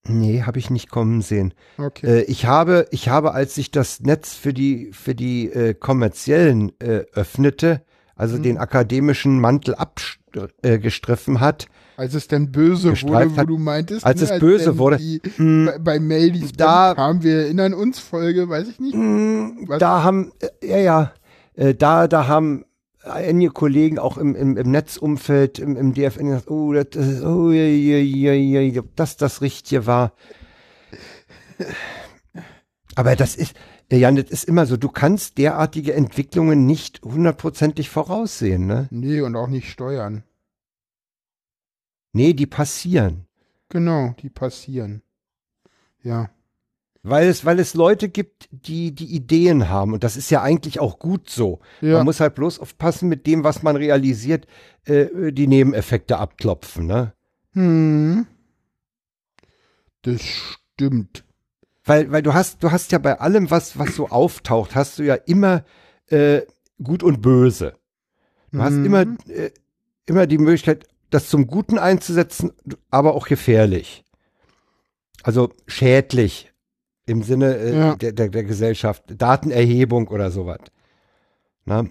Nee, 0.07 0.43
habe 0.43 0.59
ich 0.59 0.69
nicht 0.69 0.89
kommen 0.89 1.21
sehen. 1.21 1.53
Okay. 1.77 2.05
Äh, 2.07 2.21
ich 2.23 2.45
habe, 2.45 2.87
ich 2.91 3.07
habe, 3.09 3.33
als 3.33 3.55
sich 3.55 3.71
das 3.71 4.01
Netz 4.01 4.33
für 4.33 4.53
die, 4.53 4.91
für 4.91 5.15
die 5.15 5.49
äh, 5.51 5.73
kommerziellen 5.73 6.73
äh, 6.79 7.03
öffnete, 7.13 7.81
also 8.15 8.37
Mhm. 8.37 8.43
den 8.43 8.57
akademischen 8.57 9.39
Mantel 9.39 9.75
abgestriffen 9.75 11.37
äh, 11.37 11.39
hat, 11.39 11.67
Als 11.95 12.13
es 12.15 12.27
dann 12.27 12.51
böse 12.51 12.89
wurde, 13.01 13.31
wo 13.31 13.37
hat- 13.37 13.47
du 13.49 13.57
meintest, 13.57 14.05
als 14.05 14.19
ne, 14.21 14.29
es 14.33 14.39
böse 14.39 14.65
dann 14.65 14.77
wurde, 14.77 14.97
Die, 14.97 15.21
hm, 15.37 15.69
bei, 15.79 15.99
Mail 15.99 16.31
die 16.31 16.51
da- 16.51 16.95
haben 16.97 17.23
wir 17.23 17.37
erinnern 17.43 17.73
uns 17.73 17.99
Folge, 17.99 18.49
weiß 18.49 18.67
ich 18.67 18.79
nicht. 18.79 18.95
Mm, 18.95 19.67
Was? 19.67 19.79
Da 19.79 20.03
haben, 20.03 20.31
äh, 20.61 20.67
ja, 20.67 20.77
ja, 20.79 21.13
äh, 21.55 21.73
da, 21.75 22.07
da 22.09 22.27
haben 22.27 22.65
einige 23.03 23.51
Kollegen 23.51 23.99
auch 23.99 24.17
im, 24.17 24.35
im, 24.35 24.57
im 24.57 24.71
Netzumfeld, 24.71 25.59
im, 25.59 25.75
im 25.75 25.93
DFN 25.93 26.27
gesagt, 26.27 26.49
oh, 26.49 26.73
das, 26.73 26.87
ist- 26.95 27.23
oh, 27.23 27.51
ja, 27.51 27.63
ja, 27.63 27.97
ja, 28.33 28.61
ja, 28.61 28.79
ob 28.81 28.95
das 28.95 29.17
das 29.17 29.41
Richtige 29.41 29.85
war. 29.85 30.13
Aber 32.95 33.15
das 33.15 33.35
ist, 33.35 33.55
Jan, 33.91 34.15
das 34.15 34.29
ist 34.29 34.45
immer 34.45 34.65
so, 34.65 34.77
du 34.77 34.89
kannst 34.89 35.37
derartige 35.37 35.93
Entwicklungen 35.93 36.65
nicht 36.65 37.01
hundertprozentig 37.03 37.89
voraussehen, 37.89 38.65
ne? 38.65 38.87
Nee, 38.91 39.21
und 39.21 39.35
auch 39.35 39.47
nicht 39.47 39.69
steuern. 39.69 40.23
Nee, 42.11 42.33
die 42.33 42.45
passieren. 42.45 43.25
Genau, 43.69 44.13
die 44.21 44.29
passieren. 44.29 45.01
Ja. 46.03 46.29
Weil 47.05 47.27
es, 47.27 47.43
weil 47.43 47.59
es 47.59 47.73
Leute 47.73 48.07
gibt, 48.07 48.47
die 48.51 48.95
die 48.95 49.13
Ideen 49.13 49.67
haben. 49.67 49.91
Und 49.93 50.05
das 50.05 50.15
ist 50.15 50.29
ja 50.31 50.41
eigentlich 50.41 50.79
auch 50.79 50.99
gut 50.99 51.29
so. 51.29 51.59
Ja. 51.81 51.97
Man 51.97 52.05
muss 52.05 52.21
halt 52.21 52.35
bloß 52.35 52.59
aufpassen 52.59 53.09
mit 53.09 53.27
dem, 53.27 53.43
was 53.43 53.61
man 53.61 53.75
realisiert, 53.75 54.47
äh, 54.85 55.33
die 55.33 55.47
Nebeneffekte 55.47 56.17
abklopfen. 56.17 56.85
Ne? 56.87 57.13
Hm. 57.51 58.25
Das 60.03 60.21
stimmt. 60.21 61.25
Weil, 61.83 62.09
weil 62.11 62.21
du 62.21 62.33
hast, 62.33 62.63
du 62.63 62.71
hast 62.71 62.93
ja 62.93 62.99
bei 62.99 63.19
allem, 63.19 63.51
was, 63.51 63.77
was 63.77 63.95
so 63.95 64.07
auftaucht, 64.07 64.73
hast 64.73 64.99
du 64.99 65.03
ja 65.03 65.15
immer 65.15 65.65
äh, 66.07 66.43
gut 66.81 67.03
und 67.03 67.21
böse. 67.21 67.73
Du 68.53 68.61
hast 68.61 68.73
Mhm. 68.75 68.85
immer, 68.85 69.01
äh, 69.27 69.51
immer 70.05 70.25
die 70.25 70.37
Möglichkeit, 70.37 70.87
das 71.09 71.27
zum 71.27 71.47
Guten 71.47 71.77
einzusetzen, 71.77 72.53
aber 72.89 73.13
auch 73.13 73.27
gefährlich. 73.27 74.05
Also 75.21 75.49
schädlich 75.67 76.52
im 77.05 77.23
Sinne 77.23 77.55
äh, 77.57 77.77
Ja. 77.77 77.95
der, 77.95 78.11
der, 78.11 78.29
der 78.29 78.43
Gesellschaft, 78.43 79.03
Datenerhebung 79.07 80.07
oder 80.07 80.31
sowas. 80.31 80.59
Na? 81.65 81.85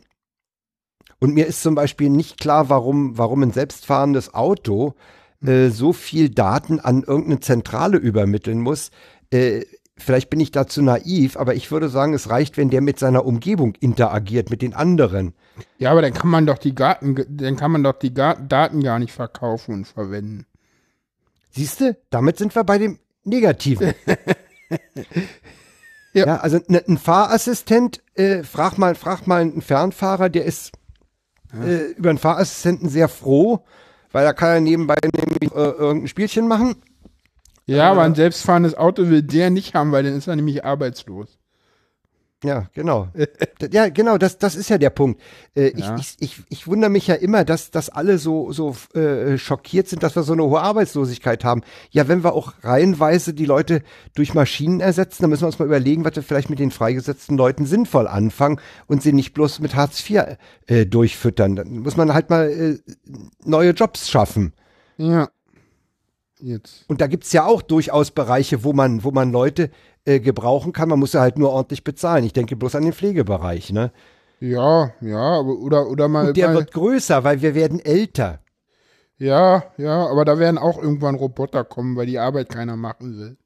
Und 1.19 1.35
mir 1.35 1.47
ist 1.47 1.63
zum 1.63 1.75
Beispiel 1.75 2.11
nicht 2.11 2.41
klar, 2.41 2.69
warum, 2.69 3.17
warum 3.17 3.43
ein 3.43 3.53
selbstfahrendes 3.53 4.35
Auto 4.35 4.95
äh, 5.45 5.69
so 5.69 5.93
viel 5.93 6.31
Daten 6.31 6.81
an 6.81 7.03
irgendeine 7.03 7.41
Zentrale 7.41 7.97
übermitteln 7.99 8.61
muss. 8.61 8.91
Äh, 9.31 9.63
vielleicht 9.97 10.31
bin 10.31 10.41
ich 10.41 10.51
dazu 10.51 10.83
naiv, 10.83 11.37
aber 11.37 11.55
ich 11.55 11.71
würde 11.71 11.89
sagen, 11.89 12.15
es 12.15 12.29
reicht, 12.29 12.57
wenn 12.57 12.71
der 12.71 12.81
mit 12.81 12.99
seiner 12.99 13.25
Umgebung 13.25 13.75
interagiert, 13.81 14.51
mit 14.51 14.63
den 14.63 14.75
anderen. 14.75 15.35
Ja, 15.79 15.91
aber 15.93 16.03
dann 16.03 16.13
kann 16.13 16.31
man 16.31 16.47
doch 16.47 16.59
die 16.59 16.75
Garten, 16.75 17.15
dann 17.29 17.57
kann 17.57 17.71
man 17.71 17.85
doch 17.85 17.99
die 17.99 18.13
Daten 18.15 18.83
gar 18.83 18.99
nicht 18.99 19.13
verkaufen 19.13 19.75
und 19.75 19.85
verwenden. 19.87 20.47
Siehst 21.51 21.81
du, 21.83 21.97
damit 22.11 22.39
sind 22.39 22.55
wir 22.55 22.65
bei 22.65 22.79
dem 22.79 22.99
Negativen. 23.25 23.95
Ja. 26.15 26.27
ja. 26.27 26.37
also 26.37 26.61
ne, 26.69 26.83
ein 26.87 26.99
Fahrassistent, 26.99 28.03
äh, 28.15 28.43
frag 28.43 28.77
mal, 28.77 28.95
frag 28.95 29.27
mal 29.27 29.41
einen 29.41 29.63
Fernfahrer, 29.63 30.29
der 30.29 30.45
ist 30.45 30.73
äh, 31.55 31.93
über 31.93 32.11
einen 32.11 32.19
Fahrassistenten 32.19 32.89
sehr 32.89 33.09
froh, 33.09 33.65
weil 34.13 34.25
da 34.25 34.33
kann 34.33 34.51
er 34.51 34.61
nebenbei 34.61 34.97
nämlich 35.03 35.51
äh, 35.53 35.71
irgendein 35.71 36.09
Spielchen 36.09 36.49
machen. 36.49 36.77
Ja, 37.65 37.91
aber 37.91 38.03
ein 38.03 38.15
selbstfahrendes 38.15 38.75
Auto 38.75 39.09
will 39.09 39.23
der 39.23 39.51
nicht 39.51 39.75
haben, 39.75 39.93
weil 39.93 40.03
dann 40.03 40.17
ist 40.17 40.27
er 40.27 40.37
nämlich 40.37 40.65
arbeitslos. 40.65 41.39
Ja, 42.45 42.69
genau. 42.75 43.09
Ja, 43.73 43.89
genau, 43.89 44.19
das, 44.19 44.39
das 44.39 44.57
ist 44.57 44.69
ja 44.71 44.79
der 44.79 44.91
Punkt. 44.91 45.21
Äh, 45.55 45.73
Ja. 45.79 45.97
ich, 45.97 46.17
ich, 46.19 46.39
ich, 46.39 46.43
ich 46.49 46.67
wundere 46.67 46.91
mich 46.91 47.07
ja 47.07 47.15
immer, 47.15 47.45
dass, 47.45 47.71
dass 47.71 47.89
alle 47.89 48.19
so, 48.19 48.51
so 48.51 48.75
äh, 48.95 49.39
schockiert 49.39 49.87
sind, 49.89 50.03
dass 50.03 50.17
wir 50.17 50.25
so 50.25 50.33
eine 50.33 50.43
hohe 50.43 50.61
Arbeitslosigkeit 50.61 51.45
haben. 51.45 51.63
Ja, 51.91 52.09
wenn 52.09 52.25
wir 52.25 52.33
auch 52.35 52.55
reihenweise 52.63 53.35
die 53.35 53.47
Leute 53.47 53.83
durch 54.15 54.35
Maschinen 54.35 54.81
ersetzen, 54.81 55.23
dann 55.23 55.31
müssen 55.31 55.43
wir 55.43 55.47
uns 55.47 55.59
mal 55.61 55.67
überlegen, 55.67 56.05
was 56.05 56.17
wir 56.17 56.25
vielleicht 56.25 56.51
mit 56.51 56.59
den 56.59 56.73
freigesetzten 56.73 57.37
Leuten 57.37 57.67
sinnvoll 57.67 58.09
anfangen 58.09 58.59
und 58.89 59.03
sie 59.03 59.13
nicht 59.13 59.33
bloß 59.35 59.61
mit 59.61 59.77
Hartz 59.77 60.09
IV 60.11 60.37
äh, 60.67 60.85
durchfüttern. 60.85 61.55
Dann 61.55 61.79
muss 61.79 61.97
man 61.97 62.13
halt 62.13 62.31
mal 62.31 62.51
äh, 62.51 62.79
neue 63.45 63.71
Jobs 63.71 64.11
schaffen. 64.11 64.53
Ja. 64.97 65.29
Jetzt. 66.41 66.85
Und 66.89 67.01
da 67.01 67.07
gibt's 67.07 67.33
ja 67.33 67.45
auch 67.47 67.63
durchaus 67.63 68.11
Bereiche, 68.11 68.65
wo 68.65 68.73
man, 68.73 69.05
wo 69.05 69.13
man 69.13 69.31
Leute 69.31 69.71
äh, 70.05 70.21
gebrauchen 70.21 70.73
kann. 70.73 70.89
Man 70.89 70.99
muss 70.99 71.13
ja 71.13 71.21
halt 71.21 71.39
nur 71.39 71.51
ordentlich 71.51 71.85
bezahlen. 71.85 72.25
Ich 72.25 72.33
denke 72.33 72.57
bloß 72.57 72.75
an 72.77 72.85
den 72.85 72.93
Pflegebereich, 72.93 73.73
ne? 73.73 73.93
Ja, 74.41 74.93
ja, 75.01 75.39
aber 75.39 75.57
oder 75.59 75.87
oder 75.89 76.07
mal, 76.09 76.29
Und 76.29 76.37
der 76.37 76.49
mal 76.49 76.55
wird 76.55 76.73
größer, 76.73 77.25
weil 77.25 77.41
wir 77.43 77.55
werden 77.55 77.81
älter. 77.81 78.41
ja, 79.19 79.65
ja, 79.79 80.07
aber 80.09 80.25
da 80.27 80.39
werden 80.39 80.59
auch 80.59 80.79
irgendwann 80.83 81.15
Roboter 81.15 81.65
kommen, 81.65 81.97
weil 81.97 82.07
die 82.07 82.19
Arbeit 82.19 82.49
keiner 82.51 82.77
machen 82.77 83.17
will. 83.19 83.37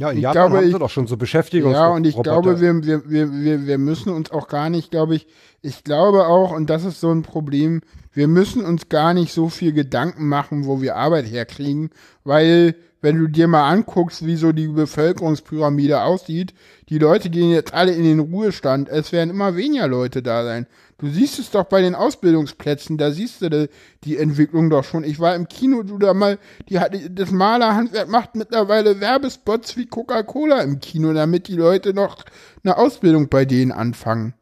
Ja, 0.00 0.10
in 0.10 0.18
Ich 0.18 0.22
Japan 0.22 0.32
glaube, 0.32 0.58
haben 0.58 0.66
sie 0.68 0.78
doch 0.78 0.90
schon 0.90 1.06
so 1.06 1.16
Beschäftigung. 1.16 1.72
Ja, 1.72 1.88
und 1.88 2.06
ich 2.06 2.22
glaube, 2.22 2.60
wir, 2.60 2.84
wir, 2.84 3.10
wir, 3.10 3.32
wir, 3.32 3.66
wir 3.66 3.78
müssen 3.78 4.12
uns 4.12 4.30
auch 4.30 4.48
gar 4.48 4.70
nicht, 4.70 4.90
glaube 4.90 5.16
ich, 5.16 5.26
ich 5.60 5.82
glaube 5.84 6.26
auch, 6.26 6.52
und 6.52 6.70
das 6.70 6.84
ist 6.84 7.00
so 7.00 7.10
ein 7.10 7.22
Problem, 7.22 7.80
wir 8.12 8.28
müssen 8.28 8.64
uns 8.64 8.88
gar 8.88 9.12
nicht 9.12 9.32
so 9.32 9.48
viel 9.48 9.72
Gedanken 9.72 10.28
machen, 10.28 10.66
wo 10.66 10.80
wir 10.80 10.96
Arbeit 10.96 11.26
herkriegen, 11.26 11.90
weil, 12.24 12.76
wenn 13.00 13.18
du 13.18 13.28
dir 13.28 13.48
mal 13.48 13.68
anguckst, 13.68 14.26
wie 14.26 14.36
so 14.36 14.52
die 14.52 14.68
Bevölkerungspyramide 14.68 16.02
aussieht, 16.02 16.54
die 16.88 16.98
Leute 16.98 17.30
gehen 17.30 17.50
jetzt 17.50 17.74
alle 17.74 17.92
in 17.92 18.04
den 18.04 18.18
Ruhestand, 18.18 18.88
es 18.88 19.12
werden 19.12 19.30
immer 19.30 19.56
weniger 19.56 19.86
Leute 19.86 20.22
da 20.22 20.44
sein. 20.44 20.66
Du 20.98 21.08
siehst 21.08 21.38
es 21.38 21.52
doch 21.52 21.64
bei 21.64 21.80
den 21.80 21.94
Ausbildungsplätzen, 21.94 22.98
da 22.98 23.12
siehst 23.12 23.40
du 23.40 23.50
die, 23.50 23.68
die 24.02 24.16
Entwicklung 24.16 24.68
doch 24.68 24.82
schon. 24.82 25.04
Ich 25.04 25.20
war 25.20 25.36
im 25.36 25.46
Kino, 25.46 25.84
du 25.84 25.96
da 25.98 26.12
mal, 26.12 26.38
die 26.68 26.80
hat, 26.80 26.92
das 27.10 27.30
Malerhandwerk 27.30 28.08
macht 28.08 28.34
mittlerweile 28.34 29.00
Werbespots 29.00 29.76
wie 29.76 29.86
Coca-Cola 29.86 30.60
im 30.62 30.80
Kino, 30.80 31.12
damit 31.12 31.46
die 31.46 31.54
Leute 31.54 31.94
noch 31.94 32.24
eine 32.64 32.76
Ausbildung 32.76 33.28
bei 33.28 33.44
denen 33.44 33.70
anfangen. 33.70 34.34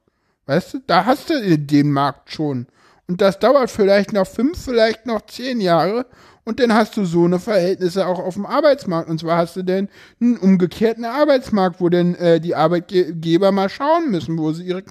Weißt 0.46 0.74
du, 0.74 0.78
da 0.86 1.04
hast 1.04 1.28
du 1.28 1.58
den 1.58 1.90
Markt 1.90 2.30
schon. 2.30 2.68
Und 3.08 3.20
das 3.20 3.38
dauert 3.38 3.70
vielleicht 3.70 4.12
noch 4.12 4.26
fünf, 4.26 4.64
vielleicht 4.64 5.06
noch 5.06 5.22
zehn 5.26 5.60
Jahre. 5.60 6.06
Und 6.44 6.60
dann 6.60 6.72
hast 6.74 6.96
du 6.96 7.04
so 7.04 7.24
eine 7.24 7.38
Verhältnisse 7.40 8.06
auch 8.06 8.18
auf 8.20 8.34
dem 8.34 8.46
Arbeitsmarkt. 8.46 9.08
Und 9.08 9.18
zwar 9.20 9.38
hast 9.38 9.56
du 9.56 9.62
dann 9.64 9.88
einen 10.20 10.36
umgekehrten 10.36 11.04
Arbeitsmarkt, 11.04 11.80
wo 11.80 11.88
dann 11.88 12.14
äh, 12.16 12.40
die 12.40 12.54
Arbeitgeber 12.54 13.50
mal 13.52 13.68
schauen 13.68 14.10
müssen, 14.10 14.38
wo 14.38 14.52
sie 14.52 14.64
ihre, 14.64 14.82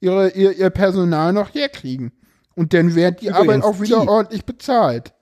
ihre, 0.00 0.30
ihr, 0.30 0.52
ihr 0.56 0.70
Personal 0.70 1.32
noch 1.32 1.54
herkriegen. 1.54 2.12
Und 2.54 2.72
dann 2.74 2.94
wird 2.94 3.20
die 3.20 3.26
Übrigens, 3.28 3.48
Arbeit 3.48 3.64
auch 3.64 3.80
wieder 3.80 4.00
die- 4.02 4.08
ordentlich 4.08 4.44
bezahlt. 4.44 5.12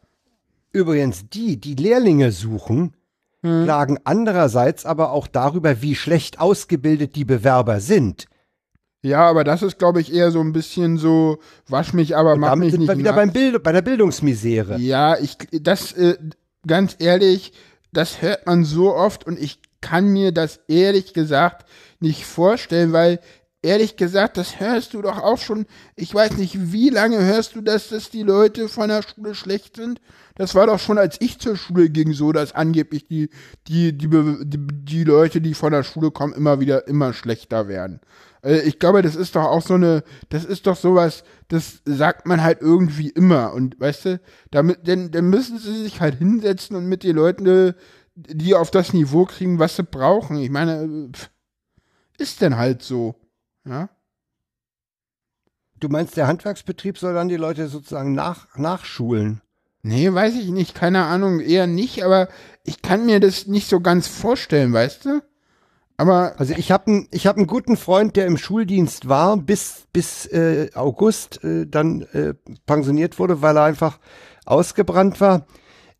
Übrigens, 0.72 1.28
die, 1.30 1.61
die 1.61 1.74
Lehrlinge 1.74 2.30
suchen, 2.32 2.95
Hm. 3.43 3.64
klagen 3.64 3.99
andererseits 4.05 4.84
aber 4.84 5.12
auch 5.12 5.26
darüber, 5.26 5.80
wie 5.80 5.95
schlecht 5.95 6.38
ausgebildet 6.41 7.16
die 7.16 7.24
Bewerber 7.24 7.80
sind. 7.80 8.26
Ja, 9.03 9.28
aber 9.28 9.44
das 9.44 9.62
ist, 9.62 9.78
glaube 9.78 10.01
ich, 10.01 10.12
eher 10.12 10.30
so 10.30 10.40
ein 10.40 10.53
bisschen 10.53 10.98
so, 10.98 11.38
wasch 11.68 11.94
mich, 11.94 12.16
aber 12.16 12.36
mach 12.36 12.57
mich 12.57 12.72
sind 12.72 12.80
nicht 12.80 12.88
wir 12.88 12.98
wieder 12.98 13.14
beim 13.14 13.32
Bild, 13.32 13.62
bei 13.62 13.72
der 13.72 13.82
Bildungsmisere. 13.82 14.78
Ja, 14.78 15.16
ich, 15.18 15.38
das, 15.53 15.92
äh, 15.92 16.18
ganz 16.66 16.96
ehrlich, 16.98 17.53
das 17.92 18.20
hört 18.20 18.46
man 18.46 18.64
so 18.64 18.94
oft 18.94 19.26
und 19.26 19.38
ich 19.38 19.61
kann 19.80 20.09
mir 20.09 20.32
das 20.32 20.61
ehrlich 20.68 21.14
gesagt 21.14 21.66
nicht 21.98 22.26
vorstellen, 22.26 22.92
weil 22.92 23.20
ehrlich 23.62 23.96
gesagt, 23.96 24.36
das 24.36 24.61
hörst 24.61 24.94
du 24.94 25.03
doch 25.03 25.18
auch 25.22 25.38
schon. 25.38 25.66
Ich 25.96 26.14
weiß 26.14 26.36
nicht, 26.36 26.72
wie 26.72 26.90
lange 26.90 27.24
hörst 27.24 27.57
du, 27.57 27.61
dass 27.61 27.88
das 27.88 28.11
die 28.11 28.22
Leute 28.22 28.68
von 28.68 28.88
der 28.88 29.03
Schule 29.03 29.34
schlecht 29.34 29.76
sind? 29.76 30.01
Das 30.36 30.55
war 30.55 30.66
doch 30.66 30.78
schon, 30.78 30.98
als 30.98 31.16
ich 31.20 31.38
zur 31.38 31.57
Schule 31.57 31.90
ging, 31.90 32.12
so, 32.12 32.32
dass 32.32 32.55
angeblich 32.55 33.07
die, 33.07 33.28
die, 33.68 33.96
die, 33.96 34.09
die, 34.09 34.66
die 34.70 35.05
Leute, 35.05 35.40
die 35.40 35.55
von 35.55 35.72
der 35.72 35.82
Schule 35.82 36.11
kommen, 36.11 36.32
immer 36.32 36.61
wieder 36.61 36.86
immer 36.88 37.12
schlechter 37.12 37.68
werden. 37.68 38.01
Äh, 38.43 38.61
ich 38.61 38.78
glaube, 38.78 39.03
das 39.03 39.16
ist 39.16 39.36
doch 39.36 39.45
auch 39.45 39.62
so 39.62 39.74
eine, 39.74 40.05
das 40.28 40.45
ist 40.45 40.66
doch 40.66 40.76
sowas, 40.76 41.24
das 41.49 41.82
sagt 41.84 42.26
man 42.26 42.43
halt 42.43 42.61
irgendwie 42.61 43.11
immer. 43.11 43.53
Und 43.53 43.78
weißt 43.80 44.05
du, 44.07 44.20
damit, 44.51 44.86
denn, 44.86 45.11
dann 45.11 45.30
müssen 45.30 45.59
sie 45.59 45.82
sich 45.82 46.01
halt 46.01 46.16
hinsetzen 46.16 46.76
und 46.76 46.86
mit 46.86 47.03
den 47.03 47.16
Leuten, 47.16 47.47
äh, 47.47 47.74
die 48.14 48.55
auf 48.55 48.70
das 48.70 48.93
Niveau 48.93 49.24
kriegen, 49.24 49.59
was 49.59 49.76
sie 49.76 49.84
brauchen. 49.84 50.36
Ich 50.38 50.51
meine, 50.51 51.11
pff, 51.12 51.30
ist 52.18 52.41
denn 52.41 52.57
halt 52.57 52.82
so. 52.82 53.14
Ja? 53.64 53.88
Du 55.78 55.88
meinst, 55.88 56.16
der 56.16 56.26
Handwerksbetrieb 56.26 56.99
soll 56.99 57.14
dann 57.14 57.28
die 57.28 57.36
Leute 57.36 57.68
sozusagen 57.68 58.14
nach, 58.14 58.57
nachschulen? 58.57 59.41
Nee, 59.82 60.12
weiß 60.12 60.34
ich 60.34 60.51
nicht, 60.51 60.74
keine 60.74 61.05
Ahnung, 61.05 61.41
eher 61.41 61.66
nicht, 61.66 62.05
aber 62.05 62.28
ich 62.64 62.82
kann 62.82 63.07
mir 63.07 63.18
das 63.18 63.47
nicht 63.47 63.68
so 63.68 63.80
ganz 63.80 64.07
vorstellen, 64.07 64.74
weißt 64.74 65.07
du? 65.07 65.22
Aber 66.01 66.32
also 66.40 66.55
ich 66.57 66.72
habe 66.72 66.86
einen 66.86 67.09
ich 67.11 67.26
hab 67.26 67.36
einen 67.36 67.46
guten 67.46 67.76
Freund, 67.76 68.16
der 68.16 68.24
im 68.24 68.38
Schuldienst 68.38 69.11
war 69.11 69.36
bis 69.36 69.86
bis 69.92 70.24
äh, 70.24 70.70
August 70.72 71.44
äh, 71.44 71.66
dann 71.66 72.07
äh, 72.14 72.32
pensioniert 72.64 73.18
wurde, 73.18 73.42
weil 73.42 73.59
er 73.59 73.64
einfach 73.64 73.98
ausgebrannt 74.46 75.20
war. 75.20 75.44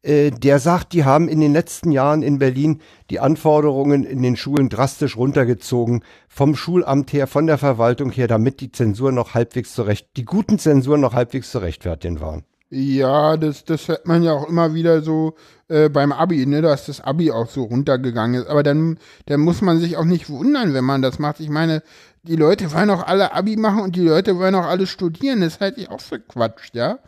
Äh, 0.01 0.31
der 0.31 0.59
sagt, 0.59 0.95
die 0.95 1.05
haben 1.05 1.29
in 1.29 1.39
den 1.39 1.53
letzten 1.53 1.93
Jahren 1.93 2.23
in 2.23 2.39
Berlin 2.39 2.81
die 3.11 3.21
Anforderungen 3.21 4.05
in 4.05 4.23
den 4.23 4.37
Schulen 4.37 4.71
drastisch 4.71 5.19
runtergezogen, 5.19 6.03
vom 6.31 6.57
Schulamt 6.57 7.13
her, 7.13 7.27
von 7.27 7.47
der 7.47 7.59
Verwaltung 7.59 8.11
her, 8.11 8.27
damit 8.27 8.63
die 8.63 8.73
Zensur 8.73 9.13
noch 9.13 9.35
halbwegs 9.35 9.75
zurecht, 9.75 10.17
die 10.17 10.25
guten 10.25 10.59
Zensuren 10.59 11.03
noch 11.03 11.13
halbwegs 11.13 11.51
zurechtfertigen 11.51 12.23
waren. 12.23 12.45
Ja, 12.71 13.37
das, 13.37 13.65
das 13.65 13.89
hört 13.89 14.07
man 14.07 14.23
ja 14.23 14.33
auch 14.33 14.49
immer 14.49 14.73
wieder 14.73 15.03
so 15.03 15.35
äh, 15.71 15.89
beim 15.89 16.13
Abi, 16.13 16.45
ne, 16.47 16.63
dass 16.63 16.87
das 16.87 17.01
Abi 17.01 17.31
auch 17.31 17.49
so 17.49 17.63
runtergegangen 17.63 18.43
ist. 18.43 18.49
Aber 18.49 18.63
dann, 18.63 18.99
dann 19.27 19.41
muss 19.41 19.63
man 19.63 19.79
sich 19.79 19.97
auch 19.97 20.05
nicht 20.05 20.29
wundern, 20.29 20.75
wenn 20.75 20.85
man 20.85 21.01
das 21.01 21.19
macht. 21.21 21.39
Ich 21.39 21.49
meine, 21.49 21.83
die 22.25 22.37
Leute 22.37 22.73
wollen 22.75 22.91
auch 22.91 23.07
alle 23.07 23.33
Abi 23.33 23.57
machen 23.57 23.81
und 23.81 23.95
die 23.95 24.03
Leute 24.03 24.37
wollen 24.37 24.57
auch 24.57 24.67
alle 24.67 24.87
studieren. 24.87 25.41
Das 25.41 25.61
halte 25.61 25.81
ich 25.81 25.89
auch 25.89 26.01
für 26.01 26.19
Quatsch, 26.19 26.71
ja. 26.73 26.99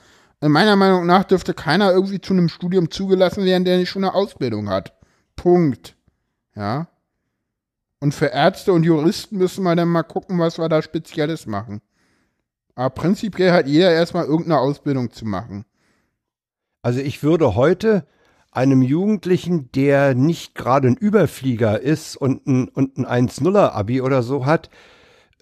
Meiner 0.40 0.76
Meinung 0.76 1.06
nach 1.06 1.24
dürfte 1.24 1.54
keiner 1.54 1.92
irgendwie 1.92 2.20
zu 2.20 2.32
einem 2.32 2.48
Studium 2.48 2.90
zugelassen 2.90 3.44
werden, 3.44 3.64
der 3.64 3.78
nicht 3.78 3.90
schon 3.90 4.04
eine 4.04 4.14
Ausbildung 4.14 4.70
hat. 4.70 4.92
Punkt. 5.36 5.94
Ja. 6.56 6.88
Und 8.00 8.12
für 8.12 8.26
Ärzte 8.26 8.72
und 8.72 8.84
Juristen 8.84 9.38
müssen 9.38 9.62
wir 9.62 9.76
dann 9.76 9.88
mal 9.88 10.02
gucken, 10.02 10.38
was 10.38 10.58
wir 10.58 10.68
da 10.68 10.82
Spezielles 10.82 11.46
machen. 11.46 11.80
Aber 12.74 12.90
prinzipiell 12.90 13.52
hat 13.52 13.68
jeder 13.68 13.92
erstmal 13.92 14.24
irgendeine 14.24 14.58
Ausbildung 14.58 15.12
zu 15.12 15.24
machen. 15.24 15.64
Also 16.80 16.98
ich 17.00 17.22
würde 17.22 17.54
heute 17.54 18.04
einem 18.52 18.82
Jugendlichen, 18.82 19.70
der 19.72 20.14
nicht 20.14 20.54
gerade 20.54 20.88
ein 20.88 20.96
Überflieger 20.96 21.80
ist 21.80 22.16
und 22.16 22.46
ein, 22.46 22.68
und 22.68 22.98
ein 22.98 23.28
1-0er-Abi 23.28 24.00
oder 24.02 24.22
so 24.22 24.46
hat, 24.46 24.70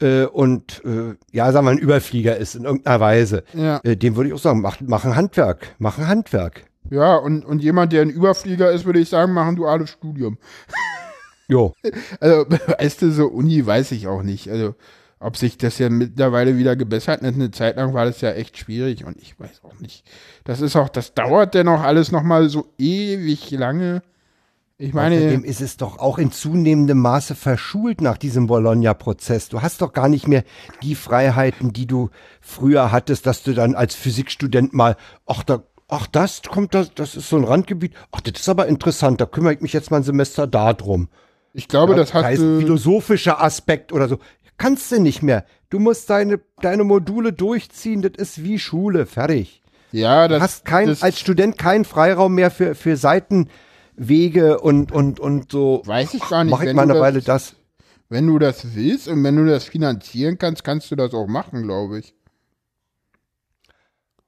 äh, 0.00 0.24
und 0.24 0.82
äh, 0.84 1.14
ja, 1.32 1.52
sagen 1.52 1.66
wir, 1.66 1.72
ein 1.72 1.78
Überflieger 1.78 2.36
ist 2.36 2.54
in 2.54 2.64
irgendeiner 2.64 3.00
Weise, 3.00 3.44
ja. 3.52 3.80
äh, 3.82 3.96
dem 3.96 4.16
würde 4.16 4.28
ich 4.28 4.34
auch 4.34 4.40
sagen, 4.40 4.60
mach, 4.60 4.80
mach 4.80 5.04
ein 5.04 5.16
Handwerk, 5.16 5.74
mach 5.78 5.98
ein 5.98 6.08
Handwerk. 6.08 6.64
Ja, 6.88 7.16
und, 7.16 7.44
und 7.44 7.62
jemand, 7.62 7.92
der 7.92 8.02
ein 8.02 8.10
Überflieger 8.10 8.70
ist, 8.72 8.84
würde 8.84 9.00
ich 9.00 9.08
sagen, 9.08 9.32
mach 9.32 9.46
ein 9.46 9.56
duales 9.56 9.90
Studium. 9.90 10.38
jo. 11.48 11.74
Also, 12.20 12.46
weißt 12.78 13.02
du, 13.02 13.10
so 13.10 13.26
Uni 13.26 13.64
weiß 13.64 13.92
ich 13.92 14.06
auch 14.08 14.22
nicht. 14.22 14.48
Also, 14.48 14.74
ob 15.20 15.36
sich 15.36 15.58
das 15.58 15.78
ja 15.78 15.90
mittlerweile 15.90 16.56
wieder 16.56 16.74
gebessert 16.74 17.22
hat. 17.22 17.34
Eine 17.34 17.50
Zeit 17.50 17.76
lang 17.76 17.92
war 17.92 18.06
das 18.06 18.22
ja 18.22 18.32
echt 18.32 18.56
schwierig 18.56 19.04
und 19.04 19.18
ich 19.20 19.38
weiß 19.38 19.62
auch 19.62 19.78
nicht. 19.78 20.04
Das 20.44 20.60
ist 20.62 20.74
auch, 20.76 20.88
das 20.88 21.14
dauert 21.14 21.54
denn 21.54 21.68
auch 21.68 21.82
alles 21.82 22.10
nochmal 22.10 22.48
so 22.48 22.72
ewig 22.78 23.50
lange. 23.50 24.02
Ich 24.78 24.94
meine. 24.94 25.16
Außerdem 25.16 25.44
ist 25.44 25.60
es 25.60 25.76
doch 25.76 25.98
auch 25.98 26.16
in 26.16 26.32
zunehmendem 26.32 26.98
Maße 26.98 27.34
verschult 27.34 28.00
nach 28.00 28.16
diesem 28.16 28.46
Bologna-Prozess. 28.46 29.50
Du 29.50 29.60
hast 29.60 29.82
doch 29.82 29.92
gar 29.92 30.08
nicht 30.08 30.26
mehr 30.26 30.42
die 30.82 30.94
Freiheiten, 30.94 31.74
die 31.74 31.86
du 31.86 32.08
früher 32.40 32.90
hattest, 32.90 33.26
dass 33.26 33.42
du 33.42 33.52
dann 33.52 33.74
als 33.74 33.94
Physikstudent 33.94 34.72
mal, 34.72 34.96
ach, 35.26 35.42
da, 35.42 35.64
ach, 35.86 36.06
das 36.06 36.40
kommt, 36.40 36.72
das, 36.72 36.94
das 36.94 37.14
ist 37.14 37.28
so 37.28 37.36
ein 37.36 37.44
Randgebiet. 37.44 37.92
Ach, 38.10 38.22
das 38.22 38.40
ist 38.40 38.48
aber 38.48 38.68
interessant, 38.68 39.20
da 39.20 39.26
kümmere 39.26 39.52
ich 39.52 39.60
mich 39.60 39.74
jetzt 39.74 39.90
mal 39.90 39.98
ein 39.98 40.02
Semester 40.02 40.46
da 40.46 40.72
drum. 40.72 41.08
Ich 41.52 41.68
glaube, 41.68 41.92
ja, 41.92 41.98
das 41.98 42.14
hat. 42.14 42.24
Heißt, 42.24 42.40
philosophischer 42.40 43.42
Aspekt 43.42 43.92
oder 43.92 44.08
so. 44.08 44.18
Kannst 44.60 44.92
du 44.92 45.00
nicht 45.00 45.22
mehr. 45.22 45.46
Du 45.70 45.78
musst 45.78 46.10
deine, 46.10 46.38
deine 46.60 46.84
Module 46.84 47.32
durchziehen, 47.32 48.02
das 48.02 48.12
ist 48.18 48.44
wie 48.44 48.58
Schule, 48.58 49.06
fertig. 49.06 49.62
Ja, 49.90 50.28
das. 50.28 50.36
Du 50.36 50.42
hast 50.42 50.64
kein, 50.66 50.88
als 51.00 51.18
Student 51.18 51.56
keinen 51.56 51.86
Freiraum 51.86 52.34
mehr 52.34 52.50
für, 52.50 52.74
für 52.74 52.98
Seiten, 52.98 53.48
Wege 53.96 54.60
und, 54.60 54.92
und, 54.92 55.18
und 55.18 55.50
so. 55.50 55.80
Weiß 55.86 56.12
ich 56.12 56.28
gar 56.28 56.44
nicht. 56.44 56.50
Mach 56.50 56.62
ich 56.62 56.74
mal 56.74 56.82
eine 56.82 56.92
das, 56.92 57.02
Weile 57.02 57.22
das. 57.22 57.54
Wenn 58.10 58.26
du 58.26 58.38
das 58.38 58.74
willst 58.74 59.08
und 59.08 59.24
wenn 59.24 59.36
du 59.36 59.46
das 59.46 59.64
finanzieren 59.64 60.36
kannst, 60.36 60.62
kannst 60.62 60.90
du 60.90 60.96
das 60.96 61.14
auch 61.14 61.26
machen, 61.26 61.62
glaube 61.62 62.00
ich. 62.00 62.14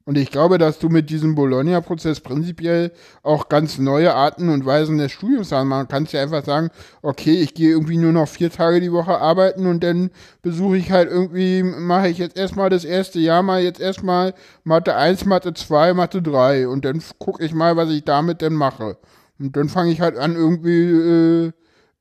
Und 0.04 0.18
ich 0.18 0.30
glaube, 0.30 0.58
dass 0.58 0.80
du 0.80 0.88
mit 0.88 1.10
diesem 1.10 1.36
Bologna-Prozess 1.36 2.20
prinzipiell 2.20 2.90
auch 3.22 3.48
ganz 3.48 3.78
neue 3.78 4.14
Arten 4.14 4.48
und 4.48 4.66
Weisen 4.66 4.98
des 4.98 5.12
Studiums 5.12 5.52
hast. 5.52 5.64
Man 5.64 5.86
kann 5.86 6.08
ja 6.10 6.22
einfach 6.22 6.44
sagen, 6.44 6.70
okay, 7.02 7.40
ich 7.40 7.54
gehe 7.54 7.70
irgendwie 7.70 7.98
nur 7.98 8.12
noch 8.12 8.26
vier 8.26 8.50
Tage 8.50 8.80
die 8.80 8.92
Woche 8.92 9.18
arbeiten 9.18 9.66
und 9.66 9.84
dann 9.84 10.10
besuche 10.42 10.76
ich 10.76 10.90
halt 10.90 11.08
irgendwie, 11.08 11.62
mache 11.62 12.08
ich 12.08 12.18
jetzt 12.18 12.36
erstmal 12.36 12.68
das 12.68 12.84
erste 12.84 13.20
Jahr 13.20 13.42
mal 13.42 13.62
jetzt 13.62 13.80
erstmal 13.80 14.34
Mathe 14.64 14.96
1, 14.96 15.24
Mathe 15.24 15.54
2, 15.54 15.94
Mathe 15.94 16.20
3 16.20 16.66
und 16.66 16.84
dann 16.84 17.00
gucke 17.18 17.44
ich 17.44 17.54
mal, 17.54 17.76
was 17.76 17.90
ich 17.90 18.04
damit 18.04 18.42
denn 18.42 18.54
mache. 18.54 18.96
Und 19.38 19.56
dann 19.56 19.68
fange 19.68 19.92
ich 19.92 20.00
halt 20.00 20.16
an, 20.18 20.34
irgendwie 20.34 21.52
äh, 21.52 21.52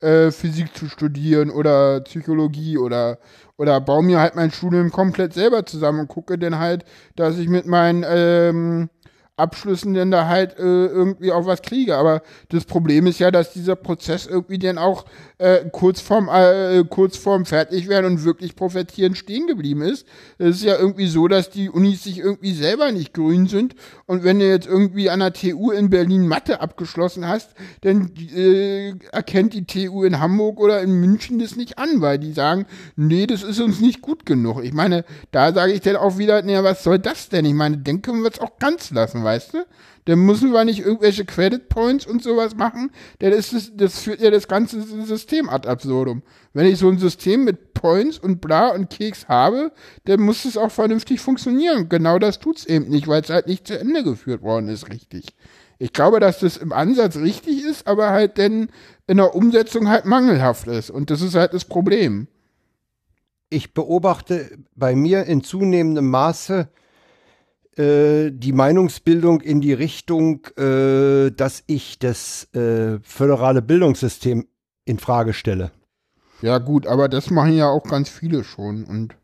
äh, 0.02 0.32
Physik 0.32 0.76
zu 0.76 0.88
studieren 0.90 1.50
oder 1.52 2.02
Psychologie 2.02 2.78
oder, 2.78 3.20
oder 3.62 3.80
baue 3.80 4.02
mir 4.02 4.20
halt 4.20 4.34
mein 4.36 4.50
Studium 4.50 4.92
komplett 4.92 5.36
selber 5.36 5.68
zusammen 5.68 6.00
und 6.00 6.08
gucke 6.08 6.40
dann 6.40 6.58
halt, 6.58 6.84
dass 7.16 7.38
ich 7.38 7.48
mit 7.48 7.68
meinen 7.68 8.04
ähm, 8.10 8.90
Abschlüssen 9.38 9.94
denn 9.94 10.10
da 10.10 10.26
halt 10.26 10.58
äh, 10.58 10.88
irgendwie 10.88 11.32
auch 11.32 11.46
was 11.46 11.62
kriege. 11.62 11.96
Aber 11.96 12.24
das 12.50 12.66
Problem 12.66 13.06
ist 13.06 13.20
ja, 13.20 13.30
dass 13.30 13.54
dieser 13.54 13.76
Prozess 13.76 14.26
irgendwie 14.26 14.58
dann 14.58 14.80
auch 14.80 15.06
äh, 15.42 15.70
kurz 15.72 16.02
vorm 16.02 16.30
äh, 16.30 16.84
kurz 16.88 17.18
vorm 17.18 17.46
fertig 17.46 17.88
werden 17.88 18.06
und 18.06 18.24
wirklich 18.24 18.56
profitieren 18.56 19.16
stehen 19.16 19.48
geblieben 19.48 19.82
ist. 19.82 20.06
Es 20.38 20.58
ist 20.58 20.64
ja 20.64 20.78
irgendwie 20.78 21.08
so, 21.08 21.28
dass 21.28 21.50
die 21.50 21.70
Unis 21.70 22.04
sich 22.04 22.20
irgendwie 22.20 22.54
selber 22.54 22.92
nicht 22.92 23.14
grün 23.14 23.48
sind 23.48 23.76
und 24.06 24.24
wenn 24.24 24.40
du 24.40 24.48
jetzt 24.48 24.68
irgendwie 24.68 25.10
an 25.10 25.20
der 25.20 25.34
TU 25.34 25.72
in 25.72 25.90
Berlin 25.90 26.28
Mathe 26.28 26.62
abgeschlossen 26.62 27.28
hast, 27.28 27.56
dann 27.82 28.12
äh, 28.36 28.94
erkennt 29.12 29.54
die 29.54 29.66
TU 29.66 30.04
in 30.04 30.20
Hamburg 30.20 30.60
oder 30.60 30.82
in 30.82 31.00
München 31.00 31.40
das 31.40 31.56
nicht 31.56 31.80
an, 31.80 32.02
weil 32.02 32.20
die 32.20 32.34
sagen, 32.34 32.68
nee, 32.96 33.26
das 33.26 33.42
ist 33.42 33.60
uns 33.60 33.82
nicht 33.82 34.02
gut 34.02 34.26
genug. 34.26 34.64
Ich 34.64 34.74
meine, 34.74 35.06
da 35.32 35.54
sage 35.54 35.74
ich 35.74 35.82
dann 35.82 35.96
auch 35.96 36.20
wieder, 36.20 36.44
naja, 36.44 36.64
was 36.64 36.84
soll 36.84 37.00
das 37.00 37.30
denn? 37.30 37.46
Ich 37.46 37.54
meine, 37.54 37.80
dann 37.80 38.02
können 38.04 38.22
wir 38.22 38.32
es 38.32 38.40
auch 38.40 38.60
ganz 38.60 38.92
lassen, 38.92 39.24
weißt 39.24 39.56
du? 39.56 39.66
Dann 40.06 40.20
müssen 40.20 40.52
wir 40.52 40.66
nicht 40.66 40.80
irgendwelche 40.80 41.26
Credit 41.26 41.70
Points 41.70 42.06
und 42.06 42.24
sowas 42.24 42.56
machen. 42.56 42.92
Denn 43.22 43.32
das, 43.32 43.54
ist, 43.54 43.74
das 43.76 44.00
führt 44.00 44.22
ja 44.22 44.32
das 44.32 44.48
ganze 44.48 44.82
System 45.06 45.50
ad 45.50 45.68
absurdum. 45.68 46.24
Wenn 46.54 46.66
ich 46.66 46.80
so 46.80 46.90
ein 46.90 46.98
System 46.98 47.44
mit 47.44 47.74
Points 47.74 48.18
und 48.18 48.42
bla 48.42 48.70
und 48.70 48.90
Keks 48.90 49.28
habe, 49.28 49.72
dann 50.06 50.22
muss 50.22 50.46
es 50.46 50.58
auch 50.58 50.72
vernünftig 50.72 51.20
funktionieren. 51.22 51.90
Genau 51.90 52.20
das 52.20 52.40
tut 52.40 52.58
es 52.58 52.66
eben 52.66 52.90
nicht, 52.90 53.08
weil 53.08 53.22
es 53.22 53.30
halt 53.30 53.48
nicht 53.48 53.68
zu 53.68 53.80
Ende 53.80 54.04
geführt 54.04 54.42
worden 54.42 54.70
ist, 54.70 54.90
richtig. 54.90 55.36
Ich 55.78 55.94
glaube, 55.94 56.20
dass 56.20 56.40
das 56.40 56.58
im 56.58 56.74
Ansatz 56.74 57.18
richtig 57.18 57.64
ist, 57.64 57.88
aber 57.88 58.12
halt 58.12 58.38
dann 58.38 58.70
in 59.08 59.18
der 59.18 59.34
Umsetzung 59.34 59.90
halt 59.90 60.06
mangelhaft 60.06 60.68
ist. 60.68 60.92
Und 60.92 61.10
das 61.10 61.22
ist 61.22 61.34
halt 61.34 61.54
das 61.54 61.66
Problem. 61.66 62.28
Ich 63.50 63.74
beobachte 63.74 64.60
bei 64.76 64.96
mir 64.96 65.26
in 65.26 65.44
zunehmendem 65.44 66.08
Maße 66.08 66.70
äh, 67.78 68.32
die 68.32 68.54
Meinungsbildung 68.54 69.42
in 69.42 69.62
die 69.62 69.74
Richtung, 69.74 70.46
äh, 70.58 71.32
dass 71.32 71.64
ich 71.68 72.00
das 72.00 72.48
äh, 72.54 73.00
föderale 73.02 73.62
Bildungssystem 73.62 74.48
in 74.86 75.00
Frage 75.00 75.34
stelle. 75.34 75.72
Ja 76.42 76.58
gut, 76.58 76.88
aber 76.88 77.08
das 77.08 77.30
machen 77.30 77.54
ja 77.54 77.70
auch 77.70 77.84
ganz 77.84 78.10
viele 78.10 78.44
schon 78.44 78.84
und 78.84 79.16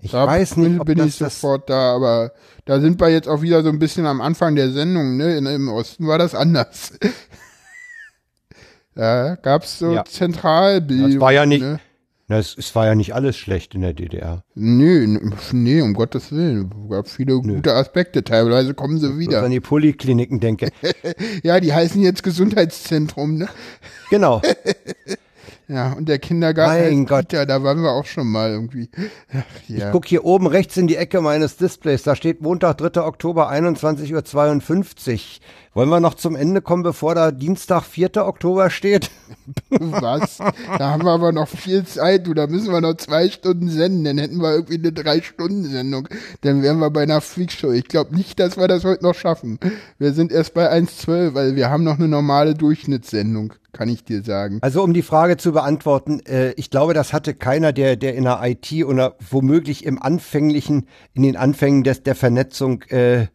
ich 0.00 0.12
da 0.12 0.26
weiß 0.26 0.56
nicht, 0.58 0.84
bin 0.84 1.04
ich 1.04 1.16
sofort 1.16 1.68
da, 1.68 1.94
aber 1.94 2.32
da 2.64 2.80
sind 2.80 3.00
wir 3.00 3.08
jetzt 3.08 3.28
auch 3.28 3.42
wieder 3.42 3.62
so 3.62 3.68
ein 3.68 3.80
bisschen 3.80 4.06
am 4.06 4.20
Anfang 4.20 4.54
der 4.54 4.70
Sendung, 4.70 5.16
ne? 5.16 5.36
In, 5.36 5.46
Im 5.46 5.68
Osten 5.68 6.06
war 6.06 6.18
das 6.18 6.36
anders. 6.36 6.96
da 8.94 9.34
gab 9.34 9.64
es 9.64 9.80
so 9.80 9.92
ja. 9.92 10.04
Zentralbildung. 10.04 11.10
Das 11.10 11.20
war 11.20 11.32
ja 11.32 11.46
nicht, 11.46 11.62
ne? 11.62 11.80
Na, 12.30 12.36
es, 12.36 12.54
es, 12.58 12.74
war 12.74 12.84
ja 12.84 12.94
nicht 12.94 13.14
alles 13.14 13.38
schlecht 13.38 13.74
in 13.74 13.80
der 13.80 13.94
DDR. 13.94 14.44
Nee, 14.54 15.18
nee, 15.52 15.80
um 15.80 15.94
Gottes 15.94 16.30
Willen. 16.30 16.70
Es 16.84 16.90
gab 16.90 17.08
viele 17.08 17.40
Nö. 17.40 17.54
gute 17.54 17.72
Aspekte. 17.72 18.22
Teilweise 18.22 18.74
kommen 18.74 18.98
sie 18.98 19.18
wieder. 19.18 19.38
Wenn 19.38 19.38
ich 19.38 19.44
an 19.46 19.50
die 19.50 19.60
Polikliniken 19.60 20.38
denke. 20.38 20.68
ja, 21.42 21.58
die 21.58 21.72
heißen 21.72 22.02
jetzt 22.02 22.22
Gesundheitszentrum, 22.22 23.38
ne? 23.38 23.48
Genau. 24.10 24.42
Ja, 25.70 25.92
und 25.92 26.08
der 26.08 26.18
Kindergarten, 26.18 26.82
Mein 26.82 27.04
Gott. 27.04 27.28
Kita, 27.28 27.44
da 27.44 27.62
waren 27.62 27.82
wir 27.82 27.90
auch 27.90 28.06
schon 28.06 28.26
mal 28.26 28.50
irgendwie. 28.50 28.88
Ach, 29.30 29.44
ja. 29.68 29.90
Guck 29.90 30.06
hier 30.06 30.24
oben 30.24 30.46
rechts 30.46 30.78
in 30.78 30.86
die 30.86 30.96
Ecke 30.96 31.20
meines 31.20 31.58
Displays, 31.58 32.02
da 32.02 32.16
steht 32.16 32.40
Montag, 32.40 32.78
3. 32.78 33.02
Oktober, 33.02 33.52
21.52 33.52 35.12
Uhr. 35.12 35.20
Wollen 35.78 35.90
wir 35.90 36.00
noch 36.00 36.14
zum 36.14 36.34
Ende 36.34 36.60
kommen, 36.60 36.82
bevor 36.82 37.14
da 37.14 37.30
Dienstag, 37.30 37.84
4. 37.84 38.26
Oktober 38.26 38.68
steht? 38.68 39.12
Was? 39.70 40.38
Da 40.76 40.90
haben 40.90 41.04
wir 41.04 41.12
aber 41.12 41.30
noch 41.30 41.46
viel 41.46 41.84
Zeit, 41.84 42.26
du. 42.26 42.34
Da 42.34 42.48
müssen 42.48 42.72
wir 42.72 42.80
noch 42.80 42.96
zwei 42.96 43.28
Stunden 43.28 43.68
senden. 43.68 44.02
Dann 44.02 44.18
hätten 44.18 44.38
wir 44.38 44.54
irgendwie 44.54 44.78
eine 44.78 44.90
Drei-Stunden-Sendung. 44.90 46.08
Dann 46.40 46.62
wären 46.64 46.80
wir 46.80 46.90
bei 46.90 47.04
einer 47.04 47.20
Freakshow. 47.20 47.70
Ich 47.70 47.86
glaube 47.86 48.16
nicht, 48.16 48.40
dass 48.40 48.56
wir 48.56 48.66
das 48.66 48.82
heute 48.82 49.04
noch 49.04 49.14
schaffen. 49.14 49.60
Wir 50.00 50.14
sind 50.14 50.32
erst 50.32 50.52
bei 50.54 50.68
1,12, 50.68 51.34
weil 51.34 51.54
wir 51.54 51.70
haben 51.70 51.84
noch 51.84 52.00
eine 52.00 52.08
normale 52.08 52.54
Durchschnittssendung, 52.54 53.54
kann 53.70 53.88
ich 53.88 54.02
dir 54.02 54.24
sagen. 54.24 54.58
Also 54.62 54.82
um 54.82 54.92
die 54.92 55.02
Frage 55.02 55.36
zu 55.36 55.52
beantworten, 55.52 56.18
äh, 56.26 56.54
ich 56.54 56.70
glaube, 56.70 56.92
das 56.92 57.12
hatte 57.12 57.34
keiner, 57.34 57.72
der, 57.72 57.94
der 57.94 58.16
in 58.16 58.24
der 58.24 58.40
IT 58.42 58.84
oder 58.84 59.14
womöglich 59.30 59.86
im 59.86 60.02
anfänglichen, 60.02 60.88
in 61.14 61.22
den 61.22 61.36
Anfängen 61.36 61.84
des, 61.84 62.02
der 62.02 62.16
Vernetzung 62.16 62.82
äh, 62.88 63.28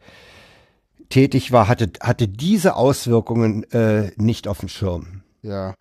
tätig 1.14 1.52
war, 1.52 1.68
hatte, 1.68 1.92
hatte 2.02 2.28
diese 2.28 2.76
Auswirkungen 2.76 3.64
äh, 3.72 4.12
nicht 4.18 4.48
auf 4.48 4.60
dem 4.60 4.70
Schirm. 4.70 5.22
Ja. 5.42 5.76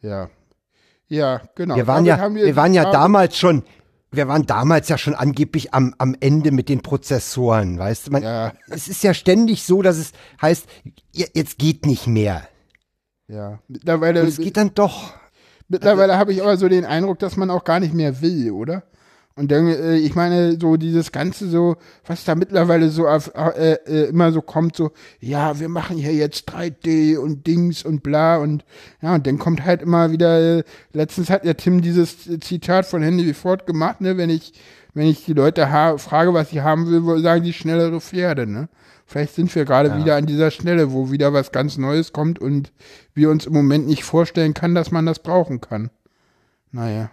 Ja. 0.00 0.30
Ja, 1.08 1.40
genau. 1.54 1.76
Wir 1.76 1.86
waren 1.86 2.04
Damit 2.04 2.08
ja, 2.08 2.18
haben 2.18 2.34
wir 2.34 2.56
waren 2.56 2.74
ja 2.74 2.90
damals 2.90 3.36
schon, 3.38 3.62
wir 4.10 4.28
waren 4.28 4.44
damals 4.46 4.88
ja 4.88 4.98
schon 4.98 5.14
angeblich 5.14 5.72
am, 5.72 5.94
am 5.98 6.14
Ende 6.20 6.50
mit 6.50 6.68
den 6.68 6.82
Prozessoren, 6.82 7.78
weißt 7.78 8.06
du? 8.08 8.10
Man, 8.12 8.22
Ja. 8.22 8.52
Es 8.68 8.88
ist 8.88 9.02
ja 9.02 9.14
ständig 9.14 9.62
so, 9.62 9.80
dass 9.82 9.96
es 9.96 10.12
heißt, 10.42 10.66
je- 11.12 11.28
jetzt 11.34 11.58
geht 11.58 11.86
nicht 11.86 12.06
mehr. 12.06 12.46
Ja. 13.28 13.60
Mittlerweile, 13.68 14.22
Und 14.22 14.28
es 14.28 14.36
geht 14.38 14.56
dann 14.56 14.74
doch. 14.74 15.12
Mittlerweile 15.68 16.16
habe 16.16 16.32
ich 16.32 16.42
aber 16.42 16.56
so 16.56 16.68
den 16.68 16.84
Eindruck, 16.84 17.18
dass 17.18 17.36
man 17.36 17.50
auch 17.50 17.64
gar 17.64 17.80
nicht 17.80 17.94
mehr 17.94 18.20
will, 18.20 18.50
oder? 18.52 18.82
Und 19.38 19.52
dann, 19.52 19.68
äh, 19.68 19.96
ich 19.96 20.16
meine, 20.16 20.58
so 20.60 20.76
dieses 20.76 21.12
Ganze 21.12 21.48
so, 21.48 21.76
was 22.04 22.24
da 22.24 22.34
mittlerweile 22.34 22.88
so 22.88 23.06
auf, 23.06 23.30
äh, 23.36 23.74
äh, 23.86 24.08
immer 24.08 24.32
so 24.32 24.42
kommt, 24.42 24.74
so, 24.74 24.90
ja, 25.20 25.60
wir 25.60 25.68
machen 25.68 25.96
hier 25.96 26.12
jetzt 26.12 26.50
3D 26.50 27.16
und 27.16 27.46
Dings 27.46 27.84
und 27.84 28.02
bla 28.02 28.38
und 28.38 28.64
ja, 29.00 29.14
und 29.14 29.28
dann 29.28 29.38
kommt 29.38 29.64
halt 29.64 29.80
immer 29.80 30.10
wieder, 30.10 30.58
äh, 30.58 30.64
letztens 30.92 31.30
hat 31.30 31.44
ja 31.44 31.54
Tim 31.54 31.82
dieses 31.82 32.28
Zitat 32.40 32.84
von 32.86 33.00
Henry 33.00 33.32
Ford 33.32 33.64
gemacht, 33.64 34.00
ne, 34.00 34.16
wenn 34.16 34.28
ich, 34.28 34.54
wenn 34.92 35.06
ich 35.06 35.24
die 35.24 35.34
Leute 35.34 35.68
frage, 35.98 36.34
was 36.34 36.50
sie 36.50 36.62
haben 36.62 36.90
will, 36.90 37.22
sagen 37.22 37.44
die 37.44 37.52
schnellere 37.52 38.00
Pferde, 38.00 38.44
ne? 38.44 38.68
Vielleicht 39.06 39.36
sind 39.36 39.54
wir 39.54 39.64
gerade 39.64 39.96
wieder 39.96 40.16
an 40.16 40.26
dieser 40.26 40.50
Stelle, 40.50 40.92
wo 40.92 41.10
wieder 41.10 41.32
was 41.32 41.50
ganz 41.50 41.78
Neues 41.78 42.12
kommt 42.12 42.40
und 42.40 42.72
wir 43.14 43.30
uns 43.30 43.46
im 43.46 43.54
Moment 43.54 43.86
nicht 43.86 44.04
vorstellen 44.04 44.52
kann, 44.52 44.74
dass 44.74 44.90
man 44.90 45.06
das 45.06 45.20
brauchen 45.20 45.62
kann. 45.62 45.88
Naja. 46.72 47.10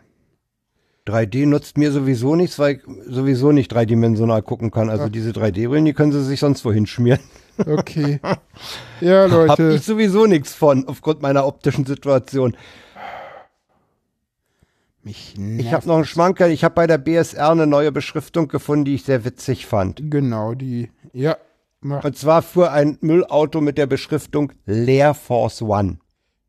3D 1.07 1.45
nutzt 1.45 1.77
mir 1.77 1.91
sowieso 1.91 2.35
nichts, 2.35 2.57
weil 2.57 2.75
ich 2.75 2.81
sowieso 3.07 3.51
nicht 3.51 3.71
dreidimensional 3.71 4.41
gucken 4.41 4.71
kann. 4.71 4.89
Also 4.89 5.07
diese 5.09 5.31
3D-Brillen, 5.31 5.85
die 5.85 5.93
können 5.93 6.11
sie 6.11 6.23
sich 6.23 6.39
sonst 6.39 6.63
wohin 6.65 6.85
schmieren. 6.85 7.19
Okay. 7.65 8.19
Ja, 8.99 9.23
Hab 9.23 9.31
Leute. 9.31 9.71
ich 9.75 9.83
sowieso 9.83 10.25
nichts 10.25 10.53
von, 10.53 10.89
aufgrund 10.89 11.21
meiner 11.21 11.47
optischen 11.47 11.85
Situation. 11.85 12.53
Mich 15.03 15.35
Ich 15.37 15.71
habe 15.71 15.87
noch 15.87 15.95
einen 15.95 16.03
Schmankerl. 16.05 16.51
Ich 16.51 16.65
habe 16.65 16.75
bei 16.75 16.85
der 16.85 16.97
BSR 16.97 17.51
eine 17.51 17.65
neue 17.65 17.93
Beschriftung 17.93 18.49
gefunden, 18.49 18.83
die 18.83 18.95
ich 18.95 19.03
sehr 19.05 19.23
witzig 19.23 19.67
fand. 19.67 20.01
Genau, 20.11 20.53
die. 20.53 20.91
Ja. 21.13 21.37
Mach. 21.79 22.03
Und 22.03 22.17
zwar 22.17 22.41
für 22.41 22.71
ein 22.71 22.97
Müllauto 22.99 23.61
mit 23.61 23.77
der 23.77 23.85
Beschriftung 23.85 24.51
Lear 24.65 25.13
Force 25.13 25.61
One. 25.61 25.99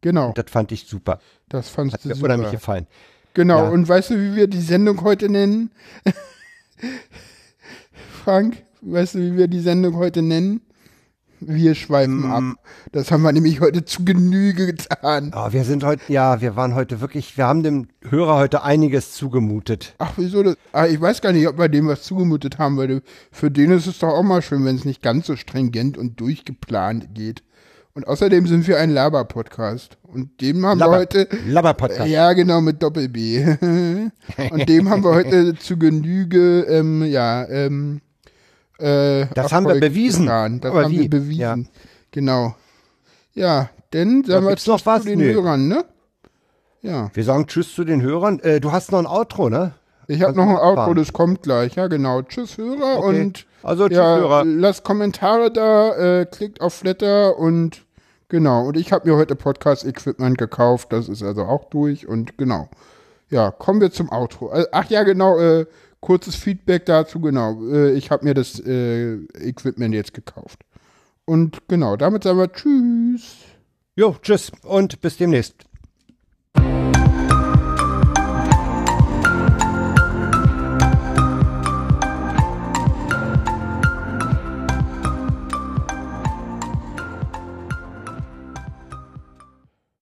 Genau. 0.01 0.33
Das 0.35 0.47
fand 0.51 0.73
ich 0.73 0.87
super. 0.87 1.20
Das 1.49 1.69
fandst 1.69 1.95
Hat 1.95 2.05
du 2.05 2.09
mir 2.09 2.15
super. 2.15 2.27
unheimlich 2.27 2.51
gefallen. 2.51 2.87
Genau. 3.36 3.64
Ja. 3.64 3.68
Und 3.68 3.86
weißt 3.86 4.10
du, 4.10 4.14
wie 4.18 4.34
wir 4.34 4.46
die 4.46 4.62
Sendung 4.62 5.02
heute 5.02 5.28
nennen? 5.28 5.70
Frank, 8.24 8.64
weißt 8.80 9.14
du, 9.16 9.18
wie 9.18 9.36
wir 9.36 9.46
die 9.46 9.60
Sendung 9.60 9.96
heute 9.96 10.22
nennen? 10.22 10.62
Wir 11.40 11.74
schweifen 11.74 12.20
Mm. 12.28 12.32
ab. 12.32 12.44
Das 12.92 13.10
haben 13.10 13.22
wir 13.22 13.30
nämlich 13.30 13.60
heute 13.60 13.84
zu 13.84 14.06
Genüge 14.06 14.64
getan. 14.72 15.32
Oh, 15.36 15.52
wir 15.52 15.64
sind 15.64 15.84
heute, 15.84 16.10
ja, 16.10 16.40
wir 16.40 16.56
waren 16.56 16.74
heute 16.74 17.02
wirklich, 17.02 17.36
wir 17.36 17.46
haben 17.46 17.62
dem 17.62 17.88
Hörer 18.08 18.36
heute 18.36 18.62
einiges 18.62 19.12
zugemutet. 19.12 19.94
Ach, 19.98 20.14
wieso 20.16 20.42
das? 20.42 20.56
Ah, 20.72 20.86
ich 20.86 20.98
weiß 20.98 21.20
gar 21.20 21.32
nicht, 21.32 21.46
ob 21.46 21.58
wir 21.58 21.68
dem 21.68 21.88
was 21.88 22.04
zugemutet 22.04 22.56
haben, 22.58 22.78
weil 22.78 23.02
für 23.30 23.50
den 23.50 23.70
ist 23.70 23.86
es 23.86 23.98
doch 23.98 24.08
auch 24.08 24.22
mal 24.22 24.40
schön, 24.40 24.64
wenn 24.64 24.76
es 24.76 24.86
nicht 24.86 25.02
ganz 25.02 25.26
so 25.26 25.36
stringent 25.36 25.98
und 25.98 26.18
durchgeplant 26.18 27.14
geht. 27.14 27.42
Und 27.97 28.06
außerdem 28.06 28.47
sind 28.47 28.68
wir 28.68 28.78
ein 28.78 28.90
Laber-Podcast. 28.90 29.97
Und 30.02 30.43
dem 30.43 30.66
haben 30.66 30.78
wir 30.78 30.85
Labber, 30.85 30.98
heute. 30.98 31.28
Labber 31.48 31.73
Podcast. 31.73 32.10
Ja, 32.10 32.35
genau, 32.35 32.60
mit 32.60 32.82
Doppel-B. 32.82 33.43
und 34.51 34.68
dem 34.68 34.90
haben 34.90 35.02
wir 35.02 35.14
heute 35.14 35.55
zu 35.55 35.78
Genüge, 35.78 36.66
ähm, 36.68 37.02
ja, 37.05 37.48
ähm, 37.48 38.02
äh, 38.78 39.24
Das 39.32 39.51
haben 39.51 39.64
wir 39.64 39.77
Erfolg 39.77 39.81
bewiesen. 39.81 40.27
getan. 40.27 40.60
Das 40.60 40.73
Aber 40.73 40.85
haben 40.85 40.93
wie? 40.93 41.01
wir 41.01 41.09
bewiesen. 41.09 41.40
Ja. 41.40 41.56
Genau. 42.10 42.55
Ja, 43.32 43.70
denn 43.94 44.24
sagen 44.24 44.44
wir 44.44 44.51
gibt's 44.51 44.66
noch 44.66 44.77
Tschüss 44.77 44.86
was? 44.86 45.02
zu 45.05 45.09
den 45.09 45.18
Nö. 45.20 45.32
Hörern, 45.32 45.66
ne? 45.66 45.86
Ja. 46.82 47.10
Wir 47.14 47.24
sagen 47.24 47.47
Tschüss 47.47 47.74
zu 47.74 47.85
den 47.85 48.02
Hörern. 48.02 48.40
Äh, 48.40 48.60
du 48.60 48.73
hast 48.73 48.93
noch 48.93 48.98
ein 48.98 49.06
Outro, 49.06 49.48
ne? 49.48 49.73
Ich 50.06 50.20
habe 50.20 50.36
noch 50.36 50.47
ein 50.47 50.59
Outro, 50.59 50.93
das 50.93 51.14
kommt 51.14 51.43
gleich. 51.44 51.77
Ja, 51.77 51.86
genau. 51.86 52.20
Tschüss, 52.20 52.59
Hörer. 52.59 52.98
Okay. 52.98 53.23
Und 53.23 53.47
Also 53.62 53.89
tschüss, 53.89 53.97
ja, 53.97 54.16
Hörer. 54.16 54.44
lasst 54.44 54.85
Kommentare 54.85 55.51
da, 55.51 56.20
äh, 56.20 56.27
klickt 56.27 56.60
auf 56.60 56.74
Flatter 56.74 57.39
und 57.39 57.85
genau. 58.28 58.66
Und 58.66 58.77
ich 58.77 58.93
habe 58.93 59.09
mir 59.09 59.16
heute 59.16 59.36
Podcast-Equipment 59.36 60.39
gekauft. 60.39 60.93
Das 60.93 61.09
ist 61.09 61.23
also 61.23 61.43
auch 61.44 61.65
durch. 61.65 62.07
Und 62.07 62.39
genau. 62.39 62.69
Ja, 63.28 63.51
kommen 63.51 63.81
wir 63.81 63.90
zum 63.90 64.11
Outro. 64.11 64.53
Äh, 64.53 64.66
Ach 64.73 64.89
ja, 64.90 65.03
genau. 65.03 65.39
Äh, 65.39 65.66
kurzes 66.01 66.36
Feedback 66.36 66.86
dazu. 66.86 67.20
Genau. 67.20 67.62
Äh, 67.70 67.93
ich 67.93 68.11
habe 68.11 68.24
mir 68.24 68.35
das 68.35 68.61
äh, 68.61 69.15
Equipment 69.40 69.94
jetzt 69.94 70.15
gekauft. 70.15 70.61
Und 71.24 71.66
genau, 71.69 71.97
damit 71.97 72.23
sagen 72.23 72.39
wir 72.39 72.53
Tschüss. 72.53 73.36
Jo, 73.97 74.15
tschüss 74.20 74.53
und 74.62 75.01
bis 75.01 75.16
demnächst. 75.16 75.65